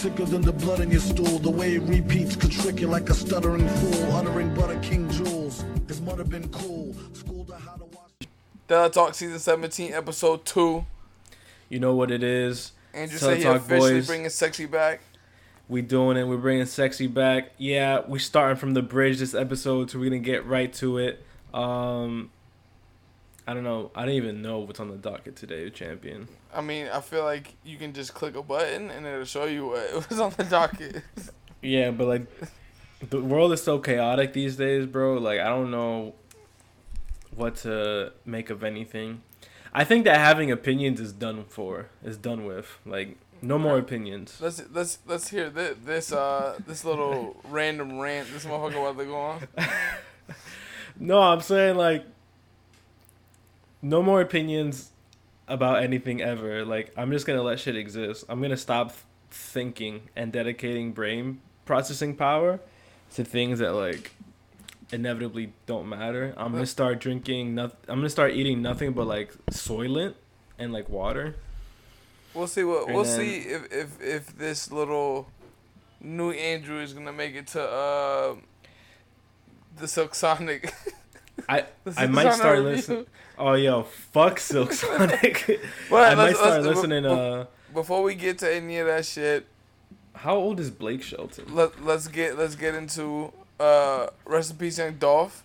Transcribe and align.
sicker 0.00 0.24
than 0.24 0.40
the 0.40 0.52
blood 0.52 0.80
in 0.80 0.90
your 0.90 1.00
stool. 1.00 1.38
The 1.40 1.50
way 1.50 1.74
it 1.74 1.82
repeats 1.82 2.34
could 2.34 2.50
trick 2.50 2.80
you 2.80 2.86
like 2.86 3.10
a 3.10 3.14
stuttering 3.14 3.68
fool. 3.68 4.12
Uttering 4.12 4.54
butter 4.54 4.78
king 4.80 5.10
jewels. 5.10 5.62
His 5.88 6.00
mother 6.00 6.24
been 6.24 6.48
cool. 6.48 6.94
Schooled 7.12 7.50
her 7.50 7.58
how 7.58 7.76
to 7.76 7.84
watch. 7.84 8.28
Della 8.66 8.90
Talk 8.90 9.14
season 9.14 9.38
17, 9.38 9.92
episode 9.92 10.46
2. 10.46 10.86
You 11.68 11.80
know 11.80 11.94
what 11.94 12.10
it 12.10 12.22
is. 12.22 12.72
Andrew 12.94 13.18
Tell 13.18 13.28
said 13.28 13.38
he 13.38 13.44
Talk 13.44 13.56
officially 13.56 13.92
Boys. 13.92 14.06
bringing 14.06 14.30
sexy 14.30 14.64
back. 14.64 15.02
We 15.70 15.82
doing 15.82 16.16
it. 16.16 16.24
We're 16.24 16.36
bringing 16.36 16.66
sexy 16.66 17.06
back. 17.06 17.52
Yeah, 17.56 18.02
we 18.06 18.18
starting 18.18 18.56
from 18.56 18.74
the 18.74 18.82
bridge 18.82 19.20
this 19.20 19.34
episode, 19.34 19.88
so 19.88 20.00
we're 20.00 20.10
gonna 20.10 20.18
get 20.18 20.44
right 20.44 20.72
to 20.74 20.98
it. 20.98 21.24
Um, 21.54 22.30
I 23.46 23.54
don't 23.54 23.62
know. 23.62 23.92
I 23.94 24.04
don't 24.04 24.14
even 24.14 24.42
know 24.42 24.58
what's 24.58 24.80
on 24.80 24.90
the 24.90 24.96
docket 24.96 25.36
today, 25.36 25.70
champion. 25.70 26.26
I 26.52 26.60
mean, 26.60 26.88
I 26.88 27.00
feel 27.00 27.22
like 27.22 27.54
you 27.64 27.76
can 27.76 27.92
just 27.92 28.14
click 28.14 28.34
a 28.34 28.42
button 28.42 28.90
and 28.90 29.06
it'll 29.06 29.24
show 29.24 29.44
you 29.44 29.66
what 29.66 30.08
was 30.10 30.18
on 30.18 30.32
the 30.36 30.42
docket. 30.42 31.04
Yeah, 31.62 31.92
but 31.92 32.08
like, 32.08 32.26
the 33.08 33.20
world 33.20 33.52
is 33.52 33.62
so 33.62 33.78
chaotic 33.78 34.32
these 34.32 34.56
days, 34.56 34.86
bro. 34.86 35.18
Like, 35.18 35.38
I 35.38 35.48
don't 35.48 35.70
know 35.70 36.14
what 37.34 37.56
to 37.58 38.12
make 38.24 38.50
of 38.50 38.64
anything. 38.64 39.22
I 39.72 39.84
think 39.84 40.04
that 40.04 40.18
having 40.18 40.50
opinions 40.50 41.00
is 41.00 41.12
done 41.12 41.44
for. 41.48 41.90
Is 42.02 42.16
done 42.16 42.44
with. 42.44 42.78
Like, 42.84 43.16
no 43.42 43.58
more 43.58 43.78
opinions. 43.78 44.38
let's 44.40 44.62
let's 44.72 44.98
let's 45.06 45.28
hear 45.28 45.50
this 45.50 45.76
this 45.84 46.12
uh 46.12 46.58
this 46.66 46.84
little 46.84 47.36
random 47.48 47.98
rant 47.98 48.32
this 48.32 48.44
motherfucker 48.44 48.90
about 48.90 48.98
to 48.98 49.04
go 49.04 49.16
on. 49.16 49.48
No, 51.02 51.18
I'm 51.22 51.40
saying 51.40 51.76
like 51.76 52.04
no 53.80 54.02
more 54.02 54.20
opinions 54.20 54.90
about 55.48 55.82
anything 55.82 56.20
ever. 56.20 56.64
Like 56.64 56.92
I'm 56.96 57.10
just 57.10 57.26
gonna 57.26 57.42
let 57.42 57.58
shit 57.58 57.74
exist. 57.76 58.24
I'm 58.28 58.42
gonna 58.42 58.56
stop 58.56 58.92
thinking 59.30 60.10
and 60.14 60.30
dedicating 60.30 60.92
brain 60.92 61.40
processing 61.64 62.16
power 62.16 62.60
to 63.14 63.24
things 63.24 63.60
that 63.60 63.72
like 63.72 64.12
inevitably 64.92 65.52
don't 65.66 65.88
matter. 65.88 66.34
I'm 66.36 66.52
gonna 66.52 66.66
start 66.66 67.00
drinking. 67.00 67.54
nothing. 67.54 67.78
I'm 67.88 67.98
gonna 67.98 68.10
start 68.10 68.32
eating 68.32 68.60
nothing 68.60 68.92
but 68.92 69.06
like 69.06 69.32
Soylent 69.50 70.14
and 70.58 70.72
like 70.72 70.90
water. 70.90 71.36
We'll 72.34 72.46
see 72.46 72.64
what 72.64 72.86
And 72.86 72.94
we'll 72.94 73.04
then- 73.04 73.16
see 73.18 73.36
if 73.38 73.72
if 73.72 74.00
if 74.02 74.38
this 74.38 74.70
little 74.70 75.28
new 76.00 76.30
Andrew 76.30 76.80
is 76.80 76.92
gonna 76.92 77.12
make 77.12 77.34
it 77.34 77.46
to 77.48 77.62
uh 77.62 78.34
the 79.76 79.88
Silk 79.88 80.14
Sonic. 80.14 80.72
I 81.48 81.64
I 81.96 82.06
might 82.06 82.32
start 82.34 82.60
listening. 82.60 83.06
Oh 83.38 83.54
yo, 83.54 83.82
fuck 83.84 84.38
Silk 84.38 84.72
Sonic. 84.82 85.60
Well, 85.90 86.04
I 86.12 86.14
might 86.14 86.36
start 86.36 86.62
listening. 86.62 87.06
Uh, 87.06 87.46
Before 87.72 88.02
we 88.02 88.14
get 88.14 88.38
to 88.38 88.54
any 88.54 88.78
of 88.78 88.86
that 88.86 89.06
shit, 89.06 89.46
how 90.14 90.36
old 90.36 90.60
is 90.60 90.70
Blake 90.70 91.02
Shelton? 91.02 91.54
let 91.54 91.82
let's 91.84 92.08
get 92.08 92.36
let's 92.38 92.54
get 92.56 92.74
into 92.74 93.32
uh 93.58 94.06
rest 94.24 94.52
in 94.52 94.56
peace 94.56 94.78
Young 94.78 94.94
Dolph. 94.94 95.42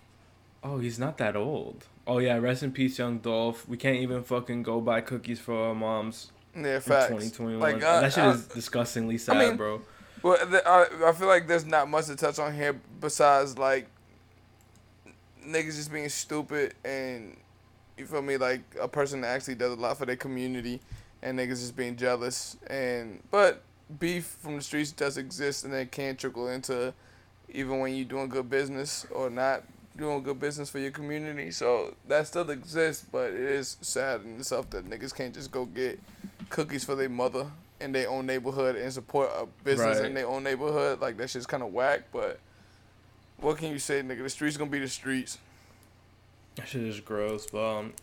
Oh, 0.63 0.79
he's 0.79 0.97
not 0.99 1.17
that 1.19 1.35
old. 1.35 1.85
Oh 2.07 2.17
yeah, 2.19 2.37
rest 2.37 2.61
in 2.63 2.71
peace, 2.71 2.99
young 2.99 3.17
Dolph. 3.19 3.67
We 3.67 3.77
can't 3.77 3.97
even 3.97 4.23
fucking 4.23 4.63
go 4.63 4.79
buy 4.81 5.01
cookies 5.01 5.39
for 5.39 5.55
our 5.69 5.75
moms 5.75 6.31
Yeah, 6.55 6.79
facts. 6.79 7.07
2021. 7.07 7.59
Like, 7.59 7.83
uh, 7.83 8.01
that 8.01 8.13
shit 8.13 8.23
uh, 8.23 8.29
is 8.29 8.47
disgustingly 8.47 9.17
sad, 9.17 9.37
mean- 9.37 9.57
bro. 9.57 9.81
Well, 10.23 10.37
I, 10.65 10.87
I 11.05 11.11
feel 11.11 11.27
like 11.27 11.47
there's 11.47 11.67
not 11.67 11.87
much 11.87 12.07
to 12.07 12.15
touch 12.15 12.39
on 12.39 12.55
here 12.55 12.73
besides 12.99 13.59
like 13.59 13.87
niggas 15.45 15.75
just 15.75 15.91
being 15.91 16.09
stupid 16.09 16.73
and 16.83 17.37
you 17.97 18.05
feel 18.05 18.21
me 18.21 18.37
like 18.37 18.61
a 18.81 18.87
person 18.87 19.21
that 19.21 19.27
actually 19.27 19.55
does 19.55 19.71
a 19.71 19.75
lot 19.79 19.97
for 19.97 20.05
their 20.05 20.15
community 20.15 20.81
and 21.21 21.37
niggas 21.37 21.59
just 21.59 21.75
being 21.75 21.95
jealous 21.95 22.57
and 22.67 23.21
but 23.31 23.61
beef 23.99 24.37
from 24.41 24.55
the 24.55 24.61
streets 24.61 24.91
does 24.91 25.17
exist 25.17 25.63
and 25.63 25.73
it 25.73 25.91
can 25.91 26.15
trickle 26.15 26.47
into 26.49 26.93
even 27.53 27.79
when 27.79 27.93
you're 27.93 28.05
doing 28.05 28.27
good 28.27 28.49
business 28.49 29.05
or 29.11 29.29
not 29.29 29.63
doing 29.95 30.23
good 30.23 30.39
business 30.39 30.69
for 30.69 30.79
your 30.79 30.91
community 30.91 31.51
so 31.51 31.93
that 32.07 32.25
still 32.27 32.49
exists 32.49 33.05
but 33.11 33.29
it 33.29 33.39
is 33.39 33.77
sad 33.81 34.21
in 34.21 34.37
itself 34.37 34.69
that 34.71 34.89
niggas 34.89 35.13
can't 35.15 35.33
just 35.33 35.51
go 35.51 35.65
get 35.65 35.99
cookies 36.49 36.83
for 36.83 36.95
their 36.95 37.09
mother 37.09 37.47
in 37.81 37.91
their 37.91 38.09
own 38.09 38.25
neighborhood 38.25 38.75
and 38.75 38.91
support 38.93 39.29
a 39.35 39.45
business 39.63 39.97
Right. 39.97 40.05
in 40.07 40.13
their 40.13 40.27
own 40.27 40.43
neighborhood. 40.43 41.01
Like 41.01 41.17
that 41.17 41.29
shit's 41.29 41.45
kind 41.45 41.61
of 41.63 41.73
whack. 41.73 42.03
But 42.11 42.39
what 43.37 43.57
can 43.57 43.71
you 43.71 43.79
say, 43.79 44.01
nigga? 44.01 44.23
The 44.23 44.29
streets 44.29 44.57
gonna 44.57 44.69
be 44.69 44.79
the 44.79 44.87
streets. 44.87 45.37
That 46.55 46.67
shit 46.67 46.83
is 46.83 46.99
gross. 47.01 47.47
But 47.47 47.77
um, 47.79 47.93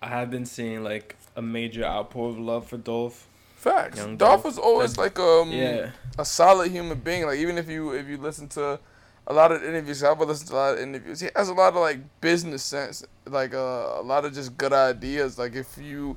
I 0.00 0.08
have 0.08 0.30
been 0.30 0.46
seeing 0.46 0.82
like 0.82 1.16
a 1.36 1.42
major 1.42 1.84
outpour 1.84 2.30
of 2.30 2.38
love 2.38 2.66
for 2.66 2.76
Dolph. 2.78 3.26
Facts. 3.56 3.98
Young 3.98 4.16
Dolph 4.16 4.42
Dolph. 4.42 4.44
was 4.44 4.58
always 4.58 4.96
like 4.98 5.18
um 5.18 5.50
Yeah, 5.52 5.90
a 6.18 6.24
solid 6.24 6.70
human 6.72 6.98
being. 6.98 7.26
Like 7.26 7.38
even 7.38 7.58
if 7.58 7.68
you 7.68 7.92
if 7.92 8.08
you 8.08 8.16
listen 8.16 8.48
to 8.50 8.80
a 9.26 9.32
lot 9.32 9.52
of 9.52 9.62
interviews, 9.62 10.02
I've 10.02 10.18
listened 10.18 10.48
to 10.48 10.54
a 10.54 10.56
lot 10.56 10.74
of 10.74 10.80
interviews. 10.80 11.20
He 11.20 11.28
has 11.36 11.48
a 11.48 11.54
lot 11.54 11.68
of 11.68 11.76
like 11.80 12.00
business 12.20 12.62
sense, 12.64 13.04
like 13.26 13.54
uh, 13.54 13.58
a 13.58 14.02
lot 14.02 14.24
of 14.24 14.32
just 14.34 14.56
good 14.56 14.72
ideas. 14.72 15.38
Like 15.38 15.54
if 15.54 15.78
you, 15.78 16.16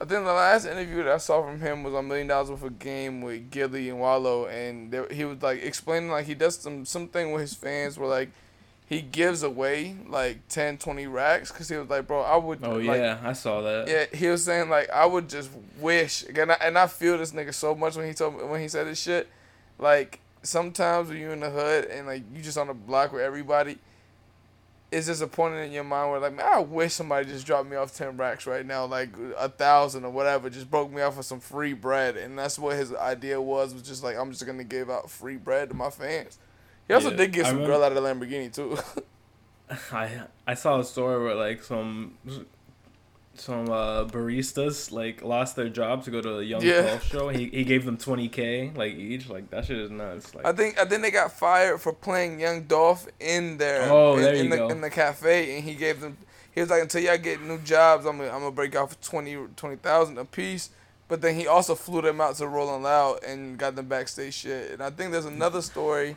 I 0.00 0.06
think 0.06 0.24
the 0.24 0.32
last 0.32 0.64
interview 0.64 1.04
that 1.04 1.12
I 1.12 1.18
saw 1.18 1.42
from 1.42 1.60
him 1.60 1.82
was 1.82 1.92
on 1.92 2.08
Million 2.08 2.28
Dollars 2.28 2.50
Worth 2.50 2.62
of 2.62 2.78
Game 2.78 3.20
with 3.20 3.50
Gillie 3.50 3.90
and 3.90 4.00
Wallo, 4.00 4.46
and 4.46 4.90
there, 4.90 5.06
he 5.10 5.26
was 5.26 5.42
like 5.42 5.62
explaining 5.62 6.10
like 6.10 6.24
he 6.24 6.34
does 6.34 6.56
some 6.56 6.86
something 6.86 7.32
with 7.32 7.42
his 7.42 7.54
fans 7.54 7.98
where 7.98 8.08
like 8.08 8.30
he 8.86 9.02
gives 9.02 9.42
away 9.42 9.94
like 10.08 10.48
10, 10.48 10.78
20 10.78 11.06
racks 11.06 11.52
because 11.52 11.68
he 11.68 11.76
was 11.76 11.90
like, 11.90 12.06
bro, 12.06 12.22
I 12.22 12.36
would. 12.36 12.64
Oh 12.64 12.76
like, 12.76 12.98
yeah, 12.98 13.20
I 13.22 13.34
saw 13.34 13.60
that. 13.60 13.88
yeah, 13.88 14.06
he 14.16 14.28
was 14.28 14.42
saying 14.42 14.70
like 14.70 14.88
I 14.88 15.04
would 15.04 15.28
just 15.28 15.50
wish, 15.78 16.24
and 16.24 16.50
I, 16.50 16.56
and 16.62 16.78
I 16.78 16.86
feel 16.86 17.18
this 17.18 17.32
nigga 17.32 17.52
so 17.52 17.74
much 17.74 17.94
when 17.94 18.06
he 18.06 18.14
told 18.14 18.38
me 18.38 18.44
when 18.44 18.60
he 18.62 18.68
said 18.68 18.86
this 18.86 19.00
shit. 19.00 19.28
Like 19.78 20.18
sometimes 20.42 21.10
when 21.10 21.18
you're 21.18 21.32
in 21.32 21.40
the 21.40 21.50
hood 21.50 21.84
and 21.84 22.06
like 22.06 22.22
you 22.34 22.40
just 22.40 22.56
on 22.56 22.68
the 22.68 22.74
block 22.74 23.12
with 23.12 23.20
everybody, 23.20 23.78
it's 24.92 25.06
disappointing 25.06 25.64
in 25.66 25.72
your 25.72 25.84
mind 25.84 26.10
where 26.10 26.20
like 26.20 26.34
man, 26.34 26.46
I 26.50 26.58
wish 26.60 26.92
somebody 26.94 27.26
just 27.28 27.46
dropped 27.46 27.68
me 27.70 27.76
off 27.76 27.94
ten 27.94 28.16
racks 28.16 28.46
right 28.46 28.64
now, 28.66 28.84
like 28.86 29.10
a 29.38 29.48
thousand 29.48 30.04
or 30.04 30.10
whatever, 30.10 30.50
just 30.50 30.70
broke 30.70 30.92
me 30.92 31.00
off 31.02 31.14
for 31.16 31.22
some 31.22 31.40
free 31.40 31.72
bread, 31.74 32.16
and 32.16 32.38
that's 32.38 32.58
what 32.58 32.76
his 32.76 32.92
idea 32.94 33.40
was 33.40 33.72
was 33.72 33.82
just 33.82 34.02
like 34.02 34.16
I'm 34.16 34.30
just 34.32 34.44
gonna 34.46 34.64
give 34.64 34.90
out 34.90 35.10
free 35.10 35.36
bread 35.36 35.68
to 35.70 35.74
my 35.74 35.90
fans. 35.90 36.38
He 36.88 36.94
also 36.94 37.10
Yeah, 37.10 37.16
did 37.18 37.32
get 37.32 37.46
some 37.46 37.56
remember- 37.56 37.74
girl 37.74 37.84
out 37.84 37.92
of 37.96 38.02
the 38.02 38.08
Lamborghini 38.26 38.52
too. 38.52 38.76
I 39.92 40.22
I 40.46 40.54
saw 40.54 40.80
a 40.80 40.84
story 40.84 41.22
where 41.22 41.34
like 41.36 41.62
some 41.62 42.14
some 43.40 43.70
uh, 43.70 44.04
baristas 44.04 44.92
like 44.92 45.22
lost 45.22 45.56
their 45.56 45.68
job 45.68 46.04
to 46.04 46.10
go 46.10 46.20
to 46.20 46.38
a 46.38 46.42
young 46.42 46.62
Yeah. 46.62 46.82
Dolph 46.82 47.04
show. 47.06 47.28
He 47.28 47.48
he 47.48 47.64
gave 47.64 47.84
them 47.84 47.96
twenty 47.96 48.28
k 48.28 48.70
like 48.74 48.94
each. 48.94 49.28
Like 49.28 49.50
that 49.50 49.64
shit 49.64 49.78
is 49.78 49.90
nuts. 49.90 50.34
Like 50.34 50.46
I 50.46 50.52
think 50.52 50.78
I 50.78 50.84
think 50.84 51.02
they 51.02 51.10
got 51.10 51.32
fired 51.32 51.80
for 51.80 51.92
playing 51.92 52.40
Young 52.40 52.62
Dolph 52.64 53.06
in 53.18 53.56
there. 53.58 53.90
Oh, 53.90 54.16
in, 54.16 54.22
there 54.22 54.34
in 54.34 54.44
you 54.44 54.50
the, 54.50 54.56
go. 54.56 54.68
In 54.68 54.80
the 54.80 54.90
cafe, 54.90 55.56
and 55.56 55.64
he 55.64 55.74
gave 55.74 56.00
them. 56.00 56.16
He 56.52 56.60
was 56.60 56.70
like, 56.70 56.82
until 56.82 57.00
y'all 57.00 57.16
get 57.16 57.40
new 57.40 57.58
jobs, 57.58 58.04
I'm 58.06 58.18
gonna 58.18 58.30
I'm 58.30 58.40
gonna 58.40 58.50
break 58.50 58.74
out 58.74 58.90
for 58.90 58.96
20 59.02 59.36
20,000 59.56 60.18
a 60.18 60.24
piece. 60.24 60.70
But 61.08 61.22
then 61.22 61.34
he 61.34 61.48
also 61.48 61.74
flew 61.74 62.02
them 62.02 62.20
out 62.20 62.36
to 62.36 62.46
Rolling 62.46 62.84
Loud 62.84 63.24
and 63.24 63.58
got 63.58 63.74
them 63.74 63.86
backstage 63.86 64.34
shit. 64.34 64.70
And 64.72 64.82
I 64.82 64.90
think 64.90 65.10
there's 65.10 65.24
another 65.24 65.60
story 65.60 66.16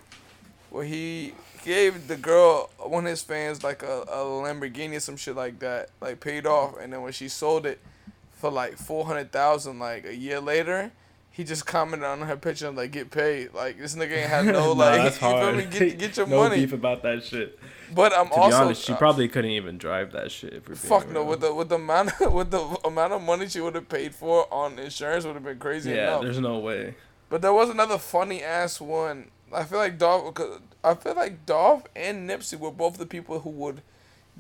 where 0.70 0.86
he 0.86 1.34
gave 1.64 2.08
the 2.08 2.16
girl 2.18 2.70
one 2.78 3.06
of 3.06 3.10
his 3.10 3.22
fans 3.24 3.64
like 3.64 3.82
a, 3.84 4.02
a 4.04 4.18
Lamborghini 4.18 4.98
or 4.98 5.00
some 5.00 5.18
shit 5.18 5.36
like 5.36 5.60
that, 5.60 5.90
like 6.02 6.20
paid 6.20 6.46
off. 6.46 6.76
And 6.80 6.94
then 6.94 7.02
when 7.02 7.14
she 7.14 7.28
sold 7.30 7.66
it 7.66 7.80
for 8.34 8.52
like 8.52 8.78
four 8.78 9.06
hundred 9.06 9.32
thousand, 9.32 9.80
like 9.80 10.06
a 10.06 10.16
year 10.16 10.40
later, 10.40 10.92
he 11.32 11.44
just 11.44 11.66
commented 11.66 12.06
on 12.08 12.22
her 12.22 12.38
picture 12.38 12.68
and 12.68 12.78
like 12.78 12.92
get 12.92 13.10
paid. 13.10 13.54
Like 13.54 13.78
this 13.80 13.96
nigga 13.96 14.18
ain't 14.18 14.30
had 14.30 14.46
no 14.54 14.74
like 14.74 15.02
that's 15.02 15.18
hard. 15.20 15.58
me? 15.58 15.66
Get, 15.66 15.98
get 15.98 16.18
your 16.18 16.28
no 16.28 16.38
money. 16.44 16.58
beef 16.58 16.74
about 16.74 17.02
that 17.04 17.24
shit. 17.24 17.58
But 17.94 18.12
I'm 18.18 18.28
To 18.30 18.34
also 18.34 18.50
be 18.58 18.64
honest, 18.66 18.84
she 18.86 18.94
uh, 18.94 18.98
probably 18.98 19.28
couldn't 19.28 19.52
even 19.52 19.78
drive 19.78 20.12
that 20.14 20.32
shit. 20.32 20.54
If 20.54 20.68
we're 20.70 20.76
fuck 20.76 21.08
no 21.10 21.22
real. 21.22 21.30
with 21.30 21.42
the 21.42 21.54
with 21.54 21.70
the 21.70 21.76
amount 21.76 22.20
of, 22.22 22.34
with 22.34 22.52
the 22.52 22.60
amount 22.86 23.14
of 23.14 23.22
money 23.22 23.48
she 23.48 23.62
would 23.62 23.76
have 23.76 23.88
paid 23.90 24.14
for 24.14 24.52
on 24.54 24.78
insurance 24.80 25.26
would 25.26 25.36
have 25.36 25.44
been 25.44 25.60
crazy 25.60 25.92
yeah, 25.92 26.08
enough. 26.10 26.22
there's 26.24 26.40
no 26.40 26.60
way. 26.60 26.96
But 27.30 27.42
there 27.42 27.54
was 27.54 27.70
another 27.70 27.98
funny 27.98 28.44
ass 28.44 28.80
one. 28.82 29.32
I 29.54 29.64
feel 29.64 29.80
like 29.80 29.98
Dolph. 29.98 30.38
I 30.84 30.94
feel 30.96 31.16
like 31.16 31.46
Dolph 31.46 31.84
and 31.96 32.30
Nipsey 32.30 32.60
were 32.60 32.72
both 32.72 32.98
the 32.98 33.06
people 33.06 33.40
who 33.42 33.50
would 33.52 33.82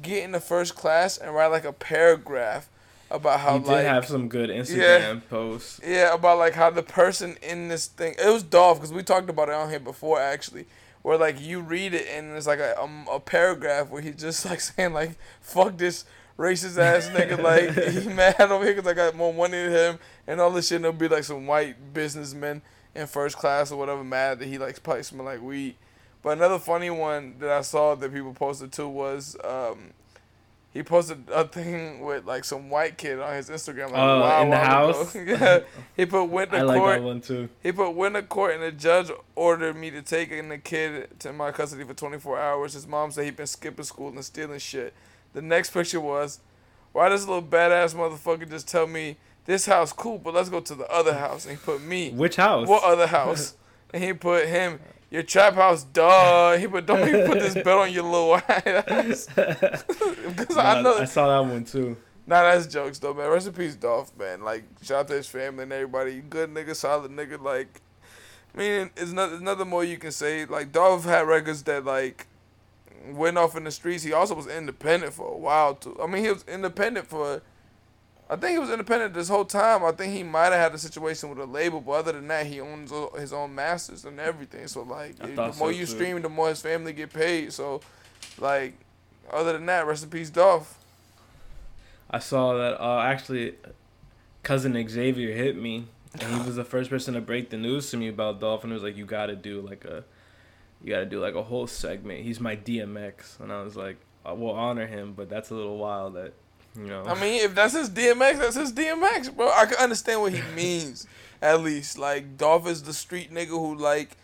get 0.02 0.24
in 0.24 0.32
the 0.32 0.40
first 0.40 0.76
class 0.76 1.18
and 1.18 1.34
write 1.34 1.48
like 1.48 1.66
a 1.66 1.74
paragraph 1.74 2.70
about 3.12 3.40
how 3.42 3.54
He 3.60 3.60
did 3.66 3.72
like 3.72 3.86
have 3.86 4.06
some 4.08 4.28
good 4.28 4.50
Instagram 4.50 5.22
posts. 5.30 5.80
yeah 5.86 6.14
about 6.14 6.40
like 6.40 6.54
how 6.54 6.70
the 6.72 6.82
person 6.82 7.38
in 7.44 7.68
this 7.68 7.86
thing 7.88 8.16
it 8.18 8.28
was 8.32 8.42
Dolph 8.44 8.80
because 8.80 8.92
we 8.92 9.04
talked 9.04 9.30
about 9.30 9.50
it 9.50 9.56
on 9.56 9.70
here 9.70 9.80
before 9.80 10.20
actually. 10.20 10.66
Where 11.04 11.18
like 11.18 11.40
you 11.42 11.60
read 11.60 11.94
it 11.94 12.08
and 12.10 12.36
it's 12.36 12.48
like 12.48 12.60
a 12.60 12.82
um, 12.82 13.06
a 13.12 13.20
paragraph 13.20 13.90
where 13.90 14.02
he's 14.02 14.16
just 14.16 14.46
like 14.50 14.62
saying 14.62 14.94
like 14.94 15.18
fuck 15.42 15.78
this 15.78 16.06
racist 16.40 16.78
ass 16.80 17.08
nigga 17.10 17.38
like 17.40 17.72
he 17.94 18.08
mad 18.14 18.40
over 18.42 18.64
here 18.66 18.74
because 18.74 18.90
I 18.90 18.96
got 18.96 19.16
more 19.16 19.34
money 19.34 19.62
than 19.64 19.72
him 19.72 20.00
and 20.26 20.42
all 20.42 20.50
this 20.50 20.70
shit. 20.70 20.78
And 20.78 20.86
there'll 20.86 20.98
be 20.98 21.08
like 21.08 21.24
some 21.26 21.46
white 21.46 21.94
businessmen 21.94 22.62
in 22.96 23.08
first 23.08 23.38
class 23.38 23.72
or 23.72 23.78
whatever 23.78 24.04
mad 24.04 24.40
that 24.40 24.48
he 24.48 24.58
likes 24.58 24.80
probably 24.80 25.04
smell 25.04 25.26
like 25.26 25.42
weed. 25.42 25.76
But 26.22 26.38
another 26.38 26.60
funny 26.60 26.90
one 26.90 27.36
that 27.40 27.50
I 27.50 27.62
saw 27.62 27.96
that 27.96 28.14
people 28.14 28.34
posted 28.34 28.72
too 28.72 28.88
was 28.88 29.36
um, 29.44 29.92
he 30.72 30.82
posted 30.84 31.26
a 31.32 31.46
thing 31.46 32.00
with 32.00 32.26
like 32.26 32.46
some 32.46 32.70
white 32.70 32.98
kid 32.98 33.20
on 33.20 33.36
his 33.36 33.50
Instagram. 33.50 33.92
Like, 33.92 34.00
Oh, 34.00 34.18
a 34.18 34.22
while, 34.22 34.42
in 34.44 34.50
the 34.50 34.58
house? 34.58 35.16
yeah, 35.16 35.60
he 35.98 36.06
put 36.06 36.26
went 36.26 36.52
to 36.52 36.58
I 36.58 36.62
like 36.62 36.80
court. 36.80 37.00
that 37.00 37.06
one 37.06 37.22
too. 37.22 37.50
He 37.62 37.72
put 37.72 37.92
went 37.92 38.16
to 38.16 38.24
court 38.24 38.54
and 38.54 38.64
the 38.64 38.72
judge 38.72 39.12
ordered 39.36 39.76
me 39.76 39.92
to 39.92 40.02
take 40.02 40.32
in 40.32 40.50
the 40.50 40.58
kid 40.58 41.20
to 41.20 41.34
my 41.34 41.52
custody 41.52 41.84
for 41.84 41.94
24 41.94 42.40
hours. 42.40 42.74
His 42.74 42.88
mom 42.88 43.12
said 43.12 43.26
he'd 43.26 43.36
been 43.36 43.46
skipping 43.48 43.86
school 43.86 44.10
and 44.10 44.24
stealing 44.24 44.60
shit. 44.60 44.94
The 45.34 45.42
next 45.42 45.72
picture 45.72 46.00
was, 46.00 46.40
why 46.92 47.10
does 47.10 47.22
this 47.22 47.28
little 47.28 47.44
badass 47.44 47.96
motherfucker 47.96 48.50
just 48.50 48.68
tell 48.68 48.88
me 48.88 49.18
this 49.46 49.66
house 49.66 49.92
cool, 49.92 50.18
but 50.18 50.34
let's 50.34 50.50
go 50.50 50.60
to 50.60 50.76
the 50.76 50.90
other 50.90 51.14
house. 51.14 51.46
And 51.46 51.58
he 51.58 51.64
put 51.64 51.82
me. 51.82 52.12
Which 52.12 52.38
house? 52.38 52.68
What 52.68 52.84
other 52.84 53.08
house? 53.08 53.56
and 53.94 54.04
he 54.04 54.14
put 54.14 54.48
him. 54.48 54.80
Your 55.10 55.24
trap 55.24 55.54
house, 55.54 55.84
duh. 55.84 56.58
He 56.58 56.68
put 56.68 56.88
don't 56.88 57.08
even 57.08 57.28
put 57.28 57.40
this 57.40 57.54
belt 57.54 57.84
on 57.84 57.94
your 57.94 58.04
little 58.04 58.36
ass. 58.48 59.28
Because 60.36 60.58
I 60.58 60.82
know 60.82 60.98
I 60.98 61.06
saw 61.06 61.28
that 61.28 61.48
one 61.48 61.66
too. 61.66 61.96
Nah, 62.26 62.42
that's 62.42 62.68
jokes 62.68 62.98
though, 63.00 63.14
man. 63.14 63.30
Rest 63.30 63.48
in 63.48 63.54
peace, 63.54 63.76
Dolph, 63.76 64.18
man. 64.18 64.44
Like, 64.44 64.64
shout 64.82 65.02
out 65.02 65.08
to 65.10 65.14
his 65.14 65.28
family 65.28 65.64
and 65.64 65.74
everybody. 65.74 66.22
Good 66.22 66.52
nigga, 66.52 66.76
solid 66.76 67.12
nigga. 67.12 67.40
Like, 67.40 67.82
I 68.56 68.58
mean, 68.58 68.90
it's 68.96 69.12
not, 69.12 69.30
there's 69.30 69.42
nothing 69.42 69.68
more 69.68 69.84
you 69.84 69.98
can 69.98 70.12
say. 70.12 70.46
Like, 70.46 70.72
Dolph 70.72 71.04
had 71.06 71.28
records 71.28 71.62
that 71.64 71.86
like 71.86 72.26
went 73.12 73.38
off 73.38 73.56
in 73.56 73.66
the 73.66 73.72
streets. 73.72 74.04
He 74.04 74.14
also 74.14 74.34
was 74.34 74.48
independent 74.48 75.14
for 75.14 75.28
a 75.28 75.38
while 75.38 75.76
too. 75.76 75.96
I 76.02 76.08
mean, 76.08 76.24
he 76.24 76.32
was 76.32 76.46
independent 76.48 77.08
for. 77.08 77.42
I 78.30 78.36
think 78.36 78.54
he 78.54 78.60
was 78.60 78.70
independent 78.70 79.14
this 79.14 79.28
whole 79.30 79.46
time. 79.46 79.84
I 79.84 79.92
think 79.92 80.14
he 80.14 80.24
might 80.24 80.46
have 80.46 80.54
had 80.54 80.74
a 80.74 80.78
situation 80.78 81.30
with 81.30 81.40
a 81.40 81.46
label, 81.46 81.82
but 81.82 81.92
other 81.92 82.14
than 82.14 82.28
that, 82.30 82.46
he 82.46 82.62
owns 82.62 82.92
his 83.20 83.34
own 83.34 83.54
masters 83.54 84.06
and 84.06 84.20
everything. 84.20 84.68
So 84.68 84.84
like, 84.84 85.16
I 85.22 85.28
the 85.28 85.36
thought 85.36 85.58
more 85.58 85.72
so, 85.72 85.78
you 85.78 85.86
too. 85.86 85.92
stream, 85.92 86.22
the 86.22 86.30
more 86.30 86.50
his 86.50 86.62
family 86.62 86.94
get 86.94 87.12
paid. 87.14 87.54
So, 87.54 87.82
like, 88.40 88.74
other 89.32 89.54
than 89.54 89.66
that, 89.68 89.86
rest 89.86 90.04
in 90.04 90.10
peace, 90.10 90.30
Dolph. 90.30 90.78
I 92.10 92.20
saw 92.20 92.54
that 92.58 92.82
uh, 92.82 93.02
actually 93.02 93.56
cousin 94.44 94.88
Xavier 94.88 95.34
hit 95.34 95.56
me, 95.58 95.88
and 96.20 96.34
he 96.34 96.46
was 96.46 96.56
the 96.56 96.64
first 96.64 96.90
person 96.90 97.16
to 97.16 97.22
break 97.22 97.50
the 97.50 97.58
news 97.58 97.90
to 97.92 97.98
me 97.98 98.08
about 98.08 98.40
Dolph, 98.40 98.64
and 98.64 98.72
it 98.72 98.76
was 98.76 98.84
like, 98.84 98.96
"You 98.96 99.06
got 99.06 99.28
to 99.28 99.36
do 99.36 99.62
like 99.62 99.84
a, 99.86 100.04
you 100.84 100.94
got 100.94 101.00
to 101.00 101.06
do 101.06 101.20
like 101.20 101.36
a 101.36 101.44
whole 101.44 101.66
segment." 101.68 102.22
He's 102.22 102.40
my 102.40 102.56
DMX, 102.56 103.40
and 103.40 103.52
I 103.52 103.64
was 103.64 103.76
like, 103.76 103.98
"I 104.26 104.34
will 104.34 104.52
honor 104.52 104.86
him, 104.86 105.14
but 105.14 105.30
that's 105.30 105.50
a 105.50 105.56
little 105.56 105.78
wild 105.78 106.14
that, 106.14 106.34
you 106.76 106.86
know." 106.88 107.04
I 107.06 107.20
mean, 107.20 107.42
if 107.42 107.56
that's 107.56 107.74
his 107.74 107.90
DMX, 107.90 108.40
that's 108.40 108.56
his 108.56 108.74
DMX, 108.74 109.36
bro. 109.36 109.50
I 109.52 109.66
can 109.66 109.78
understand 109.78 110.22
what 110.22 110.34
he 110.34 110.42
means. 110.56 111.08
At 111.42 111.62
least, 111.62 111.98
like 111.98 112.38
Dolph 112.38 112.68
is 112.68 112.84
the 112.84 112.94
street 112.94 113.32
nigga 113.34 113.48
who 113.50 113.76
like. 113.76 114.18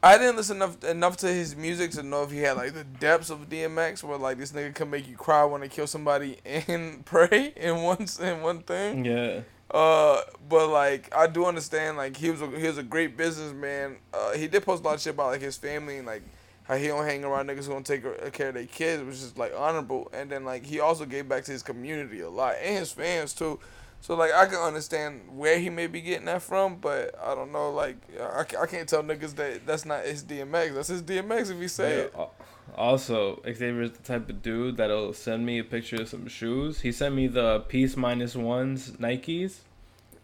I 0.00 0.16
didn't 0.16 0.36
listen 0.36 0.56
enough 0.58 0.84
enough 0.84 1.16
to 1.18 1.26
his 1.26 1.56
music 1.56 1.90
to 1.92 2.04
know 2.04 2.22
if 2.22 2.30
he 2.30 2.38
had 2.38 2.56
like 2.56 2.72
the 2.72 2.84
depths 2.84 3.30
of 3.30 3.48
DMX, 3.50 4.04
where 4.04 4.16
like 4.16 4.38
this 4.38 4.52
nigga 4.52 4.72
can 4.74 4.90
make 4.90 5.08
you 5.08 5.16
cry 5.16 5.44
when 5.44 5.60
they 5.60 5.68
kill 5.68 5.88
somebody 5.88 6.38
and 6.44 7.04
pray 7.04 7.52
in 7.56 7.82
one 7.82 8.06
in 8.20 8.40
one 8.42 8.60
thing. 8.62 9.04
yeah, 9.04 9.40
Uh, 9.70 10.20
but 10.48 10.68
like 10.68 11.12
I 11.14 11.26
do 11.26 11.46
understand, 11.46 11.96
like 11.96 12.16
he 12.16 12.30
was 12.30 12.40
a, 12.40 12.46
he 12.46 12.68
was 12.68 12.78
a 12.78 12.82
great 12.84 13.16
businessman. 13.16 13.96
Uh, 14.14 14.32
he 14.34 14.46
did 14.46 14.62
post 14.64 14.84
a 14.84 14.86
lot 14.86 14.94
of 14.94 15.00
shit 15.00 15.14
about 15.14 15.32
like 15.32 15.42
his 15.42 15.56
family 15.56 15.98
and 15.98 16.06
like 16.06 16.22
how 16.68 16.76
he 16.76 16.86
don't 16.86 17.04
hang 17.04 17.24
around 17.24 17.48
niggas 17.48 17.64
who 17.64 17.72
don't 17.72 17.84
take 17.86 18.02
care 18.32 18.48
of 18.50 18.54
their 18.54 18.66
kids, 18.66 19.02
which 19.02 19.14
is 19.16 19.36
like 19.36 19.52
honorable. 19.56 20.08
And 20.12 20.30
then 20.30 20.44
like 20.44 20.64
he 20.66 20.78
also 20.80 21.04
gave 21.06 21.28
back 21.28 21.44
to 21.44 21.52
his 21.52 21.62
community 21.62 22.20
a 22.20 22.28
lot 22.30 22.56
and 22.62 22.76
his 22.78 22.92
fans 22.92 23.32
too. 23.34 23.58
So 24.00 24.14
like 24.14 24.32
I 24.32 24.46
can 24.46 24.58
understand 24.58 25.22
where 25.36 25.58
he 25.58 25.70
may 25.70 25.86
be 25.88 26.00
getting 26.00 26.26
that 26.26 26.42
from, 26.42 26.76
but 26.76 27.14
I 27.20 27.34
don't 27.34 27.50
know. 27.50 27.70
Like 27.72 27.96
I, 28.20 28.44
I 28.60 28.66
can't 28.66 28.88
tell 28.88 29.02
niggas 29.02 29.34
that 29.36 29.66
that's 29.66 29.84
not 29.84 30.04
his 30.04 30.22
DMX. 30.22 30.74
That's 30.74 30.88
his 30.88 31.02
DMX 31.02 31.50
if 31.50 31.58
he 31.58 31.66
say 31.68 31.90
Yeah, 31.96 32.02
it. 32.04 32.14
al- 32.16 32.34
Also, 32.76 33.40
Xavier's 33.44 33.92
the 33.92 34.02
type 34.02 34.28
of 34.28 34.42
dude 34.42 34.76
that'll 34.76 35.12
send 35.14 35.44
me 35.46 35.58
a 35.58 35.64
picture 35.64 36.02
of 36.02 36.08
some 36.08 36.28
shoes. 36.28 36.80
He 36.82 36.92
sent 36.92 37.14
me 37.14 37.26
the 37.26 37.60
Peace 37.68 37.96
Minus 37.96 38.36
Ones 38.36 38.90
Nikes, 38.92 39.60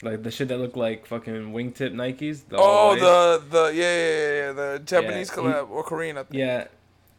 like 0.05 0.23
the 0.23 0.31
shit 0.31 0.49
that 0.49 0.59
look 0.59 0.77
like 0.77 1.07
fucking 1.07 1.53
wingtip 1.53 1.93
Nikes. 1.95 2.43
the 2.49 2.57
Oh, 2.59 2.95
the 2.95 3.43
the 3.51 3.65
yeah 3.75 3.83
yeah 3.83 4.09
yeah, 4.09 4.47
yeah 4.47 4.53
the 4.53 4.83
Japanese 4.85 5.31
he- 5.31 5.37
collab 5.37 5.71
or 5.71 5.83
Korean 5.83 6.19
I 6.19 6.23
think. 6.25 6.35
Yeah. 6.39 6.67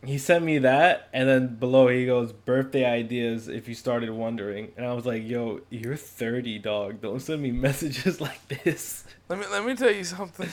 He 0.03 0.19
sent 0.19 0.45
me 0.45 0.59
that, 0.59 1.09
and 1.13 1.27
then 1.27 1.55
below 1.55 1.87
he 1.87 2.05
goes, 2.05 2.31
birthday 2.31 2.85
ideas 2.85 3.47
if 3.47 3.67
you 3.67 3.73
started 3.73 4.11
wondering. 4.11 4.71
And 4.77 4.85
I 4.85 4.93
was 4.93 5.03
like, 5.03 5.23
yo, 5.27 5.61
you're 5.71 5.95
30, 5.95 6.59
dog. 6.59 7.01
Don't 7.01 7.19
send 7.19 7.41
me 7.41 7.49
messages 7.67 8.21
like 8.21 8.47
this. 8.63 9.03
Let 9.29 9.39
me 9.39 9.45
let 9.51 9.65
me 9.65 9.73
tell 9.75 9.89
you 9.89 10.03
something. 10.03 10.49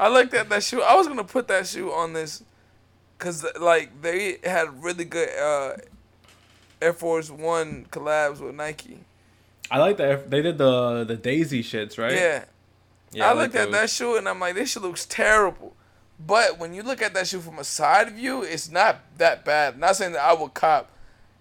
I 0.00 0.08
looked 0.08 0.34
at 0.34 0.48
that 0.48 0.64
shoe. 0.64 0.82
I 0.82 0.96
was 0.96 1.06
gonna 1.06 1.22
put 1.22 1.46
that 1.46 1.68
shoe 1.68 1.92
on 1.92 2.12
this, 2.12 2.42
cause 3.18 3.46
like 3.60 4.02
they 4.02 4.38
had 4.42 4.82
really 4.82 5.04
good 5.04 5.28
uh, 5.38 5.76
Air 6.82 6.92
Force 6.92 7.30
One 7.30 7.86
collabs 7.92 8.40
with 8.40 8.56
Nike. 8.56 8.98
I 9.70 9.78
like 9.78 9.96
that. 9.98 10.30
They 10.30 10.42
did 10.42 10.58
the 10.58 11.04
the 11.04 11.16
Daisy 11.16 11.62
shits, 11.62 11.98
right? 11.98 12.12
Yeah, 12.12 12.44
Yeah, 13.12 13.26
I 13.28 13.32
like 13.32 13.52
looked 13.52 13.56
at 13.56 13.72
that 13.72 13.90
shoe 13.90 14.16
and 14.16 14.28
I'm 14.28 14.38
like, 14.40 14.54
this 14.54 14.70
shit 14.72 14.82
looks 14.82 15.06
terrible. 15.06 15.74
But 16.18 16.58
when 16.58 16.72
you 16.72 16.82
look 16.82 17.02
at 17.02 17.12
that 17.14 17.26
shoe 17.26 17.40
from 17.40 17.58
a 17.58 17.64
side 17.64 18.12
view, 18.12 18.42
it's 18.42 18.70
not 18.70 19.00
that 19.18 19.44
bad. 19.44 19.78
Not 19.78 19.96
saying 19.96 20.12
that 20.12 20.22
I 20.22 20.32
would 20.32 20.54
cop, 20.54 20.90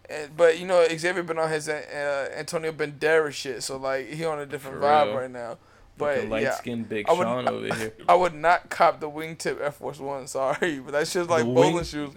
eh, 0.10 0.28
but 0.36 0.60
you 0.60 0.68
know 0.68 0.86
Xavier 0.90 1.24
been 1.24 1.40
on 1.40 1.50
his 1.50 1.70
uh, 1.70 2.30
Antonio 2.36 2.72
Banderas 2.74 3.32
shit, 3.34 3.64
so 3.64 3.78
like 3.78 4.10
he 4.10 4.26
on 4.26 4.40
a 4.40 4.46
different 4.46 4.78
For 4.82 4.84
vibe 4.86 5.06
real. 5.08 5.16
right 5.18 5.32
now. 5.32 5.58
But 5.98 6.28
light 6.28 6.44
yeah, 6.44 6.56
skinned 6.56 6.90
Big 6.90 7.08
I 7.08 7.14
would- 7.14 7.24
Sean 7.24 7.48
over 7.48 7.74
here. 7.74 7.94
I 8.10 8.16
would 8.16 8.34
not 8.34 8.70
cop 8.70 9.00
the 9.00 9.10
wingtip 9.10 9.62
Air 9.62 9.72
Force 9.72 9.98
One. 10.00 10.28
Sorry, 10.28 10.80
but 10.80 10.92
that's 10.92 11.14
just 11.14 11.30
like 11.30 11.46
The 11.46 11.54
bowling 11.54 11.76
wing- 11.76 11.84
shoes. 11.86 12.10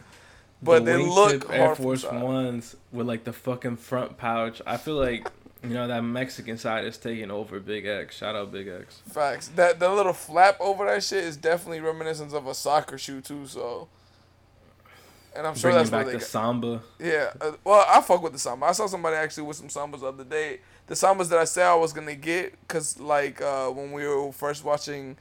But 0.61 0.85
The 0.85 0.93
they 0.93 0.97
look 1.07 1.45
wingtip 1.45 1.53
Air 1.55 1.75
Force. 1.77 2.05
Ones 2.05 2.75
with 2.91 3.07
like 3.07 3.23
the 3.23 3.33
fucking 3.33 3.77
front 3.77 4.17
pouch. 4.19 4.61
I 4.67 4.79
feel 4.79 4.97
like 4.97 5.29
you 5.63 5.71
know 5.71 5.87
that 5.89 6.03
Mexican 6.03 6.57
side 6.59 6.85
is 6.85 6.97
taking 6.99 7.31
over 7.31 7.59
Big 7.61 7.87
X. 7.87 8.17
Shout 8.19 8.35
out 8.37 8.53
Big 8.53 8.69
X. 8.69 9.01
Facts. 9.11 9.49
That 9.49 9.79
the 9.81 9.89
little 9.91 10.13
flap 10.13 10.57
over 10.61 10.87
that 10.87 11.03
shit 11.03 11.25
is 11.25 11.37
definitely 11.37 11.81
reminiscent 11.81 12.33
of 12.33 12.47
a 12.47 12.55
soccer 12.55 12.97
shoe 12.99 13.21
too. 13.21 13.47
So, 13.47 13.89
and 15.37 15.47
I'm 15.47 15.55
sure 15.55 15.71
Bringing 15.71 15.79
that's 15.79 15.91
where 15.91 16.01
back 16.01 16.07
they 16.07 16.13
the 16.13 16.19
got. 16.19 16.29
samba. 16.29 16.83
Yeah. 16.99 17.31
Uh, 17.41 17.53
well, 17.65 17.85
I 17.89 18.01
fuck 18.01 18.23
with 18.23 18.33
the 18.33 18.39
samba. 18.39 18.67
I 18.67 18.73
saw 18.73 18.87
somebody 18.87 19.17
actually 19.17 19.45
with 19.45 19.57
some 19.57 19.69
sambas 19.69 20.01
the 20.01 20.07
other 20.07 20.25
day. 20.25 20.61
The 20.87 20.95
sambas 20.95 21.29
that 21.31 21.39
I 21.39 21.45
said 21.45 21.67
I 21.67 21.75
was 21.75 21.93
gonna 21.93 22.15
get, 22.15 22.55
cause 22.69 22.99
like 22.99 23.41
uh, 23.43 23.69
when 23.71 23.93
we 23.93 24.07
were 24.07 24.33
first 24.33 24.65
watching. 24.65 25.17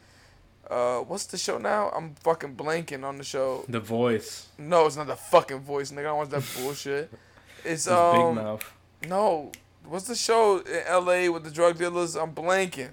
Uh, 0.70 1.00
what's 1.00 1.26
the 1.28 1.38
show 1.38 1.58
now? 1.58 1.90
I'm 1.96 2.14
fucking 2.16 2.54
blanking 2.58 3.06
on 3.06 3.18
the 3.18 3.24
show. 3.24 3.64
The 3.70 3.80
voice. 3.80 4.50
No, 4.58 4.86
it's 4.86 4.98
not 4.98 5.08
the 5.08 5.16
fucking 5.16 5.62
voice, 5.62 5.92
nigga. 5.92 6.00
I 6.00 6.04
don't 6.04 6.18
watch 6.18 6.30
that 6.30 6.44
bullshit. 6.62 7.10
It's 7.60 7.86
His 7.86 7.88
um 7.90 8.36
big 8.36 8.44
mouth. 8.44 8.74
no. 9.10 9.52
What's 9.88 10.08
the 10.08 10.16
show 10.16 10.60
in 10.60 10.82
L.A. 10.86 11.30
with 11.30 11.44
the 11.44 11.52
drug 11.52 11.78
dealers? 11.78 12.16
I'm 12.16 12.34
blanking. 12.34 12.90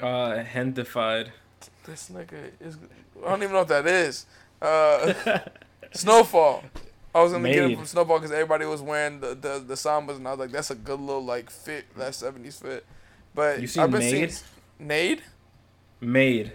Uh, 0.00 0.42
Gentefied. 0.52 1.28
This 1.84 2.10
nigga 2.10 2.50
is. 2.60 2.76
I 3.24 3.28
don't 3.30 3.42
even 3.42 3.52
know 3.52 3.60
what 3.60 3.68
that 3.68 3.86
is. 3.86 4.26
Uh, 4.60 5.12
Snowfall. 5.92 6.64
I 7.14 7.22
was 7.22 7.32
gonna 7.32 7.52
get 7.52 7.64
him 7.70 7.76
from 7.76 7.86
Snowfall 7.86 8.18
because 8.18 8.32
everybody 8.32 8.64
was 8.64 8.80
wearing 8.80 9.20
the, 9.20 9.28
the 9.34 9.62
the 9.66 9.74
sambas, 9.74 10.16
and 10.16 10.26
I 10.26 10.30
was 10.30 10.40
like, 10.40 10.50
that's 10.50 10.70
a 10.70 10.74
good 10.74 10.98
little 10.98 11.24
like 11.24 11.50
fit, 11.50 11.84
that 11.96 12.12
'70s 12.12 12.60
fit. 12.62 12.86
But 13.34 13.60
You 13.60 13.66
seen 13.66 13.82
I've 13.82 13.90
been 13.90 14.00
Maid? 14.00 14.32
seeing 14.32 14.48
Nade. 14.78 15.22
Maid. 16.00 16.52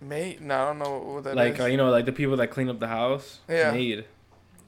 Maid? 0.00 0.40
No, 0.40 0.54
I 0.60 0.64
don't 0.66 0.78
know 0.80 0.98
what 0.98 1.24
that 1.24 1.30
is. 1.30 1.36
like 1.36 1.60
uh, 1.60 1.66
you 1.66 1.76
know, 1.76 1.88
like 1.90 2.04
the 2.04 2.12
people 2.12 2.36
that 2.38 2.48
clean 2.48 2.68
up 2.68 2.80
the 2.80 2.88
house. 2.88 3.38
Yeah. 3.48 3.70
Maid. 3.70 4.04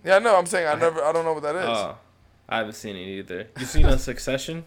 yeah, 0.05 0.19
no, 0.21 0.37
I'm 0.37 0.47
saying 0.47 0.69
I 0.69 0.75
never. 0.77 1.03
I 1.03 1.13
don't 1.13 1.25
know 1.25 1.33
what 1.33 1.43
that 1.43 1.57
is. 1.57 1.65
Oh, 1.67 1.99
I 2.49 2.59
haven't 2.59 2.75
seen 2.75 2.97
it 2.97 3.07
either. 3.07 3.49
You 3.59 3.67
seen 3.67 3.87
a 3.87 3.99
Succession? 3.99 4.65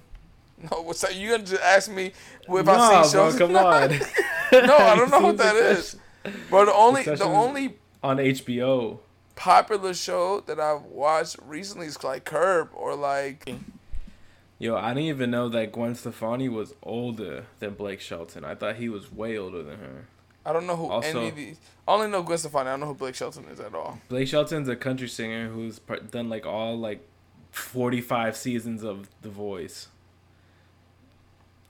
no, 0.71 0.81
what's 0.81 1.01
that? 1.01 1.15
You 1.15 1.31
gonna 1.31 1.43
just 1.43 1.61
ask 1.61 1.91
me 1.91 2.07
if 2.07 2.65
nah, 2.65 2.71
I 2.73 3.03
see 3.03 3.13
bro, 3.15 3.29
shows? 3.29 3.37
come 3.37 3.55
on. 3.55 3.89
no, 4.67 4.77
I 4.77 4.95
don't 4.95 5.11
know 5.11 5.19
what 5.19 5.27
seen 5.37 5.37
that 5.37 5.55
is. 5.55 5.95
But 6.49 6.65
the 6.65 6.73
only 6.73 7.03
the 7.03 7.11
Succession 7.17 7.31
is- 7.31 7.37
only 7.37 7.77
On 8.03 8.17
HBO. 8.17 8.99
popular 9.35 9.93
show 9.93 10.41
that 10.41 10.59
I've 10.59 10.81
watched 10.83 11.37
recently 11.45 11.85
is 11.87 12.03
like 12.03 12.25
Curb 12.25 12.69
or 12.73 12.95
like 12.95 13.47
Yo, 14.59 14.75
I 14.75 14.87
didn't 14.89 15.03
even 15.03 15.29
know 15.29 15.49
that 15.49 15.71
Gwen 15.71 15.93
Stefani 15.93 16.49
was 16.49 16.73
older 16.81 17.45
than 17.59 17.75
Blake 17.75 18.01
Shelton. 18.01 18.43
I 18.43 18.55
thought 18.55 18.77
he 18.77 18.89
was 18.89 19.11
way 19.11 19.37
older 19.37 19.61
than 19.61 19.77
her. 19.77 20.05
I 20.43 20.51
don't 20.51 20.65
know 20.65 20.75
who 20.75 20.87
Also- 20.87 21.19
any 21.19 21.29
of 21.29 21.35
these. 21.35 21.57
I 21.87 21.93
only 21.93 22.07
know 22.07 22.23
Gwen 22.23 22.39
Stefani. 22.39 22.67
I 22.69 22.71
don't 22.73 22.79
know 22.79 22.85
who 22.87 22.93
Blake 22.95 23.13
Shelton 23.13 23.45
is 23.51 23.59
at 23.59 23.75
all. 23.75 23.99
Blake 24.09 24.27
Shelton's 24.27 24.67
a 24.67 24.75
country 24.75 25.07
singer 25.07 25.49
who's 25.49 25.79
done 26.09 26.29
like 26.29 26.47
all 26.47 26.75
like 26.77 27.07
45 27.51 28.35
seasons 28.37 28.83
of 28.83 29.09
The 29.21 29.29
Voice. 29.29 29.87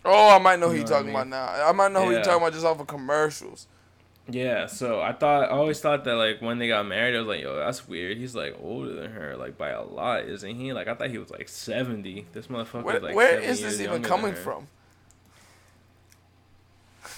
Oh, 0.05 0.36
I 0.36 0.38
might 0.39 0.60
know 0.60 0.69
who 0.69 0.75
You 0.75 0.79
know 0.79 0.84
what 0.84 0.91
I 0.91 0.93
talking 0.96 1.07
mean? 1.07 1.15
about 1.15 1.27
now. 1.27 1.67
I 1.67 1.72
might 1.74 1.91
know 1.91 2.05
who 2.05 2.12
Yeah. 2.12 2.19
you 2.19 2.24
talking 2.24 2.41
about 2.41 2.53
just 2.53 2.65
off 2.65 2.79
of 2.79 2.88
commercials. 2.88 3.67
Yeah, 4.29 4.65
so 4.65 5.00
I 5.01 5.13
thought 5.13 5.46
I 5.46 5.48
always 5.50 5.79
thought 5.79 6.03
that 6.03 6.15
like 6.15 6.41
when 6.41 6.57
they 6.60 6.67
got 6.67 6.86
married, 6.86 7.15
I 7.15 7.19
was 7.19 7.27
like, 7.27 7.41
yo, 7.41 7.55
that's 7.55 7.88
weird. 7.88 8.17
He's 8.17 8.36
like 8.36 8.57
older 8.62 8.93
than 8.93 9.12
her, 9.13 9.38
like 9.38 9.57
by 9.57 9.69
a 9.69 9.81
lot, 9.81 10.25
isn't 10.25 10.55
he? 10.55 10.74
Like 10.74 10.88
I 10.89 10.96
thought 10.96 11.10
he 11.10 11.17
was 11.17 11.29
like 11.29 11.48
70. 11.48 12.25
This 12.34 12.48
motherfucker 12.48 12.84
Where, 12.84 12.98
is 12.98 13.03
like 13.03 13.15
where 13.15 13.39
is 13.39 13.62
this 13.62 13.79
even 13.79 14.03
coming 14.03 14.34
from? 14.34 14.67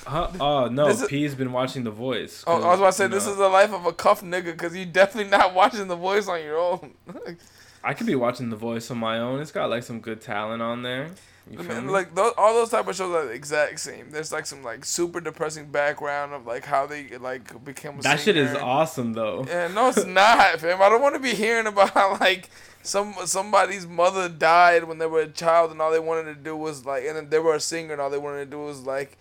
Huh? 0.05 0.29
Oh 0.39 0.67
no, 0.71 0.87
is- 0.87 1.05
P's 1.07 1.33
been 1.35 1.51
watching 1.51 1.83
The 1.83 1.91
Voice. 1.91 2.43
Oh, 2.45 2.61
I 2.61 2.67
was 2.69 2.79
about 2.79 2.85
to 2.91 2.93
say 2.93 3.07
this 3.07 3.25
know, 3.25 3.31
is 3.31 3.37
the 3.37 3.49
life 3.49 3.73
of 3.73 3.85
a 3.87 3.93
cuff 3.93 4.21
nigga 4.21 4.45
because 4.45 4.75
you 4.75 4.85
definitely 4.85 5.31
not 5.31 5.53
watching 5.55 5.87
The 5.87 5.95
Voice 5.95 6.27
on 6.27 6.41
your 6.41 6.57
own. 6.59 6.91
I 7.83 7.93
could 7.93 8.07
be 8.07 8.15
watching 8.15 8.49
The 8.49 8.55
Voice 8.55 8.91
on 8.91 8.97
my 8.97 9.19
own. 9.19 9.41
It's 9.41 9.51
got 9.51 9.69
like 9.69 9.83
some 9.83 9.99
good 9.99 10.21
talent 10.21 10.61
on 10.61 10.81
there. 10.81 11.11
You 11.49 11.57
feel 11.63 11.81
me? 11.81 11.91
like 11.91 12.13
those, 12.13 12.33
all 12.37 12.53
those 12.53 12.69
type 12.69 12.87
of 12.87 12.95
shows 12.95 13.13
are 13.13 13.25
the 13.25 13.31
exact 13.31 13.79
same. 13.79 14.11
There's 14.11 14.31
like 14.31 14.45
some 14.45 14.63
like 14.63 14.85
super 14.85 15.19
depressing 15.19 15.71
background 15.71 16.33
of 16.33 16.45
like 16.45 16.65
how 16.65 16.85
they 16.85 17.17
like 17.17 17.63
became 17.65 17.97
a 17.97 18.01
that 18.03 18.19
shit 18.19 18.37
is 18.37 18.55
awesome 18.55 19.13
though. 19.13 19.45
Yeah, 19.47 19.67
no, 19.69 19.89
it's 19.89 20.05
not, 20.05 20.59
fam. 20.59 20.81
I 20.81 20.89
don't 20.89 21.01
want 21.01 21.15
to 21.15 21.21
be 21.21 21.33
hearing 21.33 21.65
about 21.65 21.89
how 21.91 22.17
like 22.19 22.49
some 22.83 23.15
somebody's 23.25 23.87
mother 23.87 24.29
died 24.29 24.83
when 24.83 24.99
they 24.99 25.07
were 25.07 25.21
a 25.21 25.27
child 25.27 25.71
and 25.71 25.81
all 25.81 25.91
they 25.91 25.99
wanted 25.99 26.25
to 26.25 26.35
do 26.35 26.55
was 26.55 26.85
like, 26.85 27.05
and 27.05 27.15
then 27.15 27.29
they 27.29 27.39
were 27.39 27.55
a 27.55 27.59
singer 27.59 27.93
and 27.93 28.01
all 28.01 28.11
they 28.11 28.19
wanted 28.19 28.45
to 28.45 28.51
do 28.51 28.59
was 28.59 28.81
like 28.81 29.17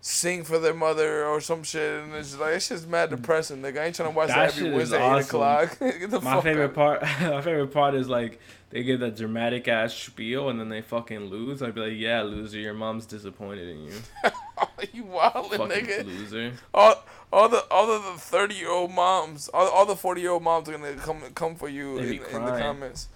sing 0.00 0.44
for 0.44 0.58
their 0.58 0.74
mother 0.74 1.26
or 1.26 1.40
some 1.40 1.62
shit, 1.62 2.02
and 2.02 2.14
it's 2.14 2.38
like 2.38 2.54
it's 2.54 2.68
just 2.68 2.88
mad 2.88 3.10
depressing. 3.10 3.62
Nigga, 3.62 3.80
I 3.80 3.84
ain't 3.86 3.96
trying 3.96 4.10
to 4.10 4.16
watch 4.16 4.28
That 4.28 4.50
that, 4.50 4.56
every 4.58 4.72
Wednesday 4.72 5.02
at 5.02 5.18
eight 5.18 5.24
o'clock. 5.24 5.80
My 6.22 6.40
favorite 6.40 6.64
out. 6.70 6.74
part, 6.74 7.02
my 7.20 7.40
favorite 7.40 7.72
part 7.72 7.94
is 7.94 8.08
like 8.08 8.40
they 8.70 8.82
give 8.82 9.00
that 9.00 9.16
dramatic 9.16 9.66
ass 9.68 9.94
spiel 9.94 10.48
and 10.48 10.60
then 10.60 10.68
they 10.68 10.82
fucking 10.82 11.26
lose. 11.26 11.62
I'd 11.62 11.74
be 11.74 11.80
like, 11.80 11.92
yeah, 11.96 12.22
loser, 12.22 12.58
your 12.58 12.74
mom's 12.74 13.06
disappointed 13.06 13.68
in 13.68 13.84
you. 13.84 13.92
you 14.92 15.04
wildin', 15.04 15.70
nigga. 15.70 16.04
loser. 16.04 16.52
All, 16.74 17.04
all 17.32 17.48
the 17.48 17.64
all 17.70 17.86
the 17.86 18.18
thirty 18.18 18.54
year 18.54 18.70
old 18.70 18.92
moms, 18.92 19.48
all, 19.48 19.68
all 19.68 19.86
the 19.86 19.96
forty 19.96 20.20
year 20.20 20.30
old 20.30 20.42
moms 20.42 20.68
are 20.68 20.72
gonna 20.72 20.94
come 20.94 21.22
come 21.34 21.54
for 21.54 21.68
you 21.68 21.98
in, 21.98 22.22
in 22.22 22.44
the 22.44 22.58
comments. 22.58 23.08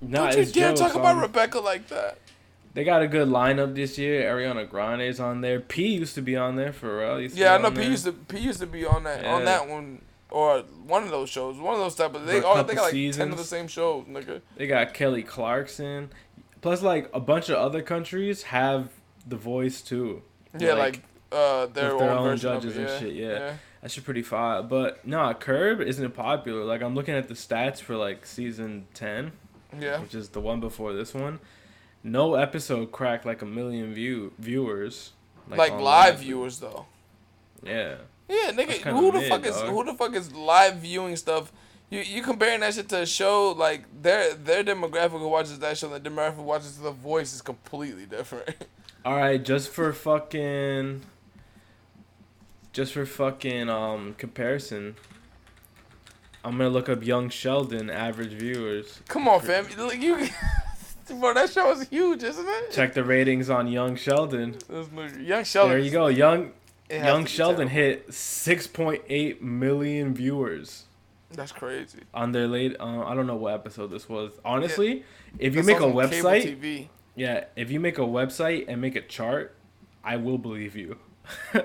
Nah, 0.00 0.30
Don't 0.30 0.38
you 0.38 0.52
dare 0.52 0.68
jokes, 0.70 0.80
talk 0.80 0.94
about 0.96 1.16
um, 1.16 1.22
Rebecca 1.22 1.60
like 1.60 1.86
that. 1.88 2.18
They 2.74 2.84
got 2.84 3.02
a 3.02 3.08
good 3.08 3.28
lineup 3.28 3.74
this 3.74 3.98
year. 3.98 4.22
Ariana 4.22 4.68
Grande's 4.68 5.20
on 5.20 5.42
there. 5.42 5.60
P 5.60 5.88
used 5.88 6.14
to 6.14 6.22
be 6.22 6.36
on 6.36 6.56
there. 6.56 6.72
Pharrell 6.72 7.20
used 7.20 7.34
to 7.34 7.40
Yeah, 7.40 7.54
I 7.54 7.58
know. 7.58 7.70
P 7.70 7.76
there. 7.76 7.90
used 7.90 8.04
to 8.04 8.12
P 8.12 8.38
used 8.38 8.60
to 8.60 8.66
be 8.66 8.86
on 8.86 9.04
that 9.04 9.24
on 9.24 9.44
that 9.44 9.68
one 9.68 10.02
or 10.30 10.60
one 10.86 11.02
of 11.02 11.10
those 11.10 11.28
shows, 11.28 11.58
one 11.58 11.74
of 11.74 11.80
those 11.80 11.94
type 11.94 12.14
of. 12.14 12.26
They 12.26 12.40
For 12.40 12.46
all 12.46 12.64
they 12.64 12.74
got 12.74 12.92
like 12.92 13.12
ten 13.12 13.30
of 13.30 13.38
the 13.38 13.44
same 13.44 13.68
shows, 13.68 14.06
nigga. 14.06 14.40
They 14.56 14.66
got 14.66 14.94
Kelly 14.94 15.22
Clarkson. 15.22 16.10
Plus, 16.60 16.82
like 16.82 17.10
a 17.12 17.20
bunch 17.20 17.48
of 17.48 17.56
other 17.56 17.82
countries 17.82 18.44
have 18.44 18.88
the 19.26 19.36
voice 19.36 19.82
too. 19.82 20.22
Yeah, 20.58 20.74
like, 20.74 21.02
uh, 21.30 21.66
their, 21.66 21.96
their 21.98 22.10
own, 22.10 22.28
own 22.28 22.36
judges 22.36 22.76
it. 22.76 22.80
and 22.80 22.88
yeah. 22.88 22.98
shit, 22.98 23.14
yeah. 23.14 23.54
That's 23.80 23.98
pretty 23.98 24.22
fire. 24.22 24.62
But 24.62 25.06
nah, 25.06 25.34
Curb 25.34 25.80
isn't 25.80 26.14
popular. 26.14 26.64
Like 26.64 26.82
I'm 26.82 26.94
looking 26.94 27.14
at 27.14 27.28
the 27.28 27.34
stats 27.34 27.80
for 27.80 27.96
like 27.96 28.24
season 28.24 28.86
ten, 28.94 29.32
yeah, 29.78 30.00
which 30.00 30.14
is 30.14 30.30
the 30.30 30.40
one 30.40 30.60
before 30.60 30.92
this 30.92 31.12
one. 31.12 31.40
No 32.04 32.34
episode 32.34 32.92
cracked 32.92 33.24
like 33.24 33.42
a 33.42 33.46
million 33.46 33.94
view 33.94 34.32
viewers. 34.38 35.12
Like, 35.48 35.72
online. 35.72 35.84
live 35.84 36.18
viewers 36.20 36.58
though. 36.58 36.86
Yeah. 37.62 37.96
Yeah, 38.28 38.52
nigga, 38.52 38.78
who 38.78 39.12
the 39.12 39.18
mid, 39.18 39.28
fuck 39.28 39.44
is 39.44 39.56
dog. 39.56 39.68
who 39.68 39.84
the 39.84 39.94
fuck 39.94 40.14
is 40.14 40.32
live 40.32 40.76
viewing 40.76 41.16
stuff? 41.16 41.52
You 41.90 42.00
you 42.00 42.22
comparing 42.22 42.60
that 42.60 42.72
shit 42.74 42.88
to 42.88 43.02
a 43.02 43.06
show 43.06 43.50
like 43.50 43.84
their 44.02 44.32
their 44.34 44.64
demographic 44.64 45.18
who 45.18 45.28
watches 45.28 45.58
that 45.58 45.76
show, 45.76 45.92
and 45.92 46.02
the 46.02 46.10
demographic 46.10 46.36
who 46.36 46.42
watches 46.42 46.78
The 46.78 46.90
Voice 46.90 47.34
is 47.34 47.42
completely 47.42 48.06
different. 48.06 48.48
All 49.04 49.16
right, 49.16 49.44
just 49.44 49.68
for 49.68 49.92
fucking, 49.92 51.02
just 52.72 52.92
for 52.92 53.04
fucking 53.04 53.68
um 53.68 54.14
comparison, 54.16 54.94
I'm 56.44 56.56
gonna 56.56 56.70
look 56.70 56.88
up 56.88 57.04
Young 57.04 57.28
Sheldon 57.28 57.90
average 57.90 58.32
viewers. 58.32 59.00
Come 59.08 59.28
on, 59.28 59.40
fam, 59.40 59.66
Look, 59.76 60.00
you, 60.00 60.28
bro, 61.10 61.34
that 61.34 61.50
show 61.50 61.70
is 61.72 61.88
huge, 61.88 62.22
isn't 62.22 62.46
it? 62.46 62.70
Check 62.72 62.94
the 62.94 63.04
ratings 63.04 63.50
on 63.50 63.66
Young 63.68 63.96
Sheldon. 63.96 64.56
Young 65.20 65.44
Sheldon. 65.44 65.70
There 65.70 65.78
you 65.78 65.90
go. 65.90 66.06
Young 66.08 66.52
Young 66.90 67.24
Sheldon 67.24 67.68
hit 67.68 68.08
6.8 68.10 69.40
million 69.40 70.14
viewers 70.14 70.84
That's 71.30 71.52
crazy. 71.52 72.00
on 72.12 72.32
their 72.32 72.46
late. 72.46 72.76
Uh, 72.78 73.04
I 73.04 73.14
don't 73.14 73.26
know 73.26 73.36
what 73.36 73.54
episode 73.54 73.88
this 73.88 74.08
was. 74.08 74.32
Honestly, 74.44 75.04
if 75.38 75.54
you 75.54 75.62
make 75.62 75.78
a 75.78 75.84
website, 75.84 76.58
TV. 76.60 76.88
yeah, 77.14 77.44
if 77.56 77.70
you 77.70 77.80
make 77.80 77.98
a 77.98 78.02
website 78.02 78.66
and 78.68 78.80
make 78.80 78.96
a 78.96 79.00
chart, 79.00 79.54
I 80.04 80.16
will 80.16 80.38
believe 80.38 80.76
you. 80.76 80.98
I 81.54 81.64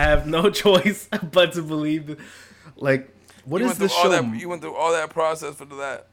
have 0.00 0.26
no 0.26 0.48
choice 0.50 1.08
but 1.32 1.52
to 1.52 1.62
believe. 1.62 2.16
Like, 2.76 3.14
what 3.44 3.60
you 3.60 3.68
is 3.68 3.78
this 3.78 3.92
show? 3.92 4.08
That, 4.08 4.24
you 4.40 4.48
went 4.48 4.62
through 4.62 4.74
all 4.74 4.92
that 4.92 5.10
process 5.10 5.56
for 5.56 5.64
that. 5.66 6.06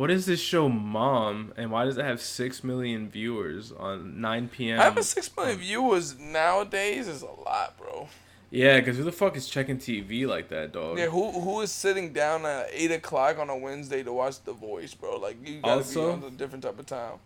What 0.00 0.10
is 0.10 0.24
this 0.24 0.40
show, 0.40 0.66
Mom? 0.70 1.52
And 1.58 1.70
why 1.70 1.84
does 1.84 1.98
it 1.98 2.06
have 2.06 2.22
six 2.22 2.64
million 2.64 3.10
viewers 3.10 3.70
on 3.70 4.18
9 4.18 4.48
p.m.? 4.48 4.78
Having 4.78 5.02
six 5.02 5.30
million 5.36 5.58
viewers 5.58 6.18
nowadays 6.18 7.06
is 7.06 7.20
a 7.20 7.26
lot, 7.26 7.76
bro. 7.76 8.08
Yeah, 8.50 8.78
because 8.78 8.96
who 8.96 9.02
the 9.04 9.12
fuck 9.12 9.36
is 9.36 9.46
checking 9.46 9.76
TV 9.76 10.26
like 10.26 10.48
that, 10.48 10.72
dog? 10.72 10.98
Yeah, 10.98 11.08
who 11.08 11.30
who 11.32 11.60
is 11.60 11.70
sitting 11.70 12.14
down 12.14 12.46
at 12.46 12.68
eight 12.72 12.90
o'clock 12.92 13.38
on 13.38 13.50
a 13.50 13.56
Wednesday 13.58 14.02
to 14.02 14.10
watch 14.10 14.42
The 14.42 14.54
Voice, 14.54 14.94
bro? 14.94 15.18
Like 15.18 15.46
you 15.46 15.60
gotta 15.60 15.74
Also- 15.74 16.16
be 16.16 16.24
on 16.26 16.32
a 16.32 16.34
different 16.34 16.64
type 16.64 16.78
of 16.78 16.86
time. 16.86 17.18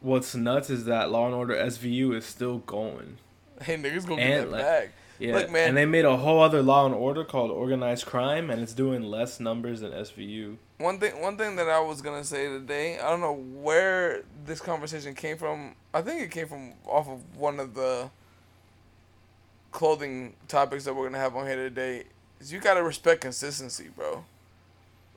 What's 0.00 0.34
nuts 0.34 0.68
is 0.68 0.84
that 0.84 1.10
Law 1.10 1.24
and 1.24 1.34
Order 1.34 1.54
SVU 1.54 2.14
is 2.14 2.26
still 2.26 2.58
going. 2.58 3.16
Hey, 3.62 3.78
niggas 3.78 4.06
gonna 4.06 4.20
And, 4.20 4.44
get 4.44 4.50
like, 4.52 4.60
bag. 4.60 4.90
Yeah, 5.18 5.34
Look, 5.36 5.50
man. 5.50 5.68
and 5.68 5.76
they 5.78 5.86
made 5.86 6.04
a 6.04 6.16
whole 6.18 6.42
other 6.42 6.62
Law 6.62 6.84
and 6.84 6.94
Order 6.94 7.24
called 7.24 7.50
Organized 7.50 8.04
Crime, 8.04 8.50
and 8.50 8.60
it's 8.60 8.74
doing 8.74 9.02
less 9.02 9.40
numbers 9.40 9.80
than 9.80 9.92
SVU. 9.92 10.56
One 10.82 10.98
thing, 10.98 11.20
one 11.20 11.36
thing 11.36 11.54
that 11.56 11.68
I 11.68 11.78
was 11.78 12.02
gonna 12.02 12.24
say 12.24 12.48
today, 12.48 12.98
I 12.98 13.08
don't 13.08 13.20
know 13.20 13.34
where 13.34 14.22
this 14.44 14.60
conversation 14.60 15.14
came 15.14 15.38
from. 15.38 15.76
I 15.94 16.02
think 16.02 16.22
it 16.22 16.32
came 16.32 16.48
from 16.48 16.72
off 16.84 17.08
of 17.08 17.20
one 17.38 17.60
of 17.60 17.74
the 17.74 18.10
clothing 19.70 20.34
topics 20.48 20.84
that 20.84 20.94
we're 20.94 21.06
gonna 21.06 21.18
have 21.18 21.36
on 21.36 21.46
here 21.46 21.54
today. 21.54 22.04
Is 22.40 22.52
you 22.52 22.58
gotta 22.58 22.82
respect 22.82 23.20
consistency, 23.20 23.90
bro. 23.94 24.24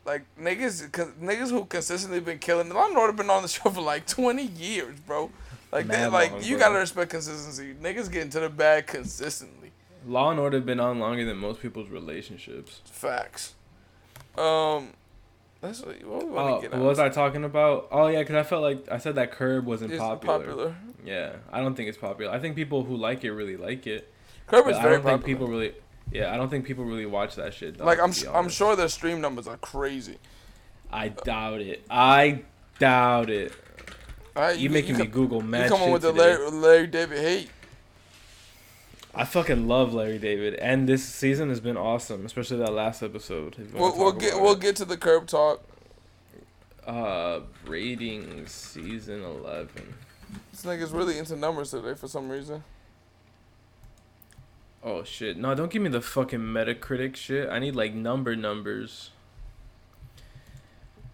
Like 0.05 0.25
niggas, 0.39 0.91
con- 0.91 1.15
niggas 1.19 1.50
who 1.50 1.65
consistently 1.65 2.19
been 2.19 2.38
killing. 2.38 2.69
Law 2.69 2.86
and 2.86 2.95
Order 2.95 3.13
been 3.13 3.31
on 3.31 3.41
the 3.41 3.48
show 3.50 3.72
for 3.72 3.81
like 3.81 4.05
twenty 4.05 4.45
years, 4.45 5.00
bro. 5.00 5.31
Like 5.72 5.88
they, 5.88 6.05
like 6.05 6.31
long, 6.31 6.43
you 6.43 6.57
bro. 6.57 6.67
gotta 6.67 6.79
respect 6.79 7.10
consistency. 7.10 7.74
Niggas 7.74 8.12
get 8.12 8.22
into 8.22 8.39
the 8.39 8.50
bag 8.50 8.86
consistently. 8.86 9.72
Law 10.05 10.29
and 10.29 10.39
Order 10.39 10.62
been 10.62 10.79
on 10.79 11.00
longer 11.00 11.25
than 11.25 11.38
most 11.38 11.60
people's 11.60 11.89
relationships. 11.89 12.81
Facts. 12.86 13.55
Um, 14.38 14.89
that's 15.65 15.81
what, 15.81 16.03
what 16.05 16.24
we 16.25 16.31
want 16.31 16.50
Oh, 16.50 16.55
to 16.62 16.62
get 16.69 16.72
what 16.77 16.88
was 16.88 17.00
I 17.00 17.10
talking 17.10 17.43
about? 17.43 17.88
Oh 17.91 18.07
yeah, 18.07 18.19
because 18.19 18.36
I 18.36 18.43
felt 18.43 18.62
like 18.63 18.88
I 18.91 18.98
said 18.98 19.15
that 19.15 19.31
Curb 19.31 19.65
wasn't 19.65 19.91
It's 19.91 20.00
popular. 20.01 20.39
popular. 20.39 20.75
Yeah, 21.05 21.34
I 21.51 21.62
don't 21.62 21.75
think 21.75 21.89
it's 21.89 21.98
popular. 21.98 22.31
I 22.31 22.39
think 22.39 22.55
people 22.55 22.84
who 22.84 22.95
like 22.98 23.24
it 23.24 23.31
really 23.31 23.57
like 23.57 23.86
it. 23.88 24.12
Curb 24.48 24.67
is 24.67 24.77
I 24.77 24.81
very 24.81 24.95
don't 24.95 25.03
think 25.03 25.22
popular. 25.22 25.38
people 25.38 25.48
really. 25.48 25.74
Yeah, 26.12 26.34
I 26.34 26.38
don't 26.38 26.50
think 26.50 26.65
people 26.65 26.86
really 26.86 27.05
watch 27.07 27.36
that 27.36 27.53
shit. 27.53 27.77
Dog, 27.77 27.88
like 27.88 28.00
I'm, 28.00 28.12
I'm 28.34 28.50
sure 28.50 28.75
their 28.75 28.89
stream 28.89 29.22
numbers 29.22 29.48
are 29.48 29.57
crazy. 29.57 30.17
I 30.91 31.10
doubt 31.10 31.62
it. 31.62 31.84
I 31.89 32.43
doubt 32.79 33.29
it. 33.29 33.51
All 34.36 34.43
right, 34.43 34.57
You 34.57 34.69
making 34.69 34.98
me 34.98 35.05
come, 35.05 35.12
Google 35.12 35.41
you 35.41 35.48
mad 35.48 35.69
coming 35.69 35.86
shit 35.86 35.93
with 35.93 36.01
the. 36.03 36.12
Larry, 36.12 36.51
Larry 36.51 36.88
David 36.88 37.19
hate. 37.19 37.50
I 39.17 39.24
fucking 39.24 39.67
love 39.67 39.93
Larry 39.93 40.19
David, 40.19 40.55
and 40.55 40.89
this 40.89 41.03
season 41.05 41.50
has 41.50 41.60
been 41.62 41.77
awesome, 41.77 42.25
especially 42.25 42.57
that 42.57 42.74
last 42.74 43.01
episode. 43.01 43.55
if 43.57 43.74
you 43.74 43.79
wanna 43.79 43.95
We'll, 43.95 43.98
we'll 44.03 44.12
get 44.13 44.41
we'll 44.41 44.53
it. 44.53 44.60
get 44.60 44.75
to 44.77 44.86
the 44.86 44.98
curb 44.98 45.27
talk. 45.27 45.63
uh 46.86 47.39
ratings 47.65 48.51
season 48.51 49.24
eleven. 49.24 49.93
This 50.51 50.63
nigga's 50.65 50.91
really 50.91 51.17
into 51.17 51.36
numbers 51.38 51.72
today 51.72 51.93
for 51.95 52.07
some 52.07 52.29
reason. 52.29 52.63
Oh 54.84 55.03
shit! 55.03 55.38
No, 55.38 55.55
don't 55.55 55.72
give 55.72 55.81
me 55.81 55.89
the 55.89 56.01
fucking 56.01 56.39
Metacritic 56.39 57.15
shit. 57.15 57.50
I 57.50 57.57
need 57.60 57.75
like 57.75 57.93
number 57.93 58.36
numbers. 58.36 59.12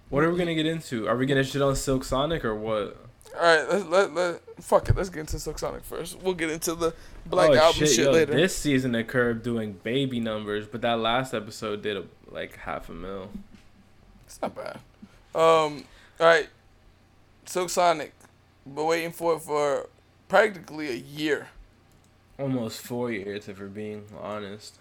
What 0.10 0.24
are 0.24 0.32
we 0.32 0.38
gonna 0.38 0.56
get 0.56 0.66
into? 0.66 1.08
Are 1.08 1.16
we 1.16 1.26
gonna 1.26 1.44
shit 1.44 1.62
on 1.62 1.76
Silk 1.76 2.04
Sonic 2.04 2.44
or 2.44 2.56
what? 2.56 2.98
All 3.40 3.42
right, 3.44 3.70
let's 3.70 3.86
let 3.86 4.14
let 4.14 4.42
fuck 4.62 4.88
it. 4.90 4.96
Let's 4.96 5.10
get 5.10 5.22
into 5.22 5.40
Silk 5.40 5.60
Sonic 5.60 5.84
first. 5.84 6.22
We'll 6.22 6.34
get 6.34 6.50
into 6.50 6.76
the 6.76 6.94
Black 7.26 7.52
oh 7.52 7.56
Album 7.56 7.80
shit, 7.88 7.98
yo, 7.98 8.12
later. 8.12 8.34
This 8.34 8.56
season 8.56 8.96
of 8.96 9.08
Curb 9.08 9.44
doing 9.44 9.74
baby 9.84 10.20
numbers, 10.20 10.68
but 10.68 10.82
that 10.82 11.00
last 11.00 11.34
episode 11.34 11.82
did 11.82 11.98
a, 11.98 12.04
like 12.30 12.58
half 12.58 12.90
a 12.90 12.94
mil. 12.94 13.30
It's 14.26 14.42
not 14.42 14.56
bad. 14.56 14.80
Um, 15.34 15.84
all 16.20 16.28
right, 16.28 16.50
Silk 17.46 17.70
Sonic. 17.70 18.14
Been 18.66 18.86
waiting 18.86 19.12
for 19.12 19.36
it 19.36 19.40
for 19.40 19.90
practically 20.30 20.90
a 20.90 20.96
year. 20.96 21.50
Almost 22.40 22.82
four 22.82 23.12
years, 23.12 23.50
if 23.50 23.60
we're 23.60 23.68
being 23.68 24.06
honest. 24.20 24.78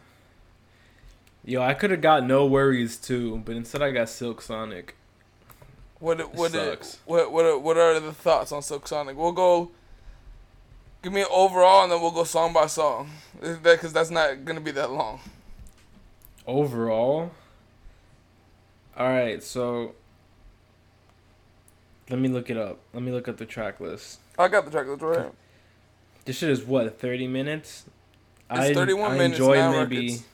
Yo, 1.45 1.63
I 1.63 1.75
could 1.75 1.91
have 1.91 2.03
got 2.03 2.25
No 2.27 2.47
Worries 2.47 2.97
too, 2.97 3.43
but 3.45 3.57
instead 3.57 3.83
I 3.83 3.91
got 3.91 4.09
Silk 4.09 4.43
Sonic. 4.43 4.97
What 6.01 6.19
it- 6.21 6.33
what 6.35 6.55
it- 6.55 6.99
what 7.05 7.31
what 7.31 7.45
are, 7.45 7.59
what 7.59 7.77
are 7.77 8.01
the 8.01 8.13
thoughts 8.13 8.53
on 8.53 8.63
Silk 8.63 8.89
Sonic? 8.89 9.17
We'll 9.17 9.33
go. 9.33 9.71
Give 11.03 11.13
me 11.13 11.21
an 11.23 11.29
overall, 11.31 11.83
and 11.85 11.93
then 11.93 12.01
we'll 12.01 12.11
go 12.11 12.25
song 12.25 12.53
by 12.53 12.67
song. 12.67 13.11
Because 13.63 13.93
that's 13.93 14.11
not 14.11 14.45
gonna 14.45 14.61
be 14.61 14.71
that 14.73 14.91
long. 14.91 15.21
Overall, 16.47 17.31
all 18.97 19.09
right. 19.09 19.43
So 19.43 19.95
let 22.09 22.19
me 22.19 22.29
look 22.29 22.51
it 22.51 22.57
up. 22.57 22.79
Let 22.93 23.03
me 23.03 23.13
look 23.13 23.29
up 23.29 23.37
the 23.37 23.47
track 23.47 23.79
list. 23.81 24.21
I 24.39 24.49
got 24.49 24.65
the 24.65 24.71
track 24.71 24.87
list 24.87 25.03
right 25.03 25.19
here. 25.19 25.31
This 26.25 26.37
shit 26.39 26.51
is 26.51 26.65
what 26.65 26.99
thirty 26.99 27.27
minutes. 27.29 27.85
I, 28.53 28.75
31 28.75 29.13
I 29.13 29.17
minutes, 29.17 29.39
enjoy 29.39 29.55
nine 29.59 29.73
maybe 29.73 29.97
records. 30.09 30.25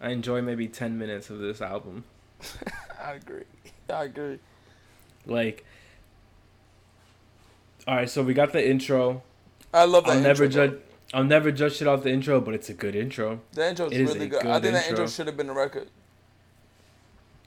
I 0.00 0.08
enjoy 0.08 0.40
maybe 0.40 0.68
10 0.68 0.98
minutes 0.98 1.28
of 1.28 1.38
this 1.38 1.60
album. 1.60 2.04
I 3.04 3.12
agree. 3.12 3.44
I 3.90 4.04
agree. 4.04 4.38
Like 5.26 5.64
All 7.86 7.96
right, 7.96 8.08
so 8.10 8.22
we 8.22 8.34
got 8.34 8.52
the 8.52 8.66
intro. 8.66 9.22
I 9.74 9.84
love 9.84 10.04
that. 10.04 10.12
I'll 10.12 10.20
never 10.20 10.44
intro, 10.44 10.68
judge 10.68 10.80
I'll 11.14 11.24
never 11.24 11.52
judge 11.52 11.76
shit 11.76 11.88
off 11.88 12.02
the 12.02 12.10
intro, 12.10 12.40
but 12.40 12.54
it's 12.54 12.68
a 12.68 12.74
good 12.74 12.94
intro. 12.94 13.40
The 13.52 13.68
intro 13.68 13.86
It 13.86 13.92
is 13.94 14.14
really 14.14 14.26
a 14.26 14.28
good. 14.28 14.46
I 14.46 14.54
good 14.54 14.62
think 14.62 14.74
that 14.74 14.88
intro 14.88 15.04
intro. 15.04 15.06
should 15.08 15.26
have 15.26 15.36
been 15.36 15.50
a 15.50 15.54
record. 15.54 15.88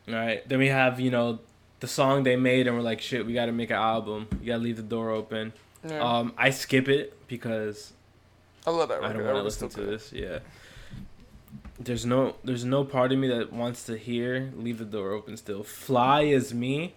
All 0.08 0.14
right. 0.14 0.48
Then 0.48 0.60
we 0.60 0.68
have, 0.68 1.00
you 1.00 1.10
know, 1.10 1.40
the 1.80 1.88
song 1.88 2.24
they 2.24 2.36
made 2.36 2.68
and 2.68 2.76
we're 2.76 2.84
like, 2.84 3.02
"Shit, 3.02 3.26
we 3.26 3.34
got 3.34 3.48
to 3.48 3.52
make 3.52 3.70
an 3.70 3.78
album. 3.78 4.28
You 4.42 4.48
got 4.48 4.58
to 4.58 4.64
leave 4.64 4.78
the 4.78 4.84
door 4.84 5.10
open." 5.12 5.54
Yeah. 5.88 6.00
Um 6.00 6.34
I 6.38 6.50
skip 6.50 6.88
it 6.88 7.28
because 7.28 7.94
I 8.66 8.72
love 8.72 8.90
that 8.90 9.04
I 9.04 9.14
don't 9.14 9.24
want 9.24 9.38
to 9.38 9.44
listen 9.44 9.70
to 9.70 9.76
good. 9.78 9.90
this. 9.90 10.14
Yeah. 10.14 10.40
There's 11.80 12.06
no 12.06 12.36
there's 12.44 12.66
no 12.66 12.84
part 12.84 13.12
of 13.12 13.20
me 13.20 13.28
that 13.28 13.52
wants 13.52 13.84
to 13.86 13.98
hear 13.98 14.52
leave 14.56 14.78
the 14.80 14.86
door 14.86 15.12
open 15.12 15.38
still. 15.38 15.64
Fly 15.64 16.22
is 16.22 16.54
me 16.54 16.96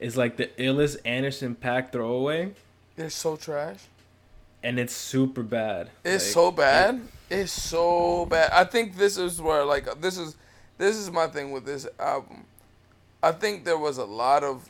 is 0.00 0.16
like 0.16 0.36
the 0.36 0.46
illest 0.58 0.96
Anderson 1.04 1.54
Paak 1.56 1.92
throwaway 1.92 2.52
It's 2.96 3.14
so 3.14 3.36
trash. 3.36 3.78
and 4.62 4.78
it's 4.78 4.92
super 4.94 5.42
bad. 5.42 5.90
It's 6.04 6.24
Like, 6.26 6.32
so 6.34 6.50
bad. 6.50 7.00
It's 7.30 7.52
so 7.52 8.26
bad. 8.26 8.50
I 8.52 8.64
think 8.64 8.96
this 8.96 9.18
is 9.18 9.40
where 9.40 9.64
like 9.64 10.00
this 10.00 10.16
is 10.18 10.36
this 10.78 10.96
is 10.96 11.10
my 11.10 11.26
thing 11.26 11.50
with 11.52 11.64
this 11.66 11.86
album. 11.98 12.44
I 13.22 13.32
think 13.32 13.64
there 13.64 13.76
was 13.78 13.98
a 13.98 14.04
lot 14.04 14.44
of 14.44 14.68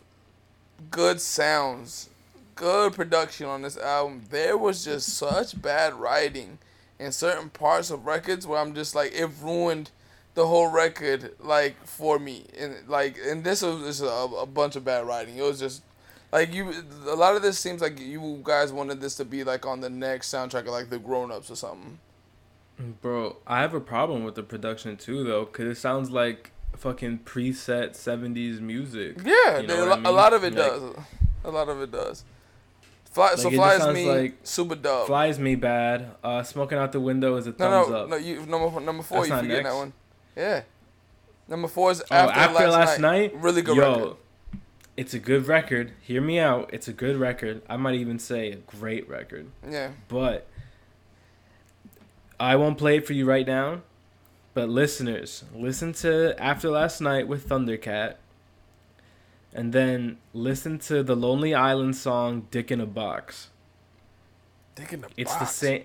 good 0.90 1.20
sounds, 1.20 2.08
good 2.54 2.94
production 2.94 3.46
on 3.46 3.62
this 3.62 3.76
album. 3.76 4.22
There 4.30 4.56
was 4.56 4.84
just 4.84 5.10
such 5.10 5.60
bad 5.60 5.94
writing 5.94 6.58
in 6.98 7.12
certain 7.12 7.50
parts 7.50 7.90
of 7.90 8.06
records 8.06 8.46
where 8.46 8.58
I'm 8.58 8.74
just 8.74 8.94
like 8.94 9.12
it 9.12 9.28
ruined 9.40 9.90
the 10.38 10.46
whole 10.46 10.68
record 10.70 11.34
like 11.40 11.74
for 11.84 12.18
me. 12.18 12.44
And 12.58 12.74
like 12.88 13.16
and 13.28 13.42
this 13.42 13.60
was 13.62 13.82
just 13.84 14.02
a, 14.02 14.36
a 14.44 14.46
bunch 14.46 14.76
of 14.76 14.84
bad 14.84 15.06
writing. 15.06 15.36
It 15.36 15.42
was 15.42 15.58
just 15.58 15.82
like 16.32 16.54
you 16.54 16.72
a 17.08 17.16
lot 17.16 17.34
of 17.36 17.42
this 17.42 17.58
seems 17.58 17.80
like 17.80 17.98
you 18.00 18.40
guys 18.44 18.72
wanted 18.72 19.00
this 19.00 19.16
to 19.16 19.24
be 19.24 19.42
like 19.44 19.66
on 19.66 19.80
the 19.80 19.90
next 19.90 20.32
soundtrack 20.32 20.60
of 20.62 20.68
like 20.68 20.90
the 20.90 20.98
grown 20.98 21.32
ups 21.32 21.50
or 21.50 21.56
something. 21.56 21.98
Bro, 23.02 23.38
I 23.46 23.60
have 23.60 23.74
a 23.74 23.80
problem 23.80 24.22
with 24.24 24.36
the 24.36 24.44
production 24.44 24.96
too 24.96 25.24
though 25.24 25.44
cuz 25.46 25.66
it 25.66 25.80
sounds 25.80 26.10
like 26.10 26.52
fucking 26.76 27.20
preset 27.24 27.96
70s 27.96 28.60
music. 28.60 29.16
Yeah, 29.24 29.58
You 29.58 29.66
know 29.66 29.74
they- 29.82 29.88
what 29.88 29.98
a, 29.98 30.00
I 30.00 30.04
lo- 30.04 30.10
a 30.10 30.12
lot 30.22 30.32
of 30.32 30.44
it 30.44 30.54
Like- 30.54 30.70
does. 30.70 30.82
A 31.44 31.50
lot 31.50 31.68
of 31.68 31.80
it 31.82 31.90
does. 31.90 32.24
Fly, 33.10 33.34
so 33.36 33.44
Like, 33.44 33.52
it 33.54 33.56
fly 33.56 33.66
just 33.70 33.78
is 33.78 33.82
sounds 33.84 33.94
me 33.96 34.06
like 34.20 34.34
super 34.44 34.74
dub. 34.76 35.06
Flies 35.06 35.38
me 35.40 35.54
bad. 35.56 36.10
Uh 36.22 36.42
smoking 36.44 36.78
out 36.78 36.92
the 36.92 37.00
window 37.00 37.34
is 37.36 37.46
a 37.46 37.50
no, 37.50 37.56
thumbs 37.56 37.88
no, 37.88 37.96
up. 37.96 38.08
no. 38.10 38.16
You 38.16 38.46
number 38.46 38.80
number 38.80 39.02
four. 39.02 39.26
That's 39.26 39.30
you 39.42 39.48
forget 39.48 39.64
that 39.64 39.74
one. 39.74 39.92
Yeah. 40.38 40.62
Number 41.48 41.66
four 41.68 41.90
is 41.90 42.00
Oh, 42.10 42.14
after, 42.14 42.40
after, 42.40 42.68
last, 42.68 43.00
night. 43.00 43.34
Really 43.34 43.62
good 43.62 43.76
Yo, 43.76 43.94
record. 43.94 44.16
it's 44.96 45.14
a 45.14 45.18
good 45.18 45.48
record. 45.48 45.92
Hear 46.00 46.20
me 46.20 46.38
out. 46.38 46.70
It's 46.72 46.86
a 46.88 46.92
good 46.92 47.16
record. 47.16 47.62
I 47.68 47.76
might 47.76 47.96
even 47.96 48.18
say 48.18 48.52
a 48.52 48.56
great 48.56 49.08
record. 49.08 49.50
Yeah. 49.68 49.90
But 50.08 50.46
I 52.38 52.54
won't 52.56 52.78
play 52.78 52.98
it 52.98 53.06
for 53.06 53.14
you 53.14 53.26
right 53.26 53.46
now. 53.46 53.80
But 54.54 54.68
listeners, 54.68 55.44
listen 55.54 55.92
to 55.94 56.40
After 56.42 56.68
Last 56.70 57.00
Night 57.00 57.26
with 57.26 57.48
Thundercat. 57.48 58.14
And 59.54 59.72
then 59.72 60.18
listen 60.34 60.78
to 60.80 61.02
the 61.02 61.16
Lonely 61.16 61.54
Island 61.54 61.96
song 61.96 62.46
Dick 62.50 62.70
in 62.70 62.80
a 62.80 62.86
Box. 62.86 63.48
Dick 64.74 64.92
in 64.92 65.00
the 65.00 65.08
It's 65.16 65.34
the 65.34 65.46
same 65.46 65.84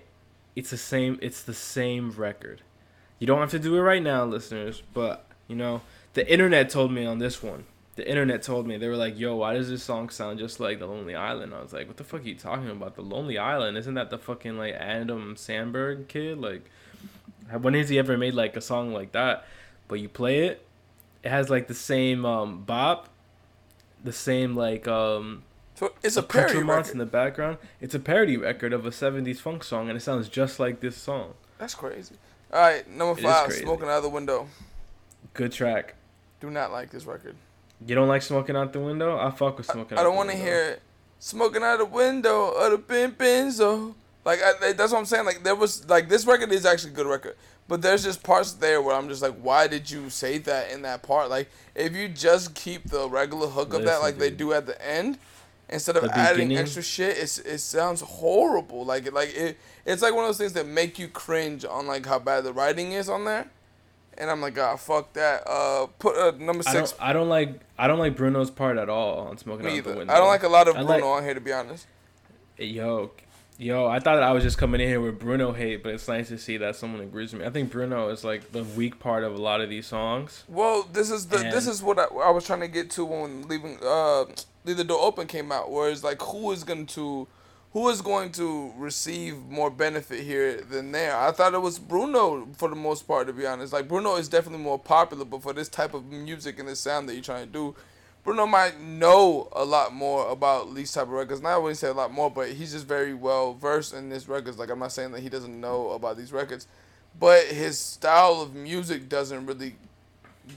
it's 0.56 0.70
the 0.70 0.78
same 0.78 1.18
it's 1.22 1.42
the 1.42 1.54
same 1.54 2.12
record. 2.12 2.62
You 3.24 3.28
don't 3.28 3.40
have 3.40 3.52
to 3.52 3.60
do 3.60 3.78
it 3.78 3.80
right 3.80 4.04
now, 4.04 4.26
listeners, 4.26 4.84
but 4.94 5.26
you 5.48 5.56
know, 5.56 5.80
the 6.14 6.30
internet 6.30 6.70
told 6.70 6.92
me 6.92 7.06
on 7.06 7.20
this 7.20 7.42
one. 7.42 7.64
The 7.96 8.06
internet 8.06 8.44
told 8.44 8.68
me 8.68 8.76
they 8.76 8.90
were 8.90 8.98
like, 8.98 9.18
"Yo, 9.18 9.38
why 9.38 9.54
does 9.54 9.70
this 9.70 9.82
song 9.82 10.10
sound 10.10 10.40
just 10.40 10.60
like 10.60 10.80
The 10.80 10.88
Lonely 10.88 11.16
Island?" 11.16 11.54
I 11.54 11.62
was 11.62 11.72
like, 11.72 11.88
"What 11.88 11.96
the 11.96 12.04
fuck 12.04 12.20
are 12.20 12.28
you 12.28 12.36
talking 12.36 12.70
about? 12.70 12.96
The 12.96 13.02
Lonely 13.02 13.38
Island? 13.38 13.78
Isn't 13.78 13.94
that 13.94 14.10
the 14.10 14.18
fucking 14.18 14.58
like 14.58 14.74
Adam 14.74 15.38
Sandberg 15.38 16.10
kid? 16.10 16.38
Like, 16.38 16.70
when 17.62 17.76
has 17.76 17.88
he 17.88 17.98
ever 17.98 18.18
made 18.18 18.34
like 18.34 18.58
a 18.58 18.62
song 18.62 18.92
like 18.94 19.14
that?" 19.14 19.46
But 19.88 20.02
you 20.02 20.10
play 20.10 20.40
it, 20.48 20.68
it 21.24 21.30
has 21.30 21.50
like 21.50 21.68
the 21.70 21.74
same 21.74 22.26
um 22.26 22.64
bop, 22.64 23.08
the 24.04 24.12
same 24.12 24.54
like 24.54 24.86
um 24.86 25.44
So 25.76 25.94
it's 26.04 26.18
a 26.18 26.24
parody 26.24 26.56
accoutrements 26.56 26.92
in 26.92 26.98
the 26.98 27.06
background. 27.06 27.58
It's 27.80 27.96
a 27.96 28.00
parody 28.00 28.36
record 28.36 28.74
of 28.74 28.86
a 28.86 28.90
'70s 28.90 29.38
funk 29.38 29.64
song, 29.64 29.88
and 29.88 29.96
it 29.96 30.02
sounds 30.02 30.28
just 30.28 30.60
like 30.60 30.82
this 30.82 30.98
song. 30.98 31.36
That's 31.58 31.74
crazy. 31.74 32.16
All 32.54 32.60
right, 32.60 32.88
number 32.88 33.20
It 33.20 33.24
five, 33.24 33.52
smoking 33.52 33.90
out 33.90 34.04
the 34.04 34.10
window. 34.10 34.48
Good 35.34 35.52
track. 35.52 35.96
Do 36.40 36.52
not 36.52 36.72
like 36.72 36.92
this 36.92 37.04
record. 37.06 37.36
You 37.84 37.96
don't 37.96 38.08
like 38.08 38.22
smoking 38.22 38.56
out 38.56 38.72
the 38.72 38.80
window? 38.80 39.18
I 39.18 39.32
fuck 39.32 39.58
with 39.58 39.66
smoking. 39.66 39.98
Out. 39.98 40.02
I 40.02 40.04
don't 40.04 40.16
want 40.16 40.30
to 40.30 40.36
hear 40.38 40.78
smoking 41.18 41.64
out 41.64 41.80
the 41.80 41.86
window 41.86 42.52
of 42.52 42.72
the 42.72 42.78
bin 42.78 43.14
benzo. 43.14 43.96
Like 44.24 44.40
I, 44.44 44.74
that's 44.74 44.92
what 44.92 45.00
I'm 45.00 45.06
saying. 45.06 45.26
Like 45.26 45.44
there 45.44 45.56
was 45.56 45.90
like 45.90 46.10
this 46.10 46.28
record 46.28 46.52
is 46.52 46.64
actually 46.64 46.92
a 46.92 46.96
good 46.96 47.08
record, 47.08 47.36
but 47.68 47.82
there's 47.82 48.04
just 48.04 48.22
parts 48.22 48.54
there 48.54 48.84
where 48.84 48.96
I'm 48.96 49.10
just 49.10 49.24
like, 49.24 49.34
why 49.34 49.66
did 49.66 49.90
you 49.90 50.12
say 50.12 50.38
that 50.38 50.70
in 50.72 50.84
that 50.84 51.02
part? 51.02 51.32
Like 51.32 51.50
if 51.74 51.96
you 51.96 52.08
just 52.08 52.54
keep 52.54 52.88
the 52.88 53.10
regular 53.10 53.48
hook 53.48 53.74
of 53.74 53.84
that, 53.86 54.02
like 54.02 54.20
they 54.20 54.30
do 54.30 54.54
at 54.54 54.68
the 54.68 54.80
end, 54.88 55.18
instead 55.74 55.98
of 55.98 56.06
adding 56.06 56.56
extra 56.56 56.82
shit, 56.84 57.18
it's 57.18 57.40
it 57.40 57.60
sounds 57.60 58.02
horrible. 58.02 58.86
Like 58.86 59.12
like 59.12 59.36
it, 59.36 59.58
it's 59.86 60.02
like 60.02 60.14
one 60.14 60.24
of 60.24 60.30
those 60.30 60.38
things 60.38 60.54
that 60.54 60.68
make 60.68 60.98
you 61.00 61.08
cringe 61.08 61.66
on 61.66 61.88
like 61.88 62.06
how 62.06 62.20
bad 62.20 62.44
the 62.44 62.54
writing 62.54 62.92
is 62.94 63.10
on 63.10 63.26
there. 63.26 63.50
And 64.16 64.30
I'm 64.30 64.42
like, 64.42 64.58
ah, 64.60 64.76
fuck 64.76 65.14
that. 65.14 65.42
Uh, 65.48 65.88
put 65.98 66.16
uh, 66.16 66.34
number 66.38 66.64
I 66.68 66.72
six. 66.72 66.92
don't. 66.92 67.02
I 67.02 67.14
don't 67.14 67.30
like. 67.30 67.60
I 67.80 67.88
don't 67.88 67.98
like 67.98 68.16
Bruno's 68.16 68.52
part 68.52 68.78
at 68.78 68.88
all 68.88 69.28
on 69.28 69.38
smoking 69.40 69.66
Me 69.66 69.80
out 69.80 69.84
the 69.86 69.96
window. 69.96 70.14
I 70.14 70.18
don't 70.18 70.28
like 70.28 70.44
a 70.44 70.48
lot 70.48 70.68
of 70.68 70.76
I 70.76 70.84
Bruno 70.84 70.94
like- 70.94 71.04
on 71.04 71.24
here, 71.24 71.34
to 71.34 71.42
be 71.42 71.52
honest. 71.52 71.88
Yo, 72.58 73.10
yo, 73.64 73.88
I 73.88 74.00
thought 74.00 74.22
I 74.22 74.32
was 74.32 74.44
just 74.44 74.58
coming 74.58 74.82
in 74.82 74.88
here 74.88 75.00
with 75.00 75.20
Bruno 75.20 75.54
hate, 75.54 75.84
but 75.84 75.94
it's 75.94 76.08
nice 76.08 76.28
to 76.28 76.38
see 76.38 76.58
that 76.58 76.76
someone 76.76 77.02
agrees 77.02 77.34
with 77.34 77.42
me. 77.42 77.48
I 77.48 77.52
think 77.52 77.72
Bruno 77.72 78.10
is 78.10 78.24
like 78.24 78.52
the 78.52 78.64
weak 78.64 79.00
part 79.00 79.24
of 79.24 79.34
a 79.34 79.42
lot 79.42 79.62
of 79.62 79.70
these 79.70 79.88
songs. 79.88 80.44
Well, 80.48 80.84
this 80.92 81.10
is 81.10 81.28
the 81.28 81.38
this 81.38 81.68
is 81.68 81.82
what 81.82 81.98
I, 81.98 82.04
I 82.04 82.30
was 82.30 82.46
trying 82.46 82.60
to 82.60 82.68
get 82.68 82.90
to 82.92 83.06
when 83.06 83.48
leaving 83.48 83.78
uh 83.84 84.26
leave 84.66 84.78
the 84.78 84.84
door 84.84 85.00
open 85.02 85.28
came 85.28 85.52
out. 85.52 85.72
Where 85.72 85.90
it's 85.90 86.04
like 86.04 86.22
who 86.22 86.52
is 86.52 86.64
going 86.64 86.86
to 86.88 87.28
who 87.72 87.90
is 87.90 88.02
going 88.02 88.32
to 88.34 88.72
receive 88.78 89.38
more 89.50 89.72
benefit 89.72 90.24
here 90.24 90.62
than 90.62 90.92
there? 90.92 91.18
I 91.18 91.32
thought 91.32 91.54
it 91.54 91.62
was 91.62 91.80
Bruno 91.80 92.48
for 92.56 92.70
the 92.70 92.76
most 92.76 93.08
part, 93.08 93.28
to 93.28 93.34
be 93.34 93.48
honest. 93.48 93.74
Like 93.74 93.88
Bruno 93.88 94.16
is 94.18 94.30
definitely 94.30 94.64
more 94.64 94.80
popular, 94.80 95.26
but 95.26 95.42
for 95.42 95.54
this 95.54 95.70
type 95.70 95.94
of 95.94 96.06
music 96.12 96.60
and 96.60 96.68
this 96.68 96.80
sound 96.80 97.10
that 97.10 97.14
you're 97.14 97.24
trying 97.24 97.48
to 97.48 97.52
do, 97.52 97.76
Bruno 98.24 98.48
might 98.48 98.80
know 98.80 99.50
a 99.52 99.66
lot 99.66 99.94
more 99.94 100.30
about 100.30 100.74
these 100.76 100.94
type 100.94 101.04
of 101.04 101.10
records. 101.10 101.42
Not 101.42 101.62
wouldn't 101.62 101.78
say 101.78 101.90
a 101.90 101.94
lot 101.94 102.12
more, 102.12 102.32
but 102.32 102.50
he's 102.50 102.72
just 102.72 102.88
very 102.88 103.14
well 103.14 103.54
versed 103.54 103.94
in 103.94 104.10
this 104.10 104.30
records. 104.30 104.58
Like 104.58 104.70
I'm 104.70 104.80
not 104.80 104.94
saying 104.94 105.12
that 105.12 105.22
he 105.22 105.30
doesn't 105.30 105.60
know 105.60 105.90
about 105.92 106.16
these 106.16 106.32
records, 106.32 106.68
but 107.20 107.44
his 107.46 107.78
style 107.78 108.42
of 108.42 108.56
music 108.56 109.10
doesn't 109.10 109.46
really 109.46 109.76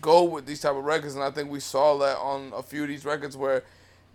go 0.01 0.23
with 0.23 0.47
these 0.47 0.61
type 0.61 0.77
of 0.77 0.85
records, 0.85 1.17
and 1.17 1.25
I 1.25 1.31
think 1.31 1.51
we 1.51 1.61
saw 1.61 1.99
that 1.99 2.17
on 2.19 2.53
a 2.55 2.63
few 2.63 2.83
of 2.83 2.89
these 2.89 3.05
records 3.05 3.37
where 3.37 3.65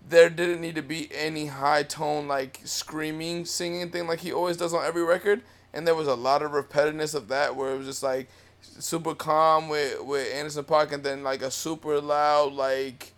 there 0.07 0.29
didn't 0.29 0.61
need 0.61 0.75
to 0.75 0.81
be 0.81 1.09
any 1.13 1.47
high 1.47 1.83
tone 1.83 2.27
like 2.27 2.61
screaming, 2.63 3.45
singing 3.45 3.89
thing 3.89 4.07
like 4.07 4.19
he 4.19 4.31
always 4.31 4.57
does 4.57 4.73
on 4.73 4.85
every 4.85 5.03
record, 5.03 5.41
and 5.73 5.85
there 5.85 5.95
was 5.95 6.07
a 6.07 6.15
lot 6.15 6.41
of 6.41 6.51
repetitiveness 6.51 7.13
of 7.13 7.27
that 7.27 7.55
where 7.57 7.73
it 7.73 7.77
was 7.77 7.87
just 7.87 8.01
like 8.01 8.29
super 8.61 9.13
calm 9.13 9.67
with 9.67 10.01
with 10.03 10.33
Anderson 10.33 10.63
Paak, 10.63 10.93
and 10.93 11.03
then 11.03 11.21
like 11.21 11.41
a 11.41 11.51
super 11.51 11.99
loud 11.99 12.53
like. 12.53 13.11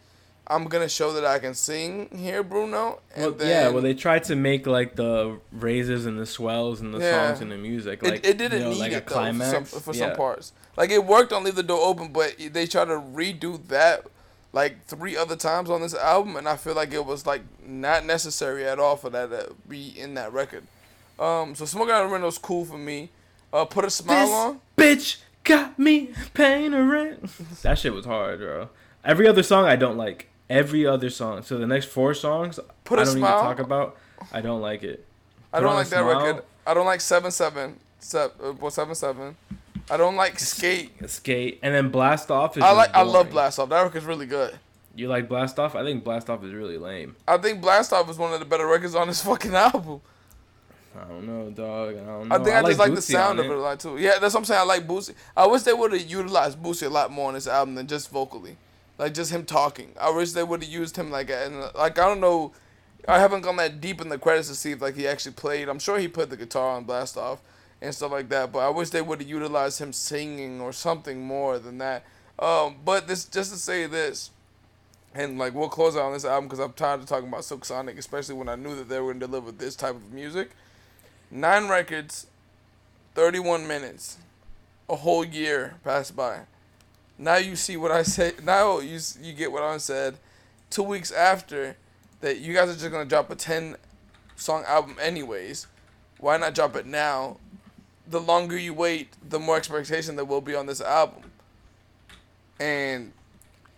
I'm 0.47 0.65
gonna 0.65 0.89
show 0.89 1.13
that 1.13 1.25
I 1.25 1.39
can 1.39 1.53
sing 1.53 2.09
here, 2.17 2.43
Bruno. 2.43 2.99
And 3.15 3.23
Well, 3.23 3.31
then 3.31 3.47
yeah, 3.47 3.69
well, 3.69 3.81
they 3.81 3.93
tried 3.93 4.25
to 4.25 4.35
make 4.35 4.67
like 4.67 4.95
the 4.95 5.39
raises 5.51 6.05
and 6.05 6.19
the 6.19 6.25
swells 6.25 6.81
and 6.81 6.93
the 6.93 6.99
Yeah. 6.99 7.27
songs 7.29 7.41
and 7.41 7.51
the 7.51 7.57
music 7.57 8.03
It, 8.03 8.09
like 8.09 8.25
it 8.27 8.37
didn't 8.37 8.59
you 8.59 8.65
know, 8.65 8.71
need 8.71 8.79
like 8.79 8.91
a 8.91 8.97
it 8.97 9.07
though, 9.07 9.33
for 9.33 9.43
some, 9.45 9.63
for 9.65 9.93
yeah. 9.93 10.07
some 10.09 10.15
parts. 10.17 10.51
Like 10.75 10.89
it 10.89 11.05
worked 11.05 11.31
on 11.31 11.43
Leave 11.43 11.55
the 11.55 11.63
Door 11.63 11.79
Open, 11.87 12.11
but 12.11 12.35
they 12.51 12.65
tried 12.67 12.85
to 12.85 12.99
redo 12.99 13.65
that 13.69 14.05
like 14.51 14.83
three 14.85 15.15
other 15.15 15.35
times 15.35 15.69
on 15.69 15.81
this 15.81 15.95
album, 15.95 16.35
and 16.35 16.47
I 16.47 16.57
feel 16.57 16.73
like 16.75 16.93
it 16.93 17.05
was 17.05 17.25
like 17.25 17.41
not 17.65 18.05
necessary 18.05 18.65
at 18.67 18.79
all 18.79 18.97
for 18.97 19.09
that 19.11 19.29
to 19.31 19.55
be 19.67 19.93
in 19.97 20.13
that 20.15 20.33
record. 20.33 20.63
Um, 21.19 21.55
so 21.55 21.65
Smoking 21.65 21.93
Out 21.93 22.05
the 22.05 22.11
Window's 22.11 22.37
cool 22.37 22.65
for 22.65 22.77
me. 22.77 23.09
Uh, 23.53 23.65
put 23.65 23.85
a 23.85 23.89
smile 23.89 24.25
This 24.25 24.35
on. 24.35 24.59
bitch 24.77 25.17
got 25.43 25.79
me 25.79 26.09
paying 26.33 26.73
a 26.73 26.83
rent. 26.83 27.29
that 27.61 27.77
shit 27.79 27.93
was 27.93 28.05
hard, 28.05 28.39
bro. 28.39 28.69
Every 29.05 29.27
other 29.27 29.43
song 29.43 29.65
I 29.65 29.75
don't 29.75 29.95
like. 29.97 30.27
Every 30.53 30.85
other 30.85 31.09
song. 31.09 31.41
So 31.43 31.57
the 31.57 31.67
next 31.67 31.87
four 31.87 32.13
songs 32.13 32.59
Put 32.83 32.99
I 32.99 33.03
don't 33.05 33.17
smile. 33.17 33.33
even 33.39 33.43
talk 33.43 33.59
about. 33.59 33.97
I 34.31 34.41
don't 34.41 34.61
like 34.61 34.83
it. 34.83 35.05
I 35.51 35.59
don't 35.59 35.73
like 35.75 35.89
that 35.89 36.01
Smile. 36.03 36.25
record. 36.25 36.43
I 36.65 36.73
don't 36.73 36.85
like 36.85 37.01
seven 37.01 37.31
seven. 37.31 37.79
Seven, 37.99 38.31
uh, 38.43 38.53
well, 38.53 38.71
seven 38.71 38.95
seven. 38.95 39.35
I 39.89 39.97
don't 39.97 40.15
like 40.15 40.39
Skate. 40.39 40.91
Skate 41.09 41.59
and 41.61 41.73
then 41.73 41.89
Blast 41.89 42.31
Off 42.31 42.57
is. 42.57 42.63
I 42.63 42.71
like. 42.71 42.93
I 42.93 43.01
love. 43.01 43.29
Blast 43.29 43.59
Off. 43.59 43.69
That 43.69 43.81
record's 43.81 44.05
really 44.05 44.25
good. 44.25 44.57
You 44.95 45.07
like 45.07 45.27
Blast 45.27 45.57
Off? 45.59 45.75
I 45.75 45.83
think 45.83 46.03
Blast 46.03 46.29
Off 46.29 46.43
is 46.43 46.53
really 46.53 46.77
lame. 46.77 47.15
I 47.27 47.37
think 47.37 47.61
Blast 47.61 47.91
Off 47.93 48.09
is 48.09 48.17
one 48.17 48.31
of 48.33 48.39
the 48.39 48.45
better 48.45 48.67
records 48.67 48.95
on 48.95 49.07
this 49.07 49.21
fucking 49.25 49.55
album. 49.55 50.01
I 50.95 51.05
don't 51.05 51.25
know, 51.25 51.49
dog. 51.49 51.95
I 51.95 52.05
don't 52.05 52.27
know. 52.29 52.35
I 52.35 52.37
think 52.37 52.55
I, 52.55 52.61
just 52.61 52.79
like 52.79 52.93
the 52.93 53.01
sound 53.01 53.39
of 53.39 53.45
it 53.47 53.51
a 53.51 53.57
lot 53.59 53.79
too. 53.79 53.97
Yeah, 53.97 54.19
that's 54.19 54.35
what 54.35 54.41
I'm 54.41 54.45
saying. 54.45 54.61
I 54.61 54.63
like 54.63 54.87
Boosie. 54.87 55.15
I 55.35 55.47
wish 55.47 55.63
they 55.63 55.73
would 55.73 55.91
have 55.91 56.01
utilized 56.09 56.61
Boosie 56.61 56.85
a 56.85 56.89
lot 56.89 57.11
more 57.11 57.29
on 57.29 57.33
this 57.33 57.47
album 57.47 57.73
than 57.73 57.87
just 57.87 58.11
vocally, 58.11 58.57
like 58.97 59.13
just 59.13 59.31
him 59.31 59.45
talking. 59.45 59.93
I 59.99 60.09
wish 60.09 60.31
they 60.31 60.43
would 60.43 60.63
have 60.63 60.71
used 60.71 60.97
him 60.97 61.11
like 61.11 61.29
and 61.29 61.59
like 61.75 61.99
I 61.99 62.07
don't 62.07 62.21
know. 62.21 62.53
I 63.07 63.19
haven't 63.19 63.41
gone 63.41 63.57
that 63.57 63.81
deep 63.81 63.99
in 63.99 64.09
the 64.09 64.17
credits 64.17 64.47
to 64.47 64.55
see 64.55 64.71
if 64.71 64.81
like 64.81 64.95
he 64.95 65.07
actually 65.07 65.33
played. 65.33 65.67
I'm 65.67 65.79
sure 65.79 65.99
he 65.99 66.07
put 66.07 66.29
the 66.29 66.37
guitar 66.37 66.75
on 66.77 66.85
Blast 66.85 67.17
Off 67.17 67.41
and 67.81 67.93
stuff 67.93 68.11
like 68.11 68.29
that. 68.29 68.51
But 68.51 68.59
I 68.59 68.69
wish 68.69 68.89
they 68.89 69.01
would 69.01 69.19
have 69.19 69.29
utilized 69.29 69.79
him 69.79 69.91
singing 69.91 70.61
or 70.61 70.71
something 70.71 71.21
more 71.21 71.59
than 71.59 71.79
that. 71.79 72.05
Um, 72.39 72.77
but 72.83 73.07
this 73.07 73.25
just 73.25 73.51
to 73.51 73.57
say 73.57 73.85
this, 73.87 74.31
and 75.13 75.37
like 75.37 75.53
we'll 75.53 75.69
close 75.69 75.95
out 75.95 76.03
on 76.03 76.13
this 76.13 76.25
album 76.25 76.45
because 76.45 76.59
I'm 76.59 76.73
tired 76.73 77.01
of 77.01 77.05
talking 77.05 77.27
about 77.27 77.45
Silk 77.45 77.65
Sonic, 77.65 77.97
especially 77.97 78.35
when 78.35 78.49
I 78.49 78.55
knew 78.55 78.75
that 78.75 78.89
they 78.89 78.99
were 78.99 79.13
gonna 79.13 79.25
deliver 79.25 79.51
this 79.51 79.75
type 79.75 79.95
of 79.95 80.11
music. 80.11 80.51
Nine 81.29 81.67
records, 81.67 82.27
31 83.15 83.67
minutes, 83.67 84.17
a 84.89 84.95
whole 84.95 85.25
year 85.25 85.75
passed 85.83 86.15
by. 86.15 86.41
Now 87.23 87.37
you 87.37 87.55
see 87.55 87.77
what 87.77 87.91
I 87.91 88.03
say. 88.03 88.33
Now 88.43 88.79
you 88.79 88.99
you 89.21 89.33
get 89.33 89.51
what 89.51 89.63
I 89.63 89.77
said. 89.77 90.17
Two 90.69 90.83
weeks 90.83 91.11
after 91.11 91.77
that, 92.19 92.39
you 92.39 92.53
guys 92.53 92.69
are 92.69 92.73
just 92.73 92.91
gonna 92.91 93.05
drop 93.05 93.29
a 93.31 93.35
10 93.35 93.77
song 94.35 94.63
album 94.67 94.97
anyways. 95.01 95.67
Why 96.19 96.35
not 96.37 96.53
drop 96.53 96.75
it 96.75 96.85
now? 96.85 97.37
The 98.07 98.19
longer 98.19 98.57
you 98.57 98.73
wait, 98.73 99.13
the 99.27 99.39
more 99.39 99.55
expectation 99.55 100.17
there 100.17 100.25
will 100.25 100.41
be 100.41 100.53
on 100.53 100.65
this 100.65 100.81
album. 100.81 101.31
And 102.59 103.13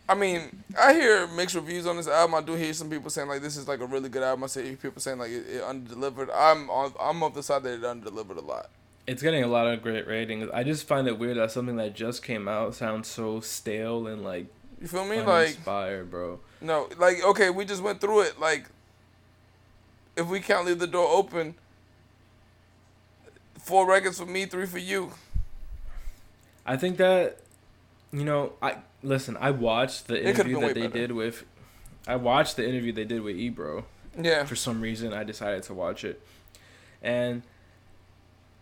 I 0.09 0.15
mean, 0.15 0.63
I 0.79 0.93
hear 0.93 1.27
mixed 1.27 1.55
reviews 1.55 1.85
on 1.85 1.97
this 1.97 2.07
album. 2.07 2.33
I 2.33 2.41
do 2.41 2.53
hear 2.53 2.73
some 2.73 2.89
people 2.89 3.11
saying 3.11 3.27
like 3.27 3.43
this 3.43 3.57
is 3.57 3.67
like 3.67 3.79
a 3.79 3.85
really 3.85 4.09
good 4.09 4.23
album. 4.23 4.43
I 4.43 4.47
see 4.47 4.75
people 4.75 5.01
saying 5.01 5.19
like 5.19 5.29
it, 5.29 5.45
it 5.47 5.61
underdelivered. 5.61 6.29
I'm 6.33 6.67
on 6.71 6.93
I'm 6.99 7.21
of 7.21 7.35
the 7.35 7.43
side 7.43 7.61
that 7.63 7.73
it 7.73 7.81
underdelivered 7.81 8.37
a 8.37 8.41
lot. 8.41 8.71
It's 9.07 9.21
getting 9.21 9.43
a 9.43 9.47
lot 9.47 9.67
of 9.67 9.81
great 9.83 10.07
ratings. 10.07 10.49
I 10.53 10.63
just 10.63 10.87
find 10.87 11.07
it 11.07 11.19
weird 11.19 11.37
that 11.37 11.51
something 11.51 11.75
that 11.77 11.93
just 11.95 12.23
came 12.23 12.47
out 12.47 12.73
sounds 12.73 13.07
so 13.07 13.39
stale 13.39 14.07
and 14.07 14.23
like 14.23 14.47
You 14.81 14.87
feel 14.87 15.05
me? 15.05 15.17
Like 15.21 15.47
uninspired, 15.49 16.09
bro. 16.09 16.39
no, 16.61 16.89
like 16.97 17.23
okay, 17.23 17.49
we 17.49 17.65
just 17.65 17.83
went 17.83 18.01
through 18.01 18.21
it. 18.21 18.39
Like 18.39 18.65
if 20.15 20.27
we 20.27 20.39
can't 20.39 20.65
leave 20.65 20.79
the 20.79 20.87
door 20.87 21.07
open, 21.07 21.55
four 23.59 23.87
records 23.87 24.19
for 24.19 24.25
me, 24.25 24.45
three 24.45 24.65
for 24.65 24.79
you. 24.79 25.11
I 26.65 26.77
think 26.77 26.97
that 26.97 27.39
you 28.11 28.23
know, 28.23 28.53
I 28.61 28.77
listen. 29.03 29.37
I 29.39 29.51
watched 29.51 30.07
the 30.07 30.23
interview 30.23 30.59
that 30.61 30.73
they 30.73 30.87
better. 30.87 30.99
did 31.07 31.11
with. 31.11 31.43
I 32.07 32.15
watched 32.15 32.55
the 32.55 32.67
interview 32.67 32.91
they 32.91 33.03
did 33.03 33.21
with 33.21 33.35
Ebro. 33.35 33.85
Yeah. 34.19 34.45
For 34.45 34.55
some 34.55 34.79
reason, 34.81 35.11
I 35.11 35.23
decided 35.23 35.63
to 35.63 35.73
watch 35.73 36.03
it, 36.05 36.21
and 37.01 37.43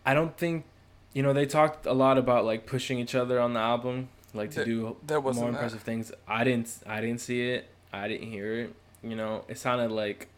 I 0.06 0.14
don't 0.14 0.36
think, 0.36 0.64
you 1.12 1.22
know, 1.22 1.32
they 1.32 1.46
talked 1.46 1.86
a 1.86 1.92
lot 1.92 2.18
about 2.18 2.44
like 2.44 2.66
pushing 2.66 2.98
each 2.98 3.14
other 3.14 3.40
on 3.40 3.52
the 3.54 3.60
album, 3.60 4.08
like 4.34 4.50
to 4.50 4.56
There- 4.56 4.64
do 4.64 4.96
there 5.06 5.20
wasn't 5.20 5.44
more 5.44 5.52
that. 5.52 5.58
impressive 5.58 5.82
things. 5.82 6.12
I 6.28 6.44
didn't. 6.44 6.70
I 6.86 7.00
didn't 7.00 7.20
see 7.20 7.50
it. 7.50 7.68
I 7.92 8.08
didn't 8.08 8.28
hear 8.30 8.52
it. 8.60 8.74
You 9.02 9.16
know, 9.16 9.44
it 9.48 9.58
sounded 9.58 9.90
like. 9.90 10.28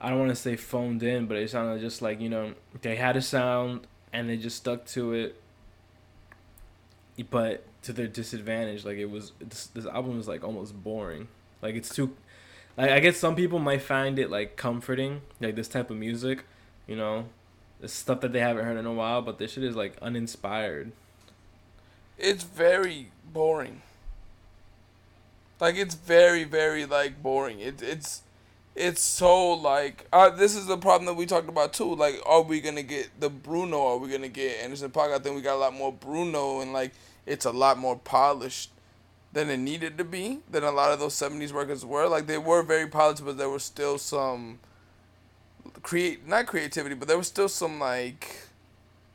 I 0.00 0.10
don't 0.10 0.18
want 0.20 0.30
to 0.30 0.36
say 0.36 0.54
phoned 0.54 1.02
in, 1.02 1.26
but 1.26 1.36
it 1.38 1.50
sounded 1.50 1.80
just 1.80 2.02
like 2.02 2.20
you 2.20 2.28
know 2.28 2.54
they 2.82 2.94
had 2.96 3.16
a 3.16 3.22
sound 3.22 3.86
and 4.12 4.28
they 4.30 4.36
just 4.36 4.56
stuck 4.58 4.84
to 4.86 5.12
it. 5.12 5.40
But 7.30 7.64
to 7.82 7.92
their 7.92 8.06
disadvantage, 8.06 8.84
like 8.84 8.96
it 8.98 9.10
was 9.10 9.32
this, 9.40 9.66
this 9.68 9.86
album 9.86 10.16
was 10.16 10.28
like 10.28 10.44
almost 10.44 10.80
boring. 10.84 11.26
Like 11.62 11.74
it's 11.74 11.92
too, 11.92 12.16
like 12.76 12.90
I 12.90 13.00
guess 13.00 13.16
some 13.16 13.34
people 13.34 13.58
might 13.58 13.82
find 13.82 14.18
it 14.20 14.30
like 14.30 14.56
comforting, 14.56 15.22
like 15.40 15.56
this 15.56 15.66
type 15.66 15.90
of 15.90 15.96
music, 15.96 16.44
you 16.86 16.94
know, 16.94 17.24
stuff 17.86 18.20
that 18.20 18.32
they 18.32 18.40
haven't 18.40 18.64
heard 18.64 18.76
in 18.76 18.86
a 18.86 18.92
while. 18.92 19.22
But 19.22 19.38
this 19.38 19.52
shit 19.52 19.64
is 19.64 19.76
like 19.76 19.96
uninspired. 20.02 20.92
it's 22.18 22.42
very 22.42 23.10
boring. 23.32 23.82
Like 25.60 25.76
it's 25.76 25.94
very 25.94 26.44
very 26.44 26.86
like 26.86 27.22
boring. 27.22 27.60
It 27.60 27.82
it's 27.82 28.22
it's 28.78 29.02
so 29.02 29.52
like 29.54 30.06
uh, 30.12 30.30
this 30.30 30.54
is 30.54 30.66
the 30.66 30.78
problem 30.78 31.06
that 31.06 31.14
we 31.14 31.26
talked 31.26 31.48
about 31.48 31.72
too. 31.72 31.94
Like, 31.94 32.20
are 32.24 32.42
we 32.42 32.60
gonna 32.60 32.82
get 32.82 33.10
the 33.18 33.28
Bruno? 33.28 33.94
Are 33.94 33.96
we 33.98 34.08
gonna 34.08 34.28
get 34.28 34.62
Anderson 34.62 34.90
Paak? 34.90 35.12
I 35.12 35.18
think 35.18 35.34
we 35.34 35.42
got 35.42 35.56
a 35.56 35.58
lot 35.58 35.74
more 35.74 35.92
Bruno, 35.92 36.60
and 36.60 36.72
like 36.72 36.92
it's 37.26 37.44
a 37.44 37.50
lot 37.50 37.78
more 37.78 37.96
polished 37.96 38.70
than 39.32 39.50
it 39.50 39.58
needed 39.58 39.98
to 39.98 40.04
be. 40.04 40.38
Than 40.50 40.62
a 40.62 40.70
lot 40.70 40.92
of 40.92 41.00
those 41.00 41.14
'70s 41.14 41.52
records 41.52 41.84
were. 41.84 42.06
Like 42.06 42.26
they 42.28 42.38
were 42.38 42.62
very 42.62 42.86
polished, 42.86 43.24
but 43.24 43.36
there 43.36 43.50
was 43.50 43.64
still 43.64 43.98
some 43.98 44.60
create 45.82 46.26
not 46.26 46.46
creativity, 46.46 46.94
but 46.94 47.08
there 47.08 47.18
was 47.18 47.26
still 47.26 47.48
some 47.48 47.78
like 47.78 48.48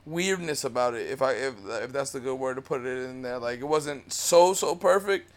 weirdness 0.06 0.64
about 0.64 0.94
it. 0.94 1.10
If 1.10 1.22
I 1.22 1.34
if 1.34 1.54
if 1.66 1.94
that's 1.94 2.12
the 2.12 2.20
good 2.20 2.36
word 2.36 2.56
to 2.56 2.62
put 2.62 2.82
it 2.82 3.10
in 3.10 3.22
there, 3.22 3.40
like 3.40 3.60
it 3.60 3.68
wasn't 3.68 4.12
so 4.12 4.54
so 4.54 4.76
perfect. 4.76 5.30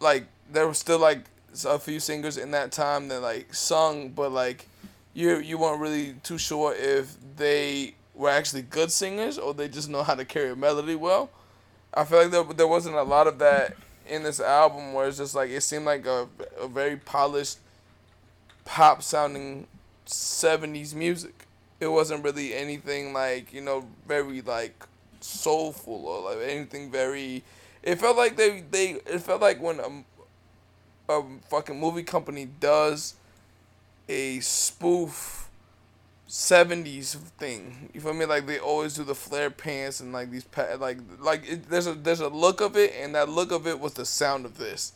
Like 0.00 0.26
there 0.52 0.66
was 0.66 0.78
still 0.78 0.98
like 0.98 1.24
a 1.66 1.78
few 1.78 2.00
singers 2.00 2.36
in 2.36 2.52
that 2.52 2.72
time 2.72 3.08
that 3.08 3.20
like 3.20 3.54
sung, 3.54 4.10
but 4.10 4.32
like 4.32 4.66
you 5.14 5.38
you 5.38 5.58
weren't 5.58 5.80
really 5.80 6.14
too 6.22 6.38
sure 6.38 6.74
if 6.74 7.16
they 7.36 7.94
were 8.14 8.30
actually 8.30 8.62
good 8.62 8.90
singers 8.90 9.38
or 9.38 9.54
they 9.54 9.68
just 9.68 9.88
know 9.88 10.02
how 10.02 10.14
to 10.14 10.24
carry 10.24 10.50
a 10.50 10.56
melody 10.56 10.94
well. 10.94 11.30
I 11.92 12.04
feel 12.04 12.22
like 12.22 12.30
there 12.30 12.44
there 12.44 12.68
wasn't 12.68 12.96
a 12.96 13.02
lot 13.02 13.26
of 13.26 13.38
that 13.38 13.76
in 14.08 14.22
this 14.22 14.40
album 14.40 14.92
where 14.92 15.06
it's 15.06 15.18
just 15.18 15.34
like 15.34 15.50
it 15.50 15.62
seemed 15.62 15.84
like 15.84 16.06
a 16.06 16.28
a 16.58 16.68
very 16.68 16.96
polished 16.96 17.58
pop 18.64 19.02
sounding 19.02 19.66
70s 20.10 20.94
music. 20.94 21.46
It 21.80 21.88
wasn't 21.88 22.24
really 22.24 22.54
anything 22.54 23.12
like, 23.12 23.52
you 23.52 23.60
know, 23.60 23.86
very 24.06 24.42
like 24.42 24.84
soulful 25.20 26.06
or 26.06 26.34
like 26.34 26.48
anything 26.48 26.90
very 26.90 27.42
it 27.82 27.96
felt 27.96 28.16
like 28.16 28.36
they 28.36 28.62
they 28.70 28.92
it 29.06 29.20
felt 29.20 29.40
like 29.40 29.60
when 29.60 29.80
a, 29.80 31.12
a 31.12 31.22
fucking 31.48 31.78
movie 31.78 32.02
company 32.02 32.46
does 32.58 33.14
a 34.08 34.40
spoof 34.40 35.48
70s 36.28 37.16
thing. 37.38 37.90
You 37.92 38.00
feel 38.00 38.14
me? 38.14 38.24
Like 38.24 38.46
they 38.46 38.58
always 38.58 38.94
do 38.94 39.04
the 39.04 39.14
flare 39.14 39.50
pants 39.50 40.00
and 40.00 40.12
like 40.12 40.30
these 40.30 40.44
pa- 40.44 40.76
like 40.78 40.98
like 41.18 41.48
it, 41.48 41.68
there's 41.68 41.86
a 41.86 41.94
there's 41.94 42.20
a 42.20 42.28
look 42.28 42.60
of 42.60 42.76
it 42.76 42.94
and 43.00 43.14
that 43.14 43.28
look 43.28 43.50
of 43.50 43.66
it 43.66 43.80
was 43.80 43.94
the 43.94 44.04
sound 44.04 44.44
of 44.44 44.58
this. 44.58 44.92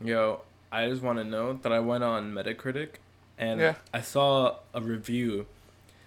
Yo, 0.00 0.42
I 0.72 0.88
just 0.88 1.02
want 1.02 1.18
to 1.18 1.24
know 1.24 1.52
that 1.52 1.70
I 1.72 1.78
went 1.80 2.02
on 2.02 2.32
Metacritic 2.32 2.94
and 3.38 3.60
Yeah. 3.60 3.74
I 3.92 4.00
saw 4.00 4.56
a 4.74 4.80
review 4.80 5.46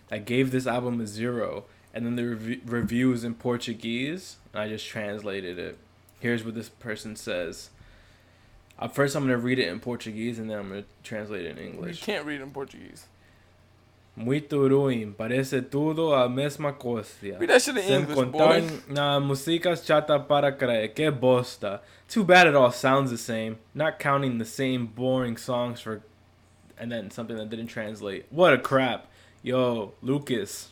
that 0.10 0.26
gave 0.26 0.52
this 0.52 0.66
album 0.68 1.00
a 1.02 1.08
zero, 1.08 1.66
and 1.94 2.06
then 2.06 2.16
the 2.16 2.26
rev- 2.36 2.60
review 2.66 3.10
was 3.10 3.24
in 3.24 3.36
Portuguese, 3.36 4.38
and 4.54 4.62
I 4.62 4.68
just 4.68 4.86
translated 4.88 5.58
it. 5.60 5.78
Here's 6.20 6.44
what 6.44 6.56
this 6.56 6.70
person 6.70 7.16
says. 7.16 7.70
Uh, 8.78 8.88
first, 8.88 9.16
I'm 9.16 9.24
gonna 9.24 9.38
read 9.38 9.60
it 9.60 9.68
in 9.70 9.80
Portuguese, 9.80 10.38
and 10.40 10.50
then 10.50 10.60
I'm 10.60 10.70
gonna 10.70 10.84
translate 11.04 11.46
it 11.46 11.58
in 11.58 11.64
English. 11.64 12.02
You 12.02 12.06
can't 12.06 12.26
read 12.26 12.42
in 12.42 12.52
Portuguese. 12.52 13.06
Muito 14.16 14.66
ruim, 14.66 15.12
parece 15.12 15.62
tudo 15.62 16.14
a 16.14 16.30
mesma 16.30 16.72
coisa. 16.72 17.10
Read 17.22 17.48
that 17.48 17.62
shit 17.62 17.78
in 17.78 17.84
Sem 17.84 18.02
English, 18.02 18.16
contar 18.16 18.62
na 18.88 19.20
música 19.20 19.76
chata 19.76 20.18
para 20.18 20.54
crer, 20.54 20.94
que 20.94 21.12
bosta. 21.12 21.82
Too 22.08 22.24
bad 22.24 22.48
it 22.48 22.56
all 22.56 22.72
sounds 22.72 23.12
the 23.12 23.18
same, 23.18 23.58
not 23.74 24.00
counting 24.00 24.38
the 24.38 24.46
same 24.46 24.86
boring 24.86 25.36
songs 25.36 25.82
for, 25.82 26.02
and 26.80 26.90
then 26.90 27.12
something 27.12 27.36
that 27.36 27.50
didn't 27.50 27.68
translate. 27.68 28.26
What 28.30 28.54
a 28.54 28.58
crap. 28.58 29.08
Yo, 29.44 29.92
Lucas, 30.02 30.72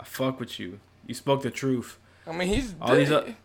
I 0.00 0.04
fuck 0.04 0.40
with 0.40 0.58
you. 0.58 0.80
You 1.06 1.14
spoke 1.14 1.42
the 1.42 1.50
truth. 1.50 1.98
I 2.26 2.32
mean, 2.32 2.48
he's 2.48 2.74
All 2.80 2.94
these 2.96 3.10
dead. 3.10 3.36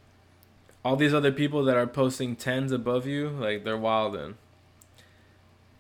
All 0.83 0.95
these 0.95 1.13
other 1.13 1.31
people 1.31 1.63
that 1.65 1.75
are 1.75 1.85
posting 1.85 2.35
tens 2.35 2.71
above 2.71 3.05
you, 3.05 3.29
like 3.29 3.65
they're 3.65 3.77
wildin'. 3.77 4.35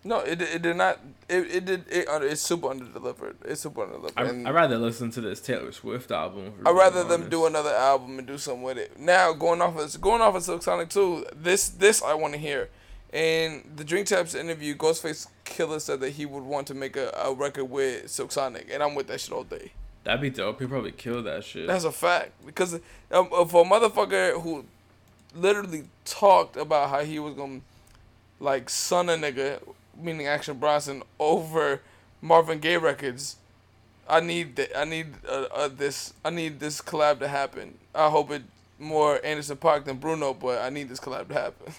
No, 0.03 0.19
it 0.19 0.41
it 0.41 0.61
did 0.63 0.77
not. 0.77 0.99
It 1.29 1.55
it 1.55 1.65
did. 1.65 1.85
It, 1.87 2.07
uh, 2.07 2.19
it's 2.21 2.41
super 2.41 2.67
underdelivered. 2.67 3.35
It's 3.45 3.61
super 3.61 3.85
underdelivered. 3.85 4.13
I, 4.17 4.23
and 4.23 4.47
I'd 4.47 4.55
rather 4.55 4.77
listen 4.77 5.11
to 5.11 5.21
this 5.21 5.39
Taylor 5.39 5.71
Swift 5.71 6.11
album. 6.11 6.53
I'd 6.61 6.63
being 6.65 6.75
rather 6.75 7.03
them 7.03 7.29
do 7.29 7.45
another 7.45 7.69
album 7.69 8.17
and 8.17 8.27
do 8.27 8.37
something 8.39 8.63
with 8.63 8.77
it. 8.79 8.99
Now 8.99 9.33
going 9.33 9.61
off 9.61 9.77
of 9.77 10.01
going 10.01 10.21
off 10.21 10.33
of 10.33 10.43
Silk 10.43 10.63
Sonic 10.63 10.89
2, 10.89 11.25
this 11.35 11.69
this 11.69 12.01
I 12.01 12.15
want 12.15 12.33
to 12.33 12.39
hear. 12.39 12.69
In 13.13 13.69
the 13.75 13.83
Drink 13.83 14.07
Champs 14.07 14.33
interview, 14.33 14.73
Ghostface 14.73 15.27
Killah 15.43 15.81
said 15.81 15.99
that 15.99 16.11
he 16.11 16.25
would 16.25 16.43
want 16.43 16.65
to 16.67 16.73
make 16.73 16.95
a, 16.95 17.09
a 17.09 17.33
record 17.33 17.65
with 17.65 18.09
Silk 18.09 18.31
Sonic, 18.31 18.69
and 18.71 18.81
I'm 18.81 18.95
with 18.95 19.07
that 19.07 19.19
shit 19.19 19.33
all 19.33 19.43
day. 19.43 19.73
That'd 20.03 20.21
be 20.21 20.29
dope. 20.29 20.59
He'd 20.59 20.69
probably 20.69 20.93
kill 20.93 21.21
that 21.23 21.43
shit. 21.43 21.67
That's 21.67 21.83
a 21.83 21.91
fact 21.91 22.31
because 22.45 22.75
um, 23.11 23.29
uh, 23.31 23.45
for 23.45 23.65
a 23.65 23.69
motherfucker 23.69 24.41
who 24.41 24.65
literally 25.35 25.83
talked 26.05 26.57
about 26.57 26.89
how 26.89 27.03
he 27.03 27.19
was 27.19 27.33
gonna 27.35 27.61
like 28.39 28.69
son 28.69 29.09
a 29.09 29.13
nigga, 29.13 29.61
meaning 30.01 30.27
Action 30.27 30.57
Bronson, 30.57 31.03
over 31.19 31.81
Marvin 32.21 32.59
Gaye 32.59 32.77
records. 32.77 33.37
I 34.07 34.19
need 34.19 34.55
that. 34.57 34.77
I 34.77 34.85
need 34.85 35.07
uh, 35.27 35.45
uh, 35.53 35.67
this. 35.69 36.13
I 36.23 36.29
need 36.29 36.59
this 36.59 36.81
collab 36.81 37.19
to 37.19 37.27
happen. 37.27 37.77
I 37.95 38.09
hope 38.09 38.31
it 38.31 38.43
more 38.79 39.23
Anderson 39.23 39.57
Paak 39.57 39.85
than 39.85 39.97
Bruno, 39.97 40.33
but 40.33 40.61
I 40.61 40.69
need 40.69 40.89
this 40.89 40.99
collab 40.99 41.27
to 41.29 41.33
happen. 41.33 41.73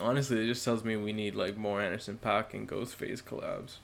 Honestly, 0.00 0.42
it 0.42 0.46
just 0.46 0.64
tells 0.64 0.84
me 0.84 0.96
we 0.96 1.12
need 1.12 1.34
like 1.34 1.56
more 1.56 1.80
Anderson 1.80 2.18
Paak 2.22 2.54
and 2.54 2.68
Ghostface 2.68 3.22
collabs. 3.22 3.76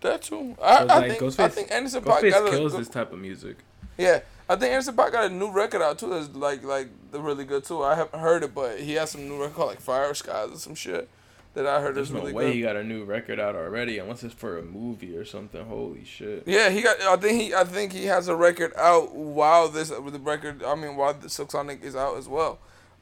That 0.00 0.22
too. 0.22 0.56
I, 0.60 0.78
I 0.78 0.82
like, 0.84 1.18
think 1.18 1.40
I 1.40 1.48
think 1.48 1.70
Anderson 1.70 2.02
Paak 2.02 2.20
Ghostface 2.20 2.30
got 2.30 2.46
a 2.46 2.50
kills 2.50 2.72
good- 2.72 2.80
this 2.80 2.88
type 2.88 3.12
of 3.12 3.18
music. 3.18 3.58
Yeah, 3.96 4.20
I 4.48 4.56
think 4.56 4.72
Anderson 4.72 4.96
Paak 4.96 5.12
got 5.12 5.30
a 5.30 5.34
new 5.34 5.50
record 5.50 5.82
out 5.82 5.98
too. 5.98 6.08
That's 6.08 6.34
like 6.34 6.64
like 6.64 6.88
the 7.12 7.20
really 7.20 7.44
good 7.44 7.64
too. 7.64 7.82
I 7.82 7.94
haven't 7.94 8.18
heard 8.18 8.42
it, 8.42 8.54
but 8.54 8.80
he 8.80 8.94
has 8.94 9.10
some 9.10 9.28
new 9.28 9.40
record 9.40 9.54
called 9.54 9.68
like 9.68 9.80
Fire 9.80 10.12
Skies 10.14 10.50
or 10.50 10.56
some 10.58 10.74
shit 10.74 11.08
that 11.54 11.66
I 11.66 11.80
heard 11.80 11.96
There's 11.96 12.08
is 12.08 12.14
no 12.14 12.20
really 12.20 12.32
way 12.32 12.46
good. 12.46 12.54
he 12.54 12.62
got 12.62 12.76
a 12.76 12.84
new 12.84 13.04
record 13.04 13.40
out 13.40 13.56
already, 13.56 13.98
unless 13.98 14.22
it's 14.22 14.34
for 14.34 14.58
a 14.58 14.62
movie 14.62 15.16
or 15.16 15.24
something. 15.24 15.64
Holy 15.64 16.04
shit! 16.04 16.44
Yeah, 16.46 16.70
he 16.70 16.82
got. 16.82 17.00
I 17.02 17.16
think 17.16 17.40
he. 17.40 17.54
I 17.54 17.64
think 17.64 17.92
he 17.92 18.06
has 18.06 18.28
a 18.28 18.36
record 18.36 18.72
out 18.76 19.14
while 19.14 19.68
this 19.68 19.90
with 19.90 20.12
the 20.12 20.20
record. 20.20 20.62
I 20.62 20.74
mean, 20.74 20.96
while 20.96 21.14
the 21.14 21.28
Silk 21.28 21.50
Sonic 21.50 21.82
is 21.82 21.96
out 21.96 22.16
as 22.16 22.28
well. 22.28 22.58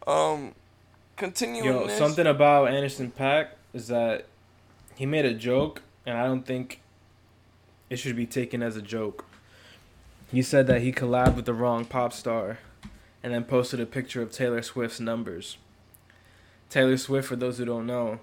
Um, 0.06 0.54
continuing. 1.16 1.66
Yo, 1.66 1.86
this, 1.86 1.98
something 1.98 2.26
about 2.26 2.68
Anderson 2.68 3.12
Paak 3.16 3.48
is 3.74 3.88
that 3.88 4.26
he 4.94 5.04
made 5.04 5.26
a 5.26 5.34
joke, 5.34 5.82
and 6.06 6.16
I 6.16 6.24
don't 6.24 6.46
think 6.46 6.80
it 7.90 7.96
should 7.96 8.16
be 8.16 8.26
taken 8.26 8.62
as 8.62 8.76
a 8.76 8.82
joke. 8.82 9.24
He 10.30 10.42
said 10.42 10.66
that 10.66 10.82
he 10.82 10.92
collabed 10.92 11.36
with 11.36 11.44
the 11.46 11.54
wrong 11.54 11.84
pop 11.84 12.12
star, 12.12 12.58
and 13.22 13.32
then 13.32 13.44
posted 13.44 13.80
a 13.80 13.86
picture 13.86 14.22
of 14.22 14.32
Taylor 14.32 14.62
Swift's 14.62 15.00
numbers. 15.00 15.58
Taylor 16.70 16.96
Swift, 16.98 17.28
for 17.28 17.36
those 17.36 17.58
who 17.58 17.64
don't 17.64 17.86
know, 17.86 18.20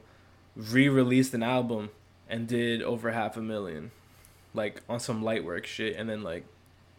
re-released 0.56 1.34
an 1.34 1.44
album 1.44 1.90
and 2.30 2.48
did 2.48 2.82
over 2.82 3.12
half 3.12 3.38
a 3.38 3.42
million, 3.42 3.92
like 4.54 4.82
on 4.90 5.00
some 5.00 5.24
light 5.24 5.44
work 5.44 5.66
shit, 5.66 5.96
and 5.96 6.10
then 6.10 6.24
like 6.24 6.46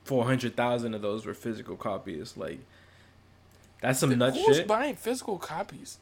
four 0.04 0.24
hundred 0.24 0.56
thousand 0.56 0.94
of 0.94 1.02
those 1.02 1.26
were 1.26 1.34
physical 1.34 1.76
copies. 1.76 2.36
Like 2.36 2.60
that's 3.80 3.98
some 3.98 4.16
nut 4.16 4.34
Who's 4.36 4.58
shit. 4.58 4.66
buying 4.66 4.94
physical 4.96 5.38
copies? 5.38 5.98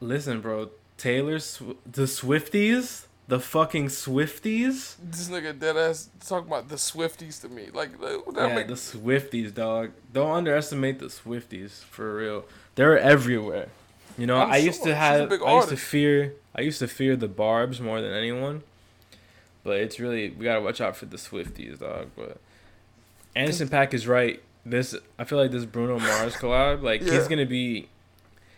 Listen, 0.00 0.40
bro. 0.40 0.70
Taylor, 0.96 1.38
Sw- 1.38 1.76
the 1.90 2.02
Swifties, 2.02 3.06
the 3.26 3.40
fucking 3.40 3.86
Swifties. 3.86 4.96
This 5.02 5.28
nigga 5.30 5.58
dead 5.58 5.76
ass 5.76 6.10
talking 6.26 6.48
about 6.48 6.68
the 6.68 6.76
Swifties 6.76 7.40
to 7.40 7.48
me. 7.48 7.68
Like 7.72 7.90
Yeah, 8.02 8.54
make, 8.54 8.68
the 8.68 8.74
Swifties, 8.74 9.54
dog. 9.54 9.92
Don't 10.12 10.30
underestimate 10.30 10.98
the 10.98 11.06
Swifties 11.06 11.82
for 11.84 12.16
real. 12.16 12.44
They're 12.74 12.98
everywhere. 12.98 13.68
You 14.20 14.26
know, 14.26 14.36
I'm 14.36 14.50
I 14.52 14.56
used 14.58 14.78
sure. 14.82 14.88
to 14.88 14.94
have, 14.94 15.32
I 15.32 15.54
used 15.56 15.68
to 15.70 15.76
fear, 15.76 16.34
I 16.54 16.60
used 16.60 16.78
to 16.80 16.88
fear 16.88 17.16
the 17.16 17.28
Barb's 17.28 17.80
more 17.80 18.00
than 18.02 18.12
anyone. 18.12 18.62
But 19.64 19.78
it's 19.78 19.98
really 19.98 20.30
we 20.30 20.44
gotta 20.44 20.60
watch 20.60 20.80
out 20.80 20.96
for 20.96 21.06
the 21.06 21.16
Swifties, 21.16 21.78
dog. 21.80 22.10
But 22.16 22.38
Anderson 23.34 23.68
Paak 23.68 23.94
is 23.94 24.06
right. 24.06 24.42
This 24.64 24.94
I 25.18 25.24
feel 25.24 25.38
like 25.38 25.50
this 25.50 25.64
Bruno 25.64 25.98
Mars 25.98 26.34
collab, 26.42 26.82
like 26.82 27.00
Yeah. 27.02 27.12
he's 27.14 27.28
gonna 27.28 27.46
be, 27.46 27.88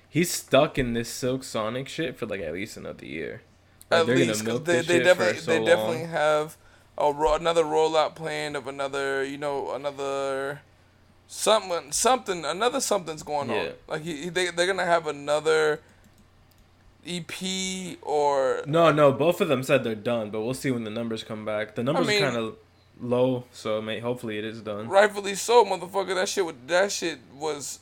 he's 0.08 0.30
stuck 0.32 0.78
in 0.78 0.94
this 0.94 1.08
Silk 1.08 1.44
Sonic 1.44 1.88
shit 1.88 2.16
for 2.18 2.26
like 2.26 2.40
at 2.40 2.52
least 2.52 2.76
another 2.76 3.06
year. 3.06 3.42
Like, 3.90 4.00
at 4.00 4.06
least 4.08 4.26
gonna 4.26 4.32
'cause 4.34 4.44
milk 4.44 4.64
they, 4.64 4.80
they 4.80 5.02
definitely 5.04 5.38
so 5.40 5.50
they 5.52 5.64
definitely 5.64 5.98
long. 6.02 6.08
have 6.08 6.56
a 6.98 7.12
ro- 7.12 7.34
another 7.34 7.62
rollout 7.64 8.14
plan 8.14 8.56
of 8.56 8.66
another 8.66 9.22
you 9.24 9.38
know 9.38 9.72
another 9.74 10.60
something 11.34 11.90
something 11.92 12.44
another 12.44 12.78
something's 12.80 13.22
going 13.22 13.50
on. 13.50 13.70
Like 13.88 14.02
he, 14.02 14.24
he- 14.24 14.28
they 14.28 14.50
they're 14.50 14.66
gonna 14.66 14.84
have 14.84 15.06
another 15.06 15.80
EP 17.06 17.96
or 18.02 18.62
No, 18.66 18.92
no, 18.92 19.12
both 19.12 19.40
of 19.40 19.48
them 19.48 19.62
said 19.62 19.82
they're 19.82 19.94
done, 19.94 20.30
but 20.30 20.42
we'll 20.42 20.54
see 20.54 20.70
when 20.70 20.84
the 20.84 20.90
numbers 20.90 21.24
come 21.24 21.44
back. 21.44 21.74
The 21.74 21.82
numbers 21.82 22.06
mean- 22.06 22.22
are 22.22 22.30
kind 22.30 22.36
of 22.36 22.56
low, 23.00 23.44
so 23.52 23.80
may 23.82 23.98
hopefully 23.98 24.38
it 24.38 24.44
is 24.44 24.60
done. 24.60 24.88
rightfully 24.88 25.34
so, 25.34 25.64
motherfucker. 25.64 26.14
That 26.14 26.28
shit, 26.28 26.44
wa- 26.44 26.52
that 26.66 26.92
shit 26.92 27.18
was 27.36 27.80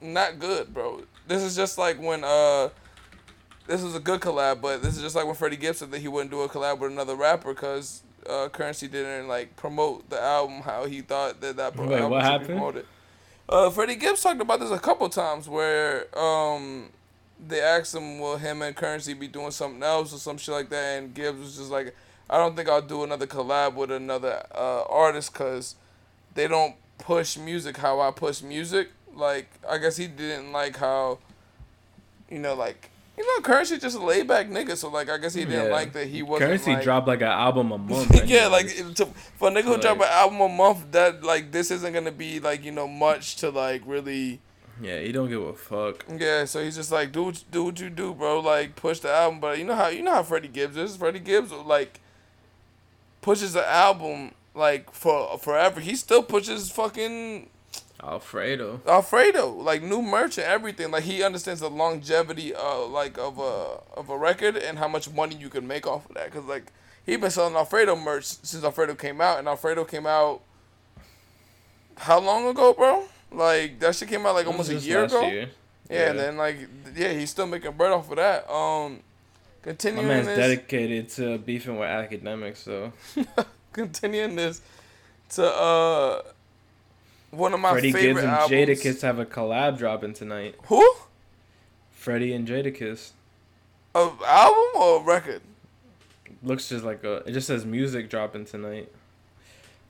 not 0.00 0.38
good, 0.38 0.72
bro. 0.72 1.02
This 1.26 1.42
is 1.42 1.54
just 1.56 1.76
like 1.76 2.00
when 2.00 2.24
uh, 2.24 2.68
this 3.66 3.82
was 3.82 3.94
a 3.94 4.00
good 4.00 4.20
collab, 4.20 4.62
but 4.62 4.80
this 4.82 4.96
is 4.96 5.02
just 5.02 5.14
like 5.16 5.26
when 5.26 5.34
Freddie 5.34 5.56
Gibbs 5.56 5.78
said 5.78 5.90
that 5.90 5.98
he 6.00 6.08
wouldn't 6.08 6.30
do 6.30 6.40
a 6.42 6.48
collab 6.48 6.78
with 6.78 6.92
another 6.92 7.16
rapper 7.16 7.52
because 7.52 8.02
uh, 8.28 8.48
Curren$y 8.48 8.88
didn't 8.88 9.28
like 9.28 9.56
promote 9.56 10.08
the 10.10 10.20
album 10.20 10.62
how 10.62 10.86
he 10.86 11.00
thought 11.02 11.40
that 11.40 11.56
that 11.56 11.76
Wait, 11.76 11.92
album 11.92 12.10
what 12.10 12.22
should 12.22 12.30
happened? 12.30 12.48
be 12.48 12.54
promoted. 12.54 12.86
Uh, 13.48 13.70
Freddie 13.70 13.96
Gibbs 13.96 14.22
talked 14.22 14.40
about 14.40 14.60
this 14.60 14.70
a 14.70 14.78
couple 14.78 15.08
times 15.08 15.48
where 15.48 16.06
um, 16.18 16.90
they 17.46 17.60
asked 17.60 17.94
him, 17.94 18.18
will 18.18 18.36
him 18.36 18.60
and 18.62 18.76
Curren$y 18.76 19.14
be 19.14 19.28
doing 19.28 19.50
something 19.50 19.82
else 19.82 20.12
or 20.12 20.18
some 20.18 20.36
shit 20.36 20.54
like 20.54 20.68
that? 20.70 20.98
And 20.98 21.14
Gibbs 21.14 21.38
was 21.38 21.56
just 21.56 21.70
like, 21.70 21.94
I 22.28 22.36
don't 22.36 22.54
think 22.54 22.68
I'll 22.68 22.82
do 22.82 23.04
another 23.04 23.26
collab 23.26 23.74
with 23.74 23.90
another 23.90 24.44
uh, 24.54 24.82
artist 24.82 25.32
because 25.32 25.76
they 26.34 26.46
don't 26.46 26.74
push 26.98 27.38
music 27.38 27.78
how 27.78 28.00
I 28.00 28.10
push 28.10 28.42
music. 28.42 28.90
Like, 29.14 29.48
I 29.68 29.78
guess 29.78 29.96
he 29.96 30.08
didn't 30.08 30.52
like 30.52 30.76
how, 30.76 31.18
you 32.30 32.38
know, 32.38 32.54
like, 32.54 32.90
you 33.18 33.26
know, 33.36 33.42
Curren$y 33.42 33.76
just 33.78 33.96
a 33.96 34.04
laid 34.04 34.28
back 34.28 34.48
nigga. 34.48 34.76
So, 34.76 34.88
like, 34.90 35.10
I 35.10 35.18
guess 35.18 35.34
he 35.34 35.44
didn't 35.44 35.66
Yeah. 35.66 35.72
like 35.72 35.92
that 35.94 36.06
he 36.06 36.22
wasn't. 36.22 36.48
Curren$y 36.50 36.74
like, 36.74 36.82
dropped 36.84 37.08
like 37.08 37.20
an 37.20 37.26
album 37.28 37.72
a 37.72 37.78
month. 37.90 38.24
yeah, 38.26 38.46
like 38.46 38.68
to, 38.94 39.06
for 39.36 39.48
a 39.48 39.50
nigga 39.50 39.62
who 39.64 39.74
So, 39.74 39.80
drop 39.80 39.98
like- 39.98 40.08
an 40.08 40.14
album 40.14 40.40
a 40.40 40.48
month, 40.48 40.92
that 40.92 41.24
like 41.24 41.50
this 41.52 41.70
isn't 41.70 41.92
gonna 41.92 42.12
be 42.12 42.38
like 42.40 42.64
you 42.64 42.70
know 42.72 42.86
much 42.88 43.36
to 43.36 43.50
like 43.50 43.82
really. 43.84 44.40
yeah, 44.80 45.00
he 45.00 45.10
don't 45.10 45.28
give 45.28 45.42
a 45.42 45.52
fuck. 45.54 46.04
Yeah, 46.16 46.44
so 46.44 46.62
he's 46.62 46.76
just 46.76 46.92
like, 46.92 47.10
do 47.10 47.32
do 47.50 47.64
what 47.64 47.80
you 47.80 47.90
do, 47.90 48.14
bro. 48.14 48.38
Like 48.40 48.76
push 48.76 49.00
the 49.00 49.10
album, 49.10 49.40
but 49.40 49.58
you 49.58 49.64
know 49.64 49.74
how 49.74 49.88
you 49.88 50.02
know 50.02 50.14
how 50.14 50.22
Freddie 50.22 50.48
Gibbs 50.48 50.76
is. 50.76 50.96
Freddie 50.96 51.18
Gibbs 51.18 51.50
like 51.52 52.00
pushes 53.20 53.52
the 53.52 53.68
album 53.68 54.32
like 54.54 54.92
for 54.92 55.36
forever. 55.38 55.80
He 55.80 55.96
still 55.96 56.22
pushes 56.22 56.70
fucking 56.70 57.48
Alfredo. 58.02 58.80
Alfredo, 58.86 59.50
like 59.50 59.82
new 59.82 60.00
merch 60.00 60.38
and 60.38 60.46
everything. 60.46 60.90
Like 60.90 61.04
he 61.04 61.22
understands 61.22 61.60
the 61.60 61.70
longevity 61.70 62.54
uh 62.54 62.86
like 62.86 63.18
of 63.18 63.38
a 63.38 63.80
of 63.96 64.08
a 64.08 64.16
record 64.16 64.56
and 64.56 64.78
how 64.78 64.88
much 64.88 65.10
money 65.10 65.34
you 65.34 65.48
can 65.48 65.66
make 65.66 65.86
off 65.86 66.08
of 66.08 66.14
that. 66.14 66.30
Cause 66.30 66.44
like 66.44 66.72
he 67.04 67.16
been 67.16 67.30
selling 67.30 67.54
Alfredo 67.54 67.96
merch 67.96 68.24
since 68.24 68.62
Alfredo 68.62 68.94
came 68.94 69.20
out, 69.20 69.38
and 69.38 69.48
Alfredo 69.48 69.84
came 69.84 70.06
out 70.06 70.42
how 71.96 72.20
long 72.20 72.46
ago, 72.46 72.72
bro? 72.72 73.04
Like 73.32 73.80
that 73.80 73.94
shit 73.96 74.08
came 74.08 74.24
out 74.26 74.34
like 74.34 74.46
almost 74.46 74.70
a 74.70 74.76
year 74.76 75.04
ago. 75.04 75.22
year. 75.22 75.48
Yeah, 75.90 76.10
and 76.10 76.18
then 76.18 76.36
like 76.36 76.56
yeah, 76.94 77.12
he's 77.12 77.30
still 77.30 77.46
making 77.46 77.72
bread 77.72 77.92
off 77.92 78.10
of 78.10 78.16
that. 78.16 78.50
Um, 78.52 79.00
continuing. 79.62 80.06
my 80.06 80.14
man's 80.14 80.26
this, 80.26 80.36
dedicated 80.36 81.08
to 81.10 81.38
beefing 81.38 81.78
with 81.78 81.88
academics, 81.88 82.60
so 82.60 82.92
continuing 83.72 84.36
this 84.36 84.60
to 85.30 85.46
uh 85.46 86.22
one 87.30 87.52
of 87.54 87.60
my 87.60 87.72
Freddie 87.72 87.92
favorite 87.92 88.22
Gibbs 88.22 88.22
and 88.24 88.30
albums. 88.32 88.52
Jadakiss 88.68 89.02
have 89.02 89.18
a 89.18 89.26
collab 89.26 89.78
dropping 89.78 90.14
tonight. 90.14 90.54
Who? 90.66 90.88
Freddie 91.92 92.32
and 92.32 92.46
Jadakiss. 92.46 93.10
A 93.94 93.98
album 94.26 94.64
or 94.76 95.00
a 95.00 95.02
record? 95.02 95.42
Looks 96.42 96.68
just 96.68 96.84
like 96.84 97.02
a. 97.04 97.16
It 97.26 97.32
just 97.32 97.46
says 97.46 97.64
music 97.64 98.08
dropping 98.08 98.44
tonight. 98.44 98.92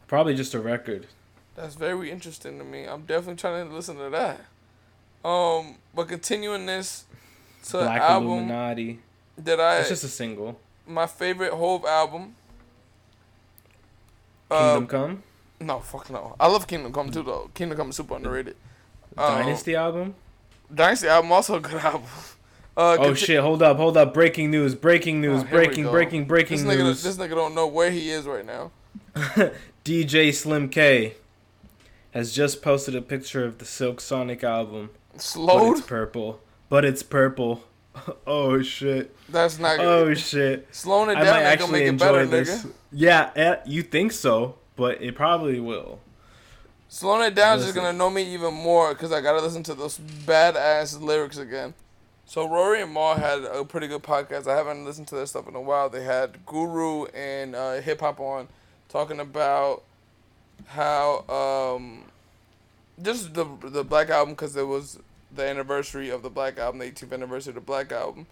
Probably 0.06 0.34
just 0.34 0.54
a 0.54 0.60
record. 0.60 1.06
That's 1.54 1.74
very 1.74 2.10
interesting 2.10 2.56
to 2.58 2.64
me. 2.64 2.84
I'm 2.86 3.02
definitely 3.02 3.36
trying 3.36 3.68
to 3.68 3.74
listen 3.74 3.96
to 3.98 4.08
that. 4.10 4.40
Um, 5.28 5.74
but 5.94 6.08
continuing 6.08 6.64
this 6.66 7.04
to 7.64 7.78
Black 7.78 8.00
album 8.00 8.28
Illuminati. 8.28 9.00
that 9.36 9.60
I 9.60 9.78
It's 9.80 9.88
just 9.88 10.04
a 10.04 10.08
single. 10.08 10.58
my 10.86 11.06
favorite 11.06 11.52
Hove 11.52 11.84
album. 11.84 12.36
Kingdom 14.50 14.84
Uh, 14.84 14.86
Come. 14.86 15.22
No, 15.60 15.80
fuck 15.80 16.10
no. 16.10 16.36
I 16.38 16.46
love 16.48 16.66
Kingdom 16.66 16.92
Come 16.92 17.10
too 17.10 17.22
though. 17.22 17.50
Kingdom 17.54 17.76
Come 17.78 17.90
is 17.90 17.96
super 17.96 18.14
underrated. 18.16 18.56
Um, 19.16 19.42
Dynasty 19.42 19.74
album. 19.74 20.14
Dynasty 20.72 21.08
album 21.08 21.32
also 21.32 21.56
a 21.56 21.60
good 21.60 21.74
album. 21.82 22.02
Uh, 22.76 22.96
Oh 23.00 23.04
conti- 23.06 23.14
shit! 23.26 23.40
Hold 23.40 23.60
up! 23.62 23.76
Hold 23.78 23.96
up! 23.96 24.14
Breaking 24.14 24.52
news! 24.52 24.74
Breaking 24.76 25.20
news! 25.20 25.42
Oh, 25.42 25.46
breaking! 25.46 25.84
Breaking! 25.90 26.26
Breaking 26.26 26.58
This 26.64 26.76
nigga, 26.76 26.84
news! 26.84 27.02
this 27.02 27.16
nigga 27.16 27.30
don't 27.30 27.54
know 27.54 27.66
where 27.66 27.90
he 27.90 28.08
is 28.10 28.24
right 28.24 28.46
now. 28.46 28.70
DJ 29.84 30.32
Slim 30.34 30.68
K 30.68 31.14
has 32.12 32.32
just 32.32 32.62
posted 32.62 32.94
a 32.94 33.02
picture 33.02 33.44
of 33.44 33.58
the 33.58 33.64
Silk 33.64 34.00
Sonic 34.00 34.44
album, 34.44 34.90
but 35.12 35.62
it's 35.72 35.80
purple. 35.80 36.40
But 36.68 36.84
it's 36.84 37.02
purple. 37.02 37.64
oh 38.28 38.62
shit! 38.62 39.16
That's 39.28 39.58
not 39.58 39.80
Oh 39.80 40.06
good. 40.06 40.18
shit! 40.18 40.68
Slowing 40.70 41.10
it 41.10 41.16
I 41.16 41.24
down 41.24 41.34
might 41.42 41.50
ain't 41.50 41.58
gonna 41.60 41.62
actually 41.64 41.72
make 41.72 41.82
it 41.82 41.88
enjoy 41.88 42.06
better, 42.12 42.26
this. 42.26 42.64
nigga. 42.64 42.72
Yeah, 42.92 43.30
eh, 43.34 43.56
you 43.66 43.82
think 43.82 44.12
so, 44.12 44.54
but 44.78 45.02
it 45.02 45.16
probably 45.16 45.58
will. 45.58 45.98
Slowing 46.88 47.26
it 47.26 47.34
down 47.34 47.58
is 47.58 47.64
just 47.64 47.74
gonna 47.74 47.92
know 47.92 48.08
me 48.08 48.22
even 48.32 48.54
more 48.54 48.94
because 48.94 49.12
I 49.12 49.20
gotta 49.20 49.42
listen 49.42 49.62
to 49.64 49.74
those 49.74 49.98
badass 49.98 50.98
lyrics 51.02 51.36
again. 51.36 51.74
So 52.24 52.48
Rory 52.48 52.80
and 52.80 52.94
Mal 52.94 53.16
had 53.16 53.42
a 53.42 53.64
pretty 53.64 53.88
good 53.88 54.02
podcast. 54.02 54.46
I 54.46 54.56
haven't 54.56 54.84
listened 54.84 55.08
to 55.08 55.16
their 55.16 55.26
stuff 55.26 55.48
in 55.48 55.54
a 55.54 55.60
while. 55.60 55.90
They 55.90 56.04
had 56.04 56.46
Guru 56.46 57.06
and 57.06 57.54
uh, 57.54 57.80
Hip 57.80 58.00
Hop 58.00 58.20
on 58.20 58.48
talking 58.88 59.18
about 59.18 59.82
how 60.68 61.24
um, 61.28 62.04
just 63.02 63.34
the 63.34 63.46
the 63.62 63.82
Black 63.82 64.10
Album 64.10 64.34
because 64.34 64.56
it 64.56 64.66
was 64.66 65.00
the 65.34 65.44
anniversary 65.44 66.08
of 66.08 66.22
the 66.22 66.30
Black 66.30 66.58
Album, 66.58 66.78
the 66.78 66.86
18th 66.90 67.12
anniversary 67.12 67.50
of 67.50 67.56
the 67.56 67.60
Black 67.60 67.90
Album. 67.90 68.26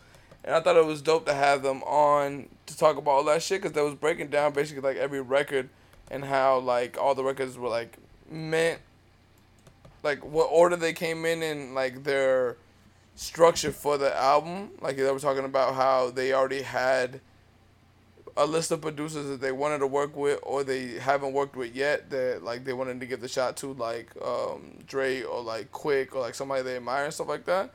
And 0.44 0.54
I 0.54 0.60
thought 0.60 0.76
it 0.76 0.86
was 0.86 1.02
dope 1.02 1.26
to 1.26 1.34
have 1.34 1.62
them 1.62 1.82
on 1.82 2.46
to 2.66 2.76
talk 2.76 2.96
about 2.96 3.10
all 3.10 3.24
that 3.24 3.42
shit 3.42 3.60
because 3.60 3.74
they 3.74 3.82
was 3.82 3.94
breaking 3.94 4.28
down 4.28 4.52
basically 4.52 4.82
like 4.82 4.96
every 4.96 5.20
record 5.20 5.68
and 6.10 6.24
how 6.24 6.58
like 6.58 6.96
all 6.98 7.14
the 7.14 7.24
records 7.24 7.58
were 7.58 7.68
like 7.68 7.96
meant 8.30 8.80
like 10.02 10.24
what 10.24 10.48
order 10.50 10.76
they 10.76 10.92
came 10.92 11.24
in 11.24 11.42
and 11.42 11.74
like 11.74 12.04
their 12.04 12.56
structure 13.16 13.72
for 13.72 13.98
the 13.98 14.16
album. 14.16 14.70
Like 14.80 14.96
they 14.96 15.10
were 15.10 15.18
talking 15.18 15.44
about 15.44 15.74
how 15.74 16.10
they 16.10 16.32
already 16.32 16.62
had 16.62 17.20
a 18.36 18.46
list 18.46 18.70
of 18.70 18.82
producers 18.82 19.26
that 19.28 19.40
they 19.40 19.52
wanted 19.52 19.78
to 19.78 19.86
work 19.86 20.14
with 20.14 20.38
or 20.42 20.62
they 20.62 20.98
haven't 20.98 21.32
worked 21.32 21.56
with 21.56 21.74
yet 21.74 22.10
that 22.10 22.44
like 22.44 22.64
they 22.64 22.74
wanted 22.74 23.00
to 23.00 23.06
give 23.06 23.20
the 23.20 23.28
shot 23.28 23.56
to 23.56 23.72
like 23.72 24.10
um, 24.22 24.78
Dre 24.86 25.22
or 25.22 25.42
like 25.42 25.72
Quik 25.72 26.14
or 26.14 26.20
like 26.20 26.34
somebody 26.34 26.62
they 26.62 26.76
admire 26.76 27.04
and 27.04 27.14
stuff 27.14 27.28
like 27.28 27.46
that. 27.46 27.72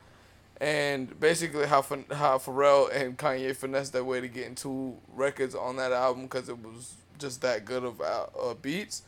And 0.60 1.18
basically 1.18 1.66
how 1.66 1.82
Ph- 1.82 2.06
how 2.12 2.38
Pharrell 2.38 2.94
and 2.94 3.18
Kanye 3.18 3.54
finessed 3.56 3.92
their 3.92 4.04
way 4.04 4.20
to 4.20 4.28
getting 4.28 4.54
two 4.54 4.96
records 5.12 5.56
on 5.56 5.76
that 5.76 5.90
album 5.90 6.22
because 6.22 6.48
it 6.48 6.58
was 6.58 6.94
just 7.22 7.40
that 7.42 7.64
good 7.64 7.84
of 7.84 8.00
uh, 8.00 8.26
uh, 8.40 8.54
beats. 8.54 9.02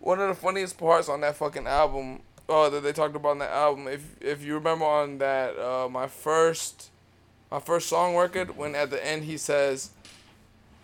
One 0.00 0.20
of 0.20 0.28
the 0.28 0.34
funniest 0.34 0.76
parts 0.78 1.08
on 1.08 1.20
that 1.22 1.36
fucking 1.36 1.66
album 1.66 2.20
uh, 2.48 2.68
that 2.70 2.82
they 2.82 2.92
talked 2.92 3.16
about 3.16 3.30
on 3.30 3.38
that 3.38 3.50
album, 3.50 3.88
if 3.88 4.02
if 4.20 4.42
you 4.44 4.54
remember 4.54 4.84
on 4.84 5.18
that 5.18 5.56
uh, 5.58 5.88
my 5.88 6.06
first 6.08 6.90
my 7.50 7.60
first 7.60 7.88
song 7.88 8.16
record, 8.16 8.56
when 8.56 8.74
at 8.74 8.90
the 8.90 9.04
end 9.06 9.24
he 9.24 9.36
says, 9.36 9.90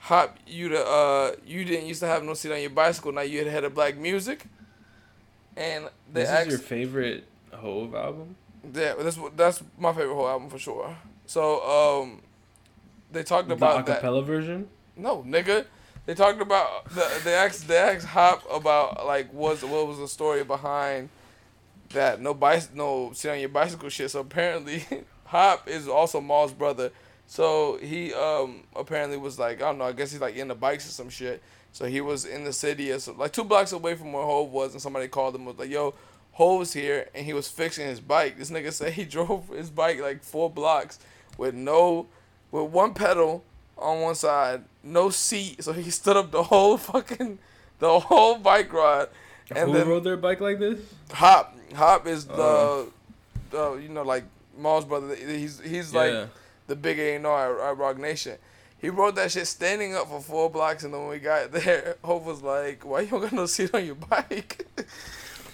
"Hop, 0.03 0.37
you 0.47 0.69
the 0.71 0.85
uh 0.85 1.33
you 1.47 1.65
didn't 1.65 1.87
used 1.87 2.01
to 2.01 2.07
have 2.07 2.23
no 2.25 2.35
seat 2.35 2.53
on 2.53 2.61
your 2.61 2.71
bicycle, 2.71 3.13
now 3.13 3.21
you 3.23 3.39
had 3.39 3.47
a 3.49 3.51
head 3.51 3.65
of 3.65 3.75
black 3.75 3.97
music." 3.97 4.47
And 5.57 5.89
they 6.13 6.23
This 6.23 6.31
asked, 6.31 6.47
is 6.47 6.53
your 6.53 6.59
favorite 6.61 7.25
Hove 7.53 7.95
album? 7.95 8.37
yeah, 8.75 8.95
that's 8.99 9.19
what 9.19 9.37
that's 9.37 9.63
my 9.79 9.93
favorite 9.93 10.15
Hove 10.15 10.29
album 10.31 10.49
for 10.49 10.59
sure. 10.59 10.97
So 11.27 11.63
um, 12.03 12.23
they 13.13 13.23
talked 13.23 13.49
The 13.49 13.55
about 13.55 13.87
that. 13.87 14.03
acapella 14.03 14.25
version? 14.25 14.69
No, 14.97 15.23
nigga. 15.23 15.67
They 16.07 16.15
talked 16.15 16.41
about 16.41 16.89
the 16.91 17.21
they 17.25 17.35
asked 17.35 17.69
they 17.69 17.77
asked 17.77 18.07
Hop 18.09 18.43
about 18.51 19.07
like 19.07 19.33
what's 19.33 19.63
what 19.63 19.87
was 19.87 19.99
the 19.99 20.09
story 20.09 20.43
behind 20.45 21.09
that 21.91 22.21
no 22.21 22.35
bicy 22.35 22.75
no 22.75 23.13
sit 23.15 23.31
on 23.31 23.39
your 23.39 23.49
bicycle 23.49 23.89
shit. 23.89 24.11
So 24.11 24.21
apparently 24.21 24.85
Hop 25.27 25.69
is 25.69 25.87
also 25.89 26.21
Mal's 26.21 26.53
brother. 26.53 26.91
So 27.27 27.79
he 27.81 28.13
um 28.15 28.65
apparently 28.75 29.17
was 29.17 29.39
like 29.39 29.63
I 29.63 29.67
don't 29.67 29.79
know 29.79 29.85
I 29.85 29.93
guess 29.93 30.11
he's 30.11 30.21
like 30.21 30.37
into 30.37 30.55
bikes 30.55 30.87
or 30.87 30.91
some 30.91 31.09
shit. 31.09 31.43
So 31.73 31.87
he 31.87 32.01
was 32.01 32.27
in 32.27 32.45
the 32.45 32.53
city 32.53 32.91
as 32.91 33.09
like 33.09 33.33
two 33.33 33.45
blocks 33.45 33.73
away 33.73 33.95
from 33.95 34.13
where 34.13 34.25
Hove 34.25 34.53
was, 34.53 34.73
and 34.73 34.83
somebody 34.83 35.09
called 35.09 35.35
him 35.35 35.47
was 35.47 35.57
like, 35.57 35.71
"Yo, 35.71 35.95
Hove's 36.33 36.75
here," 36.75 37.09
and 37.15 37.25
he 37.25 37.33
was 37.33 37.49
fixing 37.49 37.87
his 37.87 37.99
bike. 37.99 38.37
This 38.39 38.51
nigga 38.51 38.73
said 38.73 38.93
he 38.93 39.05
drove 39.07 39.49
his 39.49 39.71
bike 39.71 39.99
like 40.01 40.23
four 40.23 40.51
blocks 40.51 40.99
with 41.39 41.55
no, 41.55 42.09
with 42.51 42.71
one 42.71 42.93
pedal 42.93 43.43
on 43.79 44.03
one 44.03 44.15
side, 44.15 44.65
no 44.83 45.11
seat, 45.11 45.63
so 45.65 45.73
he 45.73 45.91
stood 45.91 46.17
up 46.17 46.31
the 46.31 46.43
whole 46.45 46.77
fucking, 46.77 47.39
the 47.79 47.99
whole 48.01 48.37
bike 48.39 48.73
ride, 48.73 49.09
and 49.55 49.71
Who 49.71 49.79
then 49.79 49.89
rode 49.89 50.05
their 50.05 50.17
bike 50.17 50.41
like 50.41 50.59
this? 50.59 50.79
Hop, 51.13 51.57
Hop 51.75 52.07
is 52.07 52.25
the, 52.27 52.33
Oh. 52.35 52.93
the 53.51 53.73
you 53.83 53.89
know 53.89 54.03
like 54.03 54.25
Mal's 54.59 54.85
brother. 54.85 55.15
He's 55.15 55.61
he's 55.61 55.95
like 55.95 56.29
the 56.67 56.77
big 56.77 56.99
A 56.99 57.17
and 57.17 57.27
R 57.27 57.61
at 57.71 57.77
Roc 57.77 57.99
Nation. 57.99 58.39
He 58.79 58.89
rode 58.91 59.15
that 59.15 59.31
shit 59.31 59.47
standing 59.47 59.95
up 59.95 60.09
for 60.09 60.21
four 60.21 60.51
blocks, 60.51 60.83
and 60.83 60.93
then 60.93 61.01
when 61.03 61.11
we 61.11 61.19
got 61.21 61.53
there, 61.53 61.97
Hove 62.05 62.27
was 62.27 62.43
like, 62.43 62.85
"Why 62.85 63.01
you 63.03 63.09
don't 63.09 63.21
got 63.21 63.33
no 63.33 63.47
seat 63.47 63.75
on 63.75 63.85
your 63.87 63.95
bike?" 63.95 64.67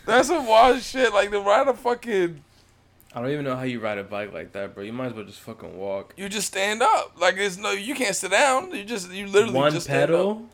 That's 0.07 0.29
some 0.29 0.47
wild 0.47 0.81
shit. 0.83 1.13
Like 1.13 1.31
to 1.31 1.41
ride 1.41 1.69
a 1.69 1.75
fucking, 1.75 2.43
I 3.19 3.23
don't 3.23 3.31
even 3.33 3.45
know 3.45 3.57
how 3.57 3.65
you 3.65 3.81
ride 3.81 3.99
a 3.99 4.05
bike 4.05 4.33
like 4.33 4.53
that, 4.53 4.75
bro. 4.75 4.85
You 4.85 4.93
might 4.93 5.07
as 5.07 5.13
well 5.15 5.25
just 5.25 5.41
fucking 5.41 5.77
walk. 5.77 6.15
you 6.17 6.29
just 6.29 6.47
stand 6.47 6.83
up. 6.83 7.15
Like 7.21 7.37
it's 7.37 7.57
no, 7.59 7.73
you 7.73 7.95
can't 7.95 8.15
sit 8.17 8.31
down. 8.31 8.73
You 8.75 8.85
just 8.85 9.11
you 9.11 9.27
literally 9.27 9.55
One 9.55 9.73
just 9.73 9.87
stand 9.87 10.03
up. 10.05 10.09
pedal? 10.09 10.47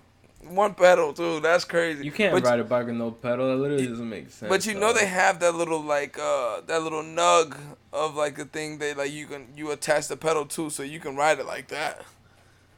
One 0.48 0.74
pedal 0.74 1.12
too. 1.14 1.40
That's 1.40 1.64
crazy. 1.64 2.04
You 2.04 2.12
can't 2.12 2.32
but, 2.34 2.42
ride 2.44 2.60
a 2.60 2.64
bike 2.64 2.86
with 2.86 2.96
no 2.96 3.10
pedal. 3.10 3.48
That 3.48 3.56
literally 3.56 3.86
doesn't 3.86 4.08
make 4.08 4.30
sense. 4.30 4.48
But 4.50 4.66
you 4.66 4.74
know 4.74 4.92
they 4.92 5.06
have 5.06 5.40
that 5.40 5.54
little 5.54 5.80
like 5.82 6.18
uh 6.18 6.60
that 6.66 6.82
little 6.82 7.02
nug 7.02 7.56
of 7.92 8.14
like 8.16 8.36
the 8.36 8.44
thing 8.44 8.78
that 8.78 8.96
like 8.98 9.10
you 9.12 9.26
can 9.26 9.46
you 9.56 9.70
attach 9.70 10.08
the 10.08 10.16
pedal 10.16 10.44
to 10.46 10.68
so 10.70 10.82
you 10.82 11.00
can 11.00 11.16
ride 11.16 11.38
it 11.38 11.46
like 11.46 11.68
that. 11.68 12.02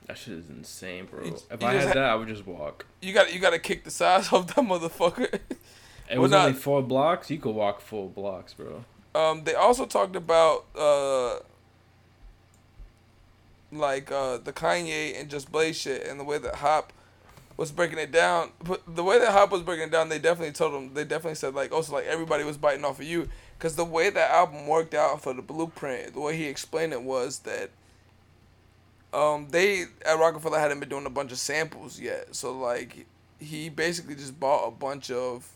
That 0.06 0.16
shit 0.16 0.34
is 0.34 0.48
insane, 0.48 1.06
bro. 1.06 1.24
You- 1.24 1.36
if 1.50 1.60
you 1.60 1.66
I 1.66 1.72
had 1.74 1.88
ha- 1.88 1.94
that, 1.94 2.04
I 2.04 2.14
would 2.14 2.28
just 2.28 2.46
walk. 2.46 2.86
You 3.02 3.12
got 3.12 3.32
you 3.34 3.40
got 3.40 3.50
to 3.50 3.58
kick 3.58 3.82
the 3.84 3.90
size 3.90 4.28
of 4.32 4.46
that 4.48 4.56
motherfucker. 4.64 5.34
It 5.34 5.42
Well, 6.12 6.20
was 6.22 6.30
not- 6.30 6.46
only 6.46 6.58
four 6.58 6.82
blocks. 6.82 7.30
You 7.32 7.38
could 7.38 7.54
walk 7.54 7.80
full 7.80 8.08
blocks, 8.08 8.54
bro. 8.54 8.84
Um, 9.16 9.44
they 9.44 9.54
also 9.54 9.86
talked 9.86 10.14
about 10.14 10.66
uh, 10.78 11.38
like 13.72 14.12
uh, 14.12 14.36
the 14.36 14.52
Kanye 14.52 15.18
and 15.18 15.30
Just 15.30 15.50
Blaze 15.50 15.76
shit 15.76 16.06
and 16.06 16.20
the 16.20 16.24
way 16.24 16.36
that 16.36 16.56
Hop 16.56 16.92
was 17.56 17.72
breaking 17.72 17.98
it 17.98 18.12
down. 18.12 18.50
But 18.62 18.82
the 18.86 19.02
way 19.02 19.18
that 19.18 19.32
Hop 19.32 19.50
was 19.50 19.62
breaking 19.62 19.84
it 19.84 19.90
down, 19.90 20.10
they 20.10 20.18
definitely 20.18 20.52
told 20.52 20.74
him. 20.74 20.92
They 20.92 21.04
definitely 21.04 21.36
said 21.36 21.54
like, 21.54 21.72
also 21.72 21.94
like 21.94 22.04
everybody 22.04 22.44
was 22.44 22.58
biting 22.58 22.84
off 22.84 23.00
of 23.00 23.06
you, 23.06 23.28
because 23.56 23.74
the 23.74 23.86
way 23.86 24.10
that 24.10 24.30
album 24.30 24.66
worked 24.66 24.92
out 24.92 25.22
for 25.22 25.32
the 25.32 25.40
Blueprint, 25.40 26.12
the 26.12 26.20
way 26.20 26.36
he 26.36 26.44
explained 26.44 26.92
it 26.92 27.02
was 27.02 27.40
that. 27.40 27.70
Um, 29.14 29.46
they 29.50 29.84
at 30.04 30.18
Roc-A-Fella 30.18 30.58
hadn't 30.58 30.80
been 30.80 30.90
doing 30.90 31.06
a 31.06 31.10
bunch 31.10 31.32
of 31.32 31.38
samples 31.38 31.98
yet, 31.98 32.34
so 32.34 32.52
like 32.52 33.06
he 33.38 33.70
basically 33.70 34.14
just 34.14 34.38
bought 34.38 34.66
a 34.66 34.70
bunch 34.70 35.10
of 35.10 35.48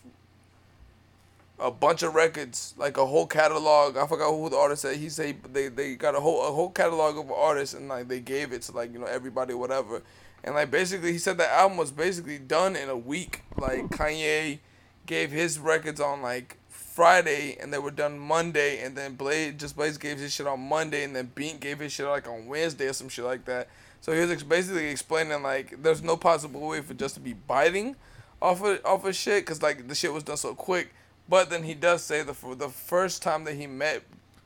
a 1.61 1.71
bunch 1.71 2.03
of 2.03 2.15
records, 2.15 2.75
like 2.77 2.97
a 2.97 3.07
whole 3.07 3.27
catalog. 3.27 3.97
I 3.97 4.07
forgot 4.07 4.31
who 4.31 4.49
the 4.49 4.57
artist 4.57 4.83
said. 4.83 4.97
He 4.97 5.09
said 5.09 5.43
they, 5.53 5.69
they 5.69 5.95
got 5.95 6.15
a 6.15 6.21
whole 6.21 6.47
a 6.47 6.53
whole 6.53 6.71
catalog 6.71 7.19
of 7.19 7.31
artists 7.31 7.75
and 7.75 7.89
like 7.89 8.09
they 8.09 8.21
gave 8.21 8.53
it 8.53 8.63
to 8.63 8.73
like 8.73 8.93
you 8.93 8.99
know 8.99 9.07
everybody 9.07 9.55
whatever. 9.55 10.03
And 10.43 10.55
like 10.55 10.71
basically 10.71 11.13
he 11.13 11.19
said 11.19 11.37
the 11.37 11.51
album 11.53 11.77
was 11.77 11.93
basically 11.93 12.39
done 12.39 12.77
in 12.77 12.89
a 12.89 12.97
week. 12.97 13.43
Like 13.57 13.91
Kanye 13.91 14.61
gave 15.07 15.31
his 15.31 15.59
records 15.59 16.01
on 16.01 16.23
like 16.23 16.57
Friday 16.69 17.57
and 17.61 17.73
they 17.73 17.79
were 17.79 17.91
done 17.91 18.19
Monday 18.19 18.83
and 18.83 18.97
then 18.97 19.15
Blade 19.15 19.59
just 19.59 19.77
Blaze 19.77 19.99
gave 19.99 20.19
his 20.19 20.33
shit 20.33 20.47
on 20.47 20.61
Monday 20.61 21.05
and 21.05 21.15
then 21.15 21.31
Beat 21.35 21.61
gave 21.61 21.81
his 21.81 21.93
shit 21.93 22.07
like 22.07 22.27
on 22.27 22.47
Wednesday 22.47 22.87
or 22.87 22.93
some 22.93 23.09
shit 23.09 23.25
like 23.25 23.45
that. 23.45 23.69
So 24.01 24.13
he 24.13 24.21
was 24.21 24.31
ex- 24.31 24.43
basically 24.43 24.87
explaining 24.87 25.43
like 25.43 25.83
there's 25.83 26.03
no 26.03 26.17
possible 26.17 26.67
way 26.67 26.81
for 26.81 26.95
just 26.95 27.15
to 27.15 27.21
be 27.21 27.35
biting 27.35 27.97
off 28.41 28.63
of 28.63 28.81
off 28.85 29.05
of 29.05 29.15
shit 29.15 29.45
because 29.45 29.63
like 29.63 29.89
the 29.89 29.95
shit 29.95 30.13
was 30.13 30.23
done 30.23 30.39
so 30.39 30.55
quick. 30.55 30.95
But 31.31 31.49
then 31.49 31.63
he 31.63 31.75
does 31.75 32.03
say 32.03 32.23
the 32.25 32.35
the 32.57 32.69
first 32.69 33.23
time 33.23 33.45
that 33.45 33.55
he 33.55 33.69
met 33.69 34.03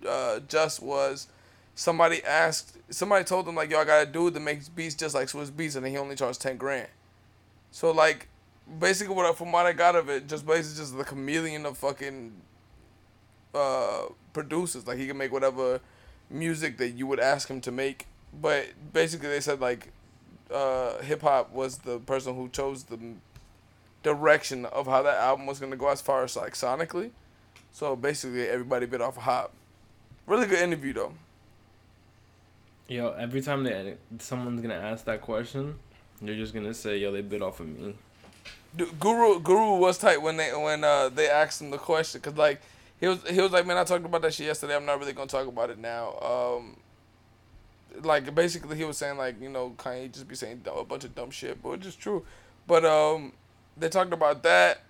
uh, 0.07 0.41
Just 0.41 0.83
was 0.83 1.29
somebody 1.75 2.23
asked 2.23 2.77
somebody 2.91 3.25
told 3.25 3.49
him 3.49 3.55
like 3.57 3.71
yo 3.71 3.81
I 3.81 3.85
got 3.85 4.03
a 4.03 4.07
dude 4.07 4.35
that 4.35 4.41
makes 4.41 4.69
beats 4.69 4.95
just 4.95 5.15
like 5.15 5.29
Swizz 5.29 5.51
Beatz 5.51 5.77
and 5.77 5.87
he 5.87 5.97
only 5.97 6.15
charged 6.15 6.43
ten 6.43 6.59
grand. 6.59 6.89
So 7.71 7.91
like 7.91 8.29
basically 8.79 9.15
what 9.15 9.25
I, 9.25 9.33
from 9.33 9.51
what 9.51 9.65
I 9.65 9.73
got 9.73 9.97
of 9.97 10.11
it, 10.11 10.29
just 10.29 10.47
basically 10.47 10.83
just 10.83 10.97
the 10.97 11.05
chameleon 11.05 11.65
of 11.65 11.79
fucking 11.79 12.33
uh, 13.55 14.03
producers. 14.35 14.87
Like 14.87 14.99
he 14.99 15.07
can 15.07 15.17
make 15.17 15.33
whatever 15.33 15.81
music 16.29 16.77
that 16.79 16.91
you 16.91 17.07
would 17.07 17.21
ask 17.21 17.49
him 17.49 17.63
to 17.63 17.73
make. 17.73 18.07
But 18.39 18.67
basically 18.93 19.31
they 19.31 19.41
said 19.41 19.59
like 19.59 19.91
uh, 20.53 20.99
hip 20.99 21.23
hop 21.23 21.51
was 21.51 21.79
the 21.79 21.99
person 22.01 22.35
who 22.35 22.51
chose 22.51 22.85
the 22.85 22.99
direction 24.05 24.67
of 24.67 24.87
how 24.87 25.03
that 25.03 25.17
album 25.19 25.47
was 25.47 25.59
gonna 25.59 25.77
go 25.77 25.89
as 25.89 26.01
far 26.01 26.23
as 26.23 26.37
like 26.37 26.55
sonically. 26.55 27.11
So 27.73 27.97
basically 27.97 28.47
everybody 28.47 28.87
bit 28.87 29.01
off 29.01 29.17
a 29.17 29.21
hop. 29.21 29.53
Really 30.27 30.47
good 30.47 30.61
interview 30.61 30.93
though. 30.93 31.15
Yo, 32.87 33.13
every 33.13 33.41
time 33.41 33.65
they 33.65 33.97
someone's 34.19 34.61
gonna 34.61 34.75
ask 34.75 35.05
that 35.07 35.23
question, 35.23 35.77
they're 36.23 36.37
just 36.37 36.55
gonna 36.55 36.75
say, 36.75 36.99
"Yo, 36.99 37.11
they 37.11 37.23
bit 37.23 37.43
off 37.43 37.59
of 37.59 37.67
me." 37.67 37.97
Du- 38.77 38.93
Guru 39.01 39.41
Guru 39.41 39.79
was 39.79 39.99
tight 39.99 40.21
when 40.21 40.37
they 40.37 40.51
when 40.51 40.85
uh 40.85 41.09
they 41.09 41.29
asked 41.29 41.61
him 41.61 41.71
the 41.71 41.79
question 41.79 42.21
because 42.21 42.37
like 42.37 42.61
he 43.01 43.09
was 43.09 43.23
he 43.29 43.41
was 43.41 43.53
like 43.53 43.67
man 43.67 43.77
I 43.79 43.85
talked 43.85 44.05
about 44.05 44.23
that 44.23 44.35
shit 44.35 44.47
yesterday 44.47 44.77
I'm 44.77 44.85
not 44.85 44.99
really 44.99 45.13
gonna 45.13 45.29
talk 45.29 45.47
about 45.47 45.71
it 45.71 45.79
now 45.79 46.19
um 46.21 46.77
like 48.03 48.35
basically 48.35 48.77
he 48.77 48.85
was 48.85 48.99
saying 48.99 49.17
like 49.17 49.41
you 49.41 49.49
know 49.49 49.75
Kanye 49.79 50.13
just 50.13 50.27
be 50.27 50.35
saying 50.35 50.63
a 50.67 50.85
bunch 50.85 51.05
of 51.05 51.15
dumb 51.15 51.31
shit 51.31 51.63
but 51.63 51.71
it's 51.73 51.85
just 51.85 52.01
true 52.01 52.25
but 52.67 52.85
um 52.85 53.33
they 53.77 53.89
talked 53.89 54.13
about 54.13 54.43
that 54.43 54.83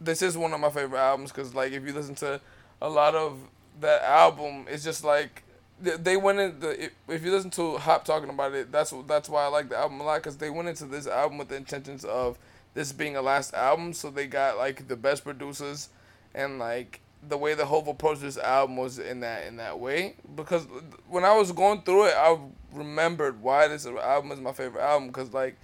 this 0.00 0.22
is 0.22 0.36
one 0.36 0.52
of 0.52 0.60
my 0.60 0.70
favorite 0.70 0.98
albums 0.98 1.30
because 1.30 1.54
like 1.54 1.72
if 1.72 1.84
you 1.86 1.92
listen 1.92 2.14
to 2.16 2.40
a 2.80 2.88
lot 2.88 3.14
of 3.14 3.38
that 3.80 4.02
album 4.02 4.64
it's 4.68 4.84
just 4.84 5.04
like 5.04 5.42
they- 5.80 6.16
went 6.16 6.38
into 6.38 6.84
if- 6.84 6.92
if 7.08 7.24
you 7.24 7.30
listen 7.30 7.50
to 7.50 7.78
Hop 7.78 8.04
talking 8.04 8.28
about 8.28 8.54
it 8.54 8.70
that's 8.72 8.92
that's 9.06 9.28
why 9.28 9.44
I 9.44 9.46
like 9.48 9.68
the 9.68 9.76
album 9.76 10.00
a 10.00 10.04
lot 10.04 10.16
because 10.18 10.36
they 10.36 10.50
went 10.50 10.68
into 10.68 10.84
this 10.86 11.06
album 11.06 11.38
with 11.38 11.48
the 11.48 11.56
intentions 11.56 12.04
of 12.04 12.38
this 12.74 12.92
being 12.92 13.16
a 13.16 13.22
last 13.22 13.52
album, 13.54 13.92
so 13.92 14.10
they 14.10 14.26
got 14.28 14.56
like 14.56 14.86
the 14.86 14.94
best 14.94 15.24
producers, 15.24 15.88
and 16.34 16.60
like 16.60 17.00
the 17.28 17.36
way 17.36 17.52
the 17.54 17.66
Hove 17.66 17.88
approached 17.88 18.20
this 18.20 18.38
album 18.38 18.76
was 18.76 19.00
in 19.00 19.20
that 19.20 19.44
in 19.48 19.56
that 19.56 19.80
way. 19.80 20.14
Because 20.36 20.66
uh, 20.66 20.80
when 21.08 21.24
I 21.24 21.34
was 21.36 21.50
going 21.50 21.82
through 21.82 22.04
it, 22.06 22.14
I 22.16 22.38
remembered 22.72 23.42
why 23.42 23.66
this 23.66 23.86
uh, 23.86 23.98
album 23.98 24.30
is 24.30 24.38
my 24.40 24.52
favorite 24.52 24.82
album. 24.84 25.08
Because 25.08 25.32
like 25.32 25.56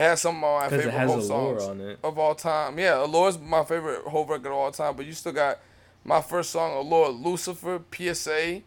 it 0.00 0.08
has 0.08 0.20
some 0.22 0.36
of 0.36 0.40
my 0.62 0.68
favorite 0.68 0.92
Hove 0.94 1.22
songs 1.24 1.62
on 1.64 1.80
it. 1.80 1.98
of 2.02 2.18
all 2.18 2.34
time. 2.34 2.78
Yeah, 2.78 3.02
Allure's 3.02 3.38
my 3.38 3.64
favorite 3.64 4.02
Hove 4.04 4.28
record 4.30 4.46
of 4.48 4.54
all 4.54 4.72
time. 4.72 4.96
But 4.96 5.06
you 5.06 5.12
still 5.12 5.32
got 5.32 5.58
my 6.04 6.20
first 6.22 6.50
song, 6.50 6.72
Allure, 6.76 7.10
Lucifer, 7.10 7.82
PSA, 7.94 8.62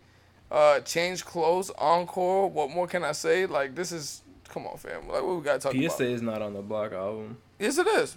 uh, 0.51 0.79
Change 0.81 1.25
Clothes, 1.25 1.71
Encore. 1.77 2.49
What 2.49 2.69
more 2.69 2.87
can 2.87 3.03
I 3.03 3.13
say? 3.13 3.45
Like 3.45 3.73
this 3.75 3.91
is. 3.91 4.21
Come 4.49 4.67
on, 4.67 4.77
fam. 4.77 5.07
Like, 5.07 5.23
what 5.23 5.37
we 5.37 5.41
gotta 5.41 5.57
talk 5.59 5.73
about? 5.73 5.91
PSA 5.91 6.05
is 6.05 6.21
not 6.21 6.43
on 6.43 6.53
the 6.53 6.61
Black 6.61 6.91
album. 6.93 7.37
Yes, 7.57 7.77
it 7.79 7.87
is. 7.87 8.15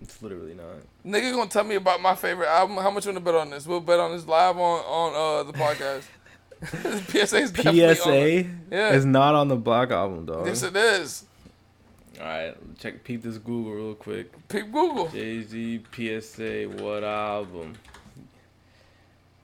It's 0.00 0.22
literally 0.22 0.54
not. 0.54 0.66
Nigga 1.06 1.32
gonna 1.34 1.50
tell 1.50 1.64
me 1.64 1.74
about 1.76 2.00
my 2.00 2.14
favorite 2.14 2.48
album. 2.48 2.76
How 2.76 2.90
much 2.90 3.04
you 3.04 3.12
wanna 3.12 3.20
bet 3.24 3.34
on 3.34 3.50
this? 3.50 3.66
We'll 3.66 3.80
bet 3.80 4.00
on 4.00 4.12
this 4.12 4.26
live 4.26 4.56
on 4.56 4.80
on 4.80 5.14
uh 5.14 5.42
the 5.42 5.52
podcast. 5.58 6.04
PSA 7.08 7.38
is 7.38 7.52
definitely 7.52 7.86
on 7.86 7.94
PSA 7.94 8.38
it. 8.38 8.46
Yeah. 8.70 8.92
is 8.92 9.04
not 9.04 9.34
on 9.34 9.48
the 9.48 9.56
Black 9.56 9.90
album, 9.90 10.26
dog. 10.26 10.46
Yes, 10.46 10.62
it 10.62 10.76
is. 10.76 11.24
All 12.20 12.26
right, 12.26 12.54
check 12.78 13.02
peep 13.02 13.22
this 13.22 13.38
Google 13.38 13.72
real 13.72 13.94
quick. 13.94 14.32
Peep 14.48 14.72
Google. 14.72 15.08
Jay 15.08 15.42
Z 15.42 15.82
PSA 15.92 16.64
what 16.82 17.02
album? 17.02 17.74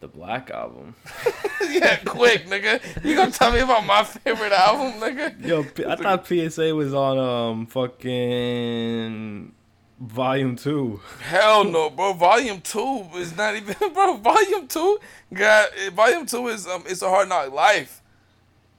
The 0.01 0.09
Black 0.09 0.51
album. 0.51 0.95
yeah, 1.71 1.97
quick, 1.97 2.47
nigga. 2.47 2.81
You 3.05 3.17
gonna 3.17 3.31
tell 3.31 3.53
me 3.53 3.59
about 3.59 3.85
my 3.85 4.03
favorite 4.05 4.53
album, 4.53 5.01
nigga? 5.01 5.45
Yo, 5.45 5.61
I 5.87 5.97
thought 5.97 6.27
PSA 6.27 6.75
was 6.75 6.95
on 6.95 7.19
um 7.19 7.67
fucking 7.67 9.53
volume 10.01 10.57
two. 10.57 11.01
Hell 11.21 11.65
no, 11.65 11.91
bro. 11.91 12.13
Volume 12.15 12.61
two 12.61 13.07
is 13.17 13.37
not 13.37 13.55
even, 13.57 13.75
bro. 13.93 14.17
Volume 14.17 14.67
two 14.67 14.99
got 15.33 15.69
volume 15.93 16.27
two 16.27 16.49
is 16.49 16.67
um, 16.67 16.85
it's 16.87 17.03
a 17.03 17.09
hard 17.09 17.29
knock 17.29 17.53
life 17.53 18.03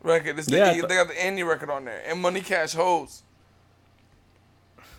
record. 0.04 0.38
It's 0.40 0.48
the, 0.48 0.58
Yeah, 0.58 0.64
I 0.72 0.74
they 0.74 0.82
th- 0.82 0.90
got 0.90 1.08
the 1.08 1.24
Andy 1.24 1.44
record 1.44 1.70
on 1.70 1.86
there 1.86 2.02
and 2.08 2.22
Money 2.22 2.42
Cash 2.42 2.74
Hoes. 2.74 3.24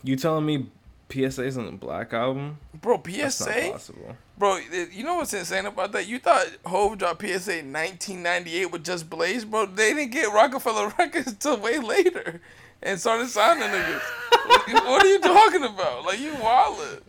You 0.04 0.16
telling 0.16 0.46
me 0.46 0.66
PSA 1.10 1.44
is 1.44 1.58
on 1.58 1.66
the 1.66 1.72
Black 1.72 2.12
album? 2.12 2.58
Bro, 2.80 3.02
PSA, 3.06 3.78
bro. 4.38 4.56
You 4.90 5.04
know 5.04 5.16
what's 5.16 5.34
insane 5.34 5.66
about 5.66 5.92
that? 5.92 6.08
You 6.08 6.18
thought 6.18 6.46
Hove 6.64 6.98
dropped 6.98 7.20
PSA 7.20 7.58
in 7.58 7.72
1998 7.72 8.66
with 8.72 8.84
Just 8.84 9.08
Blaze, 9.10 9.44
bro. 9.44 9.66
They 9.66 9.94
didn't 9.94 10.10
get 10.10 10.32
Roc-A-Fella 10.32 10.94
Records 10.98 11.34
till 11.34 11.58
way 11.58 11.78
later, 11.78 12.40
and 12.82 12.98
started 13.00 13.28
signing 13.28 13.68
niggas. 13.68 14.00
what, 14.46 14.84
what 14.86 15.04
are 15.04 15.08
you 15.08 15.20
talking 15.20 15.64
about? 15.64 16.04
Like 16.04 16.20
you 16.20 16.32
wildin'. 16.32 17.00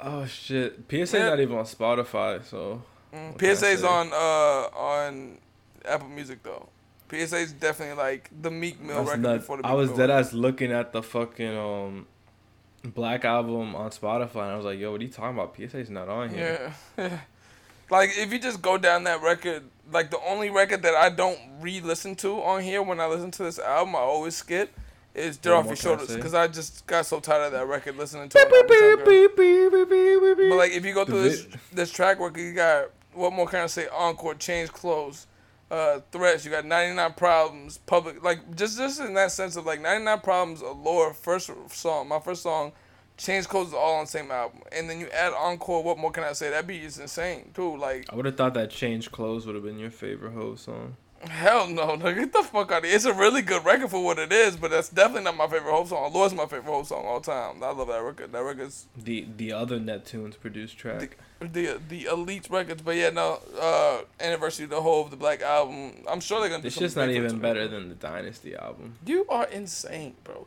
Oh 0.00 0.26
shit, 0.26 0.88
PSA's 0.88 1.12
Yeah. 1.14 1.30
not 1.30 1.40
even 1.40 1.56
on 1.58 1.64
Spotify, 1.64 2.44
so 2.44 2.82
Mm, 3.12 3.30
What 3.30 3.38
can 3.38 3.48
I 3.50 3.54
PSA's 3.54 3.84
on 3.84 4.12
uh 4.12 4.68
on 4.78 5.38
Apple 5.84 6.08
Music 6.08 6.42
though. 6.42 6.68
PSA's 7.10 7.52
definitely 7.52 7.96
like 7.96 8.28
the 8.42 8.50
Meek 8.50 8.80
Mill 8.82 8.96
that's 8.96 9.08
record 9.08 9.22
nuts. 9.22 9.38
before 9.42 9.56
the 9.56 9.66
I 9.66 9.72
was 9.72 9.88
Mill 9.88 9.96
dead 9.96 10.08
record. 10.10 10.20
ass 10.26 10.32
looking 10.34 10.72
at 10.72 10.92
the 10.92 11.02
fucking 11.02 11.56
um 11.56 12.06
Black 12.84 13.24
album 13.24 13.74
on 13.74 13.90
Spotify, 13.90 14.42
and 14.42 14.52
I 14.52 14.56
was 14.56 14.64
like, 14.66 14.78
"Yo, 14.78 14.92
what 14.92 15.00
are 15.00 15.04
you 15.04 15.10
talking 15.10 15.36
about? 15.36 15.56
PSA's 15.56 15.90
not 15.90 16.08
on 16.08 16.28
here." 16.28 16.72
Yeah. 16.96 17.18
like 17.90 18.10
if 18.16 18.30
you 18.32 18.38
just 18.38 18.60
go 18.62 18.76
down 18.78 19.04
that 19.04 19.20
record, 19.22 19.64
like 19.92 20.10
the 20.10 20.20
only 20.26 20.50
record 20.50 20.82
that 20.82 20.94
I 20.94 21.08
don't 21.10 21.38
re-listen 21.60 22.14
to 22.16 22.42
on 22.42 22.62
here 22.62 22.82
when 22.82 23.00
I 23.00 23.06
listen 23.06 23.30
to 23.32 23.42
this 23.44 23.58
album, 23.58 23.96
I 23.96 24.00
always 24.00 24.34
skip 24.36 24.74
is 25.14 25.36
"Dirt 25.36 25.54
Off 25.54 25.66
Your 25.66 25.76
Shoulders" 25.76 26.08
because 26.16 26.34
I 26.34 26.46
just 26.48 26.86
got 26.86 27.06
so 27.06 27.18
tired 27.20 27.46
of 27.46 27.52
that 27.52 27.66
record 27.66 27.96
listening 27.96 28.28
to 28.28 28.38
it. 28.38 28.48
every 28.62 28.68
time, 28.96 28.96
girl. 28.98 29.04
But 30.50 30.56
like 30.56 30.72
if 30.72 30.84
you 30.84 30.94
go 30.94 31.04
through 31.04 31.22
this 31.22 31.46
this 31.72 31.90
track 31.90 32.20
record, 32.20 32.38
you 32.40 32.52
got 32.52 32.90
what 33.14 33.32
more 33.32 33.46
can 33.48 33.60
I 33.60 33.66
say? 33.66 33.88
Encore, 33.88 34.34
change 34.34 34.70
clothes, 34.70 35.26
uh, 35.70 36.00
threats. 36.12 36.44
You 36.44 36.50
got 36.52 36.64
99 36.64 37.14
problems, 37.14 37.78
public. 37.78 38.22
Like 38.22 38.54
just 38.54 38.78
just 38.78 39.00
in 39.00 39.14
that 39.14 39.32
sense 39.32 39.56
of 39.56 39.66
like 39.66 39.80
99 39.80 40.20
problems, 40.20 40.60
Allure, 40.60 41.12
first 41.14 41.50
song, 41.70 42.08
my 42.08 42.20
first 42.20 42.42
song, 42.42 42.72
change 43.18 43.46
clothes 43.48 43.68
is 43.68 43.74
all 43.74 43.96
on 43.96 44.04
the 44.04 44.10
same 44.10 44.30
album, 44.30 44.60
and 44.72 44.88
then 44.88 44.98
you 45.00 45.08
add 45.10 45.32
Encore. 45.34 45.82
What 45.82 45.98
more 45.98 46.10
can 46.10 46.24
I 46.24 46.32
say? 46.32 46.48
That 46.50 46.66
beat 46.66 46.82
is 46.82 46.98
insane 46.98 47.50
too. 47.52 47.76
Like 47.76 48.10
I 48.10 48.16
would 48.16 48.24
have 48.24 48.36
thought 48.36 48.54
that 48.54 48.70
"Change 48.70 49.10
Clothes" 49.12 49.44
would 49.44 49.54
have 49.54 49.64
been 49.64 49.78
your 49.78 49.90
favorite 49.90 50.32
Hove 50.32 50.58
song. 50.60 50.96
hell 51.28 51.66
no, 51.66 51.96
no, 51.96 52.14
get 52.14 52.32
the 52.32 52.44
fuck 52.44 52.70
out 52.70 52.78
of 52.78 52.84
here. 52.84 52.94
It's 52.94 53.04
a 53.04 53.12
really 53.12 53.42
good 53.42 53.64
record 53.64 53.90
for 53.90 54.02
what 54.04 54.20
it 54.20 54.32
is, 54.32 54.56
but 54.56 54.70
that's 54.70 54.88
definitely 54.88 55.24
not 55.24 55.36
my 55.36 55.48
favorite 55.48 55.72
Hove 55.72 55.88
song. 55.88 56.12
Allure's 56.12 56.32
my 56.32 56.46
favorite 56.46 56.72
Hove 56.72 56.86
song 56.86 57.04
all 57.04 57.20
time. 57.20 57.60
I 57.62 57.72
love 57.72 57.88
that 57.88 58.02
record. 58.02 58.32
That 58.32 58.42
record's 58.42 58.86
The 58.96 59.26
the 59.36 59.52
other 59.52 59.78
Neptunes 59.80 60.38
produced 60.38 60.78
track. 60.78 61.18
the 61.40 61.80
the 61.88 62.04
elite 62.04 62.46
records, 62.50 62.82
but 62.82 62.94
yeah, 62.96 63.10
no. 63.10 63.40
Uh, 63.60 64.02
anniversary 64.20 64.64
of 64.64 64.70
the 64.70 64.80
whole 64.80 65.04
of 65.04 65.10
the 65.10 65.16
Black 65.16 65.42
album. 65.42 65.92
I'm 66.08 66.20
sure 66.20 66.40
they're 66.40 66.50
gonna. 66.50 66.64
It's 66.64 66.76
do 66.76 66.82
just 66.82 66.96
not 66.96 67.10
even 67.10 67.40
better 67.40 67.66
than 67.66 67.88
the 67.88 67.94
Dynasty 67.96 68.54
album. 68.54 68.94
You 69.04 69.26
are 69.28 69.46
insane, 69.46 70.14
bro. 70.22 70.46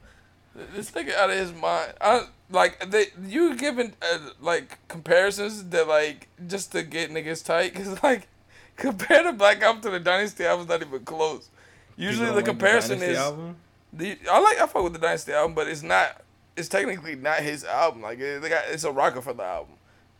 This 0.56 0.91
nigga 0.91 1.16
out 1.16 1.30
of 1.30 1.38
his 1.38 1.54
mind. 1.54 1.93
I 2.02 2.26
like 2.49 2.89
they. 2.91 3.08
You 3.26 3.56
giving 3.56 3.93
uh, 4.02 4.20
like 4.41 4.78
comparisons 4.88 5.64
that 5.70 5.88
like 5.88 6.28
just 6.47 6.72
to 6.74 6.84
get 6.84 7.10
niggas 7.12 7.45
tight, 7.45 7.74
cause 7.74 8.02
like 8.04 8.28
compared 8.76 9.26
to 9.26 9.34
Black 9.34 9.62
album 9.62 9.82
to 9.84 9.89
the 9.89 9.99
Dynasty 9.99 10.43
album, 10.43 10.68
not 10.68 10.82
even 10.82 11.06
close. 11.06 11.49
Usually 11.95 12.28
the 12.28 12.34
like 12.34 12.45
comparison 12.45 12.99
Dynasty 12.99 13.14
is. 13.14 13.18
album? 13.18 13.56
The, 13.93 14.18
I 14.30 14.39
like 14.39 14.60
I 14.60 14.68
fuck 14.68 14.84
with 14.84 14.93
the 14.93 14.99
Dynasty 14.99 15.34
album, 15.34 15.56
but 15.56 15.68
it's 15.68 15.84
not. 15.84 16.22
It's 16.58 16.68
technically 16.68 17.16
not 17.16 17.39
his 17.39 17.64
album. 17.64 18.02
Like 18.02 18.20
it, 18.20 18.41
got 18.41 18.64
it's 18.70 18.84
a 18.84 18.91
Roc-A-Fella 18.91 19.43
album. 19.43 19.76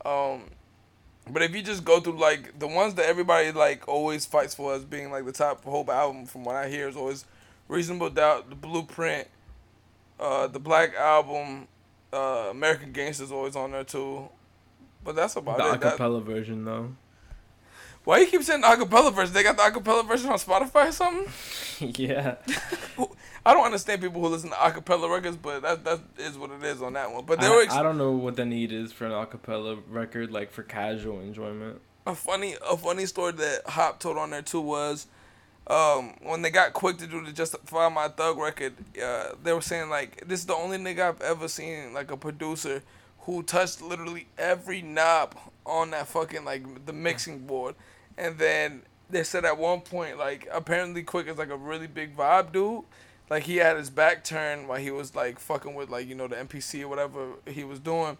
Um, 0.06 0.44
but 1.30 1.42
if 1.42 1.54
you 1.56 1.62
just 1.62 1.84
go 1.84 2.00
through 2.00 2.18
like 2.18 2.58
the 2.58 2.68
ones 2.68 2.96
that 2.96 3.06
everybody 3.06 3.52
like 3.52 3.88
always 3.88 4.26
fights 4.26 4.56
for 4.56 4.74
as 4.74 4.86
being 4.86 5.12
like 5.12 5.26
the 5.26 5.32
top 5.32 5.64
Hove 5.66 5.90
album, 5.90 6.26
from 6.26 6.46
what 6.46 6.56
I 6.56 6.70
hear, 6.70 6.88
is 6.88 6.96
always 6.96 7.26
Reasonable 7.68 8.10
Doubt, 8.10 8.50
The 8.50 8.56
Blueprint, 8.56 9.28
uh, 10.22 10.48
the 10.48 10.60
Black 10.60 10.96
album, 10.96 11.68
uh, 12.14 12.48
American 12.52 12.92
Gangster's 12.94 13.32
always 13.32 13.56
on 13.56 13.72
there 13.72 13.84
too. 13.84 14.30
But 15.04 15.16
that's 15.16 15.36
about 15.36 15.58
The 15.58 15.74
it. 15.74 15.82
That- 15.82 15.98
acapella 15.98 16.24
version 16.24 16.64
though. 16.64 16.96
why 18.04 18.20
you 18.20 18.28
keep 18.28 18.44
saying 18.44 18.62
the 18.62 18.68
acapella 18.68 19.14
version? 19.14 19.34
They 19.34 19.44
got 19.44 19.58
the 19.58 19.64
acapella 19.64 20.08
version 20.08 20.30
on 20.30 20.38
Spotify 20.38 20.90
or 20.90 20.92
something? 20.92 21.94
yeah. 21.98 22.36
I 23.44 23.54
don't 23.56 23.66
understand 23.66 24.02
people 24.02 24.22
who 24.22 24.28
listen 24.28 24.52
to 24.52 24.56
acapella 24.56 25.12
records, 25.12 25.36
but 25.38 25.64
that 25.64 25.84
that 25.86 26.00
is 26.20 26.38
what 26.38 26.52
it 26.52 26.64
is 26.64 26.82
on 26.84 26.94
that 26.94 27.12
one. 27.12 27.26
But 27.26 27.42
I, 27.44 27.50
were 27.50 27.64
ex- 27.64 27.74
I 27.74 27.82
don't 27.82 27.98
know 27.98 28.12
what 28.12 28.36
the 28.36 28.46
need 28.46 28.72
is 28.72 28.92
for 28.92 29.06
an 29.08 29.12
acapella 29.12 29.82
record, 29.90 30.32
like 30.32 30.52
for 30.52 30.62
casual 30.62 31.20
enjoyment. 31.20 31.82
a 32.06 32.14
funny 32.14 32.56
a 32.70 32.78
funny 32.78 33.08
story 33.08 33.32
that 33.34 33.62
Hop 33.68 34.00
told 34.00 34.18
on 34.18 34.30
there 34.30 34.44
too 34.44 34.62
was 34.62 35.08
um, 35.68 36.16
when 36.22 36.42
they 36.42 36.50
got 36.50 36.74
Quik 36.74 36.98
to 36.98 37.08
do 37.08 37.24
the 37.24 37.32
Justify 37.32 37.90
My 37.90 38.08
Thug 38.08 38.38
record, 38.38 38.74
uh, 39.02 39.30
they 39.44 39.54
were 39.54 39.62
saying 39.62 39.90
like 39.90 40.28
this 40.28 40.40
is 40.42 40.46
the 40.46 40.56
only 40.56 40.78
nigga 40.78 41.10
I've 41.10 41.22
ever 41.22 41.48
seen 41.48 41.94
like 41.94 42.12
a 42.12 42.18
producer 42.18 42.82
who 43.20 43.44
touched 43.44 43.82
literally 43.82 44.28
every 44.38 44.82
knob 44.82 45.38
on 45.66 45.92
that 45.92 46.08
fucking 46.08 46.44
like 46.44 46.86
the 46.86 46.94
mixing 46.94 47.40
board, 47.46 47.76
and 48.18 48.38
then 48.38 48.82
they 49.10 49.24
said 49.24 49.46
at 49.46 49.58
one 49.58 49.82
point 49.82 50.18
like 50.18 50.48
apparently 50.52 51.04
Quik 51.04 51.28
is 51.28 51.38
like 51.38 51.50
a 51.50 51.58
really 51.58 51.88
big 51.88 52.16
vibe 52.16 52.52
dude. 52.52 52.84
Like 53.30 53.44
he 53.44 53.58
had 53.58 53.78
his 53.78 53.90
back 53.90 54.26
turned 54.26 54.68
while 54.68 54.80
he 54.80 54.92
was 54.92 55.16
like 55.16 55.40
fucking 55.40 55.76
with 55.76 55.90
like 55.90 56.08
you 56.08 56.16
know 56.16 56.28
the 56.28 56.36
MPC 56.38 56.82
or 56.82 56.88
whatever 56.88 57.28
he 57.48 57.64
was 57.64 57.80
doing, 57.80 58.18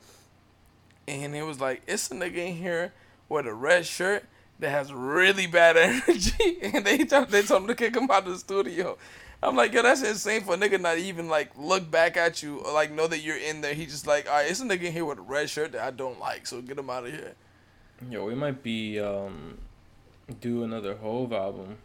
and 1.08 1.36
he 1.36 1.42
was 1.42 1.60
like, 1.60 1.82
"It's 1.88 2.10
a 2.12 2.14
nigga 2.14 2.38
in 2.38 2.56
here 2.56 2.94
with 3.28 3.48
a 3.48 3.54
red 3.54 3.86
shirt 3.86 4.26
that 4.62 4.70
has 4.70 4.94
really 4.94 5.48
bad 5.48 5.76
energy," 6.08 6.58
and 6.62 6.86
they 6.86 7.00
told, 7.00 7.30
they 7.30 7.42
told 7.42 7.64
him 7.64 7.68
to 7.68 7.76
kick 7.76 7.96
him 7.96 8.10
out 8.10 8.26
of 8.26 8.34
the 8.34 8.40
studio. 8.40 8.98
I'm 9.44 9.56
like, 9.56 9.74
yo, 9.74 9.82
that's 9.82 10.04
insane 10.04 10.42
for 10.42 10.54
a 10.54 10.58
nigga 10.58 10.80
not 10.80 11.00
even 11.00 11.28
like 11.28 11.52
look 11.58 11.90
back 11.90 12.16
at 12.16 12.44
you 12.44 12.60
or 12.60 12.72
like 12.74 12.92
know 12.92 13.08
that 13.08 13.20
you're 13.20 13.38
in 13.38 13.62
there. 13.62 13.74
He 13.74 13.86
just 13.88 14.06
like, 14.06 14.28
all 14.30 14.36
right, 14.36 14.50
it's 14.50 14.62
a 14.62 14.66
nigga 14.66 14.84
in 14.84 14.94
here 14.94 15.04
with 15.04 15.18
a 15.18 15.22
red 15.22 15.50
shirt 15.50 15.72
that 15.72 15.82
I 15.82 15.92
don't 15.92 16.20
like, 16.20 16.46
so 16.46 16.62
get 16.62 16.78
him 16.78 16.90
out 16.90 17.06
of 17.06 17.12
here. 17.12 17.34
Yo, 18.10 18.26
we 18.26 18.36
might 18.36 18.64
be 18.64 19.00
um 19.00 19.58
do 20.40 20.64
another 20.64 20.96
Hove 20.96 21.34
album. 21.34 21.78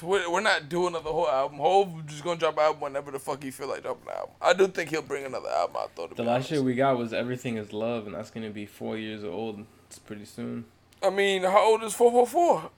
We're, 0.00 0.30
we're 0.30 0.40
not 0.40 0.68
doing 0.68 0.88
another 0.88 1.10
whole 1.10 1.28
album. 1.28 1.58
Hove 1.58 2.06
just 2.06 2.22
gonna 2.22 2.38
drop 2.38 2.54
an 2.54 2.64
album 2.64 2.82
whenever 2.82 3.10
the 3.10 3.18
fuck 3.18 3.42
he 3.42 3.50
feel 3.50 3.68
like 3.68 3.82
dropping 3.82 4.08
an 4.08 4.16
album. 4.16 4.34
I 4.40 4.52
do 4.52 4.68
think 4.68 4.90
he'll 4.90 5.02
bring 5.02 5.24
another 5.24 5.48
album 5.48 5.76
out 5.76 5.96
though. 5.96 6.06
The 6.06 6.22
last 6.22 6.34
honest. 6.34 6.48
shit 6.50 6.62
we 6.62 6.74
got 6.74 6.96
was 6.96 7.12
Everything 7.12 7.56
Is 7.56 7.72
Love, 7.72 8.06
and 8.06 8.14
that's 8.14 8.30
gonna 8.30 8.50
be 8.50 8.66
four 8.66 8.96
years 8.96 9.24
old. 9.24 9.64
It's 9.88 9.98
pretty 9.98 10.24
soon. 10.24 10.66
I 11.02 11.10
mean, 11.10 11.42
how 11.42 11.70
old 11.70 11.82
is 11.82 11.94
four 11.94 12.10
four 12.10 12.26
four? 12.26 12.70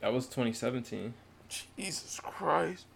That 0.00 0.12
was 0.12 0.26
2017. 0.26 1.14
Jesus 1.76 2.20
Christ, 2.22 2.86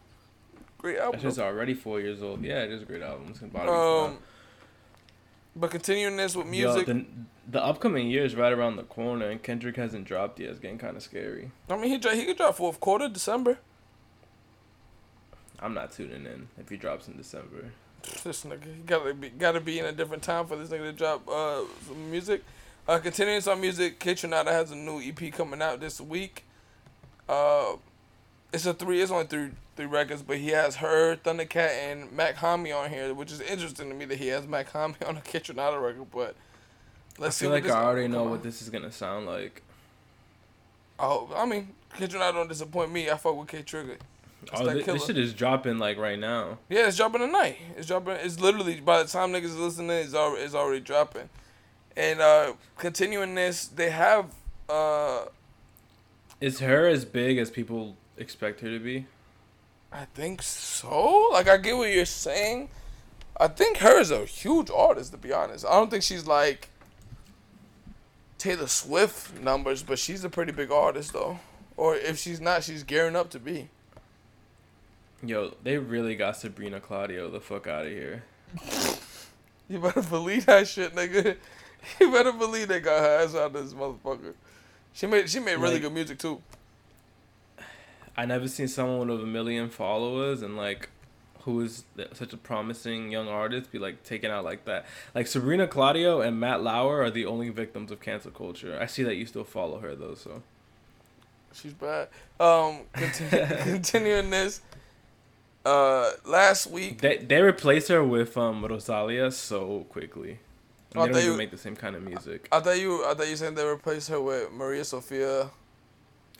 great 0.78 0.98
album. 0.98 1.20
though. 1.20 1.44
already 1.44 1.74
four 1.74 2.00
years 2.00 2.22
old. 2.22 2.42
Yeah, 2.42 2.62
it 2.62 2.70
is 2.72 2.82
a 2.82 2.84
great 2.84 3.02
album. 3.02 3.26
It's 3.30 3.38
gonna 3.38 3.52
bother 3.52 3.70
me 3.70 4.12
Um, 4.12 4.18
but 5.54 5.70
continuing 5.70 6.16
this 6.16 6.36
with 6.36 6.46
that. 6.46 6.56
Yo, 6.56 6.74
music, 6.74 6.86
the, 6.86 7.04
the 7.50 7.64
upcoming 7.64 8.08
year 8.08 8.24
is 8.24 8.34
right 8.34 8.52
around 8.52 8.76
the 8.76 8.82
corner, 8.84 9.28
and 9.28 9.42
Kendrick 9.42 9.76
hasn't 9.76 10.04
dropped 10.06 10.40
yet. 10.40 10.50
It's 10.50 10.58
getting 10.58 10.78
kind 10.78 10.96
of 10.96 11.02
scary. 11.02 11.50
I 11.68 11.76
mean, 11.76 11.90
he 11.90 12.16
he 12.16 12.24
could 12.24 12.36
drop 12.36 12.56
fourth 12.56 12.80
quarter 12.80 13.08
December. 13.08 13.58
I'm 15.60 15.74
not 15.74 15.92
tuning 15.92 16.24
in 16.24 16.48
if 16.58 16.68
he 16.68 16.76
drops 16.76 17.08
in 17.08 17.16
December. 17.16 17.72
This 18.22 18.44
nigga 18.44 18.64
he 18.64 18.82
gotta 18.86 19.12
be 19.14 19.28
gotta 19.30 19.60
be 19.60 19.78
in 19.78 19.84
a 19.84 19.92
different 19.92 20.22
time 20.22 20.46
for 20.46 20.56
this 20.56 20.68
nigga 20.70 20.84
to 20.84 20.92
drop 20.92 21.28
uh 21.28 21.62
some 21.86 22.10
music. 22.10 22.44
Uh, 22.88 22.98
continuing 22.98 23.42
some 23.42 23.60
music, 23.60 24.00
Kaytranada 24.00 24.46
has 24.46 24.70
a 24.70 24.74
new 24.74 24.98
EP 24.98 25.30
coming 25.34 25.60
out 25.60 25.78
this 25.78 26.00
week. 26.00 26.46
Uh, 27.28 27.74
it's 28.50 28.64
a 28.64 28.72
three. 28.72 29.02
It's 29.02 29.12
only 29.12 29.26
three 29.26 29.50
three 29.76 29.84
records, 29.84 30.22
but 30.22 30.38
he 30.38 30.48
has 30.48 30.76
her, 30.76 31.14
Thundercat, 31.16 31.68
and 31.68 32.10
Mach-Hommy 32.10 32.72
on 32.72 32.88
here, 32.88 33.12
which 33.12 33.30
is 33.30 33.42
interesting 33.42 33.90
to 33.90 33.94
me 33.94 34.06
that 34.06 34.16
he 34.16 34.28
has 34.28 34.46
Mach-Hommy 34.46 34.96
on 35.06 35.18
a 35.18 35.20
Kaytranada 35.20 35.80
record. 35.80 36.06
But 36.10 36.34
let's 37.18 37.36
I 37.36 37.40
see. 37.40 37.44
feel 37.44 37.52
like 37.52 37.64
this 37.64 37.72
I 37.72 37.84
already 37.84 38.08
know 38.08 38.22
come 38.22 38.30
what 38.30 38.42
this 38.42 38.62
is 38.62 38.70
gonna 38.70 38.90
sound 38.90 39.26
like. 39.26 39.62
Oh, 40.98 41.28
I 41.36 41.44
mean, 41.44 41.74
Kaytranada 41.94 42.32
don't 42.32 42.48
disappoint 42.48 42.90
me. 42.90 43.10
I 43.10 43.18
fuck 43.18 43.36
with 43.36 43.48
K 43.48 43.60
Trigger. 43.60 43.98
Oh, 44.54 44.64
that 44.64 44.86
this 44.86 45.04
shit 45.04 45.18
is 45.18 45.34
dropping 45.34 45.78
like 45.78 45.98
right 45.98 46.18
now. 46.18 46.56
Yeah, 46.70 46.86
it's 46.86 46.96
dropping 46.96 47.20
tonight. 47.20 47.58
It's 47.76 47.86
dropping. 47.86 48.14
It's 48.14 48.40
literally 48.40 48.80
by 48.80 49.02
the 49.02 49.08
time 49.10 49.30
niggas 49.30 49.60
listening, 49.60 49.90
it's 49.90 50.14
already 50.14 50.42
it's 50.42 50.54
already 50.54 50.80
dropping. 50.80 51.28
And 51.98 52.20
uh 52.20 52.52
continuing 52.76 53.34
this, 53.34 53.66
they 53.66 53.90
have 53.90 54.26
uh 54.68 55.24
Is 56.40 56.60
her 56.60 56.86
as 56.86 57.04
big 57.04 57.38
as 57.38 57.50
people 57.50 57.96
expect 58.16 58.60
her 58.60 58.70
to 58.70 58.78
be? 58.78 59.06
I 59.92 60.04
think 60.14 60.40
so. 60.42 61.30
Like 61.32 61.48
I 61.48 61.56
get 61.56 61.76
what 61.76 61.90
you're 61.90 62.06
saying. 62.06 62.68
I 63.40 63.48
think 63.48 63.78
her 63.78 63.98
is 63.98 64.12
a 64.12 64.24
huge 64.24 64.70
artist 64.70 65.10
to 65.10 65.18
be 65.18 65.32
honest. 65.32 65.66
I 65.66 65.72
don't 65.72 65.90
think 65.90 66.04
she's 66.04 66.26
like 66.26 66.68
Taylor 68.38 68.68
Swift 68.68 69.40
numbers, 69.40 69.82
but 69.82 69.98
she's 69.98 70.22
a 70.22 70.30
pretty 70.30 70.52
big 70.52 70.70
artist 70.70 71.12
though. 71.12 71.40
Or 71.76 71.96
if 71.96 72.18
she's 72.18 72.40
not, 72.40 72.62
she's 72.62 72.84
gearing 72.84 73.16
up 73.16 73.30
to 73.30 73.40
be. 73.40 73.70
Yo, 75.20 75.54
they 75.64 75.78
really 75.78 76.14
got 76.14 76.36
Sabrina 76.36 76.78
Claudio 76.78 77.28
the 77.28 77.40
fuck 77.40 77.66
out 77.66 77.86
of 77.86 77.92
here. 77.92 78.22
You 79.70 79.78
better 79.80 80.00
believe 80.00 80.46
that 80.46 80.66
shit, 80.66 80.94
nigga. 80.94 81.36
You 82.00 82.10
better 82.12 82.32
believe 82.32 82.68
they 82.68 82.80
got 82.80 83.00
her 83.00 83.24
ass 83.24 83.34
out 83.34 83.54
of 83.56 83.64
this 83.64 83.72
motherfucker. 83.72 84.34
She 84.92 85.06
made 85.06 85.28
she 85.30 85.40
made 85.40 85.56
really 85.56 85.74
Like- 85.74 85.82
good 85.82 85.92
music 85.92 86.18
too. 86.18 86.42
I 88.16 88.26
never 88.26 88.48
seen 88.48 88.66
someone 88.68 89.08
with 89.08 89.20
a 89.22 89.26
million 89.26 89.70
followers 89.70 90.42
and 90.42 90.56
like 90.56 90.88
who 91.42 91.60
is 91.60 91.84
such 92.12 92.32
a 92.32 92.36
promising 92.36 93.10
young 93.12 93.28
artist 93.28 93.70
be 93.72 93.78
like 93.78 94.02
taken 94.02 94.30
out 94.30 94.44
like 94.44 94.64
that. 94.64 94.84
Like 95.14 95.26
Sabrina 95.28 95.66
Claudio 95.68 96.20
and 96.20 96.38
Matt 96.38 96.62
Lauer 96.62 97.00
are 97.02 97.10
the 97.10 97.26
only 97.26 97.48
victims 97.48 97.90
of 97.92 98.00
cancel 98.00 98.32
culture. 98.32 98.76
I 98.80 98.86
see 98.86 99.02
that 99.04 99.14
you 99.14 99.24
still 99.24 99.44
follow 99.44 99.78
her 99.78 99.94
though, 99.94 100.14
so 100.14 100.42
She's 101.54 101.72
bad. 101.72 102.08
Um, 102.38 102.80
continue, 102.92 103.46
continuing 103.62 104.30
this. 104.30 104.60
Uh, 105.64 106.10
last 106.24 106.66
week, 106.66 107.00
they 107.00 107.18
they 107.18 107.40
replace 107.40 107.88
her 107.88 108.02
with 108.04 108.36
um 108.36 108.64
Rosalia 108.64 109.30
so 109.30 109.86
quickly. 109.88 110.38
And 110.94 111.02
Oh, 111.02 111.06
they 111.06 111.12
don't 111.12 111.22
even 111.22 111.36
make 111.36 111.50
the 111.50 111.58
same 111.58 111.76
kind 111.76 111.94
of 111.96 112.02
music. 112.02 112.48
I 112.50 112.60
thought 112.60 112.78
you 112.80 113.04
I 113.04 113.14
thought 113.14 113.28
you 113.28 113.36
said 113.36 113.54
they 113.56 113.64
replaced 113.66 114.08
her 114.08 114.20
with 114.20 114.50
Maria 114.52 114.84
Sofia 114.84 115.50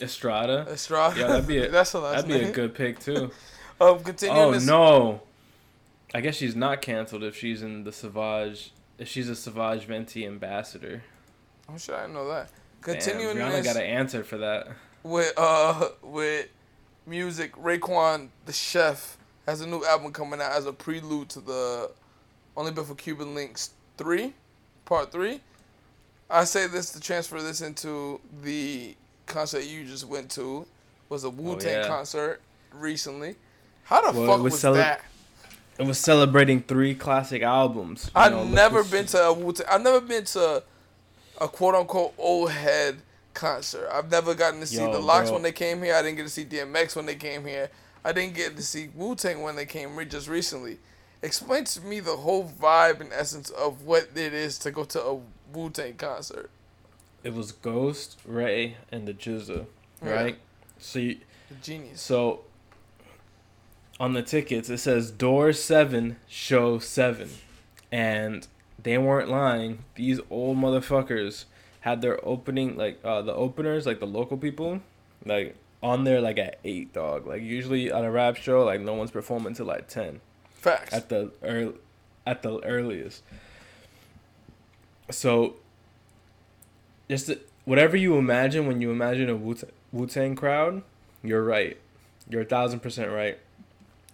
Estrada, 0.01 0.67
Estrada. 0.71 1.19
Yeah, 1.21 1.27
that'd 1.27 1.47
be 1.47 1.59
a- 1.59 1.71
That's 1.71 1.93
a 1.95 2.01
last 2.01 2.27
that'd 2.27 2.41
be 2.43 2.47
a 2.49 2.53
good 2.53 2.75
pick 2.75 2.99
too. 3.01 3.31
Um, 3.81 4.01
continuing 4.05 4.39
Oh 4.41 4.53
this. 4.53 4.65
no, 4.67 5.23
I 6.15 6.21
guess 6.21 6.37
she's 6.37 6.57
not 6.57 6.81
canceled 6.83 7.25
if 7.25 7.37
she's 7.37 7.63
in 7.63 7.85
the 7.85 7.93
Savage. 7.93 8.73
If 8.99 9.09
she's 9.09 9.29
a 9.29 9.37
Savage 9.37 9.87
Fenty 9.87 10.27
ambassador. 10.27 11.03
Oh 11.69 11.77
shit, 11.77 11.95
I 11.95 12.03
didn't 12.03 12.15
know 12.15 12.29
that. 12.29 12.49
Damn, 12.85 12.95
Continuing 12.95 13.37
Rihanna 13.37 13.51
this 13.63 13.67
got 13.67 13.77
an 13.77 13.83
answer 13.83 14.23
for 14.25 14.39
that. 14.39 14.69
with 15.03 15.33
uh 15.37 15.89
with 16.03 16.49
music, 17.07 17.53
Raekwon 17.57 18.29
the 18.47 18.53
chef 18.53 19.19
has 19.47 19.61
a 19.61 19.67
new 19.67 19.85
album 19.85 20.13
coming 20.13 20.41
out 20.41 20.53
as 20.53 20.65
a 20.67 20.73
prelude 20.73 21.29
to 21.31 21.41
the 21.41 21.91
Only 22.57 22.71
Built 22.71 22.87
4 22.87 22.97
Cuban 22.97 23.35
Linx 23.35 23.71
three, 23.99 24.33
part 24.85 25.13
three. 25.13 25.41
I 26.31 26.45
say 26.45 26.67
this 26.67 26.91
to 26.93 27.01
transfer 27.01 27.43
this 27.43 27.61
into 27.61 28.21
the 28.43 28.95
concert 29.27 29.65
you 29.65 29.85
just 29.85 30.07
went 30.07 30.31
to 30.33 30.67
was 31.09 31.25
a 31.25 31.31
Wu 31.31 31.59
Tang 31.59 31.77
Oh, 31.77 31.81
yeah. 31.81 31.87
concert 31.89 32.41
recently. 32.73 33.37
How 33.85 34.11
the 34.13 34.19
Well, 34.19 34.27
fuck 34.29 34.43
was 34.43 34.53
was, 34.53 34.61
cele- 34.61 34.75
that? 34.75 35.03
It 35.79 35.87
was 35.87 35.99
celebrating 35.99 36.63
three 36.63 36.95
classic 36.95 37.43
albums. 37.43 38.11
I've 38.15 38.33
know, 38.33 38.45
never 38.45 38.83
been 38.85 39.07
to 39.07 39.23
a 39.25 39.33
Wu 39.33 39.53
Tang. 39.53 39.67
I've 39.71 39.81
never 39.83 40.01
been 40.01 40.25
to 40.27 40.63
a 41.41 41.49
quote 41.49 41.75
unquote 41.75 42.15
old 42.19 42.51
head 42.51 42.99
concert. 43.33 43.89
I've 43.93 44.11
never 44.11 44.35
gotten 44.35 44.61
to 44.61 44.67
see 44.67 44.77
Yo, 44.79 44.93
the 44.93 44.99
Lox 44.99 45.27
bro. 45.29 45.35
when 45.35 45.43
they 45.43 45.53
came 45.53 45.83
here. 45.83 45.95
I 45.95 46.03
didn't 46.03 46.17
get 46.17 46.25
to 46.25 46.29
see 46.31 46.45
DMX 46.45 46.95
when 46.97 47.07
they 47.07 47.15
came 47.15 47.45
here. 47.47 47.71
I 48.05 48.13
didn't 48.13 48.35
get 48.35 48.57
to 48.57 48.63
see 48.63 48.89
Wu 48.95 49.15
Tang 49.15 49.41
when 49.43 49.57
they 49.57 49.67
came 49.67 49.97
re- 49.97 50.05
just 50.05 50.29
recently. 50.29 50.79
Explain 51.23 51.65
to 51.65 51.81
me 51.81 52.01
the 52.01 52.17
whole 52.17 52.45
vibe 52.49 53.01
and 53.01 53.13
essence 53.13 53.51
of 53.51 53.83
what 53.83 54.09
it 54.15 54.33
is 54.33 54.59
to 54.61 54.71
go 54.71 54.85
to 54.85 55.03
a 55.03 55.19
Wu 55.53 55.71
Tang 55.71 55.95
concert. 55.95 56.51
It 57.25 57.35
was 57.35 57.51
Ghost, 57.53 58.19
Ray, 58.25 58.77
and 58.93 59.07
the 59.09 59.15
GZA, 59.15 59.67
Yeah. 60.05 60.11
right? 60.11 60.39
So, 60.79 61.01
you, 61.01 61.19
Genius. 61.63 62.01
so 62.01 62.43
on 63.99 64.13
the 64.13 64.23
tickets 64.23 64.71
it 64.71 64.79
says 64.79 65.11
door 65.11 65.53
seven, 65.53 66.17
show 66.29 66.79
seven, 66.79 67.31
and 67.91 68.47
they 68.81 68.97
weren't 68.97 69.29
lying. 69.29 69.85
These 69.97 70.21
old 70.31 70.57
motherfuckers 70.57 71.47
had 71.81 72.01
their 72.03 72.25
opening 72.27 72.77
like 72.77 73.01
uh 73.05 73.23
the 73.23 73.35
openers 73.35 73.87
like 73.87 73.99
the 73.99 74.07
local 74.07 74.37
people 74.37 74.81
like 75.25 75.57
on 75.83 76.05
there 76.05 76.21
like 76.21 76.37
at 76.39 76.59
eight 76.65 76.93
dog 76.93 77.25
like 77.27 77.41
usually 77.41 77.91
on 77.91 78.05
a 78.05 78.11
rap 78.11 78.37
show 78.37 78.65
like 78.65 78.81
no 78.81 78.95
one's 78.95 79.13
performing 79.13 79.55
till 79.55 79.67
like 79.67 79.87
ten 79.89 80.21
Facts. 80.59 80.93
at 80.93 81.09
the 81.09 81.31
early, 81.43 81.73
at 82.27 82.43
the 82.43 82.59
earliest. 82.65 83.23
So, 85.11 85.55
just 87.09 87.27
the- 87.29 87.41
whatever 87.65 87.97
you 87.97 88.17
imagine 88.19 88.67
when 88.67 88.81
you 88.81 88.91
imagine 88.91 89.31
a 89.31 89.37
Wu 89.37 90.07
Tang 90.07 90.35
crowd, 90.37 90.83
you're 91.23 91.43
right. 91.45 91.79
You're 92.29 92.43
a 92.43 92.47
thousand 92.47 92.81
percent 92.81 93.11
right. 93.11 93.39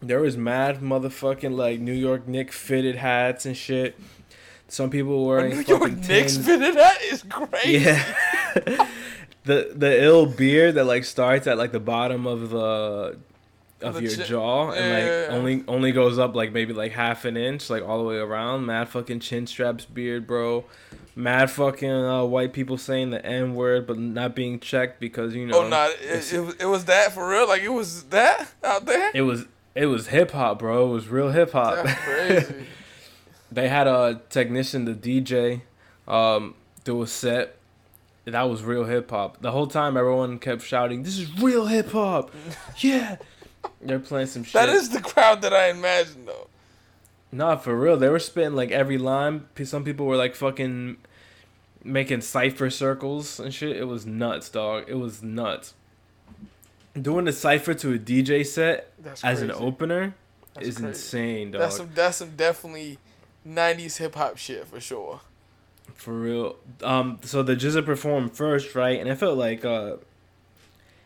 There 0.01 0.20
was 0.20 0.36
mad 0.36 0.80
motherfucking 0.80 1.57
like 1.57 1.80
New 1.80 1.92
York 1.95 2.28
Nick 2.28 2.53
fitted 2.53 2.97
hats 2.97 3.47
and 3.47 3.57
shit. 3.57 3.99
Some 4.68 4.90
people 4.90 5.20
a 5.24 5.26
wearing 5.26 5.51
New 5.57 5.62
York 5.62 5.92
Knicks 5.97 6.34
tins- 6.36 6.47
fitted 6.47 6.74
that 6.74 7.01
is 7.03 7.22
crazy. 7.28 7.78
yeah. 7.78 8.05
the 9.45 9.72
the 9.74 10.03
ill 10.03 10.26
beard 10.26 10.74
that 10.76 10.84
like 10.84 11.05
starts 11.05 11.47
at 11.47 11.59
like 11.59 11.72
the 11.72 11.80
bottom 11.80 12.26
of 12.26 12.51
the 12.51 13.18
of 13.85 13.95
The 13.95 14.03
your 14.03 14.11
jaw 14.26 14.70
and 14.70 14.70
like 14.70 14.78
Yeah, 14.80 15.07
yeah, 15.07 15.22
yeah. 15.30 15.37
only 15.37 15.64
only 15.68 15.93
goes 15.93 16.18
up 16.18 16.35
like 16.35 16.53
maybe 16.53 16.72
like 16.72 16.93
half 16.93 17.24
an 17.24 17.37
inch 17.37 17.70
like 17.70 17.82
all 17.82 17.99
the 17.99 18.05
way 18.05 18.16
around. 18.16 18.66
Mad 18.66 18.89
fucking 18.89 19.20
chin 19.20 19.47
straps 19.47 19.85
beard, 19.85 20.26
bro. 20.26 20.64
Mad 21.16 21.49
fucking 21.51 21.89
uh, 21.91 22.24
white 22.24 22.53
people 22.53 22.76
saying 22.76 23.11
the 23.11 23.24
n 23.24 23.55
word 23.55 23.87
but 23.87 23.99
not 23.99 24.35
being 24.35 24.59
checked 24.59 24.99
because 25.01 25.35
you 25.35 25.47
know 25.47 25.61
Oh 25.64 25.68
no, 25.68 25.91
it, 26.01 26.32
it, 26.32 26.41
was- 26.41 26.55
it 26.57 26.66
was 26.66 26.85
that 26.87 27.12
for 27.12 27.28
real. 27.28 27.47
Like 27.47 27.62
it 27.62 27.68
was 27.68 28.05
that 28.05 28.53
out 28.64 28.87
there. 28.87 29.11
it 29.14 29.22
was 29.22 29.45
it 29.74 29.87
was 29.87 30.09
hip 30.09 30.30
hop, 30.32 30.59
bro. 30.61 30.87
It 30.89 30.93
was 30.93 31.09
real 31.09 31.30
hip 31.30 31.53
hop. 31.53 31.85
Crazy. 31.87 32.66
they 33.53 33.68
had 33.68 33.87
a 33.87 34.20
technician, 34.30 34.85
the 34.85 34.95
DJ, 34.95 35.62
um, 36.09 36.55
do 36.85 37.01
a 37.03 37.07
set. 37.07 37.57
That 38.26 38.49
was 38.49 38.62
real 38.62 38.85
hip 38.85 39.11
hop. 39.11 39.43
The 39.43 39.51
whole 39.53 39.66
time, 39.66 39.97
everyone 39.99 40.39
kept 40.39 40.62
shouting, 40.62 41.03
"This 41.03 41.18
is 41.18 41.41
real 41.43 41.66
hip 41.66 41.93
hop!" 41.93 42.30
yeah, 42.78 43.16
they're 43.81 43.99
playing 43.99 44.27
some 44.29 44.45
shit. 44.45 44.55
that 44.55 44.69
is 44.69 44.91
the 44.91 45.01
crowd 45.01 45.43
that 45.43 45.53
I 45.53 45.69
imagined 45.69 46.27
though. 46.29 46.49
Nah, 47.33 47.57
for 47.57 47.77
real. 47.79 47.97
They 47.97 48.09
were 48.09 48.19
spitting 48.21 48.55
like 48.55 48.71
every 48.71 48.97
line. 48.99 49.47
Some 49.65 49.85
people 49.85 50.07
were 50.07 50.17
like 50.17 50.35
fucking 50.37 50.99
making 51.83 52.21
cipher 52.23 52.71
circles 52.71 53.41
and 53.41 53.53
shit. 53.53 53.77
It 53.77 53.85
was 53.85 54.07
nuts, 54.07 54.49
dog. 54.49 54.85
It 54.89 54.95
was 54.95 55.23
nuts. 55.23 55.75
Doing 57.01 57.25
the 57.25 57.33
cipher 57.33 57.75
to 57.75 57.95
a 57.95 57.99
DJ 57.99 58.47
set 58.47 58.93
That's 59.03 59.25
as 59.25 59.43
an 59.43 59.51
opener 59.51 60.15
That's 60.55 60.69
is 60.69 60.77
crazy. 60.77 60.89
insane, 60.89 61.51
dog. 61.51 61.62
That's 61.62 61.77
some 61.77 61.91
that's 61.93 62.17
some 62.19 62.37
definitely 62.37 62.99
'90s 63.47 63.97
hip 63.99 64.15
hop 64.15 64.39
shit 64.39 64.67
for 64.69 64.79
sure. 64.79 65.21
For 65.95 66.15
real. 66.15 66.57
Um. 66.85 67.19
So 67.25 67.43
the 67.43 67.57
GZA 67.57 67.85
performed 67.85 68.37
first, 68.37 68.77
right? 68.77 69.01
And 69.01 69.09
it 69.09 69.17
felt 69.17 69.37
like 69.37 69.65
uh, 69.65 69.97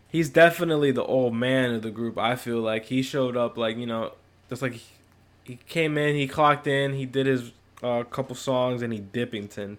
he's 0.09 0.29
definitely 0.29 0.91
the 0.91 1.05
old 1.05 1.35
man 1.35 1.75
of 1.75 1.83
the 1.83 1.91
group. 1.91 2.19
I 2.19 2.37
feel 2.37 2.61
like 2.61 2.87
he 2.87 3.03
showed 3.03 3.37
up 3.37 3.57
like 3.57 3.77
you 3.77 3.87
know, 3.87 4.13
just 4.49 4.63
like 4.63 4.73
he, 4.75 4.87
he 5.45 5.59
came 5.69 5.97
in, 5.97 6.17
he 6.17 6.27
clocked 6.27 6.67
in, 6.67 6.95
he 6.95 7.07
did 7.07 7.27
his 7.27 7.53
uh, 7.83 8.03
couple 8.05 8.35
songs, 8.35 8.83
and 8.83 8.93
he 8.93 9.01
dippington. 9.01 9.79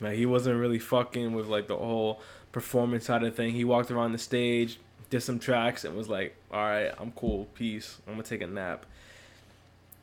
Like 0.00 0.16
he 0.16 0.26
wasn't 0.26 0.58
really 0.58 0.78
fucking 0.78 1.32
with 1.32 1.46
like 1.46 1.68
the 1.68 1.76
whole 1.76 2.20
performance 2.52 3.06
side 3.06 3.22
of 3.22 3.34
thing. 3.34 3.52
He 3.52 3.64
walked 3.64 3.90
around 3.90 4.12
the 4.12 4.18
stage, 4.18 4.78
did 5.10 5.22
some 5.22 5.38
tracks, 5.38 5.84
and 5.84 5.96
was 5.96 6.08
like, 6.08 6.36
"All 6.52 6.60
right, 6.60 6.92
I'm 6.98 7.12
cool, 7.12 7.46
peace. 7.54 7.98
I'm 8.06 8.14
gonna 8.14 8.22
take 8.22 8.42
a 8.42 8.46
nap." 8.46 8.86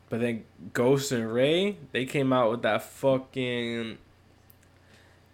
But 0.08 0.20
then 0.20 0.44
Ghost 0.72 1.12
and 1.12 1.32
Ray, 1.32 1.76
they 1.92 2.06
came 2.06 2.32
out 2.32 2.50
with 2.50 2.62
that 2.62 2.82
fucking 2.82 3.98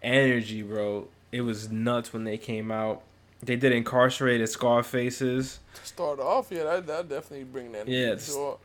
energy, 0.03 0.63
bro. 0.63 1.09
It 1.31 1.43
was 1.43 1.71
nuts 1.71 2.13
when 2.13 2.25
they 2.25 2.39
came 2.39 2.73
out. 2.73 3.03
They 3.45 3.57
did 3.57 3.73
incarcerated 3.73 4.49
Scarfaces. 4.49 5.59
To 5.75 5.87
start 5.87 6.19
off, 6.19 6.49
yeah, 6.51 6.65
that 6.65 6.87
that 6.87 7.09
definitely 7.09 7.45
bring 7.45 7.73
that. 7.73 7.87
Yeah, 7.87 8.17
sure. 8.17 8.59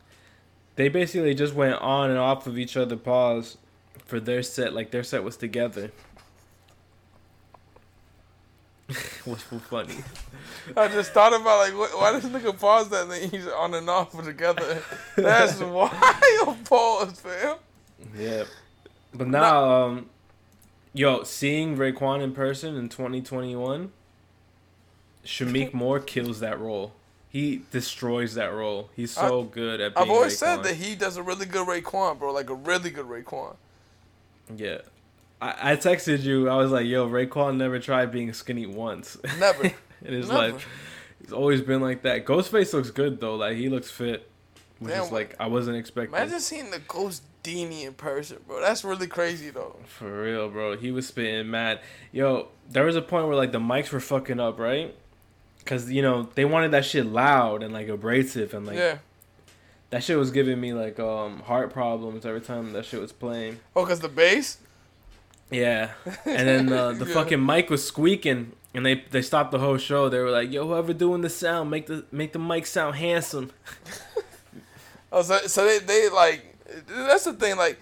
They 0.75 0.87
basically 0.87 1.35
just 1.35 1.53
went 1.53 1.81
on 1.81 2.09
and 2.09 2.17
off 2.17 2.47
of 2.47 2.57
each 2.57 2.77
other 2.77 2.95
pause 2.95 3.57
for 4.05 4.19
their 4.19 4.41
set, 4.41 4.73
like 4.73 4.91
their 4.91 5.03
set 5.03 5.23
was 5.23 5.35
together. 5.35 5.91
was 9.25 9.43
so 9.49 9.59
funny. 9.59 9.95
I 10.75 10.87
just 10.87 11.11
thought 11.11 11.33
about 11.33 11.59
like, 11.59 11.77
what, 11.77 11.91
why 11.99 12.11
does 12.13 12.23
nigga 12.23 12.57
pause 12.57 12.89
that 12.89 13.03
and 13.03 13.11
then 13.11 13.29
he's 13.29 13.47
on 13.47 13.73
and 13.73 13.89
off 13.89 14.11
together? 14.23 14.81
That's 15.17 15.59
wild 15.59 16.65
pause, 16.65 17.19
fam. 17.19 17.57
Yeah. 18.17 18.45
But 19.13 19.27
now, 19.27 19.83
um, 19.83 20.09
yo, 20.93 21.23
seeing 21.23 21.75
Raekwon 21.75 22.21
in 22.21 22.33
person 22.33 22.75
in 22.75 22.87
2021, 22.89 23.91
Shameik 25.29 25.73
Moore 25.73 25.99
kills 25.99 26.39
that 26.39 26.59
role. 26.59 26.93
He 27.29 27.61
destroys 27.71 28.33
that 28.33 28.51
role. 28.51 28.89
He's 28.95 29.11
so 29.11 29.43
good 29.43 29.79
at. 29.79 29.93
Being 29.93 30.03
I've 30.03 30.11
always 30.11 30.37
said 30.37 30.63
that 30.63 30.75
he 30.75 30.95
does 30.95 31.15
a 31.15 31.21
really 31.21 31.45
good 31.45 31.67
Raekwon, 31.67 32.17
bro. 32.17 32.33
Like 32.33 32.49
a 32.49 32.55
really 32.55 32.89
good 32.89 33.05
Raekwon. 33.05 33.55
Yeah. 34.55 34.79
I, 35.39 35.73
I 35.73 35.75
texted 35.75 36.23
you. 36.23 36.49
I 36.49 36.55
was 36.55 36.71
like, 36.71 36.87
"Yo, 36.87 37.07
Raekwon 37.07 37.57
never 37.57 37.79
tried 37.79 38.11
being 38.11 38.33
skinny 38.33 38.65
once 38.65 39.17
Never. 39.37 39.65
in 40.01 40.13
his 40.13 40.27
Never. 40.27 40.53
life. 40.53 40.67
He's 41.21 41.31
always 41.31 41.61
been 41.61 41.81
like 41.81 42.01
that. 42.01 42.25
Ghostface 42.25 42.73
looks 42.73 42.89
good 42.89 43.19
though. 43.21 43.35
Like 43.35 43.55
he 43.55 43.69
looks 43.69 43.91
fit, 43.91 44.27
which 44.79 44.91
Damn, 44.91 45.03
is 45.03 45.11
like 45.11 45.35
I 45.39 45.47
wasn't 45.47 45.77
expecting. 45.77 46.15
Imagine 46.15 46.39
seeing 46.39 46.71
the 46.71 46.79
Ghost 46.79 47.21
Dini 47.43 47.85
in 47.85 47.93
person, 47.93 48.39
bro. 48.47 48.59
That's 48.59 48.83
really 48.83 49.07
crazy 49.07 49.51
though. 49.51 49.75
For 49.85 50.23
real, 50.23 50.49
bro. 50.49 50.75
He 50.75 50.91
was 50.91 51.07
spitting 51.07 51.51
mad. 51.51 51.81
Yo, 52.11 52.47
there 52.69 52.85
was 52.85 52.95
a 52.95 53.01
point 53.03 53.27
where 53.27 53.35
like 53.35 53.51
the 53.51 53.59
mics 53.59 53.91
were 53.91 53.99
fucking 53.99 54.39
up, 54.39 54.57
right? 54.59 54.95
Cause 55.69 55.91
you 55.91 56.01
know 56.01 56.23
they 56.33 56.45
wanted 56.45 56.71
that 56.71 56.83
shit 56.83 57.05
loud 57.05 57.61
and 57.61 57.71
like 57.71 57.87
abrasive 57.89 58.55
and 58.55 58.65
like 58.65 58.75
yeah. 58.75 58.97
that 59.91 60.03
shit 60.03 60.17
was 60.17 60.31
giving 60.31 60.59
me 60.59 60.73
like 60.73 60.99
um 60.99 61.41
heart 61.41 61.71
problems 61.71 62.25
every 62.25 62.41
time 62.41 62.73
that 62.73 62.85
shit 62.85 62.99
was 62.99 63.11
playing. 63.11 63.59
Oh, 63.75 63.85
cause 63.85 63.99
the 63.99 64.09
bass. 64.09 64.57
Yeah, 65.51 65.91
and 66.25 66.47
then 66.47 66.73
uh, 66.73 66.93
the 66.93 67.05
Yeah. 67.07 67.13
fucking 67.13 67.45
mic 67.45 67.69
was 67.69 67.85
squeaking, 67.85 68.53
and 68.73 68.83
they 68.83 69.03
they 69.11 69.21
stopped 69.21 69.51
the 69.51 69.59
whole 69.59 69.77
show. 69.77 70.09
They 70.09 70.17
were 70.17 70.31
like, 70.31 70.51
"Yo, 70.51 70.65
whoever 70.65 70.91
doing 70.91 71.21
the 71.21 71.29
sound, 71.29 71.69
make 71.69 71.85
the 71.85 72.03
make 72.11 72.33
the 72.33 72.39
mic 72.39 72.65
sound 72.65 72.95
handsome." 72.95 73.51
Oh, 75.11 75.23
so, 75.23 75.39
so 75.47 75.65
they, 75.65 75.79
they 75.79 76.09
like 76.09 76.55
that's 76.87 77.23
the 77.25 77.33
thing. 77.33 77.57
Like, 77.57 77.79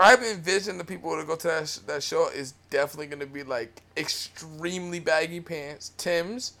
I've 0.00 0.22
envisioned 0.22 0.78
the 0.78 0.84
people 0.84 1.16
that 1.16 1.26
go 1.26 1.34
to 1.36 1.46
that, 1.48 1.68
sh- 1.68 1.78
that 1.86 2.02
show 2.02 2.28
is 2.28 2.52
definitely 2.70 3.06
gonna 3.08 3.26
be 3.26 3.42
like 3.42 3.82
extremely 3.96 5.00
baggy 5.00 5.40
pants, 5.40 5.92
Tim's, 5.96 6.52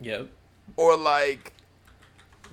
Yep. 0.00 0.28
or 0.76 0.96
like 0.96 1.52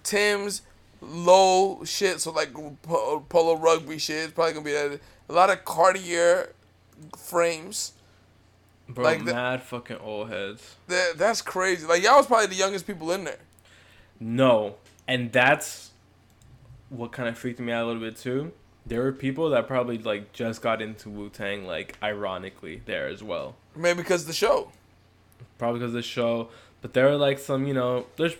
Tim's 0.04 0.62
low 1.02 1.84
shit. 1.84 2.22
So 2.22 2.32
like 2.32 2.54
po- 2.84 3.26
polo 3.28 3.56
rugby 3.56 3.98
shit. 3.98 4.26
It's 4.26 4.34
probably 4.34 4.54
gonna 4.54 4.66
be 4.66 4.72
that. 4.72 5.00
A 5.30 5.34
lot 5.34 5.50
of 5.50 5.66
Cartier 5.66 6.54
frames. 7.18 7.92
Bro, 8.90 9.04
Like 9.04 9.26
the- 9.26 9.34
mad 9.34 9.62
fucking 9.64 9.98
old 9.98 10.30
heads. 10.30 10.76
That 10.88 11.18
that's 11.18 11.42
crazy. 11.42 11.86
Like 11.86 12.02
y'all 12.02 12.16
was 12.18 12.28
probably 12.28 12.48
the 12.48 12.56
youngest 12.56 12.88
people 12.88 13.12
in 13.12 13.26
there. 13.26 13.40
No, 14.22 14.76
and 15.08 15.32
that's 15.34 15.92
what 16.90 17.12
kind 17.12 17.28
of 17.28 17.38
freaked 17.38 17.60
me 17.60 17.74
out 17.74 17.84
a 17.84 17.88
little 17.88 18.02
bit 18.02 18.16
too. 18.18 18.54
There 18.88 19.02
were 19.04 19.12
people 19.12 19.50
that 19.50 19.68
probably 19.68 19.98
like 19.98 20.32
just 20.34 20.62
got 20.62 20.82
into 20.82 21.10
Wu 21.10 21.30
Tang, 21.30 21.66
like 21.68 21.98
ironically 22.02 22.82
there 22.86 23.08
as 23.08 23.22
well, 23.22 23.56
Maybe 23.76 23.98
because 23.98 24.26
the 24.26 24.34
show. 24.34 24.72
probably 25.58 25.80
because 25.80 25.94
the 25.94 26.02
show. 26.02 26.50
But 26.82 26.94
there 26.94 27.06
were 27.06 27.18
like 27.18 27.40
some, 27.40 27.68
you 27.68 27.74
know, 27.74 28.06
there's 28.16 28.36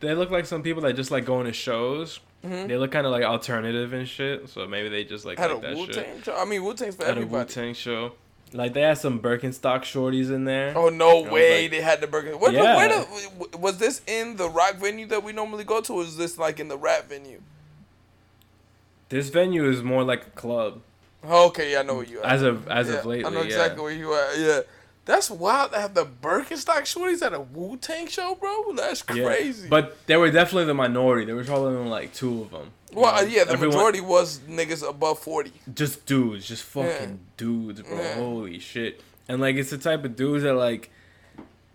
they 0.00 0.14
look 0.14 0.30
like 0.30 0.46
some 0.46 0.62
people 0.62 0.82
that 0.82 0.94
just 0.94 1.10
like 1.10 1.24
going 1.24 1.46
to 1.46 1.52
shows. 1.52 2.20
Mm-hmm. 2.44 2.68
They 2.68 2.76
look 2.76 2.90
kind 2.92 3.06
of 3.06 3.12
like 3.12 3.22
alternative 3.24 3.92
and 3.92 4.06
shit, 4.08 4.48
so 4.48 4.66
maybe 4.66 4.88
they 4.88 5.04
just 5.04 5.24
like 5.24 5.38
Had 5.38 5.50
a 5.50 5.54
like 5.54 5.62
that 5.62 5.76
Wu. 5.76 5.86
Tang 5.88 6.22
show. 6.22 6.36
I 6.36 6.44
mean 6.44 6.62
Wu 6.64 6.74
Tang's 6.74 6.96
for 6.96 7.04
At 7.04 7.18
a 7.18 7.24
Wu. 7.26 7.44
Tang 7.44 7.72
show, 7.74 8.12
like 8.52 8.74
they 8.74 8.82
had 8.82 8.98
some 8.98 9.20
Birkenstock 9.20 9.80
shorties 9.82 10.30
in 10.32 10.44
there. 10.44 10.76
Oh 10.76 10.88
no 10.90 11.22
way! 11.22 11.62
like- 11.62 11.70
they 11.70 11.80
had 11.80 12.00
the. 12.00 12.06
What, 12.36 12.52
Yeah. 12.52 12.76
where 12.76 12.88
the, 12.88 13.58
was 13.58 13.78
this 13.78 14.00
in 14.06 14.36
the 14.36 14.48
rock 14.48 14.74
venue 14.76 15.06
that 15.06 15.22
we 15.24 15.32
normally 15.32 15.64
go 15.64 15.80
to? 15.80 15.92
Or 15.94 16.02
is 16.02 16.16
this 16.16 16.36
like 16.38 16.60
in 16.60 16.68
the 16.68 16.76
rap 16.78 17.08
venue? 17.08 17.40
This 19.12 19.28
venue 19.28 19.68
is 19.68 19.82
more 19.82 20.02
like 20.04 20.26
a 20.26 20.30
club 20.30 20.80
Oh, 21.24 21.46
okay, 21.48 21.70
yeah, 21.72 21.80
I 21.80 21.82
know 21.84 21.96
where 21.96 22.04
you 22.04 22.18
at. 22.20 22.32
as 22.32 22.42
of 22.42 22.66
as 22.68 22.88
yeah, 22.88 22.94
of 22.96 23.06
lately. 23.06 23.24
I 23.26 23.30
know 23.30 23.40
yeah. 23.42 23.46
exactly 23.46 23.80
where 23.82 23.92
you 23.92 24.12
at. 24.14 24.38
Yeah, 24.38 24.60
that's 25.04 25.30
wild 25.30 25.70
to 25.72 25.78
have 25.80 25.94
the 25.94 26.04
Birkenstock 26.04 26.82
shorties 26.82 27.22
at 27.24 27.32
a 27.32 27.40
Wu 27.40 27.76
Tang 27.76 28.08
show, 28.08 28.34
bro. 28.34 28.72
That's 28.74 29.04
Yeah. 29.14 29.24
crazy. 29.26 29.68
But 29.68 29.96
they 30.06 30.16
were 30.16 30.30
definitely 30.32 30.64
the 30.64 30.74
minority. 30.74 31.24
There 31.26 31.36
was 31.36 31.46
probably 31.46 31.76
only 31.76 31.90
like 31.90 32.12
two 32.12 32.42
of 32.42 32.50
them. 32.50 32.70
well, 32.92 33.14
uh, 33.14 33.22
yeah, 33.22 33.44
the 33.44 33.52
Everyone- 33.52 33.76
majority 33.76 34.00
was 34.00 34.40
niggas 34.48 34.82
above 34.88 35.20
forty. 35.20 35.52
just 35.72 36.06
dudes, 36.06 36.44
just 36.48 36.64
fucking 36.64 36.90
Yeah. 36.90 37.26
dudes, 37.36 37.82
bro. 37.82 37.96
Yeah. 37.98 38.14
Holy 38.14 38.58
shit! 38.58 39.00
And 39.28 39.40
like, 39.40 39.54
it's 39.56 39.70
the 39.70 39.78
type 39.78 40.04
of 40.04 40.16
dudes 40.16 40.42
that 40.42 40.54
like 40.54 40.90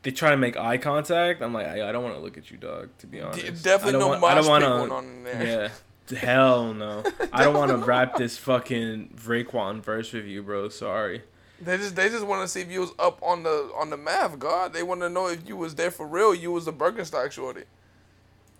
they 0.03 0.11
try 0.11 0.31
to 0.31 0.37
make 0.37 0.57
eye 0.57 0.77
contact. 0.77 1.41
I'm 1.41 1.53
like, 1.53 1.67
I, 1.67 1.87
I 1.87 1.91
don't 1.93 2.03
want 2.03 2.15
to 2.15 2.21
look 2.21 2.37
at 2.37 2.51
you, 2.51 2.57
dog. 2.57 2.89
To 2.99 3.07
be 3.07 3.21
honest, 3.21 3.63
definitely 3.63 3.89
I 3.89 3.91
don't 3.93 3.99
no 4.01 4.07
want- 4.19 4.23
I 4.25 4.35
don't 4.35 4.47
wanna- 4.47 4.65
going 4.67 4.91
on 4.91 5.03
in 5.05 5.23
there. 5.23 5.43
Yeah, 5.63 5.69
hell 6.11 6.73
no. 6.73 7.03
I 7.33 7.43
don't 7.43 7.53
want 7.55 7.71
to 7.71 7.77
rap 7.77 8.15
this 8.15 8.37
fucking 8.37 9.13
Raekwon 9.25 9.81
verse 9.81 10.13
with 10.13 10.25
you, 10.25 10.43
bro. 10.43 10.69
Sorry. 10.69 11.23
They 11.59 11.77
just 11.77 11.95
they 11.95 12.09
just 12.09 12.25
want 12.25 12.43
to 12.43 12.47
see 12.47 12.61
if 12.61 12.69
you 12.69 12.81
was 12.81 12.91
up 12.99 13.19
on 13.23 13.43
the 13.43 13.71
on 13.75 13.89
the 13.89 13.97
math, 13.97 14.37
God. 14.37 14.73
They 14.73 14.83
want 14.83 15.01
to 15.01 15.09
know 15.09 15.27
if 15.27 15.47
you 15.47 15.57
was 15.57 15.75
there 15.75 15.89
for 15.91 16.05
real. 16.05 16.35
You 16.35 16.51
was 16.51 16.65
the 16.65 16.73
Birkenstock 16.73 17.31
shorty. 17.31 17.63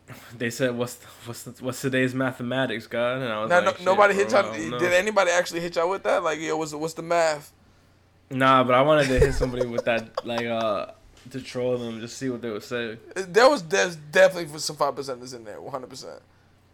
They 0.38 0.50
said, 0.50 0.78
"What's 0.78 1.04
what's 1.26 1.62
what's 1.62 1.82
today's 1.82 2.16
mathematics, 2.16 2.88
God?" 2.88 3.22
And 3.22 3.26
I 3.32 3.42
was 3.42 3.50
Now, 3.50 3.64
like, 3.64 3.80
no, 3.80 3.92
nobody 3.94 4.14
bro, 4.14 4.24
hit 4.24 4.32
y'all. 4.32 4.44
don't. 4.54 4.80
Did 4.80 4.94
anybody 4.94 5.32
actually 5.32 5.60
hit 5.60 5.76
y'all 5.76 5.90
with 5.90 6.04
that? 6.04 6.24
Like, 6.24 6.40
yo, 6.40 6.56
what's 6.58 6.74
what's 6.74 6.94
the 6.94 7.02
math? 7.02 7.52
Nah, 8.30 8.64
but 8.64 8.74
I 8.74 8.82
wanted 8.82 9.08
to 9.10 9.20
hit 9.20 9.34
somebody 9.34 9.66
with 9.66 9.86
that, 9.86 10.26
like, 10.26 10.46
uh, 10.46 10.88
to 11.32 11.42
troll 11.42 11.78
them, 11.78 12.00
just 12.02 12.18
see 12.18 12.30
what 12.30 12.42
they 12.42 12.50
would 12.50 12.64
say. 12.64 12.98
There 13.16 13.50
was 13.50 13.64
there's 13.64 13.96
definitely 13.98 14.50
for 14.52 14.60
some 14.60 14.76
five 14.78 14.96
percenters 14.96 15.36
in 15.36 15.44
there, 15.44 15.60
one 15.62 15.72
hundred 15.72 15.90
percent, 15.90 16.22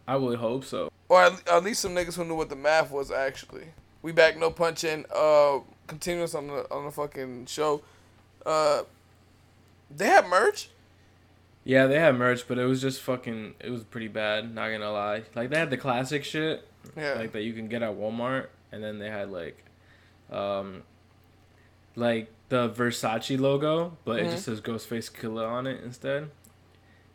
I 0.06 0.16
would 0.16 0.38
hope 0.38 0.64
so. 0.64 0.90
or 1.08 1.22
at, 1.22 1.48
at 1.48 1.64
least 1.64 1.80
some 1.80 1.94
niggas 1.94 2.14
who 2.16 2.24
knew 2.24 2.34
what 2.34 2.48
the 2.50 2.56
math 2.56 2.90
was 2.90 3.10
actually. 3.10 3.68
We 4.02 4.12
back 4.12 4.36
no 4.38 4.50
punching. 4.50 5.06
Uh, 5.14 5.60
continuous 5.86 6.34
on 6.34 6.46
the 6.48 6.66
on 6.70 6.84
the 6.84 6.90
fucking 6.90 7.46
show. 7.46 7.82
Uh, 8.44 8.82
they 9.94 10.06
had 10.06 10.26
merch. 10.26 10.68
Yeah, 11.64 11.86
they 11.86 11.98
had 11.98 12.14
merch, 12.16 12.46
but 12.46 12.58
it 12.58 12.64
was 12.66 12.82
just 12.82 13.00
fucking. 13.00 13.54
It 13.60 13.70
was 13.70 13.84
pretty 13.84 14.08
bad. 14.08 14.54
Not 14.54 14.70
gonna 14.70 14.92
lie. 14.92 15.22
Like 15.34 15.48
they 15.50 15.58
had 15.58 15.70
the 15.70 15.78
classic 15.78 16.22
shit, 16.24 16.66
Yeah. 16.96 17.14
like 17.14 17.32
that 17.32 17.42
you 17.42 17.54
can 17.54 17.68
get 17.68 17.82
at 17.82 17.92
Walmart, 17.96 18.48
and 18.70 18.84
then 18.84 18.98
they 18.98 19.08
had 19.08 19.30
like, 19.30 19.64
um, 20.30 20.82
like 21.96 22.30
the 22.50 22.68
Versace 22.68 23.38
logo, 23.40 23.96
but 24.04 24.20
it 24.20 24.26
Mhm. 24.26 24.30
just 24.32 24.44
says 24.44 24.60
Ghostface 24.60 25.10
Killah 25.10 25.48
on 25.48 25.66
it 25.66 25.82
instead. 25.82 26.30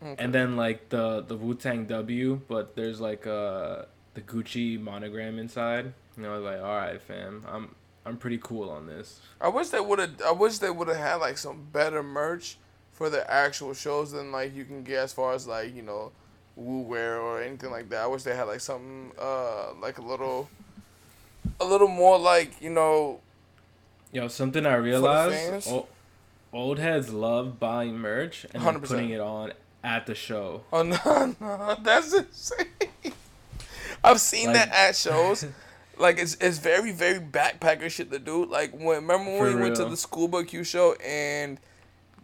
Okay. 0.01 0.15
And 0.23 0.33
then 0.33 0.55
like 0.55 0.89
the 0.89 1.21
the 1.21 1.35
Wu 1.35 1.55
Tang 1.55 1.85
W, 1.85 2.39
but 2.47 2.75
there's 2.75 3.01
like 3.01 3.27
uh 3.27 3.83
the 4.13 4.21
Gucci 4.21 4.79
monogram 4.79 5.37
inside. 5.39 5.93
You 6.15 6.23
know, 6.23 6.39
like 6.39 6.59
all 6.61 6.75
right, 6.77 7.01
fam, 7.01 7.45
I'm 7.47 7.75
I'm 8.05 8.17
pretty 8.17 8.39
cool 8.41 8.69
on 8.69 8.87
this. 8.87 9.19
I 9.41 9.49
wish 9.49 9.69
they 9.69 9.79
would 9.79 9.99
have. 9.99 10.21
I 10.25 10.31
wish 10.31 10.57
they 10.59 10.69
would 10.69 10.87
have 10.87 10.97
had 10.97 11.15
like 11.15 11.37
some 11.37 11.67
better 11.71 12.01
merch 12.01 12.57
for 12.93 13.09
the 13.09 13.29
actual 13.29 13.73
shows 13.73 14.11
than 14.11 14.31
like 14.31 14.55
you 14.55 14.65
can 14.65 14.83
get 14.83 14.99
as 14.99 15.13
far 15.13 15.33
as 15.33 15.47
like 15.47 15.75
you 15.75 15.81
know, 15.81 16.11
Wu 16.55 16.79
Wear 16.81 17.19
or 17.19 17.41
anything 17.41 17.71
like 17.71 17.89
that. 17.89 18.03
I 18.03 18.07
wish 18.07 18.23
they 18.23 18.35
had 18.35 18.43
like 18.43 18.61
something 18.61 19.11
uh 19.19 19.73
like 19.81 19.97
a 19.97 20.01
little, 20.01 20.49
a 21.59 21.65
little 21.65 21.87
more 21.89 22.17
like 22.17 22.61
you 22.61 22.69
know. 22.69 23.19
Yo, 24.11 24.27
something 24.29 24.65
I 24.65 24.71
fans? 24.75 24.83
realized: 24.85 25.67
o- 25.69 25.87
old 26.53 26.79
heads 26.79 27.11
love 27.13 27.59
buying 27.59 27.97
merch 27.99 28.45
and 28.53 28.63
then 28.63 28.75
100%. 28.79 28.87
putting 28.87 29.09
it 29.11 29.19
on 29.19 29.51
at 29.83 30.05
the 30.05 30.15
show. 30.15 30.63
Oh 30.73 30.83
no, 30.83 31.35
no, 31.39 31.77
that's 31.81 32.13
insane. 32.13 32.67
I've 34.03 34.19
seen 34.21 34.47
Like- 34.47 34.55
that 34.55 34.69
at 34.89 34.95
shows. 34.95 35.45
Like 35.97 36.17
it's 36.17 36.35
it's 36.39 36.59
very 36.59 36.93
very 36.93 37.19
backpacker 37.19 37.89
shit 37.91 38.09
to 38.11 38.19
do. 38.19 38.45
Like 38.45 38.71
when 38.71 39.01
remember 39.01 39.31
when 39.37 39.55
we 39.57 39.61
went 39.61 39.75
to 39.75 39.81
real. 39.81 39.89
the 39.89 39.97
Schoolboy 39.97 40.45
Q 40.45 40.63
show 40.63 40.93
and 41.05 41.59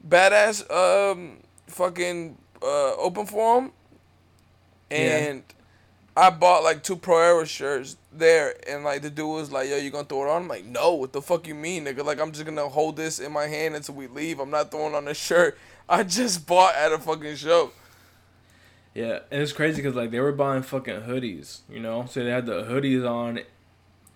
Bada$$ 0.07 1.11
um 1.11 1.39
fucking 1.67 2.37
uh 2.63 2.93
open 2.95 3.25
forum 3.25 3.73
and 4.89 5.43
I 6.15 6.29
bought 6.29 6.63
like 6.63 6.83
two 6.83 6.95
Pro 6.95 7.17
Era 7.17 7.45
shirts 7.45 7.97
there 8.13 8.55
and 8.69 8.85
like 8.85 9.01
the 9.01 9.09
dude 9.09 9.27
was 9.27 9.51
like, 9.51 9.67
Yo, 9.69 9.75
you 9.75 9.89
gonna 9.89 10.05
throw 10.05 10.23
it 10.25 10.29
on? 10.29 10.43
I'm 10.43 10.47
like, 10.47 10.63
No, 10.63 10.93
what 10.93 11.11
the 11.11 11.21
fuck 11.21 11.45
you 11.45 11.53
mean, 11.55 11.83
nigga? 11.83 12.05
Like 12.05 12.21
I'm 12.21 12.31
just 12.31 12.45
gonna 12.45 12.69
hold 12.69 12.95
this 12.95 13.19
in 13.19 13.33
my 13.33 13.47
hand 13.47 13.75
until 13.75 13.95
we 13.95 14.07
leave. 14.07 14.39
I'm 14.39 14.51
not 14.51 14.71
throwing 14.71 14.95
on 14.95 15.07
a 15.09 15.13
shirt 15.13 15.57
I 15.87 16.03
just 16.03 16.47
bought 16.47 16.75
at 16.75 16.91
a 16.91 16.97
fucking 16.97 17.35
show. 17.35 17.71
Yeah, 18.93 19.19
and 19.29 19.41
it's 19.41 19.51
crazy 19.51 19.81
because 19.81 19.95
like 19.95 20.11
they 20.11 20.19
were 20.19 20.31
buying 20.31 20.63
fucking 20.63 21.01
hoodies, 21.01 21.59
you 21.69 21.79
know. 21.79 22.05
So 22.09 22.23
they 22.23 22.29
had 22.29 22.45
the 22.45 22.63
hoodies 22.63 23.07
on, 23.07 23.39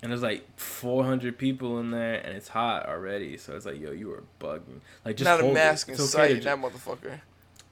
and 0.02 0.12
there's 0.12 0.22
like 0.22 0.46
400 0.58 1.38
people 1.38 1.80
in 1.80 1.92
there, 1.92 2.16
and 2.16 2.36
it's 2.36 2.48
hot 2.48 2.88
already. 2.88 3.38
So 3.38 3.56
it's 3.56 3.66
like, 3.66 3.80
yo, 3.80 3.92
you 3.92 4.08
were 4.08 4.24
bugging. 4.40 4.80
Like 5.04 5.18
just 5.18 5.26
not 5.26 5.42
a 5.42 5.44
hold 5.44 5.52
it. 5.52 5.60
mask 5.60 5.90
in 5.90 5.96
okay 5.96 6.04
sight, 6.04 6.44
that 6.44 6.58
motherfucker. 6.58 7.20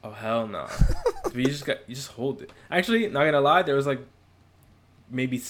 Oh 0.04 0.12
hell 0.12 0.48
no! 0.48 0.68
but 1.24 1.36
you 1.36 1.45
just 1.45 1.66
got 1.66 1.78
you 1.88 1.95
just 1.95 2.12
hold 2.12 2.41
it. 2.41 2.52
Actually, 2.70 3.08
not 3.08 3.24
gonna 3.24 3.41
lie, 3.41 3.62
there 3.62 3.76
was 3.76 3.88
like 3.88 4.00
maybe 5.10 5.41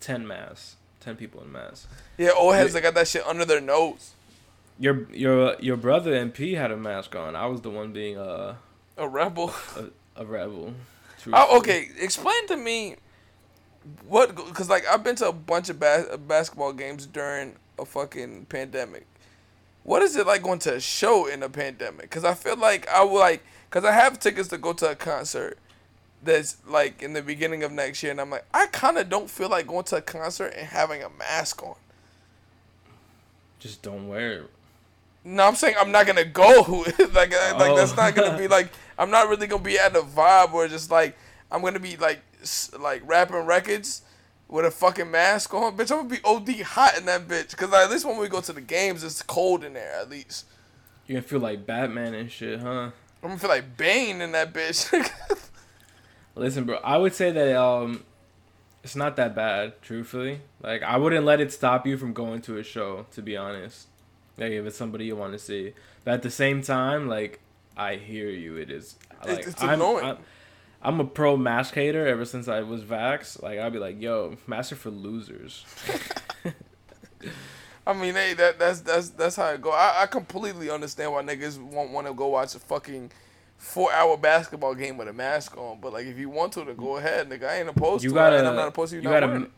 ten 0.00 0.26
masks, 0.26 0.76
ten 1.00 1.16
people 1.16 1.42
in 1.42 1.50
masks. 1.50 1.88
Yeah, 2.16 2.30
old 2.36 2.54
heads 2.54 2.72
that 2.72 2.82
got 2.82 2.94
that 2.94 3.08
shit 3.08 3.26
under 3.26 3.44
their 3.44 3.60
nose. 3.60 4.12
Your 4.80 5.06
your 5.12 5.56
your 5.60 5.76
brother 5.76 6.12
MP 6.12 6.56
had 6.56 6.70
a 6.72 6.76
mask 6.76 7.14
on. 7.14 7.36
I 7.36 7.46
was 7.46 7.60
the 7.60 7.68
one 7.70 7.92
being 7.92 8.16
a 8.16 8.56
A 8.96 9.06
rebel. 9.06 9.54
a, 9.76 10.22
a 10.22 10.24
rebel. 10.24 10.72
Oh, 11.30 11.58
okay, 11.58 11.90
explain 11.98 12.46
to 12.46 12.56
me 12.56 12.96
what 14.08 14.34
because 14.34 14.70
like 14.70 14.86
I've 14.86 15.04
been 15.04 15.16
to 15.16 15.28
a 15.28 15.32
bunch 15.32 15.68
of 15.68 15.78
bas- 15.78 16.16
basketball 16.26 16.72
games 16.72 17.04
during 17.06 17.56
a 17.78 17.84
fucking 17.84 18.46
pandemic, 18.46 19.06
what 19.82 20.00
is 20.00 20.16
it 20.16 20.26
like 20.26 20.42
going 20.42 20.60
to 20.60 20.76
a 20.76 20.80
show 20.80 21.26
in 21.26 21.42
a 21.42 21.50
pandemic? 21.50 22.02
Because 22.02 22.24
I 22.24 22.32
feel 22.32 22.56
like 22.56 22.88
I 22.88 23.04
would 23.04 23.18
like, 23.20 23.44
because 23.68 23.84
I 23.84 23.92
have 23.92 24.18
tickets 24.18 24.48
to 24.48 24.56
go 24.56 24.72
to 24.72 24.92
a 24.92 24.94
concert 24.94 25.58
that's 26.22 26.56
like 26.66 27.02
in 27.02 27.12
the 27.12 27.20
beginning 27.22 27.62
of 27.64 27.70
next 27.70 28.02
year, 28.02 28.12
and 28.12 28.20
I'm 28.20 28.30
like, 28.30 28.46
I 28.54 28.66
kind 28.68 28.96
of 28.96 29.10
don't 29.10 29.28
feel 29.28 29.50
like 29.50 29.66
going 29.66 29.84
to 29.84 29.96
a 29.96 30.02
concert 30.02 30.54
and 30.56 30.68
having 30.68 31.02
a 31.02 31.10
mask 31.10 31.62
on. 31.62 31.74
Just 33.58 33.82
don't 33.82 34.08
wear 34.08 34.32
it. 34.32 34.50
No, 35.24 35.44
I'm 35.46 35.54
saying 35.54 35.74
I'm 35.78 35.92
not 35.92 36.06
gonna 36.06 36.24
go. 36.24 36.84
like, 36.98 37.12
like 37.12 37.30
that's 37.30 37.92
Oh. 37.92 37.96
not 37.96 38.14
gonna 38.14 38.38
be 38.38 38.48
like 38.48 38.70
I'm 38.98 39.10
not 39.10 39.28
really 39.28 39.46
gonna 39.46 39.62
be 39.62 39.78
at 39.78 39.92
the 39.92 40.00
vibe 40.00 40.52
where 40.52 40.66
just 40.68 40.90
like 40.90 41.16
I'm 41.50 41.62
gonna 41.62 41.78
be 41.80 41.96
like 41.96 42.22
like 42.78 43.02
rapping 43.04 43.36
records 43.46 44.02
with 44.48 44.64
a 44.64 44.70
fucking 44.70 45.10
mask 45.10 45.52
on. 45.54 45.76
Bitch, 45.76 45.90
I'm 45.92 46.08
gonna 46.08 46.08
be 46.08 46.20
OD 46.24 46.62
hot 46.62 46.96
in 46.96 47.04
that 47.06 47.28
bitch. 47.28 47.56
Cause 47.56 47.72
at 47.72 47.90
least 47.90 48.04
when 48.06 48.16
we 48.18 48.28
go 48.28 48.40
to 48.40 48.52
the 48.52 48.60
games, 48.60 49.04
it's 49.04 49.22
cold 49.22 49.62
in 49.64 49.74
there. 49.74 49.92
At 50.00 50.08
least 50.10 50.46
You're 51.06 51.20
gonna 51.20 51.28
feel 51.28 51.40
like 51.40 51.66
Batman 51.66 52.14
and 52.14 52.30
shit, 52.30 52.60
huh? 52.60 52.90
I'm 53.22 53.28
gonna 53.28 53.38
feel 53.38 53.50
like 53.50 53.76
Bane 53.76 54.22
in 54.22 54.32
that 54.32 54.54
bitch. 54.54 54.90
Listen, 56.34 56.64
bro, 56.64 56.76
I 56.82 56.96
would 56.96 57.14
say 57.14 57.30
that 57.32 57.56
um, 57.60 58.04
it's 58.82 58.96
not 58.96 59.16
that 59.16 59.34
bad, 59.34 59.82
truthfully. 59.82 60.40
Like, 60.62 60.82
I 60.82 60.96
wouldn't 60.96 61.26
let 61.26 61.40
it 61.40 61.52
stop 61.52 61.86
you 61.86 61.98
from 61.98 62.12
going 62.14 62.40
to 62.42 62.56
a 62.56 62.62
show, 62.62 63.04
to 63.12 63.20
be 63.20 63.36
honest. 63.36 63.88
Like, 64.40 64.52
if 64.52 64.64
it's 64.64 64.76
somebody 64.76 65.04
you 65.04 65.16
want 65.16 65.32
to 65.32 65.38
see, 65.38 65.74
but 66.04 66.14
at 66.14 66.22
the 66.22 66.30
same 66.30 66.62
time, 66.62 67.08
like, 67.08 67.40
I 67.76 67.96
hear 67.96 68.30
you. 68.30 68.56
It 68.56 68.70
is 68.70 68.96
like 69.24 69.46
it's 69.46 69.62
I'm, 69.62 69.70
annoying. 69.70 70.04
I'm, 70.04 70.16
I'm 70.82 71.00
a 71.00 71.04
pro 71.04 71.36
mask 71.36 71.74
hater 71.74 72.06
ever 72.06 72.24
since 72.24 72.48
I 72.48 72.60
was 72.60 72.82
vax. 72.82 73.42
Like, 73.42 73.58
I'd 73.58 73.72
be 73.72 73.78
like, 73.78 74.00
yo, 74.00 74.36
masks 74.46 74.72
are 74.72 74.76
for 74.76 74.90
losers. 74.90 75.64
I 77.86 77.92
mean, 77.92 78.14
hey, 78.14 78.34
that 78.34 78.58
that's 78.58 78.80
that's 78.80 79.10
that's 79.10 79.36
how 79.36 79.48
it 79.48 79.60
go. 79.60 79.70
I, 79.70 80.02
I 80.02 80.06
completely 80.06 80.70
understand 80.70 81.12
why 81.12 81.22
niggas 81.22 81.58
won't 81.58 81.90
want 81.90 82.06
to 82.06 82.14
go 82.14 82.28
watch 82.28 82.54
a 82.54 82.58
fucking 82.58 83.10
four 83.58 83.92
hour 83.92 84.16
basketball 84.16 84.74
game 84.74 84.96
with 84.96 85.08
a 85.08 85.12
mask 85.12 85.56
on. 85.56 85.80
But 85.80 85.92
like, 85.92 86.06
if 86.06 86.18
you 86.18 86.30
want 86.30 86.52
to, 86.54 86.64
to 86.64 86.74
go 86.74 86.96
ahead, 86.96 87.28
nigga. 87.28 87.48
I 87.48 87.60
ain't 87.60 87.68
opposed 87.68 88.04
You 88.04 88.10
to 88.10 88.14
gotta, 88.14 88.38
it, 88.38 88.44
I'm 88.44 88.56
not 88.56 88.68
opposed 88.68 88.90
to 88.90 88.96
you, 88.96 89.02
you 89.02 89.08
gotta, 89.08 89.48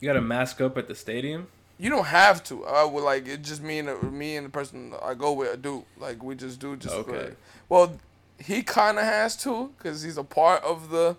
you 0.00 0.08
gotta 0.08 0.20
mask 0.20 0.60
up 0.60 0.76
at 0.76 0.88
the 0.88 0.94
stadium. 0.94 1.48
You 1.78 1.90
don't 1.90 2.06
have 2.06 2.42
to. 2.44 2.66
I 2.66 2.84
would 2.84 3.04
like 3.04 3.28
it. 3.28 3.42
Just 3.42 3.62
me 3.62 3.78
and 3.78 3.88
the, 3.88 3.96
me 4.10 4.36
and 4.36 4.44
the 4.46 4.50
person 4.50 4.92
I 5.02 5.14
go 5.14 5.32
with 5.32 5.62
do. 5.62 5.84
Like 5.98 6.22
we 6.22 6.34
just 6.34 6.58
do. 6.60 6.76
Just 6.76 6.94
Okay. 6.94 7.30
well, 7.68 7.96
he 8.38 8.62
kind 8.62 8.98
of 8.98 9.04
has 9.04 9.36
to 9.38 9.72
because 9.78 10.02
he's 10.02 10.18
a 10.18 10.24
part 10.24 10.62
of 10.64 10.90
the 10.90 11.16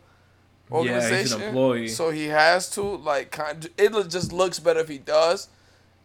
organization. 0.72 1.12
Yeah, 1.12 1.20
he's 1.22 1.32
an 1.32 1.42
organization. 1.42 1.42
employee. 1.50 1.88
So 1.88 2.10
he 2.12 2.26
has 2.28 2.70
to. 2.72 2.82
Like, 2.84 3.32
kind. 3.32 3.70
It 3.78 4.10
just 4.10 4.34
looks 4.34 4.60
better 4.60 4.82
if 4.82 4.90
he 4.90 4.98
does, 4.98 5.48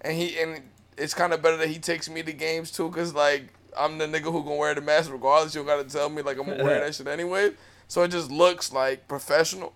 and 0.01 0.17
he 0.17 0.39
and 0.39 0.63
it's 0.97 1.15
kind 1.15 1.33
of 1.33 1.43
better 1.43 1.57
that 1.57 1.69
he 1.69 1.79
takes 1.79 2.09
me 2.09 2.23
to 2.23 2.33
games 2.33 2.71
too. 2.71 2.89
Cause 2.91 3.13
like 3.15 3.49
I'm 3.77 3.99
the 3.99 4.07
nigga 4.07 4.31
who 4.33 4.45
gonna 4.45 4.57
wear 4.57 4.75
the 4.75 4.81
mask 4.81 5.11
regardless. 5.13 5.55
You 5.55 5.65
don't 5.65 5.67
gotta 5.67 5.89
tell 5.89 6.09
me 6.09 6.23
like 6.23 6.39
I'm 6.39 6.47
gonna 6.47 6.63
wear 6.63 6.81
that 6.85 6.95
shit 6.95 7.09
anyway. 7.09 7.51
So 7.89 8.03
it 8.03 8.09
just 8.13 8.31
looks 8.31 8.73
like 8.73 9.09
professional, 9.09 9.73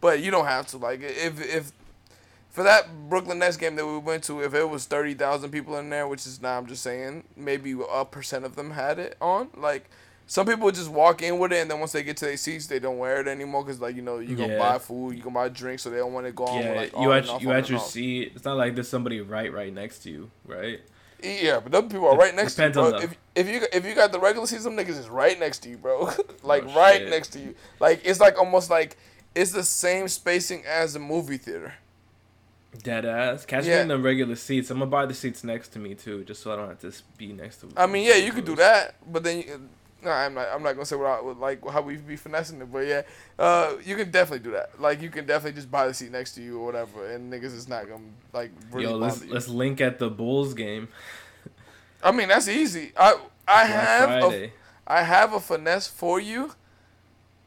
but 0.00 0.20
you 0.20 0.30
don't 0.30 0.46
have 0.46 0.66
to. 0.68 0.76
Like 0.76 1.00
if 1.02 1.40
if 1.40 1.72
for 2.58 2.64
that 2.64 3.08
Brooklyn 3.08 3.38
Nets 3.38 3.56
game 3.56 3.76
that 3.76 3.86
we 3.86 3.98
went 3.98 4.24
to, 4.24 4.42
if 4.42 4.52
it 4.52 4.68
was 4.68 4.84
thirty 4.84 5.14
thousand 5.14 5.52
people 5.52 5.78
in 5.78 5.90
there, 5.90 6.08
which 6.08 6.26
is 6.26 6.42
not, 6.42 6.58
I'm 6.58 6.66
just 6.66 6.82
saying, 6.82 7.22
maybe 7.36 7.72
a 7.88 8.04
percent 8.04 8.44
of 8.44 8.56
them 8.56 8.72
had 8.72 8.98
it 8.98 9.16
on. 9.20 9.50
Like 9.56 9.88
some 10.26 10.44
people 10.44 10.68
just 10.72 10.88
walk 10.90 11.22
in 11.22 11.38
with 11.38 11.52
it, 11.52 11.58
and 11.58 11.70
then 11.70 11.78
once 11.78 11.92
they 11.92 12.02
get 12.02 12.16
to 12.16 12.24
their 12.24 12.36
seats, 12.36 12.66
they 12.66 12.80
don't 12.80 12.98
wear 12.98 13.20
it 13.20 13.28
anymore 13.28 13.62
because 13.62 13.80
like 13.80 13.94
you 13.94 14.02
know 14.02 14.18
you 14.18 14.34
gonna 14.34 14.54
Yeah. 14.54 14.58
buy 14.58 14.78
food, 14.80 15.16
you 15.16 15.22
can 15.22 15.32
buy 15.32 15.48
drinks, 15.50 15.84
so 15.84 15.90
they 15.90 15.98
don't 15.98 16.12
want 16.12 16.26
to 16.26 16.32
go 16.32 16.46
on. 16.46 16.58
Yeah, 16.60 16.68
with, 16.70 16.92
like, 16.94 17.00
you 17.00 17.12
at 17.12 17.40
you 17.42 17.52
at 17.52 17.70
your 17.70 17.78
seat. 17.78 18.32
It's 18.34 18.44
not 18.44 18.56
like 18.56 18.74
there's 18.74 18.88
somebody 18.88 19.20
right 19.20 19.52
right 19.52 19.72
next 19.72 20.00
to 20.00 20.10
you, 20.10 20.28
right? 20.44 20.80
Yeah, 21.22 21.60
but 21.60 21.70
them 21.70 21.88
people 21.88 22.08
are 22.08 22.16
right 22.16 22.34
next 22.34 22.56
to 22.56 22.64
you, 22.64 22.72
depends 22.72 22.90
bro. 22.90 23.00
If, 23.02 23.16
if 23.36 23.48
you 23.48 23.68
if 23.72 23.86
you 23.86 23.94
got 23.94 24.10
the 24.10 24.18
regular 24.18 24.48
season, 24.48 24.76
niggas 24.76 24.98
is 24.98 25.08
right 25.08 25.38
next 25.38 25.60
to 25.60 25.68
you, 25.68 25.76
bro. 25.78 26.10
like 26.42 26.64
Oh, 26.66 26.74
right 26.74 27.08
next 27.08 27.28
to 27.34 27.38
you. 27.38 27.54
Like 27.78 28.00
it's 28.04 28.18
like 28.18 28.36
almost 28.36 28.68
like 28.68 28.96
it's 29.36 29.52
the 29.52 29.62
same 29.62 30.08
spacing 30.08 30.64
as 30.66 30.96
a 30.96 30.98
movie 30.98 31.36
theater. 31.36 31.74
Dead 32.82 33.04
ass. 33.06 33.44
Catch 33.46 33.64
Yeah. 33.64 33.76
me 33.76 33.80
in 33.82 33.88
the 33.88 33.98
regular 33.98 34.36
seats. 34.36 34.70
I'm 34.70 34.78
gonna 34.78 34.90
buy 34.90 35.06
the 35.06 35.14
seats 35.14 35.42
next 35.42 35.68
to 35.70 35.78
me 35.78 35.94
too, 35.94 36.24
just 36.24 36.42
so 36.42 36.52
I 36.52 36.56
don't 36.56 36.68
have 36.68 36.80
to 36.80 36.92
be 37.16 37.32
next 37.32 37.58
to. 37.58 37.68
I 37.76 37.86
mean, 37.86 38.06
yeah, 38.06 38.16
you 38.16 38.30
could 38.32 38.44
do 38.44 38.56
that, 38.56 38.94
but 39.10 39.24
then 39.24 39.38
you, 39.38 39.68
no, 40.04 40.10
I'm 40.10 40.34
not. 40.34 40.48
I'm 40.52 40.62
not 40.62 40.74
gonna 40.74 40.84
say 40.84 40.94
what 40.96 41.06
I, 41.06 41.20
what, 41.22 41.40
like 41.40 41.66
how 41.68 41.80
we 41.80 41.96
be 41.96 42.14
finessing 42.16 42.60
it, 42.60 42.70
but 42.70 42.86
yeah, 42.86 43.02
uh, 43.38 43.72
you 43.84 43.96
can 43.96 44.10
definitely 44.10 44.44
do 44.44 44.50
that. 44.52 44.80
Like 44.80 45.00
you 45.00 45.08
can 45.10 45.26
definitely 45.26 45.56
just 45.56 45.70
buy 45.70 45.88
the 45.88 45.94
seat 45.94 46.12
next 46.12 46.34
to 46.34 46.42
you 46.42 46.58
or 46.60 46.66
whatever, 46.66 47.10
and 47.10 47.32
niggas 47.32 47.54
is 47.54 47.68
not 47.68 47.88
gonna 47.88 48.04
like 48.32 48.50
really 48.70 48.90
Yo, 48.90 48.96
let's 48.96 49.24
you. 49.24 49.32
let's 49.32 49.48
link 49.48 49.80
at 49.80 49.98
the 49.98 50.10
Bulls 50.10 50.52
game. 50.54 50.88
I 52.02 52.12
mean, 52.12 52.28
that's 52.28 52.48
easy. 52.48 52.92
I 52.96 53.14
I 53.48 53.66
Black 53.66 53.68
have 53.70 54.32
a. 54.32 54.52
I 54.86 55.02
have 55.02 55.32
a 55.32 55.40
finesse 55.40 55.88
for 55.88 56.20
you, 56.20 56.52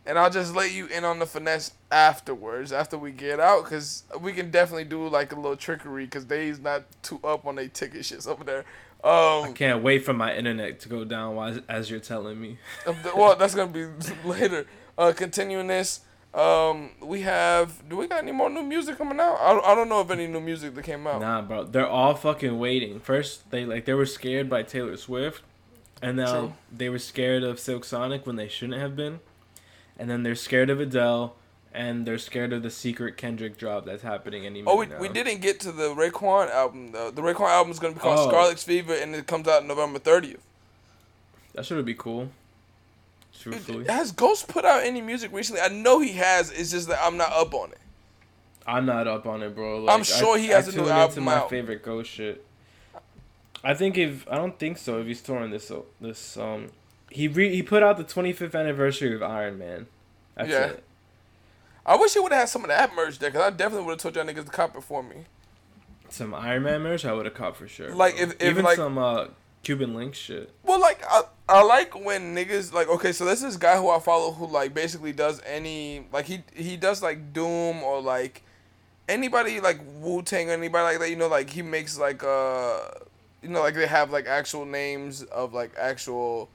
and 0.06 0.18
I'll 0.18 0.30
just 0.30 0.56
let 0.56 0.72
you 0.72 0.88
in 0.88 1.04
on 1.04 1.20
the 1.20 1.26
finesse 1.26 1.72
afterwards, 1.91 2.72
after 2.72 2.97
we 2.97 3.12
get 3.12 3.39
out, 3.39 3.64
because 3.64 4.04
we 4.20 4.34
can 4.34 4.49
definitely 4.52 4.86
do 4.86 5.08
like 5.08 5.32
a 5.32 5.36
little 5.36 5.56
trickery, 5.56 6.06
because 6.06 6.26
they's 6.26 6.60
not 6.60 6.84
too 7.04 7.20
up 7.24 7.45
on 7.45 7.56
their 7.56 7.68
ticket 7.68 8.02
shits 8.02 8.28
over 8.28 8.43
there. 8.43 8.66
Um, 9.04 9.45
I 9.45 9.52
Can't 9.56 9.82
wait 9.82 10.06
for 10.06 10.14
my 10.14 10.36
internet 10.36 10.80
to 10.82 10.89
go 10.89 11.04
down 11.04 11.36
while, 11.36 11.60
as 11.68 11.89
you're 11.89 11.99
telling 11.99 12.39
me. 12.39 12.58
Um, 12.88 12.95
well, 13.16 13.36
that's 13.36 13.56
gonna 13.56 13.72
be 13.72 13.88
later. 14.26 14.66
Uh, 14.97 15.14
continuing 15.16 15.68
this, 15.68 16.02
um, 16.34 16.91
we 17.02 17.22
have. 17.22 17.88
Do 17.89 17.97
we 17.97 18.08
got 18.08 18.24
any 18.24 18.32
more 18.32 18.49
new 18.49 18.64
music 18.64 18.97
coming 18.97 19.20
out? 19.20 19.38
I 19.39 19.54
don't, 19.54 19.66
I 19.66 19.76
don't 19.76 19.89
know 19.89 19.99
of 19.99 20.12
any 20.12 20.28
new 20.28 20.39
music 20.39 20.76
that 20.76 20.84
came 20.84 21.06
out. 21.08 21.22
Nah, 21.22 21.41
bro, 21.41 21.64
they're 21.64 21.88
all 21.88 22.16
fucking 22.16 22.58
waiting. 22.58 22.99
First, 22.99 23.49
they 23.52 23.66
like 23.66 23.86
they 23.86 23.93
were 23.93 24.06
scared 24.06 24.49
by 24.49 24.64
Taylor 24.64 24.97
Swift, 24.97 25.43
and 26.02 26.18
now 26.18 26.39
True. 26.39 26.54
they 26.72 26.89
were 26.89 26.99
scared 26.99 27.43
of 27.43 27.60
Silk 27.60 27.84
Sonic 27.84 28.26
when 28.26 28.36
they 28.36 28.47
shouldn't 28.47 28.80
have 28.80 28.95
been, 28.95 29.20
and 30.02 30.10
then 30.10 30.24
they're 30.24 30.34
scared 30.36 30.72
of 30.72 30.80
Adele, 30.80 31.36
and 31.74 32.06
they're 32.08 32.18
scared 32.18 32.52
of 32.54 32.64
the 32.64 32.72
secret 32.72 33.16
Kendrick 33.18 33.56
drop 33.58 33.86
that's 33.86 34.02
happening 34.02 34.45
any 34.47 34.64
Oh, 34.66 34.76
we, 34.78 34.88
we 34.99 35.08
didn't 35.08 35.41
get 35.41 35.60
to 35.62 35.72
the 35.72 35.89
Raekwon 35.93 36.49
album. 36.49 36.91
though. 36.91 37.12
the 37.12 37.22
Raekwon 37.22 37.49
album 37.49 37.72
is 37.72 37.78
gonna 37.80 37.93
be 37.93 37.99
called 37.99 38.20
Oh. 38.20 38.30
Scarlet's 38.30 38.64
Fever, 38.64 38.95
and 38.95 39.14
it 39.16 39.28
comes 39.28 39.47
out 39.47 39.66
November 39.66 39.99
thirtieth. 39.99 40.41
That 41.54 41.66
should 41.66 41.86
be 41.86 41.93
cool. 41.93 42.30
Truthfully, 43.39 43.86
Has 43.86 44.12
Ghost 44.12 44.47
put 44.47 44.66
out 44.66 44.84
any 44.84 45.02
music 45.02 45.32
recently? 45.34 45.62
I 45.62 45.68
know 45.70 45.99
he 45.99 46.14
has. 46.14 46.52
It's 46.52 46.72
just 46.72 46.88
that 46.89 46.99
I'm 47.02 47.18
not 47.18 47.32
up 47.32 47.54
on 47.54 47.72
it. 47.72 47.78
I'm 48.68 48.86
not 48.86 49.08
up 49.08 49.26
on 49.26 49.41
it, 49.43 49.56
bro. 49.56 49.80
Like, 49.84 49.95
I'm 49.95 50.04
sure 50.04 50.38
he 50.38 50.47
has 50.47 50.68
a 50.68 50.72
a 50.72 50.76
new 50.76 50.82
Into 50.82 50.93
album 50.93 51.24
my 51.24 51.36
out. 51.36 51.49
favorite 51.49 51.84
Ghost 51.84 52.10
shit. 52.12 52.45
I 53.64 53.74
think 53.74 53.97
if 53.97 54.28
I 54.30 54.36
don't 54.36 54.58
think 54.60 54.78
so. 54.78 54.99
If 54.99 55.08
he's 55.08 55.22
touring 55.22 55.52
this 55.52 55.72
this 55.99 56.38
um, 56.38 56.68
he 57.12 57.28
re, 57.28 57.53
he 57.53 57.62
put 57.62 57.84
out 57.84 57.97
the 57.97 58.03
25th 58.03 58.55
anniversary 58.59 59.14
of 59.14 59.22
Iron 59.22 59.57
Man. 59.57 59.88
That's 60.36 60.49
Yeah. 60.49 60.66
it. 60.68 60.84
I 61.86 61.95
wish 61.95 62.14
he 62.14 62.20
would 62.20 62.32
have 62.32 62.41
had 62.41 62.49
some 62.49 62.64
of 62.64 62.70
that 62.70 62.93
merch 62.95 63.20
there, 63.20 63.32
cause 63.32 63.41
I 63.41 63.49
definitely 63.49 63.86
would 63.86 63.91
have 63.93 63.99
told 64.01 64.16
y'all 64.16 64.26
niggas 64.26 64.45
to 64.45 64.51
cop 64.51 64.76
it 64.76 64.84
for 64.84 65.01
me. 65.03 65.26
Some 66.09 66.34
Iron 66.34 66.64
Man 66.64 66.82
merch, 66.82 67.05
I 67.05 67.14
would 67.14 67.26
have 67.26 67.34
caught 67.34 67.55
for 67.57 67.68
sure. 67.68 67.93
Like, 67.93 68.16
bro. 68.16 68.24
if- 68.26 68.34
if, 68.36 68.41
even 68.43 68.64
like- 68.66 68.76
some 68.78 68.97
uh 68.97 69.28
Cuban 69.64 69.93
Link 69.95 70.16
shit. 70.16 70.51
Well, 70.64 70.80
like 70.80 71.03
I, 71.07 71.22
I 71.47 71.62
like 71.64 71.93
when 72.03 72.36
niggas 72.36 72.74
like 72.74 72.88
okay, 72.88 73.12
so 73.12 73.26
there's 73.26 73.41
this 73.41 73.57
guy 73.57 73.78
who 73.78 73.89
I 73.89 73.99
follow 73.99 74.32
who 74.32 74.47
like 74.47 74.74
basically 74.74 75.12
does 75.12 75.39
any 75.45 76.07
like 76.12 76.26
he 76.26 76.43
he 76.55 76.78
does 76.78 77.03
like 77.03 77.32
Doom 77.34 77.84
or 77.84 78.01
like 78.01 78.41
anybody 79.07 79.59
like 79.59 79.80
Wu 79.99 80.22
Tang 80.24 80.49
or 80.49 80.53
anybody 80.53 80.84
like 80.84 80.99
that. 80.99 81.09
You 81.12 81.16
know, 81.16 81.28
like 81.28 81.49
he 81.51 81.62
makes 81.62 81.97
like 81.99 82.24
uh 82.24 82.80
you 83.43 83.49
know 83.49 83.62
like 83.62 83.76
they 83.76 83.86
have 83.86 84.09
like 84.12 84.26
actual 84.28 84.66
names 84.66 85.22
of 85.24 85.53
like 85.53 85.72
actual 85.78 86.49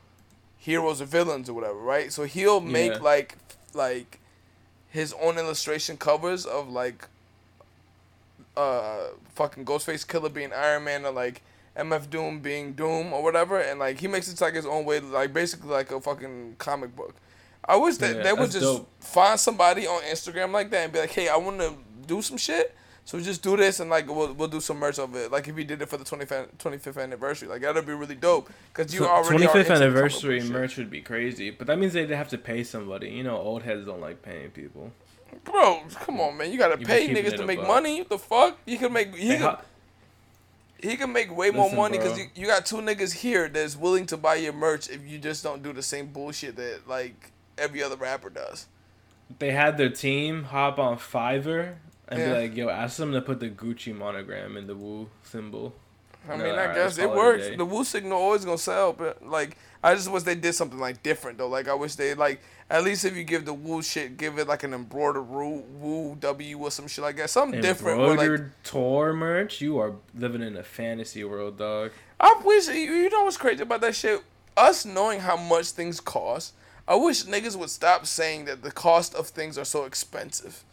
heroes 0.58 1.00
or 1.00 1.04
villains 1.04 1.48
or 1.48 1.54
whatever, 1.54 1.78
right? 1.78 2.12
So 2.12 2.24
he'll 2.24 2.60
make 2.60 2.92
Yeah. 2.92 2.98
like 2.98 3.36
like 3.74 4.18
his 4.88 5.12
own 5.20 5.36
illustration 5.38 5.96
covers 5.96 6.46
of 6.46 6.68
like 6.70 7.08
uh 8.56 9.08
fucking 9.34 9.64
Ghostface 9.64 10.06
Killah 10.06 10.32
being 10.32 10.52
Iron 10.52 10.84
Man 10.84 11.04
or 11.04 11.12
like 11.12 11.42
MF 11.76 12.08
Doom 12.08 12.40
being 12.40 12.72
Doom 12.72 13.12
or 13.12 13.22
whatever, 13.22 13.58
and 13.60 13.78
like 13.78 14.00
he 14.00 14.08
makes 14.08 14.32
it 14.32 14.40
like 14.40 14.54
his 14.54 14.64
own 14.66 14.84
way, 14.86 15.00
like 15.00 15.32
basically 15.34 15.68
like 15.68 15.90
a 15.90 16.00
fucking 16.00 16.56
comic 16.58 16.96
book. 16.96 17.14
I 17.68 17.76
wish 17.76 17.96
that 17.98 18.16
Yeah, 18.16 18.22
they 18.22 18.32
would 18.32 18.50
just 18.50 18.60
dope. 18.62 18.88
find 19.00 19.38
somebody 19.38 19.86
on 19.86 20.00
Instagram 20.02 20.52
like 20.52 20.70
that 20.70 20.84
and 20.84 20.92
be 20.92 21.00
like, 21.00 21.10
hey, 21.10 21.28
I 21.28 21.36
want 21.36 21.58
to 21.60 21.74
do 22.06 22.22
some 22.22 22.36
shit. 22.38 22.74
So 23.06 23.20
just 23.20 23.42
do 23.42 23.56
this 23.56 23.80
and 23.80 23.90
like 23.90 24.08
we'll, 24.08 24.34
we'll 24.34 24.48
do 24.48 24.60
some 24.60 24.78
merch 24.78 24.98
of 24.98 25.14
it. 25.16 25.32
Like 25.32 25.48
if 25.48 25.56
he 25.56 25.64
did 25.64 25.80
it 25.82 25.88
for 25.88 25.96
the 25.96 26.04
25th, 26.04 26.56
25th 26.58 27.02
anniversary, 27.02 27.48
like 27.48 27.62
that'd 27.62 27.86
be 27.86 27.94
really 27.94 28.16
dope. 28.16 28.50
Cause 28.74 28.92
you 28.94 29.00
So 29.00 29.06
already 29.10 29.46
are 29.46 29.54
25th 29.54 29.70
into 29.70 29.86
the 29.86 29.88
comic 30.00 30.20
anniversary 30.20 30.42
merch 30.42 30.76
would 30.76 30.90
be 30.90 31.02
crazy, 31.02 31.50
but 31.50 31.68
that 31.68 31.78
means 31.78 31.94
they'd 31.94 32.10
have 32.10 32.28
to 32.30 32.38
pay 32.38 32.64
somebody. 32.64 33.10
You 33.10 33.24
know, 33.24 33.38
old 33.38 33.62
heads 33.64 33.86
don't 33.86 34.00
like 34.02 34.22
paying 34.22 34.50
people. 34.50 34.92
Bro, 35.44 35.84
come 35.94 36.20
on, 36.20 36.36
man. 36.36 36.52
You 36.52 36.58
gotta 36.58 36.78
You 36.80 36.86
pay 36.86 37.08
niggas 37.08 37.36
to 37.36 37.46
make 37.46 37.62
money. 37.66 38.00
What 38.00 38.08
the 38.10 38.18
fuck? 38.18 38.58
He 38.66 38.76
can 38.76 38.92
make 38.92 39.14
he 39.14 39.28
Hey, 39.28 39.38
could, 39.38 39.58
he 40.80 40.96
can 40.96 41.12
make 41.12 41.34
way 41.36 41.50
more 41.50 41.70
money 41.72 41.98
because 41.98 42.18
you, 42.18 42.26
you 42.34 42.46
got 42.46 42.66
two 42.66 42.76
niggas 42.76 43.12
here 43.14 43.48
that's 43.48 43.76
willing 43.76 44.06
to 44.06 44.16
buy 44.16 44.36
your 44.36 44.52
merch 44.52 44.90
if 44.90 45.06
you 45.06 45.18
just 45.18 45.44
don't 45.44 45.62
do 45.62 45.72
the 45.72 45.82
same 45.82 46.08
bullshit 46.08 46.56
that 46.56 46.88
like 46.88 47.32
every 47.58 47.82
other 47.82 47.96
rapper 47.96 48.30
does. 48.30 48.66
they 49.38 49.52
had 49.52 49.78
their 49.78 49.90
team 49.90 50.44
hop 50.44 50.78
on 50.78 50.98
Fiverr 50.98 51.76
and 52.08 52.20
Yeah. 52.20 52.34
be 52.34 52.40
like, 52.40 52.56
"Yo, 52.56 52.68
ask 52.68 52.96
them 52.96 53.12
to 53.12 53.20
put 53.20 53.40
the 53.40 53.48
Gucci 53.50 53.94
monogram 53.96 54.56
in 54.56 54.66
the 54.66 54.74
Wu 54.74 55.08
symbol." 55.22 55.74
I 56.28 56.36
No, 56.36 56.42
mean, 56.44 56.54
I 56.54 56.58
alright, 56.62 56.74
guess 56.74 56.98
it 56.98 57.08
works. 57.08 57.46
the 57.56 57.64
Wu 57.64 57.84
signal 57.84 58.18
always 58.18 58.44
gonna 58.44 58.58
sell, 58.58 58.92
but 58.92 59.24
like, 59.24 59.56
I 59.84 59.94
just 59.94 60.10
wish 60.10 60.24
they 60.24 60.34
did 60.34 60.54
something 60.56 60.78
like 60.80 61.02
different 61.04 61.38
though. 61.38 61.46
Like, 61.48 61.68
I 61.68 61.74
wish 61.74 61.94
they 61.94 62.14
like 62.14 62.40
at 62.68 62.82
least 62.82 63.04
if 63.04 63.14
you 63.16 63.22
give 63.22 63.44
the 63.44 63.54
Wu 63.54 63.80
shit, 63.80 64.16
give 64.16 64.36
it 64.38 64.48
like 64.48 64.64
an 64.64 64.74
embroidered 64.74 65.28
Wu, 65.28 65.62
Wu 65.78 66.16
W 66.18 66.58
or 66.58 66.70
some 66.72 66.88
shit 66.88 67.02
like 67.02 67.16
that. 67.18 67.30
Something 67.30 67.60
different. 67.60 67.98
Where, 68.00 68.08
like, 68.08 68.18
Embroidered 68.20 68.52
tour 68.64 69.12
merch. 69.12 69.60
You 69.60 69.78
are 69.78 69.92
living 70.16 70.42
in 70.42 70.56
a 70.56 70.64
fantasy 70.64 71.22
world, 71.22 71.58
dog. 71.58 71.92
I 72.18 72.34
wish 72.44 72.66
you 72.66 72.74
you 72.74 73.10
know 73.10 73.22
what's 73.24 73.36
crazy 73.36 73.62
about 73.62 73.80
that 73.82 73.94
shit? 73.94 74.20
Us 74.56 74.84
knowing 74.84 75.20
how 75.20 75.36
much 75.36 75.70
things 75.70 76.00
cost. 76.00 76.54
I 76.88 76.96
wish 76.96 77.24
niggas 77.24 77.54
would 77.56 77.70
stop 77.70 78.04
saying 78.06 78.46
that 78.46 78.62
the 78.62 78.72
cost 78.72 79.14
of 79.14 79.28
things 79.28 79.56
are 79.58 79.64
so 79.64 79.84
expensive. 79.84 80.64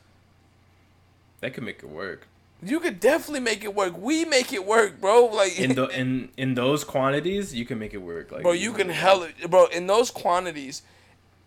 That 1.43 1.53
could 1.53 1.63
make 1.63 1.83
it 1.83 1.89
work. 1.89 2.27
You 2.63 2.79
could 2.79 3.01
definitely 3.01 3.41
make 3.41 3.65
it 3.65 3.75
work. 3.75 3.97
We 3.97 4.23
make 4.23 4.53
it 4.53 4.65
work, 4.65 5.01
bro. 5.01 5.25
Like 5.25 5.59
In 5.59 5.75
the 5.75 5.87
in 5.99 6.29
in 6.37 6.55
those 6.55 6.85
quantities, 6.85 7.53
you 7.53 7.65
can 7.65 7.79
make 7.79 7.93
it 7.93 7.97
work. 7.97 8.31
Like, 8.31 8.43
bro, 8.43 8.53
you 8.53 8.71
can 8.71 8.87
hell 8.87 9.23
it, 9.23 9.51
bro. 9.51 9.65
In 9.65 9.85
those 9.87 10.09
quantities, 10.09 10.83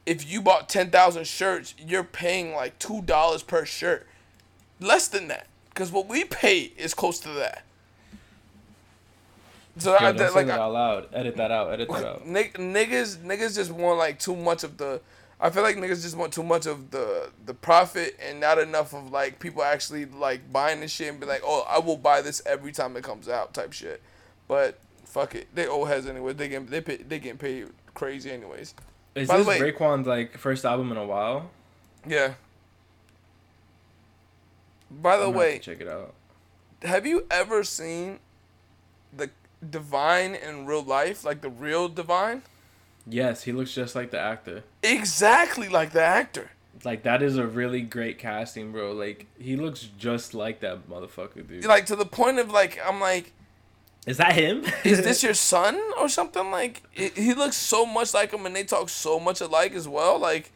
if 0.05 0.31
you 0.31 0.43
bought 0.43 0.69
ten 0.69 0.91
thousand 0.91 1.27
shirts, 1.27 1.75
you're 1.79 2.05
paying 2.05 2.53
like 2.53 2.79
two 2.79 3.01
dollars 3.01 3.43
per 3.43 3.65
shirt, 3.65 4.07
less 4.81 5.09
than 5.09 5.29
that. 5.29 5.47
Cause 5.73 5.91
what 5.91 6.07
we 6.09 6.25
pay 6.25 6.73
is 6.77 6.93
close 6.93 7.19
to 7.21 7.31
that. 7.31 7.65
So 9.79 9.93
Yo, 9.93 9.97
I, 9.97 10.01
don't 10.01 10.17
that, 10.19 10.29
say 10.29 10.35
like 10.35 10.47
that 10.49 10.61
out 10.61 10.73
loud. 10.75 11.09
Edit 11.15 11.37
that 11.37 11.51
out. 11.51 11.73
Edit 11.73 11.89
that 11.89 12.05
out. 12.07 12.27
Nig- 12.27 12.53
niggas 12.53 13.17
niggas 13.17 13.55
just 13.55 13.71
want 13.71 13.97
like 13.97 14.19
too 14.19 14.37
much 14.37 14.63
of 14.63 14.77
the 14.77 15.01
I 15.39 15.51
feel 15.51 15.63
like 15.63 15.77
niggas 15.77 16.03
just 16.03 16.17
want 16.17 16.33
too 16.33 16.43
much 16.43 16.65
of 16.67 16.91
the 16.91 17.31
the 17.45 17.53
profit 17.55 18.19
and 18.21 18.41
not 18.41 18.59
enough 18.59 18.95
of 18.95 19.11
like 19.11 19.39
people 19.39 19.63
actually 19.63 20.07
like 20.07 20.51
buying 20.51 20.81
this 20.81 20.91
shit 20.91 21.09
and 21.09 21.21
be 21.21 21.27
like, 21.27 21.43
"Oh, 21.45 21.65
I 21.69 21.79
will 21.79 21.99
buy 21.99 22.23
this 22.23 22.41
every 22.47 22.73
time 22.73 22.97
it 22.97 23.05
comes 23.05 23.29
out" 23.29 23.53
type 23.53 23.73
shit. 23.75 24.01
But 24.49 24.79
fuck 25.05 25.35
it. 25.35 25.49
They 25.55 25.67
old 25.67 25.89
heads 25.89 26.07
anyway. 26.07 26.33
They 26.33 26.49
get 26.49 26.69
they 26.71 26.81
pay, 26.81 26.97
they 26.97 27.19
getting 27.19 27.39
paid 27.39 27.69
crazy 27.95 28.31
anyways. 28.31 28.75
Is 29.15 29.29
By 29.29 29.39
this 29.39 29.47
way- 29.47 29.61
Raekwon's 29.61 30.07
like 30.07 30.37
first 30.39 30.65
album 30.65 30.91
in 30.91 30.97
a 30.99 31.05
while? 31.05 31.51
Yeah. 32.07 32.35
By 34.91 35.17
the 35.19 35.29
way, 35.29 35.59
check 35.59 35.81
it 35.81 35.89
out. 35.89 36.15
have 36.83 37.05
you 37.07 37.27
ever 37.31 37.65
seen 37.65 38.21
the 39.13 39.31
Divine 39.69 40.35
in 40.35 40.67
real 40.67 40.83
life, 40.83 41.25
like 41.25 41.41
the 41.41 41.49
real 41.51 41.89
Divine? 41.89 42.43
Yes, 43.07 43.45
he 43.45 43.53
looks 43.53 43.73
just 43.73 43.95
like 43.95 44.11
the 44.11 44.19
actor. 44.19 44.65
Exactly 44.83 45.69
like 45.69 45.93
the 45.93 46.03
actor. 46.03 46.51
Like 46.85 47.05
that 47.05 47.23
is 47.23 47.37
a 47.37 47.47
really 47.47 47.81
great 47.81 48.19
casting, 48.19 48.73
bro. 48.73 48.93
Like 48.93 49.27
he 49.39 49.57
looks 49.57 49.89
just 49.99 50.35
like 50.35 50.61
that 50.61 50.89
motherfucker, 50.89 51.47
dude. 51.47 51.65
Like 51.65 51.87
to 51.87 51.97
the 51.97 52.07
point 52.07 52.39
of 52.39 52.51
like 52.51 52.79
I'm 52.85 53.01
like 53.01 53.33
is 54.07 54.19
that 54.19 54.35
him? 54.35 54.65
is 54.85 55.03
this 55.03 55.23
your 55.25 55.35
son 55.35 55.81
or 55.99 56.09
something? 56.09 56.51
Like 56.51 56.83
it, 56.95 57.17
he 57.17 57.35
looks 57.35 57.57
so 57.57 57.85
much 57.85 58.15
like 58.15 58.33
him, 58.33 58.47
and 58.47 58.55
they 58.55 58.65
talk 58.65 58.89
so 58.89 59.19
much 59.19 59.41
alike 59.41 59.73
as 59.73 59.89
well. 59.89 60.19
Like 60.19 60.53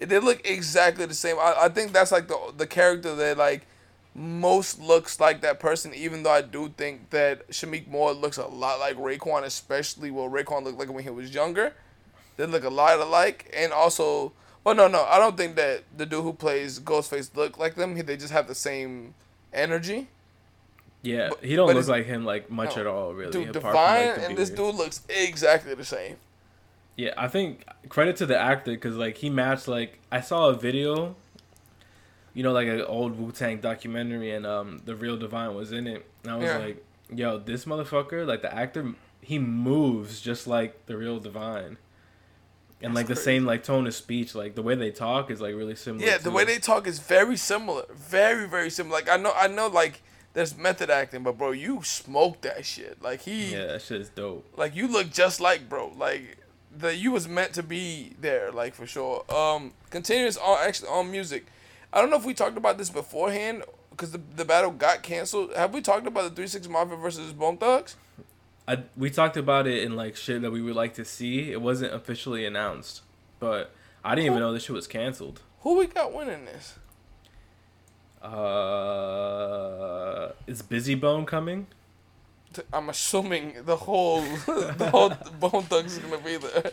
they 0.00 0.18
look 0.20 0.46
exactly 0.46 1.04
the 1.04 1.14
same. 1.14 1.36
I, 1.38 1.54
I 1.62 1.68
think 1.68 1.92
that's 1.92 2.12
like 2.12 2.28
the 2.28 2.54
the 2.56 2.66
character 2.66 3.14
that 3.16 3.36
like 3.36 3.66
most 4.14 4.80
looks 4.80 5.18
like 5.18 5.40
that 5.40 5.58
person. 5.58 5.92
Even 5.92 6.22
though 6.22 6.30
I 6.30 6.42
do 6.42 6.72
think 6.76 7.10
that 7.10 7.48
Shameik 7.48 7.88
Moore 7.88 8.12
looks 8.12 8.36
a 8.36 8.46
lot 8.46 8.78
like 8.78 8.96
Raekwon, 8.96 9.42
especially 9.42 10.12
what 10.12 10.30
Raekwon 10.30 10.62
looked 10.62 10.78
like 10.78 10.92
when 10.92 11.02
he 11.02 11.10
was 11.10 11.34
younger. 11.34 11.74
They 12.36 12.46
look 12.46 12.64
a 12.64 12.70
lot 12.70 12.98
alike, 12.98 13.50
and 13.56 13.72
also, 13.72 14.32
well, 14.64 14.74
no, 14.74 14.88
no, 14.88 15.04
I 15.04 15.18
don't 15.18 15.36
think 15.36 15.56
that 15.56 15.84
the 15.96 16.04
dude 16.06 16.22
who 16.24 16.32
plays 16.32 16.80
Ghostface 16.80 17.34
look 17.36 17.58
like 17.58 17.74
them. 17.76 17.94
They 17.94 18.16
just 18.16 18.32
have 18.32 18.48
the 18.48 18.54
same 18.54 19.14
energy. 19.52 20.08
yeah, 21.02 21.28
But- 21.30 21.44
he 21.44 21.54
don't 21.54 21.72
look 21.72 21.86
like 21.86 22.06
him 22.06 22.24
like 22.24 22.50
much 22.50 22.74
no. 22.76 22.80
at 22.82 22.86
all, 22.88 23.14
really. 23.14 23.30
Dude, 23.32 23.48
apart 23.56 23.62
from, 23.62 23.70
Divine 23.72 24.08
like, 24.20 24.30
and 24.30 24.38
this 24.38 24.50
dude 24.50 24.74
looks 24.74 25.02
exactly 25.08 25.74
the 25.74 25.84
same. 25.84 26.16
Yeah, 26.96 27.12
I 27.16 27.28
think 27.28 27.64
credit 27.88 28.16
to 28.16 28.26
the 28.26 28.38
actor 28.38 28.70
because 28.72 28.96
like 28.96 29.16
he 29.18 29.28
matched 29.28 29.66
like 29.68 29.98
I 30.12 30.20
saw 30.20 30.48
a 30.48 30.54
video, 30.54 31.16
you 32.34 32.42
know, 32.42 32.52
like 32.52 32.68
an 32.68 32.82
old 32.82 33.18
Wu 33.18 33.32
Tang 33.32 33.58
documentary, 33.58 34.30
and 34.30 34.46
um 34.46 34.80
the 34.84 34.94
real 34.96 35.16
Divine 35.16 35.54
was 35.54 35.72
in 35.72 35.86
it, 35.86 36.06
and 36.22 36.32
I 36.32 36.36
was 36.36 36.46
Yeah. 36.46 36.58
like, 36.58 36.84
yo, 37.12 37.38
this 37.38 37.64
motherfucker, 37.64 38.26
like 38.26 38.42
the 38.42 38.54
actor, 38.54 38.94
he 39.20 39.38
moves 39.38 40.20
just 40.20 40.46
like 40.46 40.86
the 40.86 40.96
real 40.96 41.18
Divine. 41.18 41.76
And 42.84 42.94
That's 42.94 42.96
like 42.96 43.06
the 43.08 43.14
crazy. 43.14 43.24
same 43.24 43.44
like 43.46 43.64
tone 43.64 43.86
of 43.86 43.94
speech, 43.94 44.34
like 44.34 44.54
the 44.54 44.62
way 44.62 44.74
they 44.74 44.90
talk 44.90 45.30
is 45.30 45.40
like 45.40 45.54
really 45.54 45.74
similar. 45.74 46.04
Yeah, 46.06 46.18
the 46.18 46.30
way 46.30 46.44
they 46.44 46.58
talk 46.58 46.86
is 46.86 46.98
very 46.98 47.36
similar, 47.36 47.84
very 47.92 48.46
very 48.46 48.70
similar. 48.70 48.96
Like 48.96 49.08
I 49.08 49.16
know, 49.16 49.32
I 49.34 49.46
know, 49.48 49.68
like 49.68 50.02
there's 50.34 50.56
method 50.56 50.90
acting, 50.90 51.22
but 51.22 51.38
bro, 51.38 51.52
you 51.52 51.82
smoke 51.82 52.40
that 52.42 52.66
shit. 52.66 53.00
Like 53.02 53.22
he, 53.22 53.52
Yeah, 53.52 53.66
that 53.66 53.82
shit 53.82 54.00
is 54.02 54.08
dope. 54.10 54.44
like 54.56 54.76
you 54.76 54.86
look 54.88 55.10
just 55.12 55.40
like 55.40 55.68
bro. 55.68 55.92
Like 55.96 56.38
the 56.76 56.94
you 56.94 57.10
was 57.12 57.26
meant 57.28 57.52
to 57.54 57.62
be 57.62 58.14
there, 58.20 58.52
like 58.52 58.74
for 58.74 58.86
sure. 58.86 59.24
Um, 59.34 59.72
continuous 59.90 60.36
on 60.36 60.58
actually 60.60 60.88
on 60.88 61.10
music. 61.10 61.46
I 61.92 62.00
don't 62.00 62.10
know 62.10 62.16
if 62.16 62.24
we 62.24 62.34
talked 62.34 62.56
about 62.58 62.76
this 62.78 62.90
beforehand 62.90 63.62
because 63.90 64.10
the 64.12 64.20
the 64.36 64.44
battle 64.44 64.72
got 64.72 65.02
canceled. 65.02 65.54
Have 65.54 65.72
we 65.72 65.80
talked 65.80 66.06
about 66.06 66.24
the 66.24 66.30
Three 66.34 66.48
Six 66.48 66.68
Mafia 66.68 66.96
versus 66.96 67.32
Bone 67.32 67.56
Thugs? 67.56 67.96
I 68.66 68.84
we 68.96 69.10
talked 69.10 69.36
about 69.36 69.66
it 69.66 69.82
in 69.82 69.94
like 69.96 70.16
shit 70.16 70.40
that 70.42 70.50
we 70.50 70.62
would 70.62 70.74
like 70.74 70.94
to 70.94 71.04
see. 71.04 71.52
It 71.52 71.60
wasn't 71.60 71.92
officially 71.92 72.46
announced, 72.46 73.02
but 73.38 73.72
I 74.04 74.14
didn't 74.14 74.26
even 74.26 74.38
know 74.40 74.52
this 74.52 74.64
shit 74.64 74.74
was 74.74 74.86
canceled. 74.86 75.42
Who 75.60 75.76
we 75.78 75.86
got 75.86 76.12
winning 76.14 76.44
this? 76.46 76.78
Uh, 78.22 78.32
is 80.46 80.62
Bizzy 80.62 80.98
Bone 80.98 81.26
coming? 81.26 81.66
I'm 82.72 82.88
assuming 82.88 83.56
the 83.64 83.76
whole 83.76 84.22
the 84.46 84.88
whole 84.90 85.10
Bone 85.40 85.62
Thugs 85.64 85.98
is 85.98 85.98
gonna 85.98 86.18
be 86.18 86.36
there. 86.38 86.72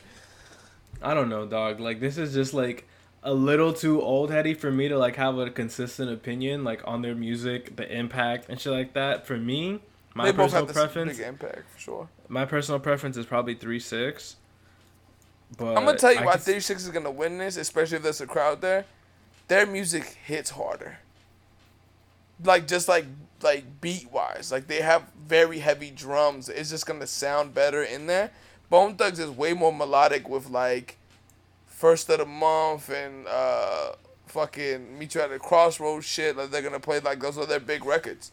I 1.01 1.13
don't 1.13 1.29
know, 1.29 1.45
dog. 1.45 1.79
Like 1.81 1.99
this 1.99 2.17
is 2.17 2.33
just 2.33 2.53
like 2.53 2.87
a 3.23 3.33
little 3.33 3.73
too 3.73 4.01
old 4.01 4.31
heady 4.31 4.53
for 4.53 4.71
me 4.71 4.87
to 4.87 4.97
like 4.97 5.17
have 5.17 5.37
a 5.37 5.49
consistent 5.49 6.09
opinion 6.11 6.63
like 6.63 6.81
on 6.85 7.01
their 7.01 7.15
music, 7.15 7.75
the 7.75 7.91
impact 7.91 8.47
and 8.47 8.59
shit 8.59 8.71
like 8.71 8.93
that. 8.93 9.27
For 9.27 9.37
me, 9.37 9.81
my 10.13 10.25
they 10.25 10.33
personal 10.33 10.65
preference, 10.65 11.17
big 11.17 11.25
impact 11.27 11.63
for 11.73 11.79
sure. 11.79 12.09
my 12.27 12.45
personal 12.45 12.79
preference 12.79 13.17
is 13.17 13.25
probably 13.25 13.55
three 13.55 13.79
six. 13.79 14.35
But 15.57 15.77
I'm 15.77 15.85
gonna 15.85 15.97
tell 15.97 16.13
you 16.13 16.19
I 16.19 16.25
why 16.25 16.37
three 16.37 16.59
six 16.59 16.83
is 16.83 16.89
gonna 16.89 17.11
win 17.11 17.37
this, 17.37 17.57
especially 17.57 17.97
if 17.97 18.03
there's 18.03 18.21
a 18.21 18.27
crowd 18.27 18.61
there. 18.61 18.85
Their 19.47 19.65
music 19.65 20.03
hits 20.25 20.51
harder. 20.51 20.99
Like 22.43 22.67
just 22.67 22.87
like 22.87 23.05
like 23.43 23.81
beat 23.81 24.11
wise, 24.11 24.51
like 24.51 24.67
they 24.67 24.81
have 24.81 25.03
very 25.27 25.59
heavy 25.59 25.91
drums. 25.91 26.49
It's 26.49 26.69
just 26.69 26.85
gonna 26.85 27.07
sound 27.07 27.53
better 27.53 27.83
in 27.83 28.07
there. 28.07 28.31
Bone 28.69 28.95
Thugs 28.95 29.19
is 29.19 29.29
way 29.29 29.53
more 29.53 29.73
melodic 29.73 30.29
with 30.29 30.49
like 30.49 30.97
first 31.67 32.09
of 32.09 32.19
the 32.19 32.25
month 32.25 32.89
and 32.89 33.27
uh 33.27 33.93
fucking 34.27 34.97
meet 34.97 35.15
you 35.15 35.21
at 35.21 35.29
the 35.29 35.39
crossroads 35.39 36.05
shit. 36.05 36.37
Like 36.37 36.51
they're 36.51 36.61
gonna 36.61 36.79
play 36.79 36.99
like 36.99 37.19
those 37.19 37.37
are 37.37 37.45
their 37.45 37.59
big 37.59 37.83
records. 37.85 38.31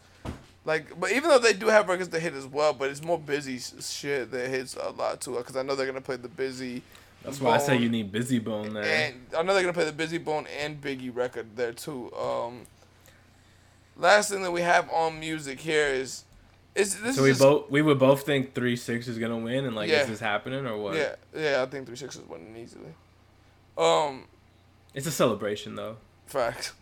Like, 0.65 0.99
but 0.99 1.11
even 1.11 1.29
though 1.29 1.39
they 1.39 1.53
do 1.53 1.67
have 1.67 1.87
records 1.87 2.09
that 2.09 2.19
hit 2.19 2.33
as 2.33 2.45
well, 2.45 2.73
but 2.73 2.89
it's 2.89 3.03
more 3.03 3.19
Bizzy 3.19 3.59
shit 3.81 4.29
that 4.31 4.49
hits 4.49 4.75
a 4.75 4.89
lot 4.91 5.21
too. 5.21 5.35
Because 5.35 5.55
I 5.55 5.63
know 5.63 5.75
they're 5.75 5.87
gonna 5.87 6.01
play 6.01 6.17
the 6.17 6.27
Bizzy. 6.27 6.81
That's 7.23 7.41
why 7.41 7.55
I 7.55 7.57
say 7.57 7.77
you 7.77 7.89
need 7.89 8.11
Bizzy 8.11 8.43
Bone 8.43 8.73
there. 8.73 8.83
And 8.83 9.15
I 9.37 9.41
know 9.41 9.53
they're 9.53 9.63
gonna 9.63 9.73
play 9.73 9.89
the 9.89 10.03
Bizzy 10.03 10.23
Bone 10.23 10.47
and 10.59 10.79
Biggie 10.81 11.15
record 11.15 11.55
there 11.55 11.71
too. 11.73 12.13
Um, 12.13 12.61
last 13.97 14.29
thing 14.29 14.41
that 14.43 14.51
we 14.51 14.61
have 14.61 14.89
on 14.91 15.19
music 15.19 15.59
here 15.59 15.87
is, 15.87 16.23
is 16.75 16.99
this 17.01 17.15
so 17.15 17.21
is 17.21 17.25
we 17.25 17.29
just- 17.31 17.41
both 17.41 17.69
we 17.69 17.81
would 17.81 17.99
both 17.99 18.25
think 18.25 18.53
three 18.53 18.75
six 18.75 19.07
is 19.07 19.17
gonna 19.17 19.37
win, 19.37 19.65
and 19.65 19.75
like 19.75 19.89
Yeah. 19.89 20.01
is 20.01 20.07
this 20.07 20.19
happening 20.19 20.65
or 20.65 20.77
what? 20.77 20.95
Yeah, 20.95 21.15
yeah, 21.35 21.63
I 21.63 21.65
think 21.65 21.87
three 21.87 21.95
six 21.97 22.15
is 22.15 22.21
winning 22.27 22.55
easily. 22.55 22.93
Um, 23.77 24.25
It's 24.93 25.07
a 25.07 25.11
celebration 25.11 25.75
though. 25.75 25.97
Facts. 26.29 26.73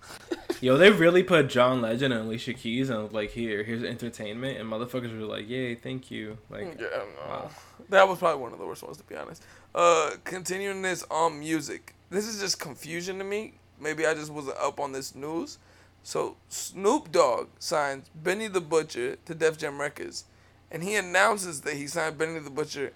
Yo, 0.62 0.78
they 0.78 0.89
really 0.91 1.24
put 1.24 1.48
John 1.50 1.82
Legend 1.82 2.14
and 2.14 2.26
Alicia 2.26 2.54
Keys 2.54 2.89
and 2.89 3.12
like 3.12 3.32
here, 3.32 3.64
here's 3.64 3.84
entertainment, 3.84 4.58
and 4.58 4.70
motherfuckers 4.70 5.18
were 5.18 5.26
like, 5.26 5.48
"Yay, 5.48 5.76
thank 5.76 6.10
you!" 6.10 6.38
Like, 6.50 6.80
Yeah, 6.80 6.88
no. 6.91 7.30
wow. 7.30 7.50
That 7.89 8.08
was 8.08 8.18
probably 8.20 8.41
one 8.41 8.54
of 8.54 8.60
the 8.60 8.66
worst 8.66 8.84
ones 8.84 8.98
to 8.98 9.04
be 9.04 9.16
honest. 9.16 9.43
Uh, 9.76 10.12
continuing 10.24 10.82
this 10.82 11.06
on 11.12 11.39
music. 11.39 11.93
This 12.10 12.28
is 12.28 12.39
just 12.39 12.60
confusion 12.60 13.18
to 13.20 13.24
me. 13.24 13.54
Maybe 13.80 14.06
I 14.08 14.14
just 14.16 14.32
wasn't 14.32 14.58
up 14.58 14.80
on 14.80 14.91
this 14.91 15.14
news. 15.14 15.60
So 16.04 16.38
Snoop 16.50 17.12
Dogg 17.12 17.50
signs 17.60 18.10
Benny 18.16 18.48
the 18.48 18.62
Butcher 18.62 19.18
to 19.26 19.36
Def 19.36 19.58
Jam 19.58 19.80
Records, 19.80 20.24
and 20.72 20.84
he 20.84 20.95
announces 20.95 21.62
that 21.62 21.76
he 21.76 21.86
signed 21.86 22.18
Benny 22.18 22.39
the 22.39 22.50
Butcher 22.50 22.93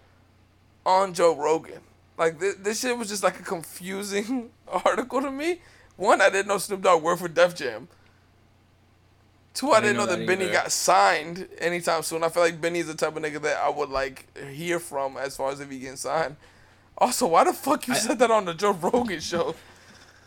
on 0.85 1.13
Joe 1.13 1.35
Rogan. 1.35 1.81
Like 2.17 2.39
this, 2.39 2.55
this 2.55 2.79
shit 2.81 2.97
was 2.97 3.09
just 3.09 3.21
like 3.23 3.39
a 3.39 3.43
confusing 3.43 4.49
article 4.67 5.21
to 5.21 5.29
me. 5.31 5.59
One, 5.97 6.21
I 6.21 6.29
didn't 6.29 6.47
know 6.47 6.57
Snoop 6.57 6.81
Dogg 6.81 7.03
worked 7.03 7.21
for 7.21 7.27
Def 7.27 7.55
Jam. 7.55 7.87
Two, 9.53 9.71
I, 9.71 9.81
didn't 9.81 9.97
know, 9.97 10.05
that, 10.05 10.25
Benny 10.25 10.45
either. 10.45 10.53
got 10.53 10.71
signed 10.71 11.47
anytime 11.57 12.03
soon. 12.03 12.23
I 12.23 12.29
feel 12.29 12.41
like 12.43 12.61
Benny's 12.61 12.87
the 12.87 12.93
type 12.93 13.15
of 13.17 13.21
nigga 13.21 13.41
that 13.41 13.57
I 13.57 13.69
would 13.69 13.89
like 13.89 14.25
hear 14.49 14.79
from 14.79 15.17
as 15.17 15.35
far 15.35 15.51
as 15.51 15.59
if 15.59 15.69
he 15.69 15.79
getting 15.79 15.97
signed. 15.97 16.37
Also, 16.97 17.27
why 17.27 17.43
the 17.43 17.51
fuck 17.51 17.85
you 17.87 17.93
I- 17.93 17.97
said 17.97 18.19
that 18.19 18.31
on 18.31 18.45
the 18.45 18.53
Joe 18.53 18.71
Rogan 18.71 19.19
show? 19.21 19.55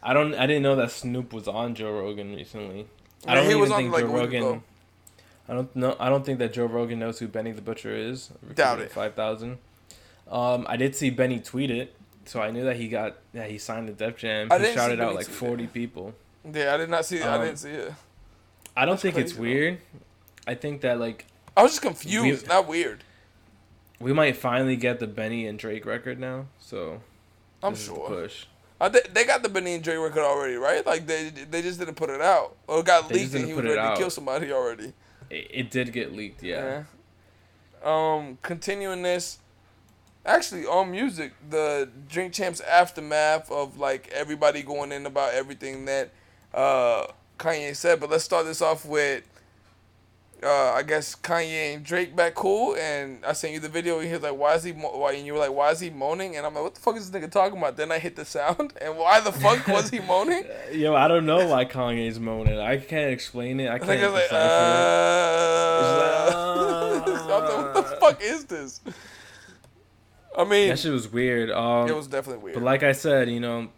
I 0.02 0.12
don't, 0.12 0.34
I 0.34 0.46
didn't 0.46 0.62
know 0.62 0.76
that 0.76 0.90
Snoop 0.90 1.32
was 1.32 1.48
on 1.48 1.74
Joe 1.74 1.90
Rogan 1.92 2.34
recently. 2.36 2.86
I 3.26 3.34
don't 3.34 3.44
he 3.44 3.50
even 3.50 3.62
was 3.62 3.70
on, 3.70 3.78
think 3.78 3.92
like, 3.94 4.04
Joe 4.04 4.12
Rogan. 4.12 4.62
I 5.48 5.54
don't 5.54 5.74
know. 5.74 5.96
I 5.98 6.10
don't 6.10 6.24
think 6.26 6.38
that 6.40 6.52
Joe 6.52 6.66
Rogan 6.66 6.98
knows 6.98 7.18
who 7.18 7.26
Benny 7.26 7.52
the 7.52 7.62
Butcher 7.62 7.94
is. 7.94 8.30
Doubt 8.54 8.80
it. 8.80 8.90
Five 8.92 9.14
thousand. 9.14 9.56
Um, 10.30 10.66
I 10.68 10.76
did 10.76 10.94
see 10.94 11.08
Benny 11.08 11.38
tweet 11.38 11.70
it, 11.70 11.94
so 12.26 12.40
I 12.40 12.50
knew 12.50 12.64
that 12.64 12.76
he 12.76 12.88
got 12.88 13.16
that 13.32 13.50
he 13.50 13.58
signed 13.58 13.88
the 13.88 13.92
Def 13.92 14.16
Jam. 14.16 14.48
I 14.50 14.58
He 14.58 14.72
shouted 14.74 15.00
out 15.00 15.14
like 15.14 15.26
forty 15.26 15.66
people. 15.66 16.14
Yeah, 16.50 16.74
I 16.74 16.76
did 16.76 16.90
not 16.90 17.04
see. 17.06 17.22
I 17.22 17.36
Um, 17.36 17.42
didn't 17.44 17.58
see 17.58 17.70
it. 17.70 17.92
I 18.76 18.84
don't 18.84 18.94
That's 18.94 19.02
think 19.02 19.16
it's 19.16 19.32
crazy, 19.32 19.36
though. 19.36 19.60
weird. 19.60 19.78
I 20.46 20.54
think 20.54 20.80
that 20.82 20.98
like 20.98 21.26
I 21.56 21.62
was 21.62 21.72
just 21.72 21.82
confused, 21.82 22.42
We- 22.42 22.48
not 22.48 22.66
weird. 22.66 23.04
we 24.00 24.12
might 24.12 24.36
finally 24.36 24.76
get 24.76 25.00
the 25.00 25.06
Benny 25.06 25.46
and 25.46 25.58
Drake 25.58 25.86
record 25.86 26.18
now. 26.18 26.46
So 26.60 27.00
I'm 27.62 27.72
this 27.72 27.82
is 27.82 27.88
the 27.88 27.94
sure. 27.94 28.08
push. 28.08 28.46
I 28.80 28.88
thi- 28.88 29.08
they 29.12 29.24
got 29.24 29.42
the 29.42 29.48
Benny 29.48 29.74
and 29.74 29.82
Drake 29.84 29.98
record 30.00 30.20
already, 30.24 30.56
right? 30.56 30.84
Like 30.84 31.06
they 31.06 31.30
they 31.30 31.62
just 31.62 31.78
didn't 31.78 31.94
put 31.94 32.10
it 32.10 32.20
out, 32.20 32.56
or 32.66 32.80
it 32.80 32.86
got 32.86 33.08
They 33.08 33.20
leaked 33.20 33.34
and 33.34 33.46
he 33.46 33.54
was 33.54 33.64
ready 33.64 33.76
to 33.76 33.94
kill 33.96 34.10
somebody 34.10 34.52
already. 34.52 34.92
It, 35.30 35.46
it 35.50 35.70
did 35.70 35.92
get 35.92 36.12
leaked, 36.12 36.42
yeah. 36.42 36.82
Yeah. 37.82 38.14
Um, 38.14 38.38
continuing 38.42 39.02
this, 39.02 39.38
actually 40.26 40.66
on 40.66 40.90
music, 40.90 41.32
the 41.50 41.88
Drink 42.08 42.32
Champs 42.32 42.60
aftermath 42.60 43.50
of 43.50 43.78
like 43.78 44.08
everybody 44.14 44.62
going 44.62 44.92
in 44.92 45.06
about 45.06 45.34
everything 45.34 45.84
that 45.86 46.10
uh 46.52 47.06
Kanye 47.38 47.74
said. 47.76 48.00
But 48.00 48.10
let's 48.10 48.24
start 48.24 48.46
this 48.46 48.60
off 48.62 48.84
with. 48.86 49.24
Uh, 50.42 50.72
I 50.74 50.82
guess 50.82 51.14
Kanye 51.14 51.74
and 51.74 51.82
Drake 51.84 52.14
back 52.14 52.34
cool, 52.34 52.74
and 52.76 53.24
I 53.24 53.32
sent 53.32 53.54
you 53.54 53.60
the 53.60 53.68
video. 53.70 53.98
And 54.00 54.06
he 54.08 54.12
was 54.12 54.20
like, 54.22 54.36
"Why 54.36 54.52
is 54.54 54.62
he?" 54.64 54.74
Mo-? 54.74 54.94
Why? 54.98 55.12
And 55.14 55.24
you 55.24 55.32
were 55.32 55.38
like, 55.38 55.52
"Why 55.54 55.70
is 55.70 55.80
he 55.80 55.88
moaning?" 55.88 56.36
And 56.36 56.44
I'm 56.44 56.52
like, 56.52 56.62
"What 56.64 56.74
the 56.74 56.80
fuck 56.82 56.96
is 56.96 57.10
this 57.10 57.18
nigga 57.22 57.30
talking 57.30 57.56
about?" 57.56 57.78
Then 57.78 57.90
I 57.90 57.98
hit 57.98 58.14
the 58.14 58.26
sound, 58.26 58.74
and 58.82 58.98
why 58.98 59.20
the 59.20 59.32
fuck 59.32 59.66
was 59.68 59.88
he 59.88 60.00
moaning? 60.00 60.44
Yo, 60.72 60.94
I 60.94 61.08
don't 61.08 61.24
know 61.24 61.46
why 61.48 61.64
Kanye's 61.64 62.20
moaning. 62.20 62.58
I 62.58 62.76
can't 62.76 63.10
explain 63.10 63.58
it. 63.58 63.70
I 63.70 63.78
can't 63.78 63.90
I 63.92 64.04
was 64.06 64.12
like, 64.12 64.22
decipher 64.24 64.36
it. 64.36 66.34
uh, 66.34 67.04
It's 67.06 67.24
like, 67.24 67.24
what 67.74 67.74
the 67.74 67.96
fuck 68.00 68.22
is 68.22 68.44
this? 68.44 68.80
I 70.36 70.44
mean, 70.44 70.68
That 70.68 70.78
shit 70.78 70.92
was 70.92 71.10
weird. 71.10 71.50
Um, 71.50 71.88
it 71.88 71.96
was 71.96 72.06
definitely 72.08 72.42
weird. 72.42 72.54
But 72.54 72.62
like 72.62 72.82
I 72.82 72.92
said, 72.92 73.28
you 73.30 73.40
know, 73.40 73.68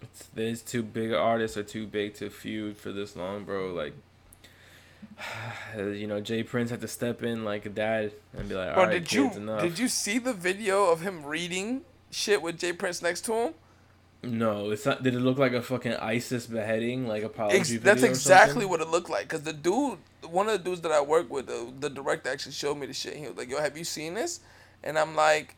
it's, 0.00 0.28
these 0.34 0.62
two 0.62 0.82
big 0.82 1.12
artists 1.12 1.56
are 1.56 1.62
too 1.62 1.86
big 1.86 2.14
to 2.14 2.30
feud 2.30 2.76
for 2.76 2.92
this 2.92 3.16
long, 3.16 3.44
bro. 3.44 3.72
Like, 3.72 3.94
you 5.76 6.06
know, 6.06 6.20
J. 6.20 6.42
Prince 6.42 6.70
had 6.70 6.80
to 6.80 6.88
step 6.88 7.22
in 7.22 7.44
like 7.44 7.66
a 7.66 7.70
dad 7.70 8.12
and 8.36 8.48
be 8.48 8.54
like, 8.54 8.74
Bro, 8.74 8.82
"All 8.82 8.88
right, 8.88 8.92
did 8.92 9.12
you 9.12 9.24
kids, 9.24 9.36
enough." 9.36 9.62
did 9.62 9.78
you 9.78 9.88
see 9.88 10.18
the 10.18 10.32
video 10.32 10.90
of 10.90 11.00
him 11.00 11.24
reading 11.24 11.82
shit 12.10 12.42
with 12.42 12.58
J. 12.58 12.72
Prince 12.72 13.02
next 13.02 13.22
to 13.22 13.32
him? 13.32 13.54
No, 14.24 14.70
it's 14.70 14.86
not. 14.86 15.02
Did 15.02 15.14
it 15.16 15.20
look 15.20 15.38
like 15.38 15.52
a 15.52 15.62
fucking 15.62 15.94
ISIS 15.94 16.46
beheading, 16.46 17.08
like 17.08 17.24
apology 17.24 17.58
Ex- 17.58 17.78
that's 17.78 18.04
exactly 18.04 18.64
what 18.64 18.80
it 18.80 18.88
looked 18.88 19.10
like. 19.10 19.26
Cause 19.28 19.42
the 19.42 19.52
dude, 19.52 19.98
one 20.30 20.48
of 20.48 20.52
the 20.52 20.70
dudes 20.70 20.80
that 20.82 20.92
I 20.92 21.00
work 21.00 21.28
with, 21.28 21.46
the, 21.48 21.72
the 21.80 21.90
director 21.90 22.30
actually 22.30 22.52
showed 22.52 22.76
me 22.76 22.86
the 22.86 22.92
shit. 22.92 23.16
He 23.16 23.26
was 23.26 23.36
like, 23.36 23.50
"Yo, 23.50 23.60
have 23.60 23.76
you 23.76 23.82
seen 23.82 24.14
this?" 24.14 24.38
And 24.84 24.98
I'm 24.98 25.14
like, 25.14 25.56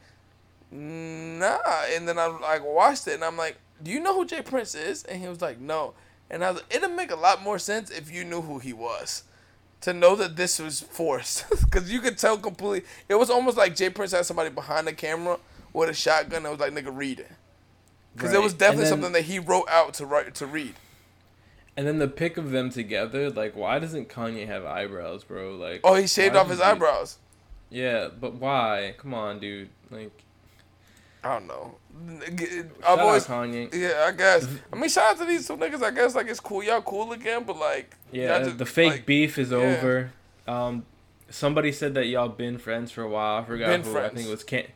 "Nah." 0.71 1.59
And 1.95 2.09
then 2.09 2.19
I 2.19 2.27
like 2.27 2.65
watched 2.65 3.07
it, 3.09 3.15
and 3.15 3.25
I'm 3.25 3.37
like, 3.37 3.57
"Do 3.83 3.91
you 3.91 4.01
know 4.01 4.15
who 4.15 4.27
J. 4.27 4.43
Prince 4.43 4.75
is?" 4.75 5.05
And 5.05 5.21
he 5.21 5.29
was 5.29 5.41
like, 5.41 5.59
"No." 5.61 5.95
And 6.31 6.45
I 6.45 6.51
was 6.51 6.63
like, 6.63 6.75
"It'd 6.77 6.91
make 6.93 7.11
a 7.11 7.17
lot 7.17 7.43
more 7.43 7.59
sense 7.59 7.91
if 7.91 8.11
you 8.11 8.25
knew 8.25 8.43
who 8.43 8.59
he 8.59 8.73
was." 8.73 9.25
To 9.83 9.93
know 9.93 10.17
that 10.17 10.37
this 10.37 10.59
was 10.59 10.81
forced, 10.81 11.45
because 11.65 11.93
you 11.93 12.01
could 12.01 12.17
tell 12.17 12.39
completely. 12.39 12.89
It 13.09 13.17
was 13.17 13.29
almost 13.31 13.57
like 13.57 13.77
J. 13.77 13.91
Prince 13.91 14.13
had 14.13 14.25
somebody 14.27 14.49
behind 14.51 14.87
the 14.87 14.93
camera 14.95 15.39
with 15.73 15.91
a 15.91 15.95
shotgun. 15.95 16.45
and 16.47 16.51
was 16.51 16.61
like, 16.61 16.73
"Nigga, 16.73 16.97
read 16.97 17.21
it," 17.21 17.31
because 18.17 18.33
it 18.33 18.43
was 18.43 18.55
definitely 18.55 18.85
then- 18.85 18.91
something 18.93 19.13
that 19.13 19.23
he 19.25 19.39
wrote 19.39 19.69
out 19.69 19.95
to 19.95 20.07
write 20.07 20.35
to 20.37 20.47
read. 20.47 20.75
And 21.77 21.87
then 21.89 21.99
the 21.99 22.07
pic 22.07 22.37
of 22.37 22.53
them 22.53 22.71
together, 22.71 23.29
like, 23.31 23.57
why 23.57 23.81
doesn't 23.81 24.09
Kanye 24.09 24.47
have 24.47 24.65
eyebrows, 24.65 25.25
bro? 25.25 25.57
Like, 25.57 25.81
Oh, 25.83 25.95
he 25.97 26.07
shaved 26.07 26.37
off 26.37 26.49
his 26.49 26.59
he- 26.59 26.65
eyebrows. 26.65 27.19
Yeah, 27.75 28.09
but 28.21 28.35
why? 28.35 28.95
Come 28.99 29.15
on, 29.15 29.41
dude. 29.41 29.69
Like, 29.91 30.23
I 31.25 31.35
don't 31.35 31.49
know. 31.49 31.75
I've 32.23 32.71
shout 32.81 32.99
always, 33.01 33.27
Kanye. 33.27 33.75
yeah, 33.75 34.05
I 34.07 34.13
guess. 34.13 34.47
I 34.73 34.77
mean, 34.77 34.89
shout 34.89 35.13
out 35.13 35.19
to 35.19 35.25
these 35.25 35.47
two 35.49 35.57
niggas. 35.57 35.83
I 35.83 35.91
guess 35.91 36.15
like 36.15 36.29
it's 36.29 36.39
cool, 36.39 36.63
y'all 36.63 36.83
cool 36.83 37.11
again, 37.13 37.43
but 37.43 37.59
like, 37.59 37.97
Yeah, 38.13 38.39
just, 38.45 38.59
the 38.59 38.67
fake 38.67 38.91
like, 38.93 39.07
beef 39.07 39.39
is 39.39 39.51
yeah. 39.51 39.57
over. 39.57 40.13
Um, 40.47 40.87
somebody 41.31 41.73
said 41.73 41.95
that 41.95 42.07
y'all 42.07 42.29
been 42.29 42.59
friends 42.59 42.93
for 42.93 43.03
a 43.03 43.09
while. 43.09 43.43
I 43.43 43.45
forgot 43.45 43.67
Been 43.67 43.83
who. 43.83 43.99
I 43.99 44.09
think 44.11 44.29
it 44.29 44.31
was 44.31 44.45
Can. 44.45 44.67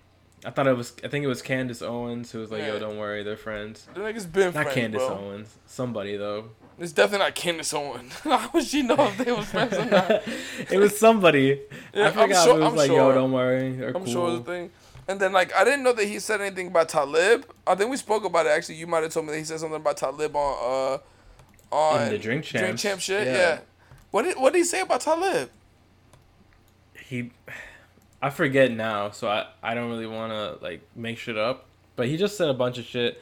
I 0.45 0.51
thought 0.51 0.67
it 0.69 0.77
was. 0.77 0.95
I 1.05 1.09
think 1.09 1.25
it 1.25 1.29
was 1.29 1.43
Candace 1.43 1.83
Owens 1.83 2.31
who 2.31 2.39
was 2.39 2.51
like. 2.51 2.63
"Yo, 2.63 2.79
don't 2.79 2.97
worry, 2.99 3.23
they're 3.25 3.37
friends." 3.37 3.87
The 3.95 4.01
niggas 4.01 4.31
been 4.33 4.47
Not 4.55 4.63
friends, 4.65 4.75
Candace 4.75 5.03
bro. 5.07 5.19
Owens. 5.19 5.57
Somebody 5.67 6.17
though. 6.17 6.51
It's 6.79 6.93
definitely 6.93 7.27
not 7.27 7.35
Candace 7.35 7.75
Owens. 7.75 8.13
How 8.21 8.49
would 8.55 8.65
she 8.65 8.83
know 8.83 8.95
if 8.99 9.19
they 9.19 9.33
was 9.33 9.47
friends 9.47 9.75
or 9.75 9.85
not? 9.87 10.11
it 10.71 10.79
was 10.79 10.97
somebody. 10.97 11.61
Yeah, 11.93 12.05
I 12.05 12.07
I'm 12.09 12.13
forgot. 12.15 12.45
sure- 12.45 12.57
it 12.57 12.61
was 12.61 12.69
I'm 12.71 12.77
like, 12.77 12.87
sure. 12.87 12.97
"Yo, 12.97 13.13
don't 13.13 13.33
worry, 13.33 13.73
they're 13.73 13.89
I'm 13.97 14.05
cool." 14.05 14.13
sure 14.13 14.31
the 14.33 14.41
thing. 14.45 14.71
And 15.09 15.19
then 15.19 15.33
like 15.33 15.53
I 15.55 15.65
didn't 15.65 15.83
know 15.83 15.93
that 15.95 16.05
he 16.07 16.19
said 16.21 16.41
anything 16.41 16.69
about 16.69 16.89
Talib. 16.89 17.45
I 17.67 17.75
think 17.75 17.91
we 17.91 17.97
spoke 17.97 18.25
about 18.25 18.47
it. 18.47 18.51
Actually, 18.51 18.77
you 18.77 18.87
might 18.87 19.03
have 19.03 19.13
told 19.13 19.27
me 19.27 19.33
that 19.33 19.39
he 19.39 19.45
said 19.45 19.59
something 19.59 19.77
about 19.77 19.97
Talib 19.97 20.37
on 20.37 20.99
uh 21.73 21.75
on 21.75 22.03
In 22.03 22.09
the 22.11 22.19
Drink 22.19 22.45
Champs. 22.45 22.81
champ 22.83 23.01
shit. 23.01 23.27
Yeah. 23.27 23.33
Yeah. 23.35 23.59
What 24.13 24.23
did 24.23 24.37
what 24.39 24.53
did 24.53 24.61
he 24.61 24.65
say 24.65 24.83
about 24.83 25.01
Talib? 25.01 25.51
he 27.07 27.31
I 28.21 28.31
forget 28.31 28.73
now, 28.73 29.11
so 29.11 29.29
I, 29.29 29.47
I 29.63 29.75
don't 29.75 29.91
really 29.91 30.07
want 30.07 30.33
to 30.33 30.65
like 30.65 30.83
make 30.97 31.19
shit 31.19 31.39
up. 31.39 31.67
But 31.97 32.09
he 32.09 32.17
just 32.17 32.37
said 32.37 32.49
a 32.49 32.55
bunch 32.55 32.79
of 32.79 32.85
shit 32.85 33.21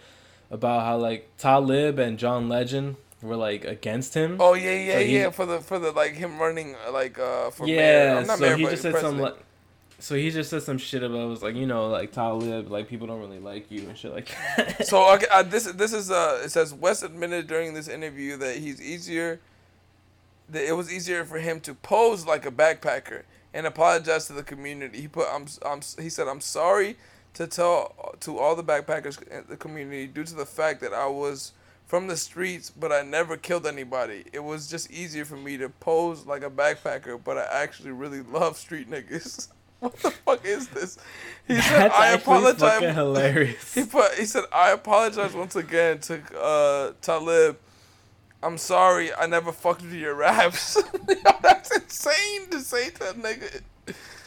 about 0.50 0.82
how 0.82 0.96
like 0.96 1.28
Talib 1.38 1.98
and 1.98 2.18
John 2.18 2.48
Legend 2.48 2.96
were 3.22 3.36
like 3.36 3.64
against 3.64 4.14
him. 4.14 4.36
Oh 4.40 4.54
yeah, 4.54 4.72
yeah, 4.72 4.92
So 4.94 5.00
yeah. 5.00 5.30
For 5.30 5.46
the 5.46 5.60
for 5.60 5.78
the 5.78 5.92
like 5.92 6.12
him 6.12 6.38
running 6.38 6.76
uh, 6.86 6.92
like 6.92 7.18
uh 7.18 7.50
for 7.50 7.66
yeah, 7.66 8.18
I'm 8.20 8.26
not 8.26 8.38
so 8.38 8.44
mayor, 8.44 8.56
he 8.56 8.64
just 8.64 8.82
said 8.82 8.98
some 8.98 9.18
like, 9.18 9.36
so 9.98 10.14
he 10.14 10.30
just 10.30 10.50
said 10.50 10.62
some 10.62 10.78
shit 10.78 11.02
about 11.02 11.22
it 11.22 11.26
was 11.26 11.42
like 11.42 11.54
you 11.54 11.66
know 11.66 11.88
like 11.88 12.12
Talib 12.12 12.70
like 12.70 12.88
people 12.88 13.06
don't 13.06 13.20
really 13.20 13.38
like 13.38 13.70
you 13.70 13.88
and 13.88 13.96
shit 13.96 14.12
like 14.12 14.30
that. 14.56 14.86
So 14.86 15.10
okay, 15.14 15.26
uh, 15.30 15.42
this 15.42 15.64
this 15.72 15.92
is 15.92 16.10
uh 16.10 16.42
it 16.44 16.50
says 16.50 16.72
West 16.72 17.02
admitted 17.02 17.46
during 17.46 17.74
this 17.74 17.88
interview 17.88 18.36
that 18.38 18.56
he's 18.56 18.80
easier 18.80 19.40
that 20.48 20.64
it 20.64 20.72
was 20.72 20.92
easier 20.92 21.24
for 21.24 21.38
him 21.38 21.60
to 21.60 21.74
pose 21.74 22.24
like 22.26 22.46
a 22.46 22.50
backpacker 22.50 23.22
and 23.56 23.66
apologized 23.66 24.26
to 24.26 24.34
the 24.34 24.42
community. 24.42 25.00
He 25.00 25.08
put 25.08 25.26
I'm 25.32 25.46
I'm 25.64 25.80
he 25.98 26.10
said 26.10 26.28
I'm 26.28 26.42
sorry 26.42 26.96
to 27.34 27.46
tell 27.46 28.14
to 28.20 28.38
all 28.38 28.54
the 28.54 28.62
backpackers 28.62 29.26
in 29.28 29.44
the 29.48 29.56
community 29.56 30.06
due 30.06 30.24
to 30.24 30.34
the 30.34 30.46
fact 30.46 30.80
that 30.82 30.92
I 30.92 31.06
was 31.06 31.52
from 31.86 32.06
the 32.06 32.16
streets 32.18 32.70
but 32.70 32.92
I 32.92 33.00
never 33.00 33.38
killed 33.38 33.66
anybody. 33.66 34.24
It 34.32 34.44
was 34.44 34.68
just 34.68 34.90
easier 34.90 35.24
for 35.24 35.36
me 35.36 35.56
to 35.56 35.70
pose 35.70 36.26
like 36.26 36.42
a 36.42 36.50
backpacker, 36.50 37.18
but 37.22 37.38
I 37.38 37.46
actually 37.62 37.92
really 37.92 38.20
love 38.20 38.56
street 38.56 38.88
niggas. 38.90 39.48
What 39.78 39.94
the 39.98 40.10
fuck 40.10 40.42
is 40.46 40.68
this? 40.68 40.96
He 41.46 41.60
said 41.60 41.90
I 41.90 42.12
apologize. 42.12 42.80
hilarious. 42.94 43.74
He 43.74 43.84
put. 43.84 44.14
He 44.14 44.24
said, 44.24 44.44
"I 44.50 44.70
apologize 44.70 45.34
once 45.34 45.54
again 45.54 45.98
to 45.98 46.22
uh, 46.34 46.92
Talib. 47.02 47.58
I'm 48.46 48.58
sorry. 48.58 49.12
I 49.12 49.26
never 49.26 49.50
fucked 49.50 49.82
with 49.82 49.92
your 49.92 50.14
raps. 50.14 50.80
That's 51.42 51.76
insane 51.76 52.48
to 52.50 52.60
say 52.60 52.90
to 52.90 53.10
a 53.10 53.14
nigga. 53.14 53.62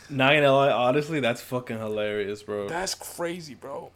Not 0.09 0.33
gonna 0.33 0.51
lie, 0.51 0.71
honestly, 0.71 1.19
that's 1.19 1.39
fucking 1.39 1.77
hilarious, 1.77 2.41
bro. 2.41 2.67
That's 2.67 2.95
crazy, 2.95 3.53
bro. 3.53 3.91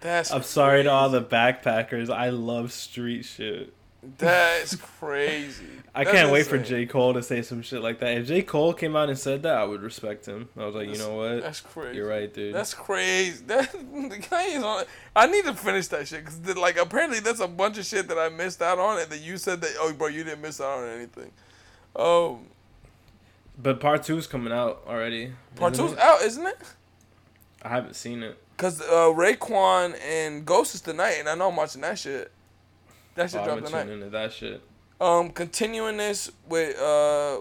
That's. 0.00 0.32
I'm 0.32 0.42
sorry 0.42 0.84
to 0.84 0.90
all 0.90 1.10
the 1.10 1.22
backpackers. 1.22 2.08
I 2.08 2.30
love 2.30 2.72
street 2.72 3.26
shit. 3.26 3.74
That's 4.18 4.76
crazy. 4.76 5.64
I 5.94 6.04
That's 6.04 6.16
can't 6.16 6.32
wait 6.32 6.46
for. 6.46 6.56
J. 6.56 6.86
Cole 6.86 7.12
to 7.14 7.22
say 7.22 7.42
some 7.42 7.62
shit 7.62 7.82
like 7.82 7.98
that. 7.98 8.16
If 8.16 8.28
J. 8.28 8.42
Cole 8.42 8.72
came 8.72 8.96
out 8.96 9.08
and 9.08 9.18
said 9.18 9.42
that, 9.42 9.54
I 9.56 9.64
would 9.64 9.82
respect 9.82 10.24
him. 10.24 10.48
I 10.56 10.64
was 10.64 10.74
like, 10.74 10.88
you 10.88 10.96
know 10.96 11.16
what? 11.16 11.42
That's 11.42 11.60
crazy. 11.60 11.96
You're 11.96 12.08
right, 12.08 12.32
dude. 12.32 12.54
That's 12.54 12.72
crazy. 12.74 13.44
That 13.46 13.72
the 13.72 14.16
Kanye's 14.18 14.62
on. 14.62 14.84
I 15.14 15.26
need 15.26 15.44
to 15.44 15.54
finish 15.54 15.88
that 15.88 16.06
shit 16.08 16.24
because 16.24 16.56
like 16.56 16.78
apparently 16.78 17.20
that's 17.20 17.40
a 17.40 17.48
bunch 17.48 17.76
of 17.78 17.84
shit 17.84 18.08
that 18.08 18.18
I 18.18 18.28
missed 18.28 18.62
out 18.62 18.78
on, 18.78 19.00
and 19.00 19.10
that 19.10 19.20
you 19.20 19.36
said 19.36 19.60
that 19.60 19.72
oh 19.78 19.92
bro 19.92 20.06
you 20.06 20.24
didn't 20.24 20.40
miss 20.40 20.60
out 20.60 20.78
on 20.78 20.88
anything. 20.88 21.32
Um, 21.96 22.46
But 23.60 23.80
part 23.80 24.04
two's 24.04 24.26
coming 24.26 24.52
out 24.52 24.82
already. 24.86 25.32
part 25.56 25.74
two's 25.74 25.92
it? 25.92 25.98
out, 25.98 26.22
isn't 26.22 26.46
it? 26.46 26.56
I 27.62 27.68
haven't 27.68 27.94
seen 27.94 28.22
it. 28.22 28.38
Cause 28.56 28.80
uh, 28.80 29.12
Raekwon 29.12 29.98
and 30.02 30.46
Ghost 30.46 30.74
is 30.74 30.80
tonight, 30.80 31.16
and 31.18 31.28
I 31.28 31.34
know 31.34 31.48
I'm 31.48 31.56
watching 31.56 31.80
that 31.82 31.98
shit. 31.98 32.30
That 33.14 33.30
shit 33.30 33.40
Oh, 33.40 33.44
dropped 33.44 33.66
tonight. 33.66 33.88
into 33.88 34.10
that 34.10 34.32
shit. 34.32 34.62
Um, 35.00 35.30
continuing 35.30 35.96
this 35.96 36.30
with 36.48 36.78
uh 36.78 37.40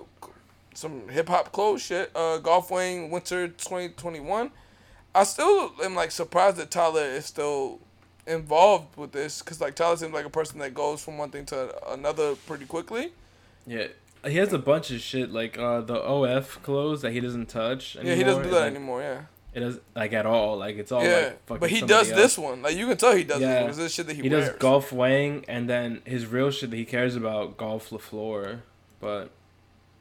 some 0.74 1.10
hip 1.10 1.28
hop 1.28 1.52
clothes 1.52 1.82
shit. 1.82 2.12
Uh, 2.16 2.38
Golf 2.38 2.72
Wang 2.72 3.10
Winter 3.12 3.48
2021. 3.48 4.52
I 5.14 5.24
still 5.24 5.72
am 5.84 5.96
like 5.96 6.12
surprised 6.12 6.58
that 6.58 6.72
Tyler 6.72 7.02
is 7.04 7.26
still 7.26 7.80
involved 8.28 8.96
with 8.96 9.12
this, 9.12 9.42
cause 9.42 9.60
like 9.60 9.76
Tyler 9.76 9.98
seems 9.98 10.14
like 10.14 10.26
a 10.26 10.30
person 10.30 10.60
that 10.60 10.74
goes 10.74 11.04
from 11.04 11.18
one 11.18 11.32
thing 11.32 11.46
to 11.48 11.76
another 11.92 12.36
pretty 12.36 12.66
quickly. 12.66 13.12
Yeah, 13.66 13.88
he 14.26 14.38
has 14.38 14.54
a 14.54 14.60
bunch 14.60 14.92
of 14.92 15.02
shit 15.02 15.32
like 15.32 15.58
uh 15.58 15.82
the 15.82 15.96
OF 15.96 16.62
clothes 16.64 17.02
that 17.02 17.12
he 17.12 17.20
doesn't 17.20 17.48
touch. 17.50 17.96
Anymore. 17.96 18.12
Yeah, 18.12 18.18
he 18.18 18.24
doesn't 18.24 18.44
do 18.44 18.50
that 18.52 18.60
like, 18.62 18.76
anymore. 18.76 19.02
Yeah. 19.02 19.22
It 19.60 19.66
does 19.66 19.80
like 19.96 20.14
at 20.14 20.26
all. 20.26 20.58
Like 20.58 20.78
it's 20.78 20.92
all 20.92 21.04
yeah, 21.04 21.16
like 21.16 21.46
fucking. 21.48 21.60
but 21.60 21.70
he 21.70 21.82
does 21.82 22.10
else. 22.12 22.22
this 22.22 22.38
one. 22.38 22.62
Like 22.62 22.78
you 22.78 22.88
can 22.88 22.96
tell 22.98 23.14
he 23.16 23.26
does 23.26 23.42
Yeah. 23.42 23.68
this 23.68 23.76
this 23.78 23.94
shit 23.94 24.08
that 24.08 24.16
he, 24.16 24.22
He, 24.24 24.30
wears. 24.30 24.50
does 24.50 24.58
golf 24.58 24.92
Wang, 24.94 25.44
and 25.50 25.70
then 25.70 26.02
his 26.06 26.26
real 26.26 26.50
shit 26.52 26.70
that 26.72 26.78
he 26.78 26.86
cares 26.86 27.16
about 27.16 27.58
golf 27.58 27.92
le 27.92 28.00
Fleur. 28.00 28.62
But 29.02 29.32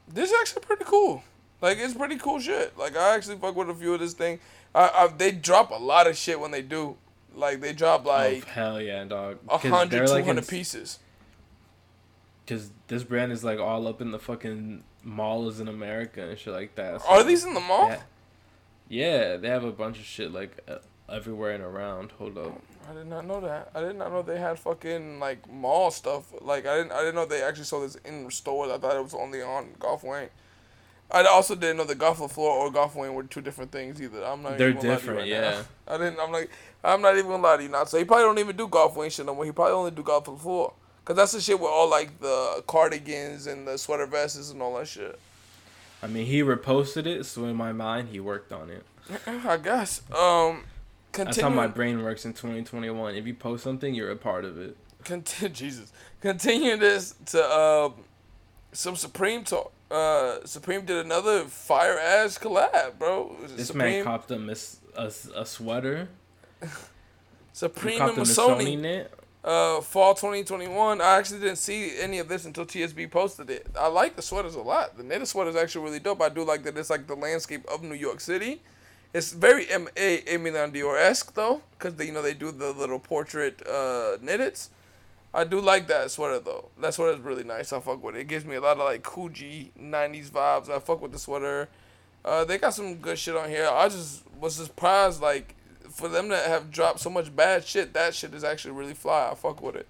This 0.07 0.29
is 0.31 0.35
actually 0.39 0.61
pretty 0.61 0.85
cool. 0.85 1.23
Like 1.61 1.77
it's 1.77 1.93
pretty 1.93 2.17
cool 2.17 2.39
shit. 2.39 2.77
Like 2.77 2.95
I 2.95 3.15
actually 3.15 3.37
fuck 3.37 3.55
with 3.55 3.69
a 3.69 3.75
few 3.75 3.93
of 3.93 3.99
this 3.99 4.13
thing. 4.13 4.39
I, 4.73 4.87
I 4.93 5.07
they 5.07 5.31
drop 5.31 5.71
a 5.71 5.75
lot 5.75 6.07
of 6.07 6.15
shit 6.15 6.39
when 6.39 6.51
they 6.51 6.61
do. 6.61 6.95
Like 7.35 7.59
they 7.59 7.73
drop 7.73 8.05
oh, 8.05 8.09
like 8.09 8.43
oh, 8.47 8.51
hell 8.51 8.81
yeah, 8.81 9.03
dog. 9.03 9.39
a 9.47 9.59
'Cause 9.59 9.69
hundred, 9.71 10.07
they're, 10.07 10.23
like, 10.23 10.47
pieces. 10.47 10.99
Cause 12.47 12.71
this 12.87 13.03
brand 13.03 13.31
is 13.31 13.43
like 13.43 13.59
all 13.59 13.87
up 13.87 14.01
in 14.01 14.11
the 14.11 14.19
fucking 14.19 14.83
malls 15.03 15.59
in 15.59 15.67
America 15.67 16.27
and 16.29 16.39
shit 16.39 16.53
like 16.53 16.75
that. 16.75 17.01
Are 17.07 17.23
these 17.23 17.45
in 17.45 17.53
the 17.53 17.59
mall? 17.59 17.89
Yeah. 17.89 18.01
Yeah, 18.89 19.37
they 19.37 19.47
have 19.47 19.63
a 19.63 19.71
bunch 19.71 19.99
of 19.99 20.05
shit 20.05 20.33
like 20.33 20.59
uh, 20.67 20.79
everywhere 21.07 21.51
and 21.51 21.63
around. 21.63 22.11
Hold 22.13 22.37
up. 22.37 22.61
I 22.89 22.93
did 22.93 23.07
not 23.07 23.25
know 23.25 23.39
that. 23.41 23.69
I 23.75 23.81
did 23.81 23.95
not 23.95 24.11
know 24.11 24.23
they 24.23 24.39
had 24.39 24.57
fucking 24.57 25.19
like 25.19 25.49
mall 25.49 25.91
stuff. 25.91 26.33
Like 26.41 26.65
I 26.65 26.77
didn't 26.77 26.91
I 26.91 26.99
didn't 26.99 27.15
know 27.15 27.25
they 27.25 27.43
actually 27.43 27.65
sold 27.65 27.85
this 27.85 27.95
in 28.03 28.29
stores. 28.31 28.71
I 28.71 28.79
thought 28.79 28.95
it 28.95 29.03
was 29.03 29.13
only 29.13 29.41
on 29.41 29.69
Golf 29.79 30.03
Wang. 30.03 30.29
I 31.11 31.23
also 31.25 31.55
didn't 31.55 31.77
know 31.77 31.85
that 31.85 31.97
Golf 31.97 32.17
Fleur 32.31 32.45
or 32.45 32.71
Golf 32.71 32.95
Wang 32.95 33.13
were 33.13 33.23
two 33.23 33.41
different 33.41 33.71
things 33.71 34.01
either. 34.01 34.23
I'm 34.23 34.43
not. 34.43 34.57
They're 34.57 34.69
even 34.69 34.81
gonna 34.81 34.93
lie 34.93 34.99
to 34.99 35.01
you 35.01 35.11
different, 35.11 35.19
right 35.19 35.27
yeah. 35.27 35.41
now. 35.41 35.61
I 35.87 35.97
didn't. 35.97 36.19
I'm 36.19 36.31
like. 36.31 36.49
I'm 36.83 37.01
not 37.01 37.17
even 37.17 37.29
gonna 37.29 37.43
lie 37.43 37.57
to 37.57 37.63
you 37.63 37.69
now. 37.69 37.83
So 37.83 37.97
he 37.97 38.05
probably 38.05 38.25
don't 38.25 38.39
even 38.39 38.55
do 38.55 38.67
Golf 38.67 38.95
Wang 38.95 39.09
shit 39.09 39.25
no 39.25 39.35
more. 39.35 39.45
He 39.45 39.51
probably 39.51 39.73
only 39.73 39.91
do 39.91 40.03
Golf 40.03 40.25
Fleur. 40.25 40.71
Cause 41.05 41.15
that's 41.15 41.31
the 41.31 41.41
shit 41.41 41.59
with 41.59 41.71
all 41.71 41.89
like 41.89 42.19
the 42.19 42.63
cardigans 42.67 43.47
and 43.47 43.67
the 43.67 43.77
sweater 43.77 44.05
vests 44.05 44.51
and 44.51 44.61
all 44.61 44.77
that 44.77 44.87
shit. 44.87 45.19
I 46.01 46.07
mean, 46.07 46.25
he 46.25 46.41
reposted 46.41 47.05
it, 47.05 47.25
so 47.25 47.45
in 47.45 47.55
my 47.55 47.71
mind, 47.73 48.09
he 48.09 48.19
worked 48.19 48.51
on 48.51 48.69
it. 48.69 48.83
I 49.27 49.57
guess. 49.57 50.01
Um. 50.11 50.65
That's 51.11 51.39
how 51.41 51.49
my 51.49 51.67
brain 51.67 52.03
works 52.03 52.23
in 52.25 52.33
2021. 52.33 53.15
If 53.15 53.25
you 53.25 53.33
post 53.33 53.63
something, 53.63 53.95
you're 53.95 54.11
a 54.11 54.15
part 54.15 54.45
of 54.45 54.59
it. 54.59 54.77
Continue. 55.03 55.53
Jesus. 55.53 55.91
Continue 56.21 56.77
this 56.77 57.15
to 57.27 57.51
um 57.51 57.93
some 58.71 58.95
Supreme 58.95 59.43
talk. 59.43 59.71
Uh, 59.89 60.45
Supreme 60.45 60.85
did 60.85 61.03
another 61.03 61.45
fire 61.45 61.97
ass 61.97 62.37
collab, 62.37 62.99
bro. 62.99 63.35
This 63.55 63.67
Supreme, 63.67 63.91
man 63.91 64.03
copped 64.03 64.29
a, 64.29 64.37
miss, 64.37 64.77
a, 64.95 65.11
a 65.35 65.45
sweater. 65.45 66.09
Supreme 67.53 68.01
and 68.01 68.17
a 68.17 68.21
Missoni. 68.21 69.07
Uh, 69.43 69.79
fall 69.79 70.13
2021. 70.13 70.99
I 70.99 71.17
actually 71.17 71.39
didn't 71.39 71.57
see 71.57 71.97
any 71.97 72.19
of 72.19 72.27
this 72.27 72.45
until 72.45 72.65
TSB 72.65 73.09
posted 73.09 73.49
it. 73.49 73.67
I 73.77 73.87
like 73.87 74.15
the 74.17 74.21
sweaters 74.21 74.55
a 74.55 74.61
lot. 74.61 74.97
The 74.97 75.03
knitted 75.03 75.27
sweater 75.27 75.49
is 75.49 75.55
actually 75.55 75.85
really 75.85 75.99
dope. 75.99 76.21
I 76.21 76.27
do 76.29 76.43
like 76.43 76.63
that 76.63 76.77
it's 76.77 76.89
like 76.89 77.07
the 77.07 77.15
landscape 77.15 77.65
of 77.67 77.81
New 77.81 77.95
York 77.95 78.19
City. 78.19 78.61
It's 79.13 79.31
very 79.31 79.69
M 79.69 79.87
A 79.95 80.35
Emilion 80.35 80.71
Dior 80.71 80.99
esque 80.99 81.33
though, 81.33 81.61
because 81.71 81.97
you 82.05 82.11
know 82.11 82.21
they 82.21 82.33
do 82.33 82.51
the 82.51 82.73
little 82.73 82.99
portrait 82.99 83.65
uh, 83.65 84.17
knitted. 84.21 84.59
I 85.33 85.45
do 85.45 85.61
like 85.61 85.87
that 85.87 86.11
sweater 86.11 86.39
though. 86.39 86.69
That 86.79 86.93
sweater 86.93 87.13
is 87.13 87.19
really 87.19 87.43
nice. 87.43 87.71
I 87.71 87.79
fuck 87.79 88.03
with 88.03 88.15
it. 88.15 88.21
It 88.21 88.27
gives 88.27 88.45
me 88.45 88.55
a 88.55 88.61
lot 88.61 88.77
of 88.77 88.83
like 88.83 89.03
Coogi 89.03 89.69
'90s 89.79 90.29
vibes. 90.29 90.69
I 90.69 90.79
fuck 90.79 91.01
with 91.01 91.11
the 91.11 91.19
sweater. 91.19 91.69
Uh, 92.25 92.43
they 92.43 92.57
got 92.57 92.73
some 92.73 92.95
good 92.95 93.17
shit 93.17 93.35
on 93.35 93.49
here. 93.49 93.67
I 93.71 93.87
just 93.87 94.23
was 94.39 94.55
surprised 94.55 95.21
like 95.21 95.55
for 95.99 96.07
them 96.07 96.29
to 96.29 96.37
have 96.37 96.71
dropped 96.71 96.99
so 96.99 97.09
much 97.09 97.35
bad 97.35 97.65
shit. 97.65 97.93
That 97.93 98.15
shit 98.15 98.33
is 98.33 98.43
actually 98.43 98.73
really 98.73 98.93
fly. 98.93 99.29
I 99.31 99.35
fuck 99.35 99.61
with 99.61 99.75
it. 99.75 99.87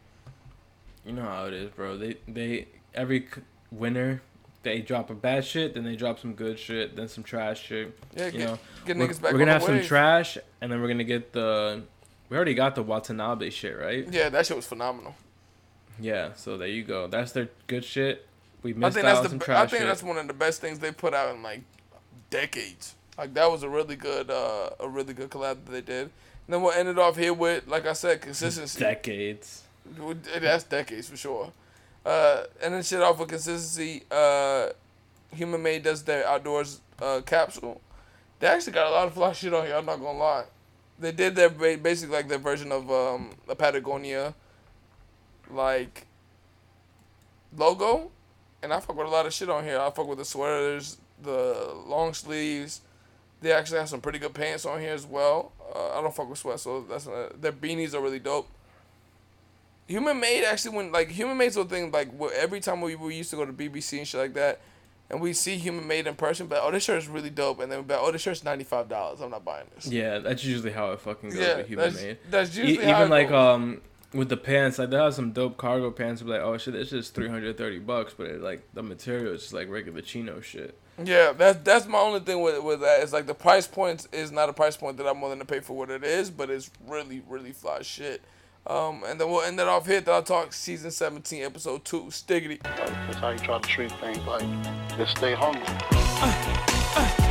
You 1.06 1.14
know 1.14 1.22
how 1.24 1.46
it 1.46 1.54
is, 1.54 1.70
bro. 1.72 1.98
They 1.98 2.18
they 2.28 2.68
every 2.94 3.28
winter 3.72 4.22
they 4.64 4.82
drop 4.82 5.10
a 5.10 5.14
bad 5.14 5.46
shit, 5.46 5.74
then 5.74 5.84
they 5.84 5.96
drop 5.96 6.20
some 6.20 6.34
good 6.34 6.60
shit, 6.60 6.96
then 6.96 7.08
some 7.08 7.24
trash 7.24 7.62
shit. 7.64 7.98
Yeah, 8.16 8.26
you 8.26 8.32
get, 8.32 8.40
know, 8.40 8.60
get 8.86 8.98
we're, 8.98 9.08
niggas 9.08 9.22
back 9.22 9.32
we're 9.32 9.40
gonna 9.40 9.54
have 9.54 9.64
some 9.64 9.82
trash, 9.84 10.38
and 10.62 10.72
then 10.72 10.82
we're 10.82 10.88
gonna 10.88 11.04
get 11.04 11.32
the. 11.32 11.84
We 12.30 12.36
already 12.36 12.54
got 12.54 12.76
the 12.76 12.84
Watanabe 12.84 13.50
shit, 13.50 13.78
right? 13.78 14.08
Yeah, 14.12 14.30
that 14.30 14.46
shit 14.46 14.56
was 14.56 14.66
phenomenal. 14.68 15.16
Yeah. 16.00 16.34
So 16.36 16.58
there 16.58 16.68
you 16.68 16.84
go. 16.84 17.08
That's 17.08 17.32
their 17.32 17.50
good 17.68 17.84
shit. 17.84 18.28
We 18.62 18.72
I 18.72 18.78
missed 18.78 18.96
think 18.96 19.08
out 19.08 19.10
that's 19.10 19.18
on 19.18 19.24
the. 19.24 19.30
some 19.30 19.38
be- 19.40 19.44
I 19.44 19.46
trash 19.46 19.70
think 19.72 19.80
shit. 19.82 19.88
that's 19.88 20.04
one 20.04 20.18
of 20.18 20.28
the 20.28 20.34
best 20.34 20.62
things 20.62 20.80
they 20.80 20.92
put 20.92 21.14
out 21.14 21.34
in 21.34 21.42
like 21.42 21.62
decades. 22.30 22.96
Like 23.20 23.34
that 23.34 23.52
was 23.52 23.64
a 23.64 23.70
really 23.70 23.98
good, 23.98 24.32
uh, 24.32 24.70
a 24.80 24.88
really 24.88 25.14
good 25.14 25.30
collab 25.30 25.66
that 25.66 25.72
they 25.72 25.82
did. 25.82 26.04
And 26.04 26.12
then 26.48 26.62
we'll 26.62 26.72
end 26.72 26.88
it 26.88 26.98
off 26.98 27.18
here 27.18 27.34
with, 27.34 27.68
like 27.68 27.86
I 27.86 27.92
said, 27.92 28.22
consistency. 28.22 28.80
Decades. 28.80 29.64
That's 30.40 30.64
decades 30.64 31.10
for 31.10 31.18
sure. 31.18 31.52
Uh, 32.06 32.44
and 32.64 32.74
then 32.74 32.82
shit 32.82 33.02
off 33.02 33.20
with 33.20 33.28
consistency. 33.28 34.04
Uh, 34.10 34.70
Human 35.36 35.62
Made 35.62 35.84
does 35.84 36.02
their 36.04 36.26
outdoors 36.26 36.80
uh, 37.02 37.20
capsule. 37.26 37.82
They 38.40 38.48
actually 38.48 38.72
got 38.72 38.88
a 38.88 38.92
lot 38.92 39.08
of 39.08 39.14
fly 39.14 39.34
shit 39.34 39.54
on 39.54 39.66
here. 39.66 39.76
I'm 39.76 39.86
not 39.86 39.98
gonna 39.98 40.18
lie. 40.18 40.46
They 40.98 41.12
did 41.12 41.36
their 41.36 41.50
basically 41.50 42.16
like 42.16 42.30
their 42.30 42.38
version 42.38 42.72
of 42.72 42.90
um, 42.90 43.32
a 43.50 43.56
Patagonia, 43.56 44.34
like 45.52 46.08
logo, 47.56 48.12
and 48.64 48.72
I 48.72 48.80
fuck 48.80 48.96
with 48.96 49.08
a 49.08 49.10
lot 49.10 49.26
of 49.26 49.34
shit 49.34 49.50
on 49.50 49.66
here. 49.66 49.78
I 49.78 49.90
fuck 49.90 50.08
with 50.08 50.20
the 50.20 50.26
sweaters, 50.26 50.98
the 51.22 51.74
long 51.86 52.14
sleeves. 52.14 52.80
They 53.42 53.52
actually 53.54 53.80
have 53.80 53.90
some 53.90 54.02
pretty 54.02 54.20
good 54.20 54.34
pants 54.34 54.66
on 54.66 54.80
here 54.82 54.94
as 54.94 55.06
well. 55.06 55.52
Uh, 55.74 55.98
I 55.98 56.02
don't 56.02 56.14
fuck 56.14 56.30
with 56.30 56.40
sweats, 56.40 56.64
so 56.64 56.82
that's 56.82 57.08
uh, 57.08 57.32
their 57.40 57.52
beanies 57.54 57.94
are 57.94 58.02
really 58.02 58.20
dope. 58.20 58.50
Human 59.88 60.20
Made 60.20 60.44
actually 60.44 60.76
when 60.76 60.92
like 60.92 61.10
Human 61.10 61.38
Made's 61.38 61.58
a 61.58 61.66
thing 61.66 61.92
like 61.92 62.10
every 62.36 62.60
time 62.60 62.82
we, 62.82 62.96
we 62.96 63.16
used 63.16 63.30
to 63.32 63.36
go 63.38 63.46
to 63.46 63.54
BBC 63.54 63.98
and 63.98 64.08
shit 64.08 64.20
like 64.22 64.34
that, 64.36 64.60
and 65.10 65.20
we 65.20 65.34
see 65.34 65.56
Human 65.58 65.88
Made 65.88 66.06
in 66.06 66.16
person, 66.16 66.46
but 66.48 66.60
oh 66.62 66.70
this 66.72 66.84
shirt 66.84 67.00
is 67.00 67.08
really 67.08 67.30
dope, 67.32 67.60
and 67.60 67.72
then 67.72 67.84
but 67.84 68.00
oh 68.02 68.12
this 68.12 68.22
shirt's 68.22 68.44
ninety 68.44 68.64
five 68.66 68.88
dollars. 68.88 69.20
I'm 69.22 69.32
not 69.32 69.44
buying 69.44 69.66
this. 69.76 69.88
Yeah, 69.88 70.20
that's 70.20 70.44
usually 70.44 70.72
how 70.72 70.92
it 70.92 71.00
fucking 71.00 71.30
goes 71.30 71.40
Yeah, 71.40 71.58
with 71.58 71.68
human 71.68 71.90
that's, 71.92 72.04
made. 72.04 72.18
that's 72.30 72.58
E- 72.58 72.62
usually 72.68 72.86
how 72.86 72.98
even 73.00 73.10
like 73.10 73.30
goes. 73.30 73.56
um 73.56 73.82
with 74.14 74.30
the 74.30 74.38
pants, 74.38 74.80
like 74.80 74.90
they 74.90 74.98
have 74.98 75.14
some 75.14 75.32
dope 75.32 75.58
cargo 75.58 75.92
pants. 75.92 76.22
Be 76.22 76.30
like, 76.30 76.42
oh 76.42 76.58
shit, 76.58 76.74
this 76.74 76.94
is 76.94 77.10
three 77.10 77.30
hundred 77.30 77.58
thirty 77.58 77.80
bucks, 77.80 78.14
but 78.18 78.28
it, 78.28 78.42
like 78.42 78.68
the 78.74 78.84
material 78.84 79.34
is 79.34 79.42
just 79.42 79.54
like 79.54 79.70
regular 79.70 80.02
chino 80.02 80.42
shit. 80.42 80.78
Yeah, 81.04 81.32
that's 81.32 81.60
that's 81.60 81.86
my 81.88 82.00
only 82.00 82.20
thing 82.20 82.42
with 82.42 82.62
with 82.64 82.82
that. 82.82 83.02
It's 83.02 83.14
like 83.14 83.28
the 83.28 83.36
price 83.36 83.68
point 83.68 84.08
is 84.12 84.32
not 84.32 84.50
a 84.50 84.54
price 84.54 84.76
point 84.76 84.98
that 84.98 85.08
I'm 85.08 85.22
willing 85.22 85.40
to 85.40 85.46
pay 85.46 85.60
for 85.60 85.78
what 85.78 85.90
it 85.90 86.04
is, 86.04 86.30
but 86.30 86.50
it's 86.50 86.72
really 86.88 87.22
really 87.28 87.52
fly 87.52 87.82
shit. 87.82 88.22
Um, 88.68 89.04
and 89.08 89.20
then 89.20 89.30
we'll 89.30 89.42
end 89.42 89.60
it 89.60 89.68
off 89.68 89.88
here. 89.88 90.02
That 90.02 90.12
I'll 90.12 90.22
talk 90.22 90.54
season 90.54 90.92
17, 90.92 91.44
episode 91.44 91.86
two, 91.86 92.04
Stiggity. 92.06 92.62
That's 92.62 93.18
how 93.18 93.30
you 93.30 93.40
try 93.40 93.58
to 93.58 93.68
treat 93.68 93.92
things 93.94 94.20
like 94.26 94.44
just 94.98 95.18
stay 95.18 95.34
hungry. 95.34 97.26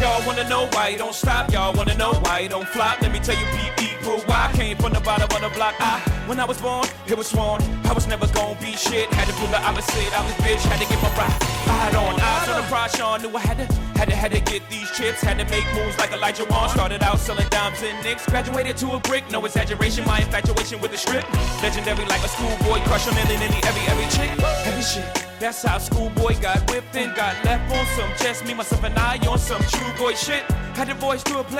Y'all 0.00 0.24
wanna 0.26 0.48
know 0.48 0.68
why 0.72 0.88
you 0.88 0.98
don't 0.98 1.14
stop? 1.14 1.50
Y'all 1.52 1.74
wanna 1.74 1.94
know 1.94 2.12
why 2.22 2.40
you 2.40 2.48
don't 2.48 2.68
flop? 2.68 3.00
Let 3.02 3.12
me 3.12 3.18
tell 3.18 3.36
you, 3.36 3.44
PE 3.46 4.02
crew, 4.02 4.18
why 4.26 4.48
I 4.48 4.56
came 4.56 4.76
from 4.76 4.92
the 4.92 5.00
bottom 5.00 5.28
of 5.34 5.40
the 5.42 5.54
block. 5.56 5.74
I, 5.80 5.98
when 6.26 6.38
I 6.38 6.44
was 6.44 6.60
born, 6.60 6.86
it 7.06 7.16
was 7.16 7.26
sworn 7.26 7.60
I 7.84 7.92
was 7.92 8.06
never 8.06 8.26
gonna 8.28 8.58
be 8.60 8.72
shit. 8.76 9.12
Had 9.14 9.26
to 9.28 9.34
prove 9.34 9.50
the 9.50 9.60
opposite. 9.60 10.12
I 10.16 10.22
was 10.24 10.34
bitch, 10.44 10.62
had 10.70 10.80
to 10.80 10.88
get 10.88 11.02
my. 11.02 11.08
I 11.18 11.76
had 11.82 11.94
on 11.96 12.20
eyes 12.20 12.48
on 12.48 12.60
the 12.60 12.66
prize, 12.68 12.94
Sean 12.94 13.22
knew 13.22 13.34
I 13.34 13.40
had 13.40 13.58
to, 13.58 13.66
had 13.98 14.08
to, 14.08 14.14
had 14.14 14.32
to 14.32 14.40
get 14.40 14.62
these 14.70 14.90
chips. 14.92 15.20
Had 15.20 15.38
to 15.38 15.44
make 15.46 15.64
moves 15.74 15.98
like 15.98 16.12
Elijah 16.12 16.44
Wan. 16.50 16.68
Started 16.68 17.02
out 17.02 17.18
selling 17.18 17.48
dimes 17.48 17.82
and 17.82 17.96
nicks. 18.04 18.24
Graduated 18.26 18.76
to 18.78 18.92
a 18.92 19.00
brick, 19.00 19.24
no 19.30 19.44
exaggeration. 19.44 20.04
My 20.04 20.20
infatuation 20.20 20.80
with 20.80 20.92
the 20.92 20.98
strip, 20.98 21.24
legendary 21.62 22.04
like 22.04 22.22
a 22.22 22.28
schoolboy. 22.28 22.80
Crush 22.86 23.08
on 23.08 23.14
nearly, 23.14 23.36
nearly 23.38 23.60
every 23.64 23.82
every 23.88 24.08
chick. 24.14 24.30
Heavy 24.64 24.82
shit. 24.82 25.27
That's 25.40 25.62
how 25.62 25.78
schoolboy 25.78 26.40
got 26.40 26.68
whipped 26.70 26.96
and 26.96 27.14
got 27.14 27.32
left 27.44 27.72
on 27.72 27.86
some 27.96 28.10
chest. 28.16 28.44
Me, 28.44 28.54
myself, 28.54 28.82
and 28.82 28.98
I 28.98 29.18
on 29.28 29.38
some 29.38 29.62
true 29.62 29.92
boy 29.96 30.14
shit. 30.14 30.42
Had 30.74 30.88
the 30.88 30.94
voice 30.94 31.22
to 31.24 31.38
a 31.38 31.44
play. 31.44 31.56